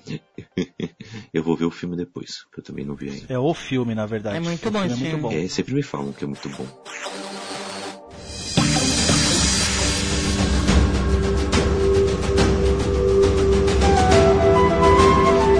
eu 1.33 1.43
vou 1.43 1.55
ver 1.55 1.65
o 1.65 1.71
filme 1.71 1.95
depois, 1.95 2.43
que 2.51 2.59
eu 2.59 2.63
também 2.63 2.85
não 2.85 2.95
vi 2.95 3.09
ainda. 3.09 3.33
É 3.33 3.39
o 3.39 3.53
filme, 3.53 3.95
na 3.95 4.05
verdade. 4.05 4.37
É 4.37 4.39
muito 4.39 4.67
O 4.67 4.71
bom 4.71 4.83
é 4.83 4.95
muito 4.95 5.17
bom. 5.17 5.31
É, 5.31 5.47
sempre 5.47 5.73
me 5.73 5.83
falam 5.83 6.11
que 6.11 6.23
é 6.23 6.27
muito 6.27 6.49
bom. 6.49 6.67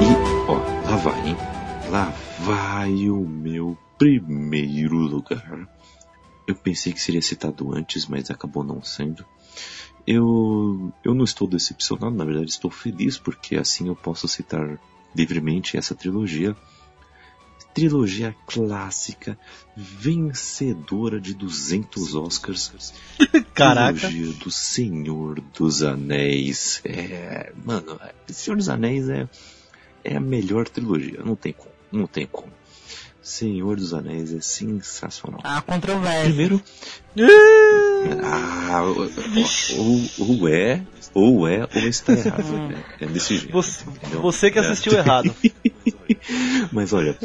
E, 0.02 0.50
ó, 0.50 0.56
lá 0.90 0.96
vai, 0.98 1.28
hein? 1.28 1.38
Lá 1.90 2.14
vai 2.40 3.10
o 3.10 3.28
meu 3.28 3.49
primeiro 4.00 4.96
lugar. 4.96 5.70
Eu 6.48 6.56
pensei 6.56 6.92
que 6.92 7.02
seria 7.02 7.22
citado 7.22 7.76
antes, 7.76 8.08
mas 8.08 8.32
acabou 8.32 8.64
não 8.64 8.82
sendo. 8.82 9.24
Eu, 10.08 10.92
eu 11.04 11.14
não 11.14 11.26
estou 11.26 11.48
decepcionado, 11.48 12.16
na 12.16 12.26
verdade 12.26 12.50
estou 12.50 12.72
feliz, 12.72 13.20
porque 13.20 13.56
assim 13.56 13.90
eu 13.90 13.96
posso 13.96 14.28
citar 14.28 14.80
livremente 15.16 15.78
essa 15.78 15.94
trilogia 15.94 16.56
trilogia 17.74 18.36
clássica, 18.46 19.38
vencedora 19.76 21.20
de 21.20 21.34
200 21.34 22.16
Oscars. 22.16 22.94
Caraca. 23.54 24.00
Trilogia 24.00 24.34
do 24.34 24.52
Senhor 24.52 25.40
dos 25.40 25.84
Anéis. 25.84 26.82
É, 26.84 27.54
mano, 27.64 28.00
Senhor 28.28 28.58
dos 28.58 28.70
Anéis 28.70 29.08
é, 29.08 29.30
é 30.04 30.18
a 30.18 30.20
melhor 30.20 30.68
trilogia. 30.68 31.24
Não 31.24 31.36
tem 31.36 31.54
como, 31.54 31.72
não 31.92 32.08
tem 32.08 32.28
como. 32.28 32.52
Senhor 33.30 33.76
dos 33.78 33.94
Anéis 33.94 34.34
é 34.34 34.42
sensacional. 34.42 35.40
A 35.44 35.62
controvérsia. 35.62 36.24
Primeiro, 36.26 36.62
ah, 38.24 38.82
ou, 38.84 39.10
ou- 39.78 40.28
ou 40.40 40.48
é, 40.48 40.82
ou 41.14 41.48
é, 41.48 41.62
ou 41.76 41.82
está 41.88 42.14
errado. 42.14 42.44
É, 43.00 43.06
é 43.06 43.08
desse 43.08 43.38
jeito. 43.38 43.52
Você, 43.54 43.84
entendeu? 43.88 44.22
você 44.22 44.50
que 44.50 44.58
É. 44.58 44.62
assistiu 44.62 44.94
errado. 44.94 45.34
Mas 46.72 46.92
olha. 46.92 47.18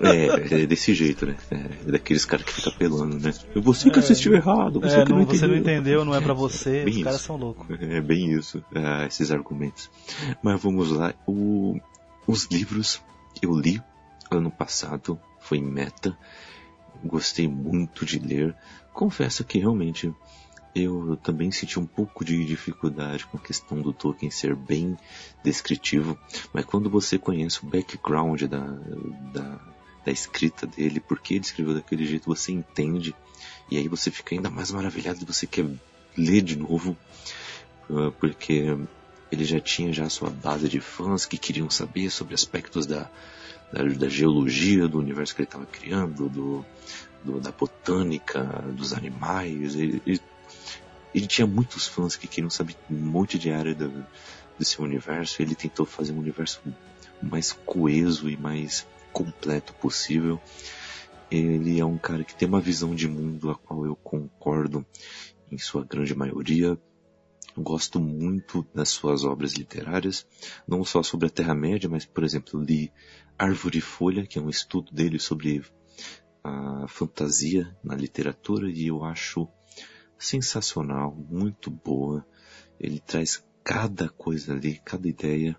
É, 0.00 0.62
é 0.62 0.66
desse 0.66 0.94
jeito, 0.94 1.26
né? 1.26 1.36
É 1.50 1.90
daqueles 1.90 2.24
caras 2.24 2.46
que 2.46 2.52
ficam 2.54 2.72
apelando, 2.72 3.18
né? 3.18 3.32
Você 3.56 3.90
que 3.90 3.98
assistiu 3.98 4.34
errado, 4.34 4.80
você 4.80 5.00
É, 5.00 5.04
que 5.04 5.10
não, 5.12 5.18
não, 5.18 5.26
você 5.26 5.46
não 5.46 5.54
entendeu. 5.54 5.74
entendeu, 6.00 6.04
não 6.06 6.14
é 6.14 6.20
pra 6.20 6.32
você. 6.32 6.84
Os 6.84 7.02
caras 7.02 7.20
são 7.20 7.36
loucos. 7.36 7.66
É 7.78 8.00
bem 8.00 8.32
isso, 8.32 8.64
ah, 8.74 9.04
esses 9.06 9.30
argumentos. 9.30 9.90
Mas 10.42 10.62
vamos 10.62 10.90
lá. 10.90 11.12
O- 11.26 11.78
os 12.26 12.46
livros 12.50 13.02
eu 13.42 13.52
li 13.54 13.82
ano 14.30 14.50
passado, 14.50 15.20
foi 15.40 15.60
meta. 15.60 16.16
Gostei 17.04 17.48
muito 17.48 18.04
de 18.04 18.18
ler. 18.18 18.54
Confesso 18.92 19.44
que 19.44 19.58
realmente 19.58 20.12
eu 20.74 21.16
também 21.16 21.50
senti 21.50 21.78
um 21.78 21.86
pouco 21.86 22.24
de 22.24 22.44
dificuldade 22.44 23.26
com 23.26 23.36
a 23.36 23.40
questão 23.40 23.80
do 23.80 23.92
Tolkien 23.92 24.30
ser 24.30 24.54
bem 24.54 24.96
descritivo, 25.42 26.16
mas 26.52 26.64
quando 26.64 26.88
você 26.88 27.18
conhece 27.18 27.64
o 27.64 27.66
background 27.66 28.42
da, 28.42 28.66
da, 29.32 29.60
da 30.04 30.12
escrita 30.12 30.66
dele, 30.66 31.00
porque 31.00 31.34
ele 31.34 31.44
escreveu 31.44 31.74
daquele 31.74 32.06
jeito, 32.06 32.26
você 32.26 32.52
entende, 32.52 33.14
e 33.70 33.78
aí 33.78 33.88
você 33.88 34.10
fica 34.10 34.34
ainda 34.34 34.48
mais 34.48 34.70
maravilhado 34.70 35.20
e 35.22 35.26
você 35.26 35.46
quer 35.46 35.66
ler 36.16 36.42
de 36.42 36.56
novo, 36.56 36.96
ah, 37.90 38.12
porque 38.20 38.76
ele 39.32 39.44
já 39.44 39.60
tinha 39.60 39.92
já 39.92 40.04
a 40.04 40.10
sua 40.10 40.30
base 40.30 40.68
de 40.68 40.80
fãs 40.80 41.26
que 41.26 41.38
queriam 41.38 41.68
saber 41.68 42.10
sobre 42.10 42.34
aspectos 42.34 42.86
da, 42.86 43.10
da, 43.72 43.82
da 43.82 44.08
geologia 44.08 44.88
do 44.88 44.98
universo 44.98 45.34
que 45.34 45.42
ele 45.42 45.48
estava 45.48 45.66
criando, 45.66 46.28
do, 46.28 46.64
do- 47.24 47.40
da 47.40 47.52
botânica, 47.52 48.42
dos 48.74 48.92
animais. 48.92 49.74
Ele, 49.74 50.02
ele, 50.06 50.20
ele 51.14 51.26
tinha 51.26 51.46
muitos 51.46 51.86
fãs 51.86 52.16
que 52.16 52.26
queriam 52.28 52.50
saber 52.50 52.76
um 52.90 52.96
monte 52.96 53.38
de 53.38 53.50
área 53.50 53.74
do, 53.74 54.04
desse 54.58 54.80
universo. 54.80 55.40
Ele 55.42 55.54
tentou 55.54 55.86
fazer 55.86 56.12
um 56.12 56.18
universo 56.18 56.60
mais 57.22 57.52
coeso 57.64 58.28
e 58.28 58.36
mais 58.36 58.86
completo 59.12 59.72
possível. 59.74 60.40
Ele 61.30 61.78
é 61.78 61.84
um 61.84 61.98
cara 61.98 62.24
que 62.24 62.34
tem 62.34 62.48
uma 62.48 62.60
visão 62.60 62.94
de 62.94 63.06
mundo 63.06 63.50
a 63.50 63.54
qual 63.54 63.86
eu 63.86 63.94
concordo 63.96 64.84
em 65.50 65.58
sua 65.58 65.84
grande 65.84 66.14
maioria. 66.14 66.76
Gosto 67.62 68.00
muito 68.00 68.66
das 68.74 68.88
suas 68.88 69.24
obras 69.24 69.54
literárias, 69.54 70.26
não 70.66 70.84
só 70.84 71.02
sobre 71.02 71.26
a 71.26 71.30
Terra-média, 71.30 71.88
mas, 71.88 72.04
por 72.04 72.24
exemplo, 72.24 72.60
li 72.60 72.92
Árvore 73.38 73.78
e 73.78 73.82
Folha, 73.82 74.26
que 74.26 74.38
é 74.38 74.42
um 74.42 74.50
estudo 74.50 74.92
dele 74.92 75.18
sobre 75.18 75.62
a 76.42 76.86
fantasia 76.88 77.76
na 77.82 77.94
literatura, 77.94 78.70
e 78.70 78.86
eu 78.86 79.04
acho 79.04 79.48
sensacional, 80.18 81.16
muito 81.28 81.70
boa. 81.70 82.26
Ele 82.78 83.00
traz 83.00 83.42
cada 83.64 84.08
coisa 84.08 84.52
ali, 84.52 84.80
cada 84.84 85.08
ideia, 85.08 85.58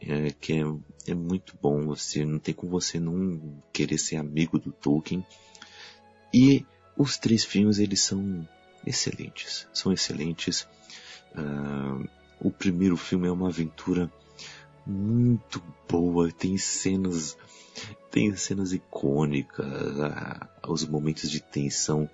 é, 0.00 0.30
que 0.30 0.54
é, 0.54 0.64
é 1.10 1.14
muito 1.14 1.56
bom. 1.60 1.86
Você 1.86 2.24
não 2.24 2.38
tem 2.38 2.54
como 2.54 2.70
você 2.70 2.98
não 2.98 3.62
querer 3.72 3.98
ser 3.98 4.16
amigo 4.16 4.58
do 4.58 4.72
Tolkien. 4.72 5.24
E 6.32 6.64
os 6.96 7.16
três 7.18 7.44
filmes 7.44 7.78
eles 7.78 8.00
são 8.00 8.46
excelentes, 8.84 9.68
são 9.72 9.92
excelentes. 9.92 10.66
Ah, 11.36 11.98
o 12.40 12.50
primeiro 12.50 12.96
filme 12.96 13.28
é 13.28 13.30
uma 13.30 13.48
aventura 13.48 14.10
muito 14.86 15.62
boa, 15.88 16.30
tem 16.30 16.56
cenas, 16.56 17.36
tem 18.10 18.34
cenas 18.36 18.72
icônicas, 18.72 20.00
ah, 20.00 20.48
os 20.68 20.86
momentos 20.86 21.30
de 21.30 21.40
tensão, 21.40 22.08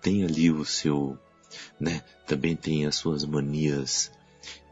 tem 0.00 0.24
ali 0.24 0.50
o 0.50 0.64
seu, 0.64 1.18
né, 1.78 2.02
também 2.26 2.54
tem 2.54 2.86
as 2.86 2.96
suas 2.96 3.24
manias 3.24 4.12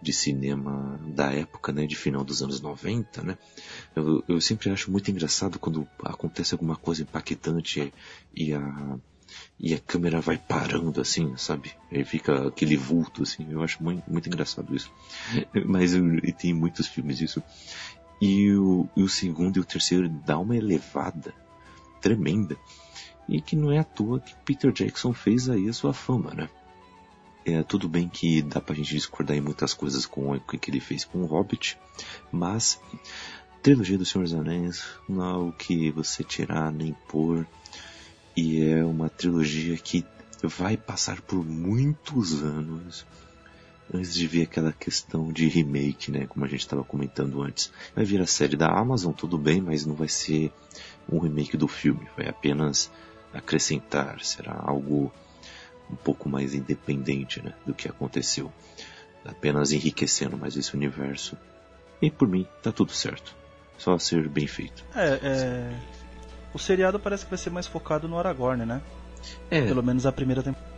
de 0.00 0.12
cinema 0.12 1.00
da 1.14 1.32
época, 1.32 1.72
né, 1.72 1.86
de 1.86 1.96
final 1.96 2.22
dos 2.22 2.42
anos 2.42 2.60
90, 2.60 3.22
né. 3.22 3.36
Eu, 3.94 4.22
eu 4.28 4.40
sempre 4.40 4.70
acho 4.70 4.90
muito 4.90 5.10
engraçado 5.10 5.58
quando 5.58 5.86
acontece 6.04 6.54
alguma 6.54 6.76
coisa 6.76 7.02
impactante 7.02 7.92
e 8.34 8.52
a 8.52 8.98
e 9.58 9.74
a 9.74 9.78
câmera 9.78 10.20
vai 10.20 10.36
parando 10.36 11.00
assim, 11.00 11.36
sabe? 11.36 11.72
Aí 11.90 12.04
fica 12.04 12.48
aquele 12.48 12.76
vulto 12.76 13.22
assim, 13.22 13.46
eu 13.50 13.62
acho 13.62 13.82
muito, 13.82 14.10
muito 14.10 14.28
engraçado 14.28 14.74
isso. 14.74 14.90
Mas 15.66 15.94
e 15.94 16.32
tem 16.32 16.52
muitos 16.52 16.86
filmes 16.86 17.20
isso. 17.20 17.42
E 18.20 18.52
o, 18.52 18.88
e 18.96 19.02
o 19.02 19.08
segundo 19.08 19.56
e 19.56 19.60
o 19.60 19.64
terceiro 19.64 20.08
dá 20.08 20.38
uma 20.38 20.56
elevada 20.56 21.34
tremenda. 22.00 22.56
E 23.28 23.40
que 23.40 23.56
não 23.56 23.72
é 23.72 23.78
à 23.78 23.84
toa 23.84 24.20
que 24.20 24.34
Peter 24.44 24.72
Jackson 24.72 25.12
fez 25.12 25.48
aí 25.48 25.68
a 25.68 25.72
sua 25.72 25.92
fama, 25.92 26.32
né? 26.32 26.48
É, 27.44 27.62
tudo 27.62 27.88
bem 27.88 28.08
que 28.08 28.42
dá 28.42 28.60
pra 28.60 28.74
gente 28.74 28.94
discordar 28.94 29.36
em 29.36 29.40
muitas 29.40 29.72
coisas 29.72 30.04
com 30.04 30.32
o 30.32 30.40
que 30.40 30.70
ele 30.70 30.80
fez 30.80 31.04
com 31.04 31.22
o 31.22 31.26
Hobbit, 31.26 31.78
mas 32.32 32.80
trilogia 33.62 33.96
do 33.96 34.04
Senhor 34.04 34.24
dos 34.24 34.34
Anéis 34.34 34.84
não 35.08 35.24
é 35.24 35.36
o 35.48 35.52
que 35.52 35.90
você 35.92 36.24
tirar 36.24 36.72
nem 36.72 36.92
pôr, 37.08 37.46
e 38.36 38.62
é 38.62 38.84
uma 38.84 39.08
trilogia 39.08 39.76
que 39.76 40.04
vai 40.42 40.76
passar 40.76 41.20
por 41.22 41.44
muitos 41.44 42.42
anos 42.42 43.06
antes 43.92 44.14
de 44.14 44.26
ver 44.26 44.42
aquela 44.42 44.72
questão 44.72 45.32
de 45.32 45.46
remake, 45.48 46.10
né, 46.10 46.26
como 46.26 46.44
a 46.44 46.48
gente 46.48 46.60
estava 46.60 46.84
comentando 46.84 47.42
antes. 47.42 47.72
Vai 47.94 48.04
vir 48.04 48.20
a 48.20 48.26
série 48.26 48.56
da 48.56 48.68
Amazon, 48.68 49.12
tudo 49.12 49.38
bem, 49.38 49.60
mas 49.60 49.86
não 49.86 49.94
vai 49.94 50.08
ser 50.08 50.52
um 51.10 51.18
remake 51.18 51.56
do 51.56 51.68
filme, 51.68 52.06
vai 52.16 52.28
apenas 52.28 52.90
acrescentar, 53.32 54.20
será 54.22 54.60
algo 54.60 55.12
um 55.90 55.96
pouco 55.96 56.28
mais 56.28 56.52
independente 56.52 57.40
né, 57.40 57.54
do 57.64 57.72
que 57.72 57.88
aconteceu. 57.88 58.52
Apenas 59.24 59.72
enriquecendo 59.72 60.36
mais 60.36 60.56
esse 60.56 60.74
universo. 60.74 61.36
E 62.00 62.10
por 62.10 62.28
mim, 62.28 62.46
tá 62.62 62.70
tudo 62.70 62.92
certo. 62.92 63.34
Só 63.78 63.98
ser 63.98 64.28
bem 64.28 64.46
feito. 64.46 64.84
É, 64.94 65.20
é... 65.22 65.80
O 66.56 66.58
seriado 66.58 66.98
parece 66.98 67.24
que 67.24 67.30
vai 67.30 67.36
ser 67.38 67.50
mais 67.50 67.66
focado 67.66 68.08
no 68.08 68.18
Aragorn, 68.18 68.64
né? 68.64 68.80
É, 69.50 69.60
Pelo 69.66 69.82
menos 69.82 70.06
a 70.06 70.10
primeira 70.12 70.42
temporada. 70.42 70.72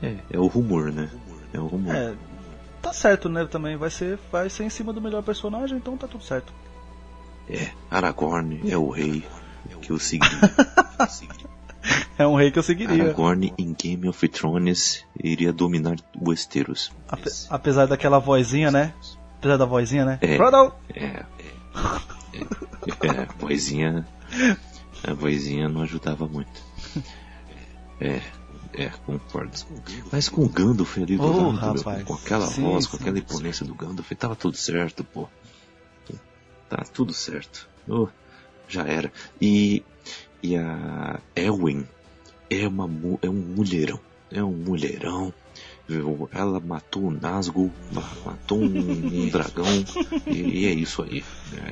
é, 0.00 0.16
é 0.30 0.38
o 0.38 0.46
rumor, 0.46 0.92
né? 0.92 1.10
É 1.52 1.58
o 1.58 1.66
rumor. 1.66 1.92
É, 1.92 2.14
tá 2.80 2.92
certo, 2.92 3.28
né? 3.28 3.44
Também 3.44 3.76
vai 3.76 3.90
ser, 3.90 4.16
vai 4.30 4.48
ser 4.48 4.62
em 4.62 4.70
cima 4.70 4.92
do 4.92 5.00
melhor 5.00 5.24
personagem, 5.24 5.76
então 5.76 5.96
tá 5.96 6.06
tudo 6.06 6.22
certo. 6.22 6.52
É, 7.50 7.70
Aragorn 7.90 8.60
é 8.70 8.78
o 8.78 8.90
rei 8.90 9.26
que 9.82 9.90
eu 9.90 9.98
segui. 9.98 10.24
É 12.18 12.26
um 12.26 12.34
rei 12.36 12.50
que 12.50 12.58
eu 12.58 12.62
seguiria. 12.62 13.04
Aragorn 13.04 13.52
em 13.56 13.72
Game 13.72 14.08
of 14.08 14.28
Thrones 14.28 15.04
iria 15.22 15.52
dominar 15.52 15.96
Westeros. 16.20 16.92
Ape- 17.08 17.30
apesar 17.50 17.86
daquela 17.86 18.18
vozinha, 18.18 18.70
né? 18.70 18.92
Apesar 19.38 19.56
da 19.56 19.64
vozinha, 19.64 20.04
né? 20.04 20.18
É. 20.20 20.36
Frodo! 20.36 20.74
É, 20.94 21.04
é, 21.04 21.24
é, 23.06 23.10
a 23.20 23.24
vozinha, 23.38 24.06
a 25.04 25.14
vozinha 25.14 25.68
não 25.68 25.82
ajudava 25.82 26.26
muito. 26.26 26.62
É, 28.00 28.22
é, 28.74 28.90
concordo. 29.04 29.50
Mas 30.12 30.28
com 30.28 30.44
o 30.44 30.48
Gandalf 30.48 30.98
ali 30.98 31.16
do 31.16 31.24
Oh, 31.24 31.50
lado, 31.50 31.84
meu, 31.84 32.04
com 32.04 32.14
aquela 32.14 32.46
Sim, 32.46 32.62
voz, 32.62 32.84
sim. 32.84 32.90
com 32.92 32.96
aquela 32.96 33.18
imponência 33.18 33.66
do 33.66 33.74
Gandalf, 33.74 34.08
tava 34.12 34.36
tudo 34.36 34.56
certo, 34.56 35.02
pô. 35.02 35.28
Tá 36.68 36.84
tudo 36.92 37.12
certo. 37.12 37.68
Oh, 37.88 38.06
já 38.68 38.86
era. 38.86 39.12
E, 39.40 39.82
e 40.40 40.56
a 40.56 41.18
Elwin 41.34 41.88
é, 42.50 42.68
uma, 42.68 42.88
é 43.22 43.28
um 43.28 43.32
mulherão. 43.32 43.98
É 44.30 44.44
um 44.44 44.52
mulherão. 44.52 45.32
Ela 46.32 46.60
matou 46.60 47.04
o 47.04 47.10
Nazgûl, 47.10 47.70
ma- 47.92 48.02
matou 48.26 48.58
um, 48.58 48.64
um 48.66 49.28
dragão, 49.32 49.64
e, 50.26 50.36
e 50.60 50.66
é 50.66 50.72
isso 50.72 51.02
aí. 51.02 51.24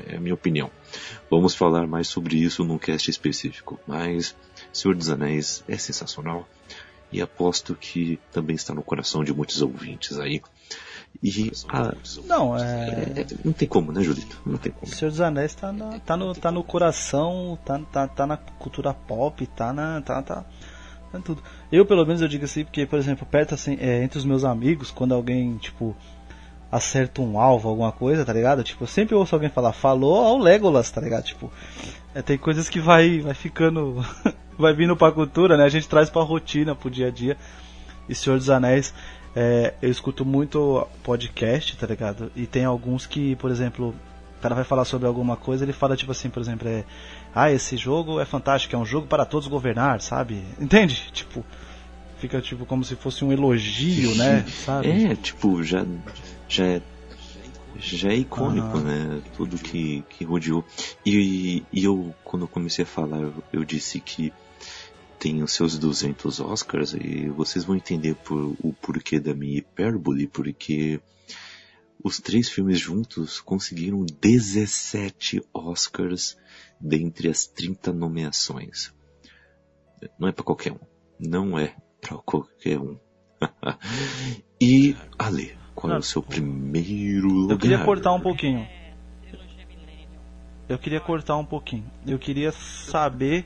É, 0.09 0.13
é 0.13 0.17
a 0.17 0.19
minha 0.19 0.33
opinião. 0.33 0.71
Vamos 1.29 1.53
falar 1.53 1.85
mais 1.85 2.07
sobre 2.07 2.35
isso 2.37 2.63
num 2.63 2.77
cast 2.79 3.09
específico. 3.11 3.79
Mas 3.85 4.35
Senhor 4.73 4.95
dos 4.95 5.09
Anéis 5.09 5.63
é 5.67 5.77
sensacional. 5.77 6.47
E 7.11 7.21
aposto 7.21 7.73
que 7.75 8.19
também 8.33 8.55
está 8.55 8.73
no 8.73 8.81
coração 8.83 9.23
de 9.23 9.33
muitos 9.33 9.61
ouvintes 9.61 10.17
aí. 10.19 10.41
E 11.23 11.51
a- 11.69 11.93
Não, 12.25 12.57
é. 12.57 12.89
é, 13.21 13.25
não 13.45 13.53
tem 13.53 13.67
como, 13.67 13.91
né, 13.93 14.03
Julito? 14.03 14.41
Não 14.45 14.57
tem 14.57 14.71
como. 14.73 14.91
Senhor 14.93 15.09
dos 15.09 15.21
Anéis 15.21 15.55
tá, 15.55 15.71
na- 15.71 15.99
tá, 15.99 16.17
no, 16.17 16.33
tá 16.35 16.51
no 16.51 16.63
coração, 16.63 17.57
tá, 17.63 17.79
tá, 17.79 18.07
tá 18.07 18.27
na 18.27 18.35
cultura 18.35 18.93
pop, 18.93 19.45
tá 19.47 19.71
na. 19.71 20.01
Tá, 20.01 20.21
tá, 20.21 20.45
em 21.13 21.21
tudo. 21.21 21.41
Eu, 21.71 21.85
pelo 21.85 22.05
menos, 22.05 22.21
eu 22.21 22.27
digo 22.27 22.45
assim, 22.45 22.63
porque, 22.63 22.85
por 22.85 22.99
exemplo, 22.99 23.25
perto 23.29 23.53
assim, 23.53 23.77
é, 23.79 24.03
entre 24.03 24.17
os 24.17 24.25
meus 24.25 24.43
amigos, 24.43 24.91
quando 24.91 25.13
alguém, 25.13 25.57
tipo, 25.57 25.95
acerta 26.71 27.21
um 27.21 27.39
alvo, 27.39 27.69
alguma 27.69 27.91
coisa, 27.91 28.25
tá 28.25 28.33
ligado? 28.33 28.63
Tipo, 28.63 28.83
eu 28.83 28.87
sempre 28.87 29.15
ouço 29.15 29.35
alguém 29.35 29.49
falar, 29.49 29.73
falou 29.73 30.25
ao 30.25 30.37
Legolas, 30.37 30.91
tá 30.91 30.99
ligado? 31.01 31.23
Tipo, 31.23 31.51
é, 32.13 32.21
tem 32.21 32.37
coisas 32.37 32.69
que 32.69 32.79
vai, 32.79 33.19
vai 33.19 33.33
ficando. 33.33 34.03
vai 34.57 34.73
vindo 34.73 34.95
pra 34.95 35.11
cultura, 35.11 35.55
né? 35.55 35.63
A 35.63 35.69
gente 35.69 35.87
traz 35.87 36.09
pra 36.09 36.23
rotina, 36.23 36.75
pro 36.75 36.89
dia 36.89 37.07
a 37.07 37.11
dia. 37.11 37.37
E 38.09 38.15
Senhor 38.15 38.37
dos 38.37 38.49
Anéis, 38.49 38.93
é, 39.35 39.73
eu 39.81 39.89
escuto 39.89 40.25
muito 40.25 40.87
podcast, 41.03 41.77
tá 41.77 41.85
ligado? 41.85 42.31
E 42.35 42.47
tem 42.47 42.65
alguns 42.65 43.05
que, 43.05 43.35
por 43.35 43.51
exemplo, 43.51 43.93
o 44.37 44.41
cara 44.41 44.55
vai 44.55 44.63
falar 44.63 44.85
sobre 44.85 45.07
alguma 45.07 45.35
coisa, 45.35 45.63
ele 45.63 45.73
fala 45.73 45.95
tipo 45.95 46.11
assim, 46.11 46.29
por 46.29 46.41
exemplo, 46.41 46.67
é, 46.67 46.83
ah, 47.37 47.51
esse 47.51 47.77
jogo 47.77 48.19
é 48.19 48.25
fantástico, 48.25 48.75
é 48.75 48.79
um 48.79 48.85
jogo 48.85 49.05
para 49.05 49.23
todos 49.23 49.47
governar, 49.47 50.01
sabe? 50.01 50.43
Entende? 50.59 51.03
Tipo, 51.13 51.45
fica 52.17 52.41
tipo 52.41 52.65
como 52.65 52.83
se 52.83 52.95
fosse 52.95 53.23
um 53.23 53.31
elogio, 53.31 54.15
né? 54.15 54.43
Sabe? 54.65 54.89
É, 54.89 55.15
tipo, 55.15 55.61
já, 55.63 55.85
já 56.49 56.65
é, 56.65 56.81
já 57.79 58.09
é 58.09 58.15
icônico, 58.15 58.79
né? 58.79 59.21
Tudo 59.35 59.55
que, 59.59 60.03
que 60.09 60.25
rodeou. 60.25 60.65
E, 61.05 61.63
e 61.71 61.83
eu, 61.83 62.15
quando 62.23 62.41
eu 62.43 62.47
comecei 62.47 62.83
a 62.83 62.87
falar, 62.87 63.19
eu, 63.19 63.33
eu 63.53 63.63
disse 63.63 63.99
que 63.99 64.33
tem 65.19 65.43
os 65.43 65.53
seus 65.53 65.77
200 65.77 66.39
Oscars 66.39 66.93
e 66.93 67.29
vocês 67.29 67.63
vão 67.63 67.75
entender 67.75 68.15
por, 68.15 68.55
o 68.63 68.73
porquê 68.73 69.19
da 69.19 69.35
minha 69.35 69.59
hipérbole, 69.59 70.25
porque 70.25 70.99
os 72.03 72.19
três 72.19 72.49
filmes 72.49 72.79
juntos 72.79 73.39
conseguiram 73.39 74.05
17 74.05 75.41
Oscars 75.53 76.37
dentre 76.79 77.29
as 77.29 77.47
30 77.47 77.91
nomeações. 77.91 78.93
Não 80.19 80.27
é 80.27 80.31
pra 80.31 80.43
qualquer 80.43 80.73
um. 80.73 80.79
Não 81.19 81.57
é 81.57 81.75
pra 81.99 82.17
qualquer 82.17 82.79
um. 82.79 82.97
e, 84.61 84.95
Ale, 85.17 85.57
qual 85.73 85.93
é 85.93 85.97
o 85.97 86.03
seu 86.03 86.21
primeiro 86.21 87.27
lugar? 87.27 87.55
Eu 87.55 87.59
queria 87.59 87.83
cortar 87.83 88.13
um 88.13 88.21
pouquinho. 88.21 88.67
Eu 90.69 90.77
queria 90.77 90.99
cortar 90.99 91.37
um 91.37 91.45
pouquinho. 91.45 91.89
Eu 92.05 92.19
queria 92.19 92.51
saber. 92.51 93.45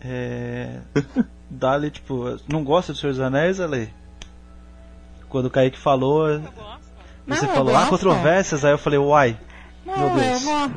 É. 0.00 0.80
Dali, 1.48 1.90
tipo, 1.90 2.36
não 2.48 2.64
gosta 2.64 2.92
do 2.92 2.98
Senhor 2.98 3.12
dos 3.12 3.20
Anéis, 3.20 3.60
Ale? 3.60 3.92
Quando 5.28 5.46
o 5.46 5.50
Kaique 5.50 5.78
falou, 5.78 6.26
você 7.26 7.42
Não, 7.42 7.48
eu 7.50 7.54
falou, 7.54 7.76
ah, 7.76 7.86
controvérsias, 7.86 8.64
aí 8.64 8.72
eu 8.72 8.78
falei, 8.78 8.98
uai. 8.98 9.36
Não, 9.86 9.96
Meu 9.96 10.08
eu 10.08 10.14
Deus. 10.16 10.42
vou. 10.42 10.68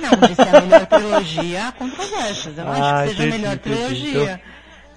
Não, 0.00 0.28
disse 0.28 0.40
a 0.42 0.60
melhor 0.60 0.86
trilogia, 0.86 1.68
há 1.68 1.72
controvérsias. 1.72 2.56
Eu 2.58 2.64
não 2.64 2.72
Ah, 2.72 3.00
acho 3.00 3.02
que 3.02 3.08
seja 3.16 3.22
a 3.22 3.26
entendi, 3.26 3.38
melhor 3.42 3.54
entendi. 3.54 3.74
trilogia. 3.76 4.40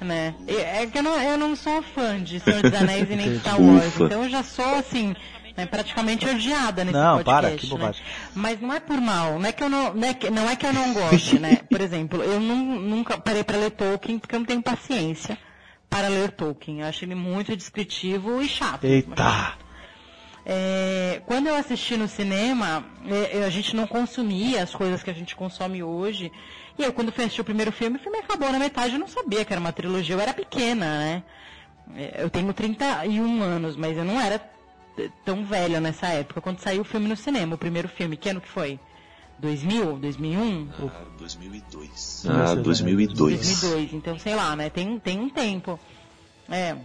Né? 0.01 0.33
E- 0.47 0.55
É 0.55 0.87
que 0.87 0.97
eu 0.97 1.03
não, 1.03 1.19
eu 1.21 1.37
não 1.37 1.55
sou 1.55 1.81
fã 1.83 2.19
de 2.21 2.39
Senhor 2.39 2.61
dos 2.63 2.73
Anéis 2.73 3.09
e 3.09 3.15
nem. 3.15 3.39
Star 3.39 3.59
Wars, 3.61 3.85
Ufa. 3.87 4.03
então 4.05 4.23
eu 4.23 4.29
já 4.29 4.41
sou 4.43 4.65
assim, 4.79 5.15
né, 5.55 5.65
praticamente 5.67 6.27
odiada 6.27 6.83
nesse 6.83 6.97
Não, 6.97 7.17
podcast. 7.17 7.41
para, 7.41 7.55
que 7.57 7.65
né? 7.67 7.69
bobagem. 7.71 8.01
Mas 8.33 8.59
não 8.61 8.73
é 8.73 8.79
por 8.79 8.99
mal, 8.99 9.37
não 9.37 9.45
é 9.47 9.51
que 9.51 9.63
eu 9.63 9.69
não, 9.69 9.93
não 9.93 10.07
é 10.07 10.13
que, 10.15 10.29
não 10.31 10.49
é 10.49 10.55
que 10.55 10.65
eu 10.65 10.73
não 10.73 10.91
goste, 10.93 11.37
né? 11.39 11.59
Por 11.69 11.81
exemplo, 11.81 12.23
eu 12.23 12.39
nun- 12.39 12.79
nunca 12.79 13.17
parei 13.19 13.43
para 13.43 13.57
ler 13.57 13.71
Tolkien 13.71 14.17
porque 14.17 14.33
eu 14.35 14.39
não 14.39 14.45
tenho 14.45 14.61
paciência 14.63 15.37
para 15.87 16.07
ler 16.07 16.31
Tolkien. 16.31 16.79
Eu 16.81 16.87
acho 16.87 17.05
ele 17.05 17.13
muito 17.15 17.55
descritivo 17.55 18.41
e 18.41 18.47
chato. 18.49 18.83
Eita! 18.85 19.53
É, 20.45 21.21
quando 21.25 21.47
eu 21.47 21.55
assisti 21.55 21.95
no 21.97 22.07
cinema, 22.07 22.83
é, 23.07 23.43
a 23.43 23.49
gente 23.49 23.75
não 23.75 23.85
consumia 23.85 24.63
as 24.63 24.73
coisas 24.73 25.03
que 25.03 25.09
a 25.09 25.13
gente 25.13 25.35
consome 25.35 25.83
hoje. 25.83 26.31
E 26.77 26.83
eu, 26.83 26.91
quando 26.93 27.11
fui 27.11 27.23
assistir 27.25 27.41
o 27.41 27.45
primeiro 27.45 27.71
filme, 27.71 27.97
o 27.97 27.99
filme 27.99 28.17
acabou 28.17 28.51
na 28.51 28.57
metade, 28.57 28.93
eu 28.93 28.99
não 28.99 29.07
sabia 29.07 29.45
que 29.45 29.53
era 29.53 29.59
uma 29.59 29.71
trilogia, 29.71 30.15
eu 30.15 30.19
era 30.19 30.33
pequena, 30.33 30.85
né? 30.99 31.23
É, 31.95 32.23
Eu 32.23 32.29
tenho 32.29 32.51
31 32.53 33.41
anos, 33.43 33.75
mas 33.75 33.95
eu 33.97 34.03
não 34.05 34.19
era 34.19 34.41
tão 35.25 35.43
velha 35.45 35.79
nessa 35.79 36.07
época, 36.07 36.41
quando 36.41 36.59
saiu 36.59 36.81
o 36.81 36.85
filme 36.85 37.07
no 37.07 37.15
cinema, 37.15 37.55
o 37.55 37.57
primeiro 37.57 37.87
filme. 37.87 38.17
Que 38.17 38.29
ano 38.29 38.41
que 38.41 38.47
foi? 38.47 38.79
2000? 39.39 39.97
2001? 39.97 40.69
Ah, 40.87 41.01
2002. 41.17 42.23
Não, 42.25 42.35
Ah, 42.41 42.47
você 42.47 42.55
vai- 42.55 42.63
2002. 42.63 43.17
2002, 43.17 43.93
então 43.93 44.17
sei 44.19 44.35
lá, 44.35 44.55
né? 44.55 44.69
Tem, 44.69 44.99
tem 44.99 45.19
um 45.19 45.29
tempo. 45.29 45.79
É. 46.49 46.75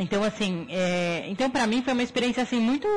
Então 0.00 0.24
assim, 0.24 0.66
é, 0.70 1.24
então 1.28 1.50
para 1.50 1.66
mim 1.66 1.82
foi 1.82 1.92
uma 1.92 2.02
experiência 2.02 2.42
assim 2.42 2.58
muito 2.58 2.88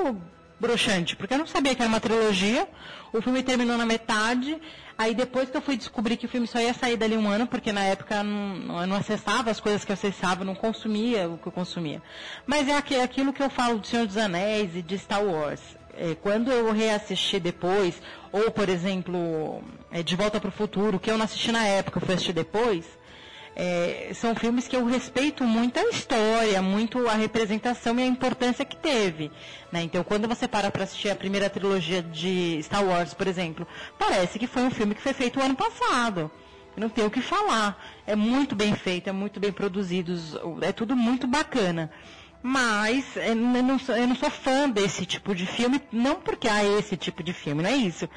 broxante, 0.59 1.15
porque 1.17 1.34
eu 1.34 1.38
não 1.38 1.45
sabia 1.45 1.75
que 1.75 1.81
era 1.81 1.89
uma 1.89 1.99
trilogia. 1.99 2.67
O 3.11 3.21
filme 3.21 3.43
terminou 3.43 3.77
na 3.77 3.85
metade. 3.85 4.57
Aí 4.97 5.13
depois 5.13 5.49
que 5.49 5.57
eu 5.57 5.61
fui 5.61 5.75
descobrir 5.75 6.15
que 6.17 6.25
o 6.27 6.30
filme 6.30 6.47
só 6.47 6.59
ia 6.59 6.73
sair 6.73 6.95
dali 6.95 7.17
um 7.17 7.27
ano, 7.27 7.45
porque 7.47 7.71
na 7.73 7.84
época 7.84 8.23
não, 8.23 8.81
eu 8.81 8.88
não 8.88 8.95
acessava 8.95 9.49
as 9.51 9.59
coisas 9.59 9.84
que 9.84 9.91
eu 9.91 9.95
acessava, 9.95 10.45
não 10.45 10.55
consumia 10.55 11.27
o 11.27 11.38
que 11.38 11.47
eu 11.47 11.51
consumia. 11.51 12.01
Mas 12.45 12.67
é 12.69 12.77
aqui- 12.77 12.95
aquilo 12.99 13.34
que 13.34 13.41
eu 13.43 13.49
falo 13.49 13.80
do 13.80 13.88
Senhor 13.88 14.05
dos 14.05 14.17
Anéis 14.17 14.75
e 14.75 14.81
de 14.81 14.97
Star 14.97 15.23
Wars. 15.23 15.59
É, 15.95 16.15
quando 16.15 16.51
eu 16.51 16.71
reassisti 16.71 17.39
depois, 17.39 18.01
ou 18.31 18.49
por 18.51 18.69
exemplo, 18.69 19.63
é, 19.91 20.01
De 20.03 20.15
Volta 20.15 20.39
para 20.39 20.49
o 20.49 20.51
Futuro, 20.51 20.99
que 20.99 21.09
eu 21.11 21.17
não 21.17 21.25
assisti 21.25 21.51
na 21.51 21.65
época, 21.65 21.97
eu 21.99 22.05
fui 22.05 22.13
assistir 22.15 22.34
depois, 22.34 22.85
é, 23.55 24.11
são 24.13 24.35
filmes 24.35 24.67
que 24.67 24.75
eu 24.75 24.85
respeito 24.85 25.43
muito 25.43 25.80
a 25.80 25.89
história, 25.89 26.61
muito 26.61 27.07
a 27.07 27.13
representação 27.13 27.99
e 27.99 28.03
a 28.03 28.07
importância 28.07 28.65
que 28.65 28.75
teve. 28.75 29.31
Né? 29.71 29.84
Então, 29.84 30.03
quando 30.03 30.27
você 30.27 30.47
para 30.47 30.71
para 30.71 30.84
assistir 30.84 31.09
a 31.09 31.15
primeira 31.15 31.49
trilogia 31.49 32.01
de 32.01 32.59
Star 32.63 32.84
Wars, 32.84 33.13
por 33.13 33.27
exemplo, 33.27 33.67
parece 33.97 34.39
que 34.39 34.47
foi 34.47 34.63
um 34.63 34.71
filme 34.71 34.95
que 34.95 35.01
foi 35.01 35.13
feito 35.13 35.39
o 35.39 35.43
ano 35.43 35.55
passado. 35.55 36.31
Não 36.75 36.89
tem 36.89 37.05
o 37.05 37.11
que 37.11 37.21
falar. 37.21 37.77
É 38.07 38.15
muito 38.15 38.55
bem 38.55 38.73
feito, 38.75 39.07
é 39.07 39.11
muito 39.11 39.39
bem 39.39 39.51
produzido, 39.51 40.15
é 40.61 40.71
tudo 40.71 40.95
muito 40.95 41.27
bacana. 41.27 41.91
Mas 42.45 43.06
eu 43.15 43.36
não, 43.36 43.80
sou, 43.80 43.95
eu 43.95 44.06
não 44.06 44.18
sou 44.18 44.30
fã 44.30 44.70
desse 44.70 45.06
tipo 45.06 45.34
de 45.34 45.45
filme, 45.45 45.82
não 45.94 46.15
porque 46.15 46.49
há 46.49 46.61
esse 46.78 46.98
tipo 46.98 47.24
de 47.24 47.32
filme, 47.32 47.64
não 47.64 47.70
é 47.70 47.76
isso. 47.76 48.10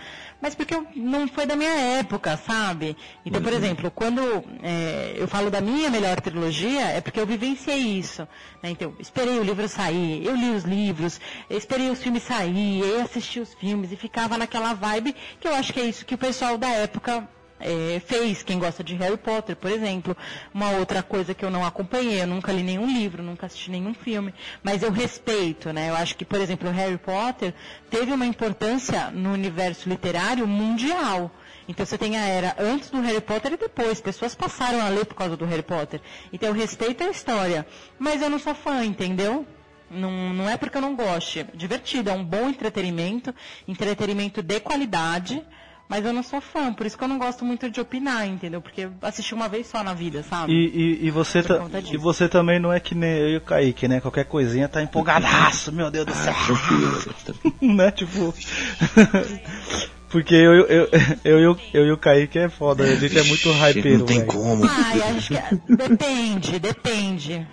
Mas 0.43 0.53
porque 0.53 0.75
eu, 0.75 0.85
não 0.97 1.29
foi 1.29 1.47
da 1.47 1.55
minha 1.55 1.71
época, 1.71 2.37
sabe? 2.37 2.97
Então, 3.25 3.41
por 3.41 3.53
uhum. 3.53 3.59
exemplo, 3.59 3.89
quando 3.89 4.21
é, 4.65 5.15
eu 5.17 5.29
falo 5.29 5.49
da 5.49 5.61
minha 5.61 5.89
melhor 5.91 6.21
trilogia, 6.21 6.87
é 6.87 7.01
porque 7.01 7.21
eu 7.21 7.27
vivenciei 7.27 7.79
isso. 7.79 8.27
Né? 8.61 8.71
Então, 8.71 8.95
esperei 8.99 9.39
o 9.39 9.45
livro 9.45 9.69
sair, 9.69 10.27
eu 10.27 10.35
li 10.35 10.51
os 10.51 10.65
livros, 10.65 11.21
esperei 11.49 11.89
os 11.89 12.03
filmes 12.03 12.25
sair, 12.25 12.81
eu 12.81 13.03
assisti 13.03 13.39
os 13.39 13.55
filmes 13.55 13.93
e 13.93 13.97
ficava 13.97 14.37
naquela 14.37 14.75
vibe 14.75 15.15
que 15.39 15.47
eu 15.47 15.55
acho 15.55 15.73
que 15.73 15.79
é 15.79 15.85
isso 15.85 16.05
que 16.05 16.17
o 16.17 16.19
pessoal 16.19 16.59
da 16.59 16.69
época 16.69 17.29
é, 17.59 18.01
fez, 18.05 18.43
quem 18.43 18.59
gosta 18.59 18.85
de 18.85 18.95
Harry 18.95 19.17
Potter, 19.17 19.57
por 19.57 19.71
exemplo. 19.71 20.17
Uma 20.53 20.71
outra 20.73 21.03
coisa 21.03 21.35
que 21.35 21.45
eu 21.45 21.51
não 21.51 21.65
acompanhei, 21.65 22.23
eu 22.23 22.27
nunca 22.27 22.53
li 22.53 22.63
nenhum 22.63 22.87
livro, 22.87 23.23
nunca 23.23 23.47
assisti 23.47 23.71
nenhum 23.71 23.95
filme, 23.95 24.35
mas 24.63 24.83
eu 24.83 24.91
respeito, 24.91 25.73
né? 25.73 25.91
Eu 25.91 25.97
acho 25.97 26.17
que, 26.17 26.25
por 26.25 26.41
exemplo, 26.41 26.71
Harry 26.71 26.99
Potter 26.99 27.55
teve 27.91 28.13
uma 28.13 28.27
importância 28.27 29.11
no 29.11 29.33
universo 29.33 29.89
literário 29.89 30.47
mundial. 30.47 31.31
Então 31.69 31.85
você 31.85 31.99
tem 31.99 32.17
a 32.17 32.25
era 32.25 32.55
antes 32.59 32.91
do 32.91 33.01
Harry 33.01 33.21
Potter 33.21 33.55
e 33.55 33.57
depois. 33.57 34.01
Pessoas 34.01 34.35
passaram 34.35 34.81
a 34.81 34.89
ler 34.89 35.05
por 35.05 35.15
causa 35.15 35.37
do 35.37 35.45
Harry 35.45 35.63
Potter. 35.63 36.01
Então 36.33 36.49
eu 36.49 36.55
respeito 36.55 37.03
a 37.03 37.11
história, 37.11 37.67
mas 37.99 38.23
eu 38.23 38.31
não 38.31 38.39
sou 38.39 38.55
fã, 38.55 38.85
entendeu? 38.85 39.45
Não, 39.91 40.33
não 40.33 40.49
é 40.49 40.57
porque 40.57 40.77
eu 40.77 40.83
não 40.83 40.95
goste. 40.95 41.45
Divertido, 41.55 42.11
é 42.11 42.13
um 42.13 42.25
bom 42.25 42.49
entretenimento, 42.49 43.35
entretenimento 43.67 44.43
de 44.43 44.61
qualidade 44.61 45.45
mas 45.89 46.05
eu 46.05 46.13
não 46.13 46.23
sou 46.23 46.41
fã, 46.41 46.73
por 46.73 46.87
isso 46.87 46.99
que 46.99 47.05
eu 47.05 47.09
não 47.09 47.19
gosto 47.19 47.45
muito 47.45 47.71
de 47.71 47.81
opinar, 47.81 48.27
entendeu? 48.27 48.61
Porque 48.61 48.89
assisti 49.03 49.35
uma 49.35 49.49
vez 49.49 49.67
só 49.69 49.85
na 49.85 49.95
vida, 49.95 50.23
sabe? 50.23 50.53
E, 50.53 50.67
e, 51.05 51.07
e 51.07 51.11
você, 51.11 51.43
ta, 51.43 51.61
e 51.93 51.97
você 51.97 52.29
também 52.29 52.59
não 52.59 52.73
é 52.73 52.81
que 52.81 52.95
nem 52.95 53.11
eu 53.11 53.29
e 53.31 53.37
o 53.37 53.41
Kaique, 53.41 53.87
né? 53.87 54.01
Qualquer 54.01 54.25
coisinha 54.25 54.69
tá 54.69 54.83
empolgadaço, 54.83 55.73
meu 55.73 55.91
Deus 55.91 56.07
do 56.07 56.15
céu. 56.15 56.35
Ah, 56.35 57.55
né? 57.65 57.91
Tipo. 57.91 58.35
Porque 60.09 60.35
eu, 60.35 60.55
eu, 60.55 60.67
eu, 60.67 60.89
eu, 61.25 61.39
eu, 61.41 61.59
eu 61.75 61.87
e 61.87 61.93
o 61.93 61.99
Kaique 61.99 62.39
é 62.39 62.49
foda, 62.49 62.85
a 62.85 62.95
gente 62.95 63.19
é 63.19 63.25
muito 63.25 63.51
hypeiro, 63.51 63.99
Não 63.99 64.07
tem 64.07 64.19
véio. 64.21 64.33
como. 64.33 64.65
Ai, 64.65 65.03
acho 65.03 65.29
que. 65.29 65.37
É, 65.37 65.51
depende, 65.69 66.59
depende. 66.59 67.47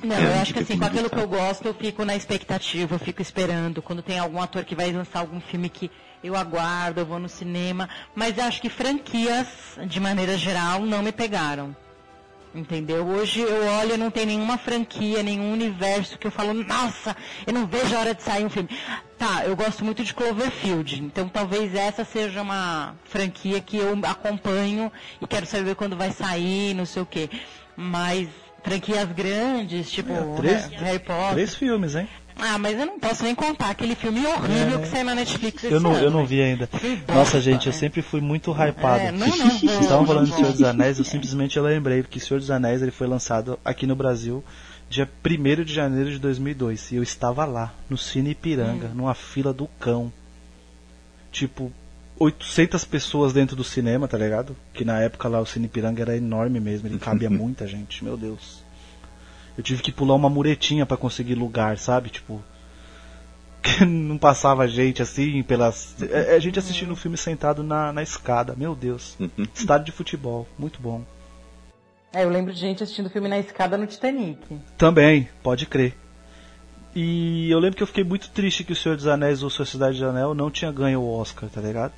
Não, 0.03 0.15
eu 0.15 0.41
acho 0.41 0.53
que 0.53 0.59
assim, 0.59 0.77
com 0.77 0.85
aquilo 0.85 1.09
que 1.09 1.19
eu 1.19 1.27
gosto, 1.27 1.65
eu 1.65 1.73
fico 1.73 2.05
na 2.05 2.15
expectativa, 2.15 2.95
eu 2.95 2.99
fico 2.99 3.21
esperando. 3.21 3.81
Quando 3.81 4.01
tem 4.01 4.19
algum 4.19 4.41
ator 4.41 4.63
que 4.63 4.75
vai 4.75 4.91
lançar 4.91 5.19
algum 5.19 5.41
filme 5.41 5.69
que 5.69 5.91
eu 6.23 6.35
aguardo, 6.35 7.01
eu 7.01 7.05
vou 7.05 7.19
no 7.19 7.29
cinema. 7.29 7.89
Mas 8.15 8.37
acho 8.39 8.61
que 8.61 8.69
franquias, 8.69 9.47
de 9.87 9.99
maneira 9.99 10.37
geral, 10.37 10.81
não 10.81 11.01
me 11.01 11.11
pegaram. 11.11 11.75
Entendeu? 12.53 13.07
Hoje 13.07 13.39
eu 13.39 13.65
olho 13.79 13.93
e 13.93 13.97
não 13.97 14.11
tem 14.11 14.25
nenhuma 14.25 14.57
franquia, 14.57 15.23
nenhum 15.23 15.53
universo 15.53 16.17
que 16.17 16.27
eu 16.27 16.31
falo, 16.31 16.53
nossa, 16.53 17.15
eu 17.47 17.53
não 17.53 17.65
vejo 17.65 17.95
a 17.95 17.99
hora 17.99 18.13
de 18.13 18.21
sair 18.21 18.45
um 18.45 18.49
filme. 18.49 18.67
Tá, 19.17 19.45
eu 19.45 19.55
gosto 19.55 19.85
muito 19.85 20.03
de 20.03 20.13
Cloverfield, 20.13 21.01
então 21.01 21.29
talvez 21.29 21.73
essa 21.73 22.03
seja 22.03 22.41
uma 22.41 22.93
franquia 23.05 23.61
que 23.61 23.77
eu 23.77 23.97
acompanho 24.03 24.91
e 25.21 25.27
quero 25.27 25.45
saber 25.45 25.75
quando 25.75 25.95
vai 25.95 26.11
sair, 26.11 26.73
não 26.73 26.85
sei 26.85 27.01
o 27.01 27.05
quê. 27.05 27.29
Mas 27.77 28.27
franquias 28.63 29.11
grandes, 29.11 29.89
tipo 29.91 30.11
é, 30.11 30.35
três, 30.37 30.65
Harry 30.67 30.99
Potter. 30.99 31.33
Três 31.33 31.55
filmes, 31.55 31.95
hein? 31.95 32.07
Ah, 32.37 32.57
mas 32.57 32.79
eu 32.79 32.85
não 32.85 32.99
posso 32.99 33.23
nem 33.23 33.35
contar 33.35 33.69
aquele 33.69 33.93
filme 33.93 34.25
horrível 34.25 34.79
é, 34.79 34.81
que 34.81 34.87
saiu 34.87 35.05
na 35.05 35.13
Netflix 35.13 35.63
eu 35.63 35.79
não, 35.79 35.91
ano, 35.91 36.05
Eu 36.05 36.11
não 36.11 36.25
vi 36.25 36.41
ainda. 36.41 36.67
Nossa, 37.07 37.39
gente, 37.39 37.67
eu 37.67 37.73
sempre 37.73 38.01
fui 38.01 38.21
muito 38.21 38.51
hypado. 38.51 38.99
É, 38.99 39.11
não, 39.11 39.27
não, 39.27 39.47
Estavam 39.79 40.05
falando 40.05 40.27
de 40.27 40.35
Senhor 40.35 40.51
dos 40.51 40.63
Anéis, 40.63 40.97
eu 40.97 41.05
simplesmente 41.05 41.59
lembrei 41.59 42.01
que 42.03 42.19
Senhor 42.19 42.39
dos 42.39 42.49
Anéis 42.49 42.81
ele 42.81 42.91
foi 42.91 43.05
lançado 43.05 43.59
aqui 43.63 43.85
no 43.85 43.95
Brasil 43.95 44.43
dia 44.91 45.09
1 45.25 45.63
de 45.63 45.73
janeiro 45.73 46.11
de 46.11 46.19
2002. 46.19 46.91
E 46.91 46.95
eu 46.97 47.03
estava 47.03 47.45
lá, 47.45 47.73
no 47.89 47.97
Cine 47.97 48.31
Ipiranga, 48.31 48.87
hum. 48.87 48.95
numa 48.95 49.13
fila 49.13 49.53
do 49.53 49.67
cão. 49.79 50.11
Tipo, 51.31 51.71
800 52.21 52.85
pessoas 52.85 53.33
dentro 53.33 53.55
do 53.55 53.63
cinema, 53.63 54.07
tá 54.07 54.15
ligado? 54.15 54.55
Que 54.73 54.85
na 54.85 54.99
época 54.99 55.27
lá 55.27 55.39
o 55.39 55.45
Cine 55.45 55.67
Piranga 55.67 56.03
era 56.03 56.15
enorme 56.15 56.59
mesmo, 56.59 56.87
ele 56.87 56.99
cabia 56.99 57.29
muita 57.31 57.67
gente, 57.67 58.03
meu 58.03 58.15
Deus. 58.15 58.63
Eu 59.57 59.63
tive 59.63 59.81
que 59.81 59.91
pular 59.91 60.15
uma 60.15 60.29
muretinha 60.29 60.85
para 60.85 60.97
conseguir 60.97 61.33
lugar, 61.33 61.79
sabe? 61.79 62.09
Tipo, 62.09 62.41
não 63.87 64.19
passava 64.19 64.67
gente 64.67 65.01
assim 65.01 65.41
pelas. 65.41 65.95
É, 66.01 66.33
é, 66.33 66.35
a 66.35 66.39
gente 66.39 66.59
assistindo 66.59 66.91
o 66.91 66.95
filme 66.95 67.17
sentado 67.17 67.63
na, 67.63 67.91
na 67.91 68.03
escada, 68.03 68.55
meu 68.55 68.75
Deus. 68.75 69.17
Estádio 69.53 69.87
de 69.87 69.91
futebol, 69.91 70.47
muito 70.59 70.79
bom. 70.79 71.03
É, 72.13 72.23
eu 72.23 72.29
lembro 72.29 72.53
de 72.53 72.59
gente 72.59 72.83
assistindo 72.83 73.07
o 73.07 73.09
filme 73.09 73.27
na 73.27 73.39
escada 73.39 73.77
no 73.77 73.87
Titanic. 73.87 74.39
Também, 74.77 75.27
pode 75.41 75.65
crer. 75.65 75.95
E 76.93 77.49
eu 77.49 77.57
lembro 77.57 77.77
que 77.77 77.83
eu 77.83 77.87
fiquei 77.87 78.03
muito 78.03 78.29
triste 78.29 78.63
que 78.63 78.73
o 78.73 78.75
Senhor 78.75 78.95
dos 78.95 79.07
Anéis 79.07 79.41
ou 79.41 79.49
Sociedade 79.49 79.97
de 79.97 80.03
Anel 80.03 80.35
não 80.35 80.51
tinha 80.51 80.71
ganho 80.71 80.99
o 80.99 81.09
Oscar, 81.09 81.49
tá 81.49 81.61
ligado? 81.61 81.93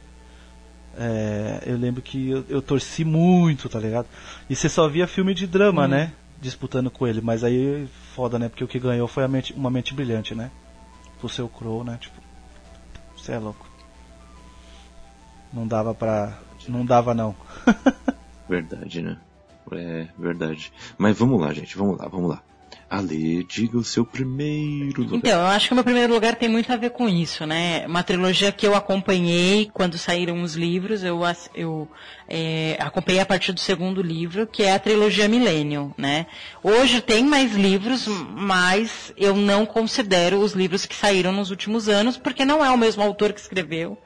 É, 0.95 1.63
eu 1.65 1.77
lembro 1.77 2.01
que 2.01 2.29
eu, 2.29 2.45
eu, 2.47 2.61
torci 2.61 3.03
muito, 3.03 3.67
tá 3.67 3.79
ligado? 3.79 4.07
E 4.49 4.55
você 4.55 4.69
só 4.69 4.87
via 4.87 5.07
filme 5.07 5.33
de 5.33 5.47
drama, 5.47 5.85
hum. 5.85 5.87
né? 5.87 6.13
Disputando 6.39 6.91
com 6.91 7.07
ele, 7.07 7.21
mas 7.21 7.43
aí 7.43 7.87
foda, 8.13 8.37
né? 8.37 8.49
Porque 8.49 8.63
o 8.63 8.67
que 8.67 8.79
ganhou 8.79 9.07
foi 9.07 9.27
mente, 9.27 9.53
uma 9.53 9.69
mente 9.69 9.93
brilhante, 9.93 10.35
né? 10.35 10.51
O 11.21 11.29
seu 11.29 11.47
Crow, 11.47 11.83
né? 11.85 11.97
Tipo, 12.01 12.21
você 13.15 13.31
é 13.31 13.39
louco. 13.39 13.65
Não 15.53 15.65
dava 15.65 15.93
pra. 15.95 16.37
Não 16.67 16.85
dava 16.85 17.13
não. 17.13 17.35
verdade, 18.49 19.01
né? 19.01 19.17
É 19.71 20.07
verdade. 20.17 20.73
Mas 20.97 21.17
vamos 21.17 21.39
lá, 21.39 21.53
gente, 21.53 21.77
vamos 21.77 21.97
lá, 21.97 22.07
vamos 22.07 22.29
lá. 22.29 22.43
Ale, 22.93 23.43
diga 23.43 23.75
o 23.75 23.83
seu 23.83 24.05
primeiro 24.05 25.01
lugar. 25.01 25.17
Então, 25.17 25.41
eu 25.41 25.47
acho 25.47 25.67
que 25.67 25.73
o 25.73 25.75
meu 25.75 25.83
primeiro 25.83 26.13
lugar 26.13 26.35
tem 26.35 26.47
muito 26.47 26.71
a 26.71 26.77
ver 26.77 26.91
com 26.91 27.09
isso, 27.09 27.43
né? 27.43 27.87
Uma 27.87 28.03
trilogia 28.03 28.51
que 28.51 28.67
eu 28.67 28.75
acompanhei 28.75 29.67
quando 29.73 29.97
saíram 29.97 30.43
os 30.43 30.53
livros, 30.53 31.03
eu, 31.03 31.21
eu 31.55 31.87
é, 32.29 32.77
acompanhei 32.79 33.19
a 33.19 33.25
partir 33.25 33.51
do 33.51 33.59
segundo 33.59 33.99
livro, 33.99 34.45
que 34.45 34.61
é 34.61 34.73
a 34.73 34.79
trilogia 34.79 35.27
Millennium, 35.27 35.91
né? 35.97 36.27
Hoje 36.61 37.01
tem 37.01 37.25
mais 37.25 37.55
livros, 37.55 38.07
mas 38.07 39.11
eu 39.17 39.35
não 39.35 39.65
considero 39.65 40.37
os 40.37 40.53
livros 40.53 40.85
que 40.85 40.95
saíram 40.95 41.31
nos 41.31 41.49
últimos 41.49 41.89
anos, 41.89 42.15
porque 42.15 42.45
não 42.45 42.63
é 42.63 42.69
o 42.69 42.77
mesmo 42.77 43.01
autor 43.01 43.33
que 43.33 43.39
escreveu. 43.39 43.97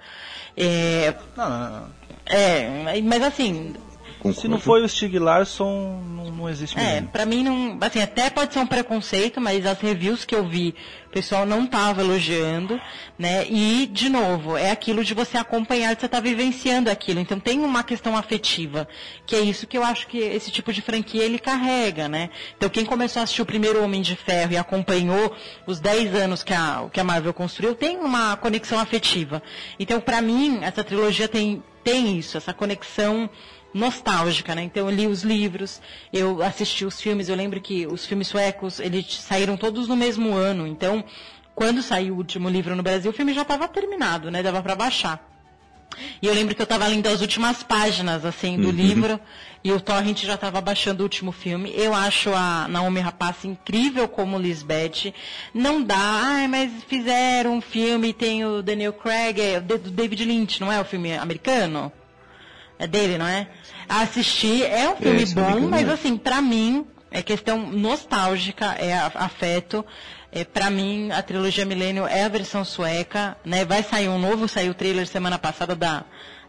É, 0.56 1.14
não, 1.36 1.50
não, 1.50 1.72
não. 1.72 1.88
É, 2.26 3.02
mas 3.02 3.22
assim, 3.22 3.74
Concordo. 4.20 4.42
Se 4.42 4.48
não 4.48 4.60
foi 4.60 4.84
o 4.84 4.90
Stig 4.90 5.18
Larsson, 5.20 6.02
não, 6.16 6.32
não 6.32 6.50
existe 6.50 6.78
É, 6.80 7.02
pra 7.02 7.26
mim 7.26 7.44
não. 7.44 7.78
Assim, 7.82 8.02
até 8.02 8.30
pode 8.30 8.54
ser 8.54 8.60
um 8.60 8.68
preconceito, 8.68 9.40
mas 9.40 9.66
as 9.66 9.80
reviews 9.80 10.26
que 10.26 10.34
eu 10.34 10.48
vi, 10.48 10.74
o 11.08 11.10
pessoal 11.10 11.46
não 11.46 11.66
estava 11.66 12.02
elogiando, 12.02 12.80
né? 13.18 13.46
E, 13.50 13.88
de 13.92 14.10
novo, 14.10 14.58
é 14.58 14.72
aquilo 14.72 15.04
de 15.04 15.14
você 15.14 15.38
acompanhar, 15.38 15.94
de 15.94 16.02
você 16.02 16.08
estar 16.08 16.18
tá 16.18 16.24
vivenciando 16.24 16.90
aquilo. 16.90 17.20
Então 17.20 17.40
tem 17.40 17.60
uma 17.60 17.84
questão 17.84 18.18
afetiva, 18.18 18.88
que 19.26 19.36
é 19.36 19.40
isso 19.40 19.68
que 19.68 19.78
eu 19.78 19.84
acho 19.84 20.08
que 20.08 20.18
esse 20.18 20.52
tipo 20.52 20.74
de 20.74 20.82
franquia 20.82 21.24
ele 21.24 21.40
carrega, 21.40 22.08
né? 22.08 22.30
Então 22.58 22.70
quem 22.70 22.86
começou 22.86 23.20
a 23.20 23.24
assistir 23.24 23.42
o 23.42 23.46
primeiro 23.46 23.84
Homem 23.84 24.02
de 24.02 24.16
Ferro 24.16 24.54
e 24.54 24.58
acompanhou 24.58 25.36
os 25.66 25.80
10 25.80 26.16
anos 26.16 26.44
que 26.44 26.54
a, 26.54 26.88
que 26.92 27.00
a 27.00 27.04
Marvel 27.04 27.34
construiu, 27.34 27.76
tem 27.76 27.98
uma 27.98 28.36
conexão 28.36 28.80
afetiva. 28.80 29.42
Então, 29.80 30.00
para 30.00 30.22
mim, 30.22 30.60
essa 30.62 30.84
trilogia 30.84 31.28
tem, 31.28 31.64
tem 31.84 32.18
isso, 32.18 32.38
essa 32.38 32.54
conexão 32.54 33.30
nostálgica, 33.74 34.56
né? 34.56 34.64
Então 34.64 34.90
eu 34.90 34.96
li 34.96 35.08
os 35.08 35.24
livros, 35.24 35.82
eu 36.12 36.42
assisti 36.42 36.86
os 36.86 37.00
filmes, 37.00 37.30
eu 37.30 37.36
lembro 37.36 37.62
que 37.62 37.86
os 37.88 38.06
filmes 38.06 38.28
suecos, 38.28 38.80
eles 38.80 39.14
saíram 39.14 39.58
todos 39.58 39.88
no 39.88 39.96
mesmo 39.96 40.34
ano, 40.34 40.66
então 40.66 41.04
quando 41.54 41.82
saiu 41.82 42.14
o 42.14 42.18
último 42.18 42.50
livro 42.50 42.76
no 42.76 42.84
Brasil, 42.84 43.10
o 43.10 43.14
filme 43.14 43.34
já 43.34 43.42
estava 43.42 43.68
terminado, 43.68 44.30
né? 44.30 44.44
Dava 44.44 44.62
para 44.62 44.76
baixar. 44.76 45.28
E 46.22 46.28
eu 46.28 46.34
lembro 46.34 46.54
que 46.54 46.62
eu 46.62 46.66
estava 46.66 46.86
lendo 46.88 47.08
as 47.08 47.22
últimas 47.22 47.64
páginas, 47.64 48.26
assim, 48.26 48.58
do 48.58 48.68
uhum. 48.68 48.74
livro, 48.74 49.20
e 49.64 49.72
o 49.72 49.80
Torrent 49.80 50.24
já 50.24 50.36
estava 50.36 50.62
baixando 50.62 51.02
o 51.02 51.04
último 51.04 51.32
filme. 51.32 51.74
Eu 51.76 51.94
acho 51.94 52.32
a 52.34 52.68
Naomi 52.68 53.00
Rapace 53.00 53.48
incrível 53.48 54.08
como 54.08 54.38
Lisbeth. 54.38 55.14
Não 55.54 55.82
dá, 55.82 55.98
ai, 55.98 56.48
mas 56.48 56.72
fizeram 56.88 57.56
um 57.56 57.62
filme, 57.62 58.14
tem 58.14 58.46
o 58.46 58.62
Daniel 58.62 58.94
Craig, 58.94 59.40
é, 59.40 59.60
do 59.60 59.78
David 59.78 60.26
Lynch, 60.26 60.62
não 60.62 60.72
é 60.72 60.80
o 60.80 60.86
filme 60.86 61.16
americano? 61.16 61.92
É 62.80 62.86
dele, 62.86 63.18
não 63.18 63.26
é? 63.26 63.48
Assistir 63.90 64.64
é 64.64 64.90
um 64.90 64.96
filme 64.96 65.24
é, 65.24 65.26
bom, 65.28 65.68
mas 65.68 65.90
assim, 65.90 66.18
pra 66.18 66.42
mim, 66.42 66.86
é 67.10 67.22
questão 67.22 67.72
nostálgica, 67.72 68.66
é 68.78 68.94
afeto. 69.16 69.86
É, 70.32 70.44
para 70.44 70.70
mim, 70.70 71.10
a 71.12 71.22
trilogia 71.22 71.66
Milênio 71.66 72.06
é 72.06 72.24
a 72.24 72.28
versão 72.28 72.64
sueca, 72.66 73.38
né? 73.46 73.64
Vai 73.64 73.82
sair 73.82 74.10
um 74.10 74.20
novo, 74.20 74.48
saiu 74.48 74.72
o 74.72 74.76
trailer 74.76 75.08
semana 75.08 75.40
passada 75.40 75.74
da, 75.74 76.04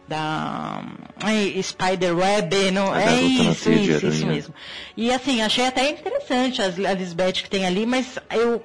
da 0.07 0.83
ai, 1.21 1.59
Spider-Web, 1.61 2.71
não, 2.71 2.93
é 2.93 3.05
na 3.05 3.21
isso, 3.21 3.71
isso, 3.71 4.05
isso 4.07 4.27
mesmo. 4.27 4.53
E 4.97 5.11
assim, 5.13 5.41
achei 5.41 5.65
até 5.65 5.89
interessante 5.89 6.61
a 6.61 6.93
Lisbeth 6.93 7.33
que 7.33 7.49
tem 7.49 7.65
ali, 7.65 7.85
mas 7.85 8.19
eu 8.31 8.63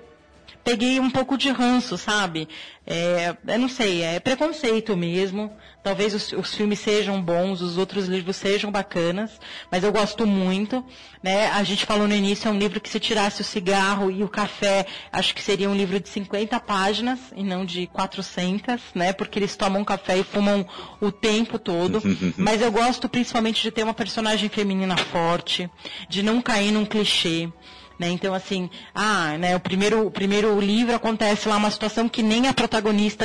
peguei 0.64 0.98
um 0.98 1.10
pouco 1.10 1.36
de 1.36 1.50
ranço, 1.50 1.98
sabe? 1.98 2.48
É, 2.86 3.36
eu 3.46 3.58
não 3.58 3.68
sei, 3.68 4.02
é 4.02 4.18
preconceito 4.18 4.96
mesmo. 4.96 5.52
Talvez 5.82 6.14
os, 6.14 6.32
os 6.32 6.54
filmes 6.54 6.80
sejam 6.80 7.20
bons, 7.20 7.60
os 7.60 7.76
outros 7.76 8.06
livros 8.06 8.36
sejam 8.36 8.70
bacanas, 8.70 9.30
mas 9.70 9.84
eu 9.84 9.92
gosto 9.92 10.26
muito. 10.26 10.82
Né? 11.22 11.48
A 11.48 11.62
gente 11.62 11.84
falou 11.84 12.08
no 12.08 12.14
início, 12.14 12.48
é 12.48 12.50
um 12.50 12.58
livro 12.58 12.80
que 12.80 12.88
se 12.88 12.98
tirasse 12.98 13.42
o 13.42 13.44
cigarro 13.44 14.10
e 14.10 14.24
o 14.24 14.28
café, 14.28 14.86
acho 15.12 15.34
que 15.34 15.42
seria 15.42 15.68
um 15.68 15.74
livro 15.74 16.00
de 16.00 16.08
50 16.08 16.58
páginas 16.60 17.18
e 17.36 17.42
não 17.42 17.64
de 17.64 17.86
400, 17.86 18.80
né? 18.94 19.12
Porque 19.12 19.38
eles 19.38 19.56
tomam 19.56 19.84
café 19.84 20.18
e 20.18 20.24
fumam 20.24 20.66
o 21.00 21.12
tempo 21.12 21.58
todo. 21.58 22.02
mas 22.36 22.62
eu 22.62 22.72
gosto 22.72 23.08
principalmente 23.08 23.62
de 23.62 23.70
ter 23.70 23.82
uma 23.82 23.94
personagem 23.94 24.48
feminina 24.48 24.96
forte, 24.96 25.70
de 26.08 26.22
não 26.22 26.40
cair 26.40 26.72
num 26.72 26.86
clichê. 26.86 27.50
Né? 27.98 28.08
Então, 28.08 28.34
assim, 28.34 28.68
ah, 28.94 29.38
né, 29.38 29.54
o 29.54 29.60
primeiro, 29.60 30.06
o 30.06 30.10
primeiro 30.10 30.60
livro 30.60 30.94
acontece 30.94 31.48
lá 31.48 31.56
uma 31.56 31.70
situação 31.70 32.08
que 32.08 32.22
nem 32.22 32.48
a 32.48 32.54
protagonista. 32.54 33.24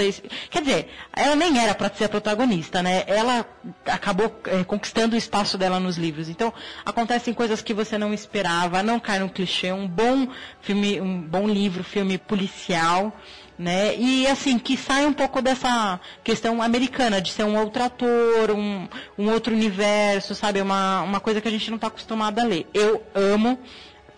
Quer 0.49 0.61
dizer, 0.61 0.89
ela 1.11 1.35
nem 1.35 1.59
era 1.59 1.73
para 1.73 1.93
ser 1.93 2.05
a 2.05 2.09
protagonista, 2.09 2.83
né? 2.83 3.03
Ela 3.07 3.45
acabou 3.85 4.39
eh, 4.45 4.63
conquistando 4.63 5.15
o 5.15 5.17
espaço 5.17 5.57
dela 5.57 5.79
nos 5.79 5.97
livros. 5.97 6.29
Então, 6.29 6.53
acontecem 6.85 7.33
coisas 7.33 7.61
que 7.61 7.73
você 7.73 7.97
não 7.97 8.13
esperava, 8.13 8.83
não 8.83 8.99
cai 8.99 9.19
no 9.19 9.29
clichê, 9.29 9.71
um 9.71 9.87
bom 9.87 10.27
filme, 10.61 11.01
um 11.01 11.19
bom 11.19 11.47
livro, 11.47 11.83
filme 11.83 12.17
policial. 12.17 13.11
Né? 13.57 13.93
E 13.97 14.25
assim, 14.25 14.57
que 14.57 14.77
sai 14.77 15.05
um 15.05 15.11
pouco 15.11 15.41
dessa 15.41 15.99
questão 16.23 16.61
americana, 16.61 17.21
de 17.21 17.29
ser 17.29 17.43
um 17.43 17.59
outro 17.59 17.83
ator, 17.83 18.51
um, 18.51 18.87
um 19.17 19.29
outro 19.29 19.53
universo, 19.53 20.33
sabe? 20.33 20.61
Uma, 20.61 21.01
uma 21.01 21.19
coisa 21.19 21.41
que 21.41 21.47
a 21.49 21.51
gente 21.51 21.69
não 21.69 21.75
está 21.75 21.87
acostumado 21.87 22.39
a 22.39 22.43
ler. 22.45 22.67
Eu 22.73 23.03
amo, 23.13 23.59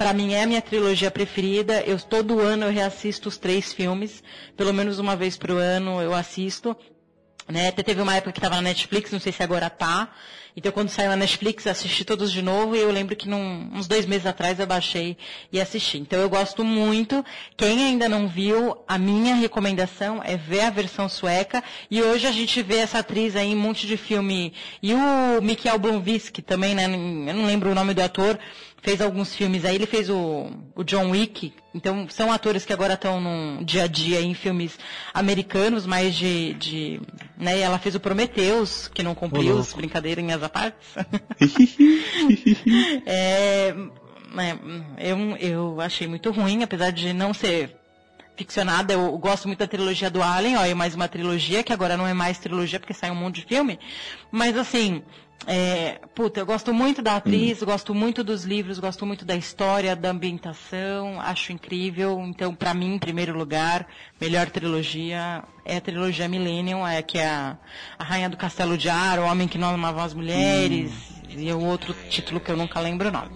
Pra 0.01 0.13
mim 0.13 0.33
é 0.33 0.41
a 0.41 0.47
minha 0.47 0.63
trilogia 0.63 1.11
preferida. 1.11 1.83
Eu 1.83 1.99
todo 1.99 2.39
ano 2.39 2.65
eu 2.65 2.71
reassisto 2.71 3.29
os 3.29 3.37
três 3.37 3.71
filmes, 3.71 4.23
pelo 4.57 4.73
menos 4.73 4.97
uma 4.97 5.15
vez 5.15 5.37
por 5.37 5.51
ano 5.51 6.01
eu 6.01 6.15
assisto. 6.15 6.75
Né? 7.47 7.67
Até 7.67 7.83
teve 7.83 8.01
uma 8.01 8.15
época 8.15 8.31
que 8.31 8.39
estava 8.39 8.55
na 8.55 8.63
Netflix, 8.63 9.11
não 9.11 9.19
sei 9.19 9.31
se 9.31 9.43
agora 9.43 9.69
tá. 9.69 10.11
Então 10.55 10.71
quando 10.71 10.89
saiu 10.89 11.09
na 11.09 11.15
Netflix 11.15 11.67
assisti 11.67 12.03
todos 12.03 12.31
de 12.31 12.41
novo 12.41 12.75
e 12.75 12.79
eu 12.79 12.91
lembro 12.91 13.15
que 13.15 13.29
num, 13.29 13.69
uns 13.73 13.87
dois 13.87 14.05
meses 14.07 14.25
atrás 14.25 14.59
eu 14.59 14.65
baixei 14.65 15.17
e 15.51 15.61
assisti. 15.61 15.99
Então 15.99 16.19
eu 16.19 16.29
gosto 16.29 16.63
muito. 16.63 17.23
Quem 17.55 17.85
ainda 17.85 18.09
não 18.09 18.27
viu, 18.27 18.83
a 18.87 18.97
minha 18.97 19.35
recomendação 19.35 20.19
é 20.23 20.35
ver 20.35 20.61
a 20.61 20.69
versão 20.71 21.07
sueca. 21.07 21.63
E 21.91 22.01
hoje 22.01 22.25
a 22.25 22.31
gente 22.31 22.61
vê 22.63 22.77
essa 22.77 22.99
atriz 22.99 23.35
aí 23.35 23.51
em 23.51 23.55
um 23.55 23.59
monte 23.59 23.85
de 23.85 23.97
filme. 23.97 24.51
E 24.81 24.95
o 24.95 25.41
Mikael 25.41 25.77
Blomvik 25.77 26.41
também, 26.41 26.73
né? 26.73 26.85
Eu 26.85 27.35
não 27.35 27.45
lembro 27.45 27.69
o 27.69 27.75
nome 27.75 27.93
do 27.93 28.01
ator 28.01 28.39
fez 28.81 28.99
alguns 28.99 29.35
filmes 29.35 29.63
aí, 29.63 29.75
ele 29.75 29.85
fez 29.85 30.09
o, 30.09 30.51
o 30.75 30.83
John 30.83 31.11
Wick, 31.11 31.53
então 31.73 32.07
são 32.09 32.31
atores 32.31 32.65
que 32.65 32.73
agora 32.73 32.95
estão 32.95 33.21
no 33.21 33.63
dia 33.63 33.83
a 33.83 33.87
dia 33.87 34.19
em 34.19 34.33
filmes 34.33 34.77
americanos, 35.13 35.85
mais 35.85 36.15
de, 36.15 36.53
de 36.55 37.01
né, 37.37 37.59
ela 37.59 37.77
fez 37.77 37.93
o 37.93 37.99
Prometheus, 37.99 38.87
que 38.87 39.03
não 39.03 39.13
cumpriu, 39.13 39.53
os 39.53 39.67
louco. 39.67 39.77
brincadeirinhas 39.77 40.41
à 40.41 40.49
parte. 40.49 40.77
é, 43.05 43.73
né, 44.33 44.59
eu, 44.97 45.17
eu 45.37 45.81
achei 45.81 46.07
muito 46.07 46.31
ruim, 46.31 46.63
apesar 46.63 46.91
de 46.91 47.13
não 47.13 47.33
ser 47.33 47.77
ficcionada, 48.35 48.93
eu 48.93 49.15
gosto 49.19 49.47
muito 49.47 49.59
da 49.59 49.67
trilogia 49.67 50.09
do 50.09 50.23
Alien, 50.23 50.57
ó, 50.57 50.65
e 50.65 50.73
mais 50.73 50.95
uma 50.95 51.07
trilogia, 51.07 51.61
que 51.61 51.71
agora 51.71 51.95
não 51.95 52.07
é 52.07 52.13
mais 52.13 52.39
trilogia 52.39 52.79
porque 52.79 52.93
sai 52.93 53.11
um 53.11 53.15
monte 53.15 53.41
de 53.41 53.45
filme, 53.45 53.77
mas 54.31 54.57
assim, 54.57 55.03
é, 55.47 55.99
puta, 56.13 56.39
eu 56.39 56.45
gosto 56.45 56.73
muito 56.73 57.01
da 57.01 57.15
atriz, 57.15 57.63
gosto 57.63 57.95
muito 57.95 58.23
dos 58.23 58.43
livros, 58.43 58.79
gosto 58.79 59.05
muito 59.05 59.25
da 59.25 59.35
história, 59.35 59.95
da 59.95 60.09
ambientação, 60.09 61.19
acho 61.19 61.51
incrível. 61.51 62.21
Então, 62.27 62.53
pra 62.53 62.73
mim, 62.73 62.95
em 62.95 62.99
primeiro 62.99 63.37
lugar, 63.37 63.87
melhor 64.19 64.49
trilogia 64.49 65.43
é 65.65 65.77
a 65.77 65.81
trilogia 65.81 66.27
Millennium, 66.27 66.85
é 66.85 67.01
que 67.01 67.17
é 67.17 67.27
a, 67.27 67.57
a 67.97 68.03
Rainha 68.03 68.29
do 68.29 68.37
Castelo 68.37 68.77
de 68.77 68.89
Ar, 68.89 69.19
O 69.19 69.25
Homem 69.25 69.47
que 69.47 69.57
Não 69.57 69.69
Amava 69.69 70.03
as 70.03 70.13
Mulheres, 70.13 70.91
e 71.29 71.51
o 71.51 71.61
outro 71.61 71.95
título 72.09 72.39
que 72.39 72.51
eu 72.51 72.57
nunca 72.57 72.79
lembro 72.79 73.09
o 73.09 73.11
nome. 73.11 73.31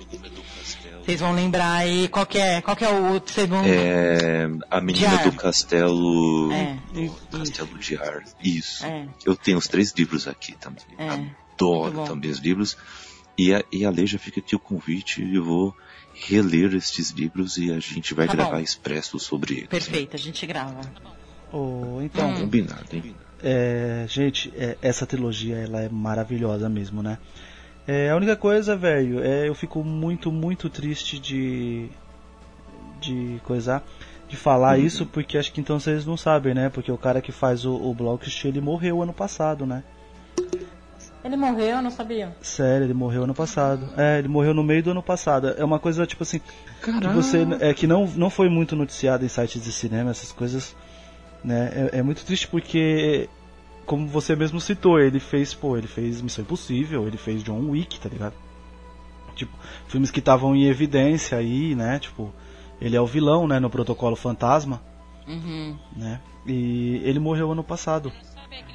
Vocês 1.04 1.20
vão 1.20 1.34
lembrar 1.34 1.72
aí 1.72 2.08
qual 2.08 2.26
que 2.26 2.40
é, 2.40 2.62
qual 2.62 2.76
que 2.76 2.84
é 2.84 2.90
o 2.90 3.14
outro 3.14 3.32
segundo? 3.32 3.68
É, 3.68 4.48
a 4.72 4.82
menina 4.82 5.18
do 5.20 5.32
castelo. 5.34 6.52
É, 6.52 6.78
do 6.92 7.38
castelo 7.38 7.78
de 7.78 7.96
ar. 7.96 8.24
Isso. 8.44 8.84
É. 8.84 9.08
Eu 9.24 9.36
tenho 9.36 9.60
os 9.60 9.68
três 9.68 9.94
livros 9.96 10.28
aqui 10.28 10.54
também. 10.54 10.84
É. 10.98 11.45
Adoro 11.56 12.04
também 12.06 12.30
os 12.32 12.40
livros. 12.40 12.78
E 13.38 13.54
a, 13.54 13.64
e 13.72 13.84
a 13.86 13.90
Lei 13.90 14.08
já 14.08 14.18
fica 14.18 14.40
aqui 14.40 14.56
o 14.56 14.60
convite. 14.60 15.22
Eu 15.34 15.44
vou 15.44 15.76
reler 16.14 16.74
estes 16.74 17.10
livros 17.12 17.58
e 17.58 17.72
a 17.72 17.80
gente 17.80 18.14
vai 18.14 18.28
Tá 18.28 18.34
gravar 18.36 18.52
bom. 18.58 18.60
expresso 18.60 19.20
sobre 19.20 19.56
eles. 19.56 19.68
Perfeito, 19.68 20.16
a 20.16 20.20
gente 20.20 20.46
grava. 20.46 20.80
Ô, 21.52 22.00
então, 22.02 22.30
Hum. 22.32 22.42
Combinado, 22.42 22.86
hein? 22.94 23.16
É, 23.44 24.06
gente, 24.08 24.52
é, 24.56 24.78
essa 24.82 25.06
trilogia 25.06 25.58
ela 25.58 25.82
é 25.82 25.90
maravilhosa 25.90 26.70
mesmo, 26.70 27.04
né? 27.04 27.18
É, 27.86 28.10
a 28.10 28.16
única 28.16 28.36
coisa, 28.36 28.76
velho, 28.76 29.22
é 29.22 29.48
eu 29.48 29.54
fico 29.54 29.84
muito, 29.84 30.32
muito 30.32 30.70
triste 30.70 31.20
de 31.20 31.90
de 33.02 33.40
coisar, 33.44 33.84
de 34.28 34.36
falar 34.36 34.80
isso, 34.80 35.06
porque 35.06 35.38
acho 35.38 35.52
que 35.54 35.60
então 35.62 35.80
vocês 35.80 36.06
não 36.06 36.18
sabem, 36.18 36.54
né? 36.56 36.70
Porque 36.70 36.92
o 36.92 36.98
cara 36.98 37.22
que 37.22 37.32
faz 37.32 37.66
o, 37.66 37.76
o 37.76 37.94
Blockst, 37.94 38.46
ele 38.46 38.62
morreu 38.62 39.04
ano 39.04 39.14
passado, 39.14 39.66
né? 39.66 39.84
Ele 41.26 41.36
morreu, 41.36 41.78
eu 41.78 41.82
não 41.82 41.90
sabia. 41.90 42.36
Sério, 42.40 42.86
ele 42.86 42.94
morreu 42.94 43.24
ano 43.24 43.34
passado. 43.34 43.90
É, 43.98 44.20
ele 44.20 44.28
morreu 44.28 44.54
no 44.54 44.64
meio 44.64 44.84
do 44.84 44.92
ano 44.92 45.02
passado. 45.02 45.48
É 45.58 45.66
uma 45.66 45.80
coisa 45.80 46.06
tipo 46.06 46.22
assim, 46.22 46.40
que 46.40 47.08
você 47.14 47.48
é 47.60 47.74
que 47.74 47.88
não 47.88 48.06
não 48.16 48.30
foi 48.30 48.48
muito 48.48 48.76
noticiado 48.76 49.26
em 49.26 49.28
sites 49.28 49.64
de 49.64 49.72
cinema, 49.72 50.12
essas 50.12 50.32
coisas, 50.32 50.76
né? 51.44 51.90
É, 51.92 52.00
é 52.00 52.04
muito 52.04 52.24
triste 52.24 52.48
porque 52.48 53.28
como 53.88 54.08
você 54.08 54.36
mesmo 54.36 54.62
citou, 54.62 55.00
ele 55.00 55.20
fez, 55.20 55.54
pô, 55.54 55.76
ele 55.78 55.88
fez 55.88 56.22
Missão 56.22 56.44
Impossível, 56.44 57.08
ele 57.08 57.18
fez 57.18 57.44
John 57.44 57.70
Wick, 57.72 58.00
tá 58.00 58.08
ligado? 58.10 58.34
Tipo, 59.36 59.52
filmes 59.88 60.12
que 60.12 60.20
estavam 60.20 60.56
em 60.56 60.66
evidência 60.66 61.38
aí, 61.38 61.74
né? 61.76 61.98
Tipo, 62.00 62.32
ele 62.80 62.96
é 62.96 63.02
o 63.02 63.06
vilão, 63.08 63.48
né, 63.48 63.60
no 63.60 63.70
Protocolo 63.70 64.16
Fantasma, 64.16 64.82
Uhum. 65.28 65.76
né? 65.96 66.20
E 66.46 67.02
ele 67.04 67.20
morreu 67.20 67.52
ano 67.52 67.64
passado. 67.64 68.12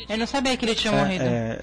Eu 0.08 0.18
não 0.18 0.26
sabia 0.26 0.56
que 0.56 0.64
ele 0.64 0.74
tinha 0.74 0.92
É, 0.92 0.96
morrido. 1.04 1.24
é, 1.24 1.58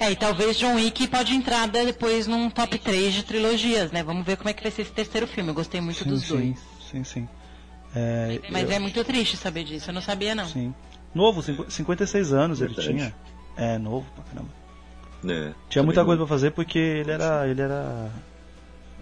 é, 0.00 0.06
É, 0.06 0.10
e 0.12 0.16
talvez 0.16 0.56
John 0.58 0.74
Wick 0.76 1.06
pode 1.08 1.34
entrar 1.34 1.66
depois 1.68 2.26
num 2.26 2.48
top 2.50 2.78
3 2.78 3.12
de 3.14 3.22
trilogias, 3.24 3.90
né? 3.92 4.02
Vamos 4.02 4.24
ver 4.24 4.36
como 4.36 4.48
é 4.48 4.52
que 4.52 4.62
vai 4.62 4.70
ser 4.72 4.82
esse 4.82 4.92
terceiro 4.92 5.26
filme. 5.26 5.50
Eu 5.50 5.54
gostei 5.54 5.80
muito 5.80 6.02
sim, 6.02 6.08
dos 6.10 6.22
sim, 6.22 6.28
dois. 6.28 6.58
sim, 6.90 7.04
sim. 7.04 7.28
É, 7.94 8.40
Mas 8.50 8.64
eu- 8.70 8.76
é 8.76 8.78
muito 8.78 9.02
triste 9.04 9.36
saber 9.36 9.64
disso, 9.64 9.90
eu 9.90 9.94
não 9.94 10.00
sabia 10.00 10.34
não. 10.34 10.46
Sim. 10.46 10.74
Novo, 11.14 11.42
cinqu- 11.42 11.70
56 11.70 12.32
anos 12.32 12.60
ele 12.60 12.74
tinha. 12.74 13.14
É, 13.56 13.76
novo 13.78 14.06
pra 14.14 14.24
caramba. 14.24 14.48
É, 15.28 15.52
Tinha 15.68 15.82
muita 15.82 16.04
coisa 16.04 16.18
pra 16.18 16.26
fazer 16.28 16.52
porque 16.52 16.78
ele 16.78 17.10
era. 17.10 17.46
ele 17.48 17.60
era. 17.60 18.10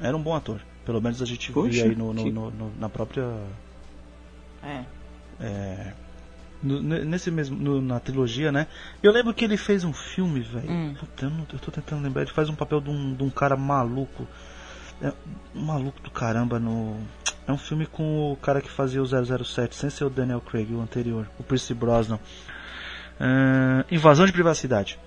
Era 0.01 0.16
um 0.16 0.23
bom 0.23 0.35
ator. 0.35 0.61
Pelo 0.85 1.01
menos 1.03 1.20
a 1.20 1.27
gente 1.27 1.53
Poxa, 1.53 1.70
via 1.70 1.85
aí 1.85 1.95
no, 1.95 2.12
no- 2.15 2.24
que- 2.24 2.31
no- 2.31 2.51
no- 2.51 2.73
na 2.78 2.89
própria. 2.89 3.24
É. 4.65 4.81
é, 5.40 5.93
no- 6.63 6.83
ne- 6.83 7.05
nesse 7.05 7.31
mesmo. 7.31 7.57
no- 7.57 7.81
na 7.81 7.99
trilogia, 8.01 8.51
né? 8.53 8.67
Eu 9.03 9.13
lembro 9.13 9.33
que 9.35 9.45
ele 9.45 9.57
fez 9.57 9.85
um 9.85 9.93
filme, 9.93 10.41
velho. 10.41 10.71
Hum. 10.71 10.95
Eu, 11.23 11.31
eu 11.53 11.59
tô 11.59 11.71
tentando 11.71 12.03
lembrar. 12.03 12.23
Ele 12.23 12.31
faz 12.31 12.49
um 12.49 12.55
papel 12.55 12.81
de 12.81 12.91
um, 12.91 13.15
de 13.15 13.23
um 13.23 13.31
cara 13.31 13.57
maluco. 13.57 14.27
É, 15.01 15.13
um 15.55 15.63
maluco 15.65 16.01
do 16.03 16.11
caramba 16.11 16.59
no. 16.59 16.97
É 17.47 17.53
um 17.53 17.59
filme 17.59 17.87
com 17.87 18.33
o 18.33 18.37
cara 18.37 18.61
que 18.61 18.69
fazia 18.71 19.03
o 19.03 19.07
007, 19.07 19.75
sem 19.75 19.89
ser 19.89 20.05
o 20.05 20.11
Daniel 20.11 20.41
Craig, 20.41 20.71
o 20.75 20.81
anterior, 20.81 21.27
o 21.39 21.43
Percy 21.43 21.73
Brosnan. 21.73 22.19
É, 23.21 23.85
invasão 23.95 24.27
de 24.27 24.33
privacidade. 24.33 24.99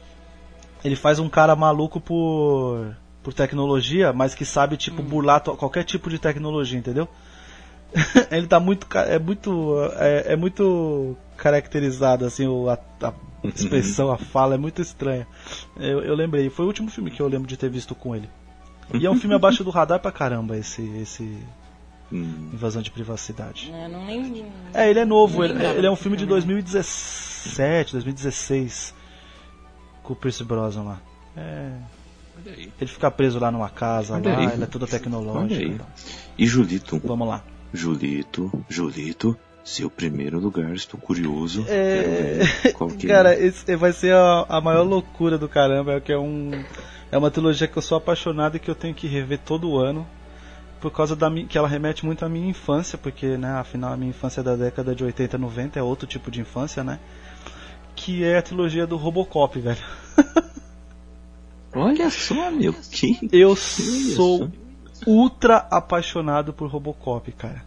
Ele 0.83 0.95
faz 0.95 1.19
um 1.19 1.29
cara 1.29 1.55
maluco 1.55 1.99
por, 2.01 2.95
por 3.21 3.33
tecnologia, 3.33 4.11
mas 4.11 4.33
que 4.33 4.43
sabe, 4.43 4.75
tipo, 4.77 5.03
burlar 5.03 5.39
to- 5.41 5.55
qualquer 5.55 5.83
tipo 5.83 6.09
de 6.09 6.17
tecnologia, 6.17 6.79
entendeu? 6.79 7.07
Ele 8.31 8.47
tá 8.47 8.59
muito. 8.59 8.87
É 8.97 9.19
muito. 9.19 9.75
É, 9.97 10.33
é 10.33 10.35
muito 10.35 11.17
caracterizado, 11.37 12.25
assim, 12.25 12.47
o, 12.47 12.69
a, 12.69 12.77
a 13.01 13.13
expressão, 13.47 14.11
a 14.11 14.17
fala 14.17 14.55
é 14.55 14.57
muito 14.57 14.81
estranha. 14.81 15.27
Eu, 15.77 16.01
eu 16.01 16.15
lembrei, 16.15 16.49
foi 16.49 16.65
o 16.65 16.67
último 16.67 16.89
filme 16.89 17.09
que 17.09 17.21
eu 17.21 17.27
lembro 17.27 17.47
de 17.47 17.57
ter 17.57 17.69
visto 17.69 17.95
com 17.95 18.15
ele. 18.15 18.29
E 18.93 19.05
é 19.05 19.09
um 19.09 19.17
filme 19.17 19.35
abaixo 19.35 19.63
do 19.63 19.69
radar 19.69 19.99
pra 19.99 20.11
caramba, 20.11 20.57
esse, 20.57 20.81
esse 21.01 21.37
Hum, 22.11 22.49
Invasão 22.53 22.81
de 22.81 22.91
Privacidade. 22.91 23.71
Eu 23.73 23.89
não 23.89 24.05
nem. 24.05 24.45
É, 24.73 24.89
ele 24.89 24.99
é 24.99 25.05
novo, 25.05 25.43
ele, 25.43 25.53
ele 25.65 25.87
é 25.87 25.91
um 25.91 25.95
filme 25.95 26.17
de 26.17 26.25
filme. 26.25 26.41
2017, 26.41 27.93
2016. 27.93 28.93
Com 30.03 30.13
o 30.13 30.15
Pierce 30.15 30.43
Brosnan 30.43 30.83
lá. 30.83 31.01
É, 31.37 31.71
ele 32.45 32.89
fica 32.89 33.09
preso 33.09 33.39
lá 33.39 33.49
numa 33.51 33.69
casa, 33.69 34.13
lá, 34.17 34.53
ele 34.53 34.63
é 34.63 34.67
todo 34.67 34.83
Olha 34.83 34.91
tecnológico. 34.91 35.85
e. 36.37 36.43
E 36.43 36.47
Julito? 36.47 36.99
Vamos 37.05 37.27
lá. 37.27 37.43
Julito, 37.73 38.51
Julito. 38.69 39.37
Seu 39.63 39.91
primeiro 39.91 40.39
lugar, 40.39 40.73
estou 40.73 40.99
curioso. 40.99 41.63
É... 41.67 42.39
Que 42.97 43.07
Cara, 43.07 43.35
é. 43.35 43.45
esse 43.45 43.75
vai 43.75 43.93
ser 43.93 44.13
a, 44.13 44.45
a 44.49 44.59
maior 44.59 44.81
loucura 44.81 45.37
do 45.37 45.47
caramba, 45.47 45.93
é 45.93 45.99
que 45.99 46.11
é 46.11 46.17
um 46.17 46.51
é 47.11 47.17
uma 47.17 47.29
trilogia 47.29 47.67
que 47.67 47.77
eu 47.77 47.81
sou 47.81 47.97
apaixonado 47.97 48.55
e 48.55 48.59
que 48.59 48.71
eu 48.71 48.75
tenho 48.75 48.95
que 48.95 49.05
rever 49.05 49.37
todo 49.39 49.77
ano. 49.77 50.07
Por 50.79 50.89
causa 50.91 51.15
da 51.15 51.29
que 51.29 51.57
ela 51.57 51.67
remete 51.67 52.03
muito 52.03 52.25
à 52.25 52.29
minha 52.29 52.49
infância, 52.49 52.97
porque, 52.97 53.37
né, 53.37 53.51
afinal 53.51 53.93
a 53.93 53.97
minha 53.97 54.09
infância 54.09 54.39
é 54.39 54.43
da 54.43 54.55
década 54.55 54.95
de 54.95 55.03
80 55.03 55.37
90, 55.37 55.77
é 55.77 55.83
outro 55.83 56.07
tipo 56.07 56.31
de 56.31 56.41
infância, 56.41 56.83
né? 56.83 56.99
Que 57.95 58.23
é 58.23 58.37
a 58.37 58.41
trilogia 58.41 58.87
do 58.87 58.97
Robocop, 58.97 59.59
velho. 59.59 59.77
Olha 61.75 62.09
só, 62.09 62.49
meu, 62.49 62.73
que... 62.73 63.29
Eu 63.31 63.53
isso? 63.53 64.15
sou 64.15 64.51
ultra 65.05 65.57
apaixonado 65.57 66.53
por 66.53 66.69
Robocop, 66.69 67.31
cara. 67.31 67.63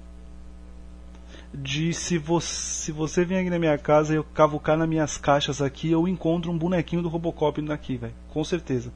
De 1.53 1.93
se 1.93 2.19
você, 2.19 2.47
se 2.47 2.93
você 2.93 3.25
vier 3.25 3.41
aqui 3.41 3.51
na 3.51 3.59
minha 3.59 3.79
casa 3.79 4.13
e 4.13 4.17
eu 4.17 4.25
cavucar 4.25 4.77
nas 4.77 4.89
minhas 4.89 5.17
caixas 5.17 5.63
aqui, 5.63 5.91
eu 5.91 6.09
encontro 6.09 6.51
um 6.51 6.59
bonequinho 6.59 7.03
do 7.03 7.09
Robocop 7.09 7.61
aqui, 7.71 7.97
velho. 7.97 8.15
Com 8.31 8.43
certeza. 8.43 8.93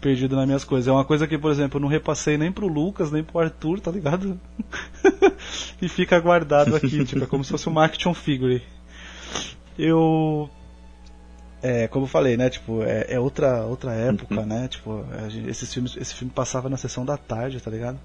Perdido 0.00 0.34
nas 0.34 0.46
minhas 0.46 0.64
coisas. 0.64 0.88
É 0.88 0.92
uma 0.92 1.04
coisa 1.04 1.26
que, 1.26 1.38
por 1.38 1.50
exemplo, 1.50 1.76
eu 1.76 1.82
não 1.82 1.88
repassei 1.88 2.36
nem 2.36 2.50
pro 2.50 2.66
Lucas, 2.66 3.12
nem 3.12 3.22
pro 3.22 3.38
Arthur, 3.38 3.80
tá 3.80 3.90
ligado? 3.90 4.40
e 5.80 5.88
fica 5.88 6.18
guardado 6.18 6.74
aqui, 6.74 7.04
tipo, 7.04 7.22
é 7.22 7.26
como 7.26 7.44
se 7.44 7.50
fosse 7.50 7.68
uma 7.68 7.84
action 7.84 8.14
figure. 8.14 8.62
Eu 9.78 10.50
é, 11.62 11.86
como 11.88 12.04
eu 12.04 12.08
falei, 12.08 12.36
né? 12.36 12.48
Tipo, 12.50 12.82
é, 12.82 13.06
é 13.08 13.20
outra, 13.20 13.64
outra 13.64 13.92
época, 13.92 14.44
né? 14.46 14.68
Tipo, 14.68 15.04
gente- 15.28 15.48
esses 15.48 15.72
filmes, 15.72 15.96
esse 15.96 16.14
filme 16.14 16.32
passava 16.32 16.68
na 16.68 16.76
sessão 16.76 17.04
da 17.04 17.16
tarde, 17.16 17.60
tá 17.60 17.70
ligado? 17.70 17.98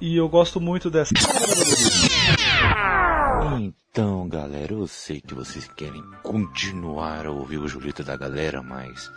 E 0.00 0.16
eu 0.16 0.28
gosto 0.28 0.60
muito 0.60 0.90
dessa. 0.90 1.14
Então, 3.60 4.28
galera, 4.28 4.72
eu 4.72 4.86
sei 4.86 5.20
que 5.20 5.34
vocês 5.34 5.68
querem 5.68 6.02
continuar 6.22 7.26
a 7.26 7.30
ouvir 7.30 7.58
o 7.58 7.68
Julito 7.68 8.02
da 8.02 8.16
galera, 8.16 8.62
mas 8.62 9.10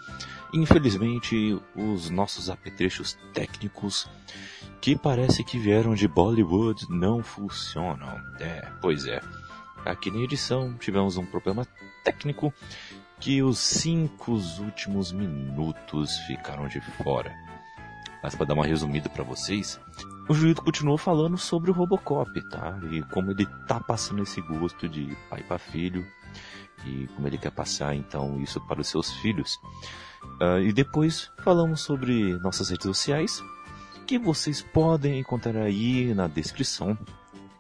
infelizmente 0.54 1.60
os 1.76 2.10
nossos 2.10 2.50
apetrechos 2.50 3.18
técnicos 3.34 4.08
que 4.80 4.96
parece 4.96 5.44
que 5.44 5.58
vieram 5.58 5.96
de 5.96 6.08
Bollywood 6.08 6.86
não 6.90 7.24
funcionam. 7.24 8.20
É, 8.40 8.68
pois 8.82 9.06
é. 9.06 9.22
Aqui 9.86 10.12
na 10.12 10.20
edição 10.20 10.74
tivemos 10.78 11.18
um 11.18 11.26
problema 11.26 11.66
técnico 12.04 12.54
que 13.20 13.42
os 13.42 13.60
cinco 13.60 14.34
últimos 14.60 15.12
minutos 15.12 16.18
ficaram 16.20 16.68
de 16.68 16.80
fora. 16.82 17.36
Mas 18.22 18.36
para 18.36 18.48
dar 18.48 18.54
uma 18.54 18.66
resumida 18.66 19.10
para 19.10 19.24
vocês, 19.24 19.80
o 20.28 20.34
Julito 20.34 20.62
continuou 20.62 20.98
falando 20.98 21.38
sobre 21.38 21.72
o 21.72 21.74
Robocop, 21.74 22.30
tá? 22.50 22.78
E 22.92 23.02
como 23.04 23.32
ele 23.32 23.46
tá 23.68 23.80
passando 23.80 24.24
esse 24.24 24.42
gosto 24.42 24.90
de 24.90 25.16
pai 25.30 25.44
para 25.44 25.58
filho 25.58 26.06
e 26.86 27.08
como 27.16 27.28
ele 27.28 27.38
quer 27.38 27.52
passar 27.52 27.96
então 27.96 28.40
isso 28.42 28.60
para 28.68 28.82
os 28.82 28.88
seus 28.88 29.12
filhos. 29.14 29.60
Ah, 30.40 30.60
e 30.60 30.72
depois 30.74 31.32
falamos 31.44 31.82
sobre 31.82 32.38
nossas 32.40 32.70
redes 32.70 32.86
sociais, 32.86 33.44
que 34.06 34.18
vocês 34.18 34.62
podem 34.62 35.20
encontrar 35.20 35.64
aí 35.64 36.14
na 36.14 36.28
descrição. 36.28 36.98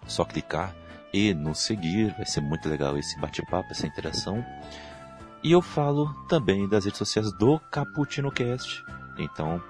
Só 0.05 0.23
clicar 0.23 0.75
e 1.13 1.33
nos 1.33 1.59
seguir, 1.59 2.13
vai 2.15 2.25
ser 2.25 2.41
muito 2.41 2.69
legal 2.69 2.97
esse 2.97 3.19
bate-papo, 3.19 3.71
essa 3.71 3.87
interação. 3.87 4.45
E 5.43 5.51
eu 5.51 5.61
falo 5.61 6.13
também 6.27 6.67
das 6.67 6.85
redes 6.85 6.97
sociais 6.97 7.31
do 7.33 7.59
Caputino 7.71 8.31
Cast. 8.31 8.83
Então, 9.17 9.61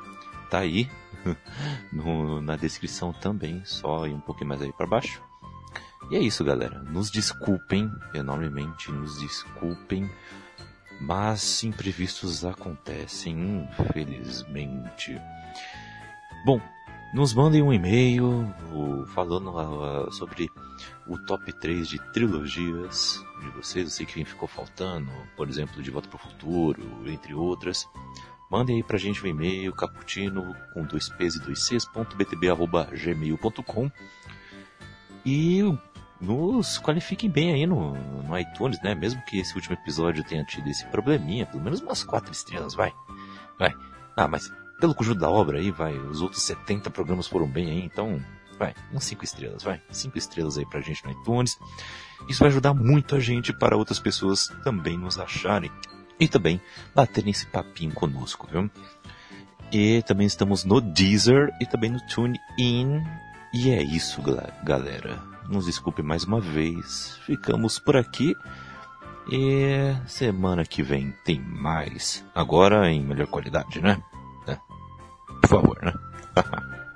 tá 0.50 0.60
aí 0.60 0.90
no- 1.92 2.42
na 2.42 2.56
descrição 2.56 3.14
também, 3.14 3.64
só 3.66 4.08
ir 4.08 4.14
um 4.14 4.20
pouquinho 4.20 4.50
mais 4.50 4.62
aí 4.62 4.72
para 4.74 4.88
baixo. 4.88 5.22
E 6.10 6.16
é 6.16 6.20
isso, 6.20 6.44
galera. 6.44 6.80
Nos 6.84 7.12
desculpem 7.12 7.92
enormemente, 8.14 8.92
nos 8.92 9.20
desculpem, 9.20 10.10
mas 11.02 11.64
imprevistos 11.64 12.46
acontecem, 12.46 13.68
infelizmente. 13.80 15.20
Bom, 16.46 16.62
nos 17.14 17.34
mandem 17.34 17.62
um 17.62 17.74
e-mail 17.74 18.54
falando 19.14 19.58
ah, 19.60 20.10
sobre 20.12 20.50
o 21.08 21.18
top 21.18 21.52
3 21.52 21.88
de 21.88 22.00
trilogias 22.12 23.24
de 23.42 23.50
vocês. 23.50 23.86
Eu 23.86 23.92
sei 23.92 24.06
que 24.06 24.26
ficou 24.26 24.48
faltando, 24.48 25.12
por 25.36 25.50
exemplo, 25.50 25.82
De 25.82 25.92
Volta 25.92 26.08
para 26.08 26.18
o 26.18 26.20
Futuro, 26.20 26.82
entre 27.06 27.34
outras. 27.34 27.88
Mandem 28.50 28.78
aí 28.78 28.84
pra 28.84 28.98
gente 28.98 29.24
um 29.24 29.28
e-mail, 29.28 29.74
caputino 29.74 30.56
com 30.74 30.84
dois 30.84 31.10
p's 31.10 31.36
e 31.36 31.40
dois 31.42 31.68
c's, 31.68 31.86
ponto 31.86 32.16
btb, 32.16 32.50
arroba 32.50 32.86
gmail.com 32.86 33.92
e 35.26 35.62
nos 36.20 36.78
qualifiquem 36.78 37.30
bem 37.30 37.54
aí 37.54 37.66
no, 37.66 37.94
no 37.94 38.40
iTunes, 38.40 38.82
né? 38.82 38.96
Mesmo 38.96 39.22
que 39.26 39.40
esse 39.40 39.54
último 39.56 39.76
episódio 39.76 40.24
tenha 40.24 40.44
tido 40.46 40.68
esse 40.70 40.86
probleminha, 40.88 41.46
pelo 41.46 41.62
menos 41.62 41.82
umas 41.82 42.04
quatro 42.04 42.32
estrelas, 42.32 42.74
vai. 42.74 42.94
Vai. 43.60 43.76
Ah, 44.16 44.28
mas 44.28 44.52
pelo 44.80 44.96
conjunto 44.96 45.20
da 45.20 45.30
obra 45.30 45.60
aí, 45.60 45.70
vai. 45.70 45.98
Os 45.98 46.22
outros 46.22 46.44
70 46.44 46.90
programas 46.90 47.28
foram 47.28 47.48
bem 47.48 47.70
aí, 47.70 47.84
então, 47.84 48.24
vai. 48.58 48.74
Uns 48.94 49.04
cinco 49.04 49.24
estrelas, 49.24 49.64
vai. 49.64 49.82
Cinco 49.92 50.18
estrelas 50.18 50.58
aí 50.58 50.66
pra 50.66 50.82
gente 50.82 51.04
no 51.06 51.12
iTunes. 51.12 51.58
Isso 52.28 52.40
vai 52.40 52.50
ajudar 52.50 52.74
muito 52.74 53.16
a 53.16 53.20
gente 53.20 53.54
para 53.54 53.78
outras 53.78 54.00
pessoas 54.00 54.48
também 54.64 54.98
nos 54.98 55.20
acharem. 55.20 55.72
E 56.20 56.28
também 56.28 56.60
baterem 56.96 57.32
esse 57.32 57.46
papinho 57.46 57.94
conosco, 57.94 58.48
viu? 58.52 58.70
E 59.72 60.02
também 60.04 60.26
estamos 60.26 60.64
no 60.64 60.82
Deezer 60.82 61.50
e 61.62 61.66
também 61.66 61.92
no 61.92 62.00
TuneIn. 62.08 63.04
E 63.54 63.70
é 63.70 63.84
isso, 63.84 64.22
galera. 64.64 65.22
Nos 65.48 65.66
desculpe 65.66 66.02
mais 66.02 66.24
uma 66.24 66.40
vez. 66.40 67.18
Ficamos 67.26 67.78
por 67.78 67.96
aqui. 67.96 68.34
E 69.30 69.94
semana 70.08 70.64
que 70.64 70.82
vem 70.82 71.14
tem 71.24 71.40
mais. 71.40 72.26
Agora 72.34 72.90
em 72.90 73.04
melhor 73.04 73.28
qualidade, 73.28 73.82
né? 73.82 74.02
É. 74.48 74.58
Por 75.42 75.50
favor, 75.50 75.80
né? 75.84 75.94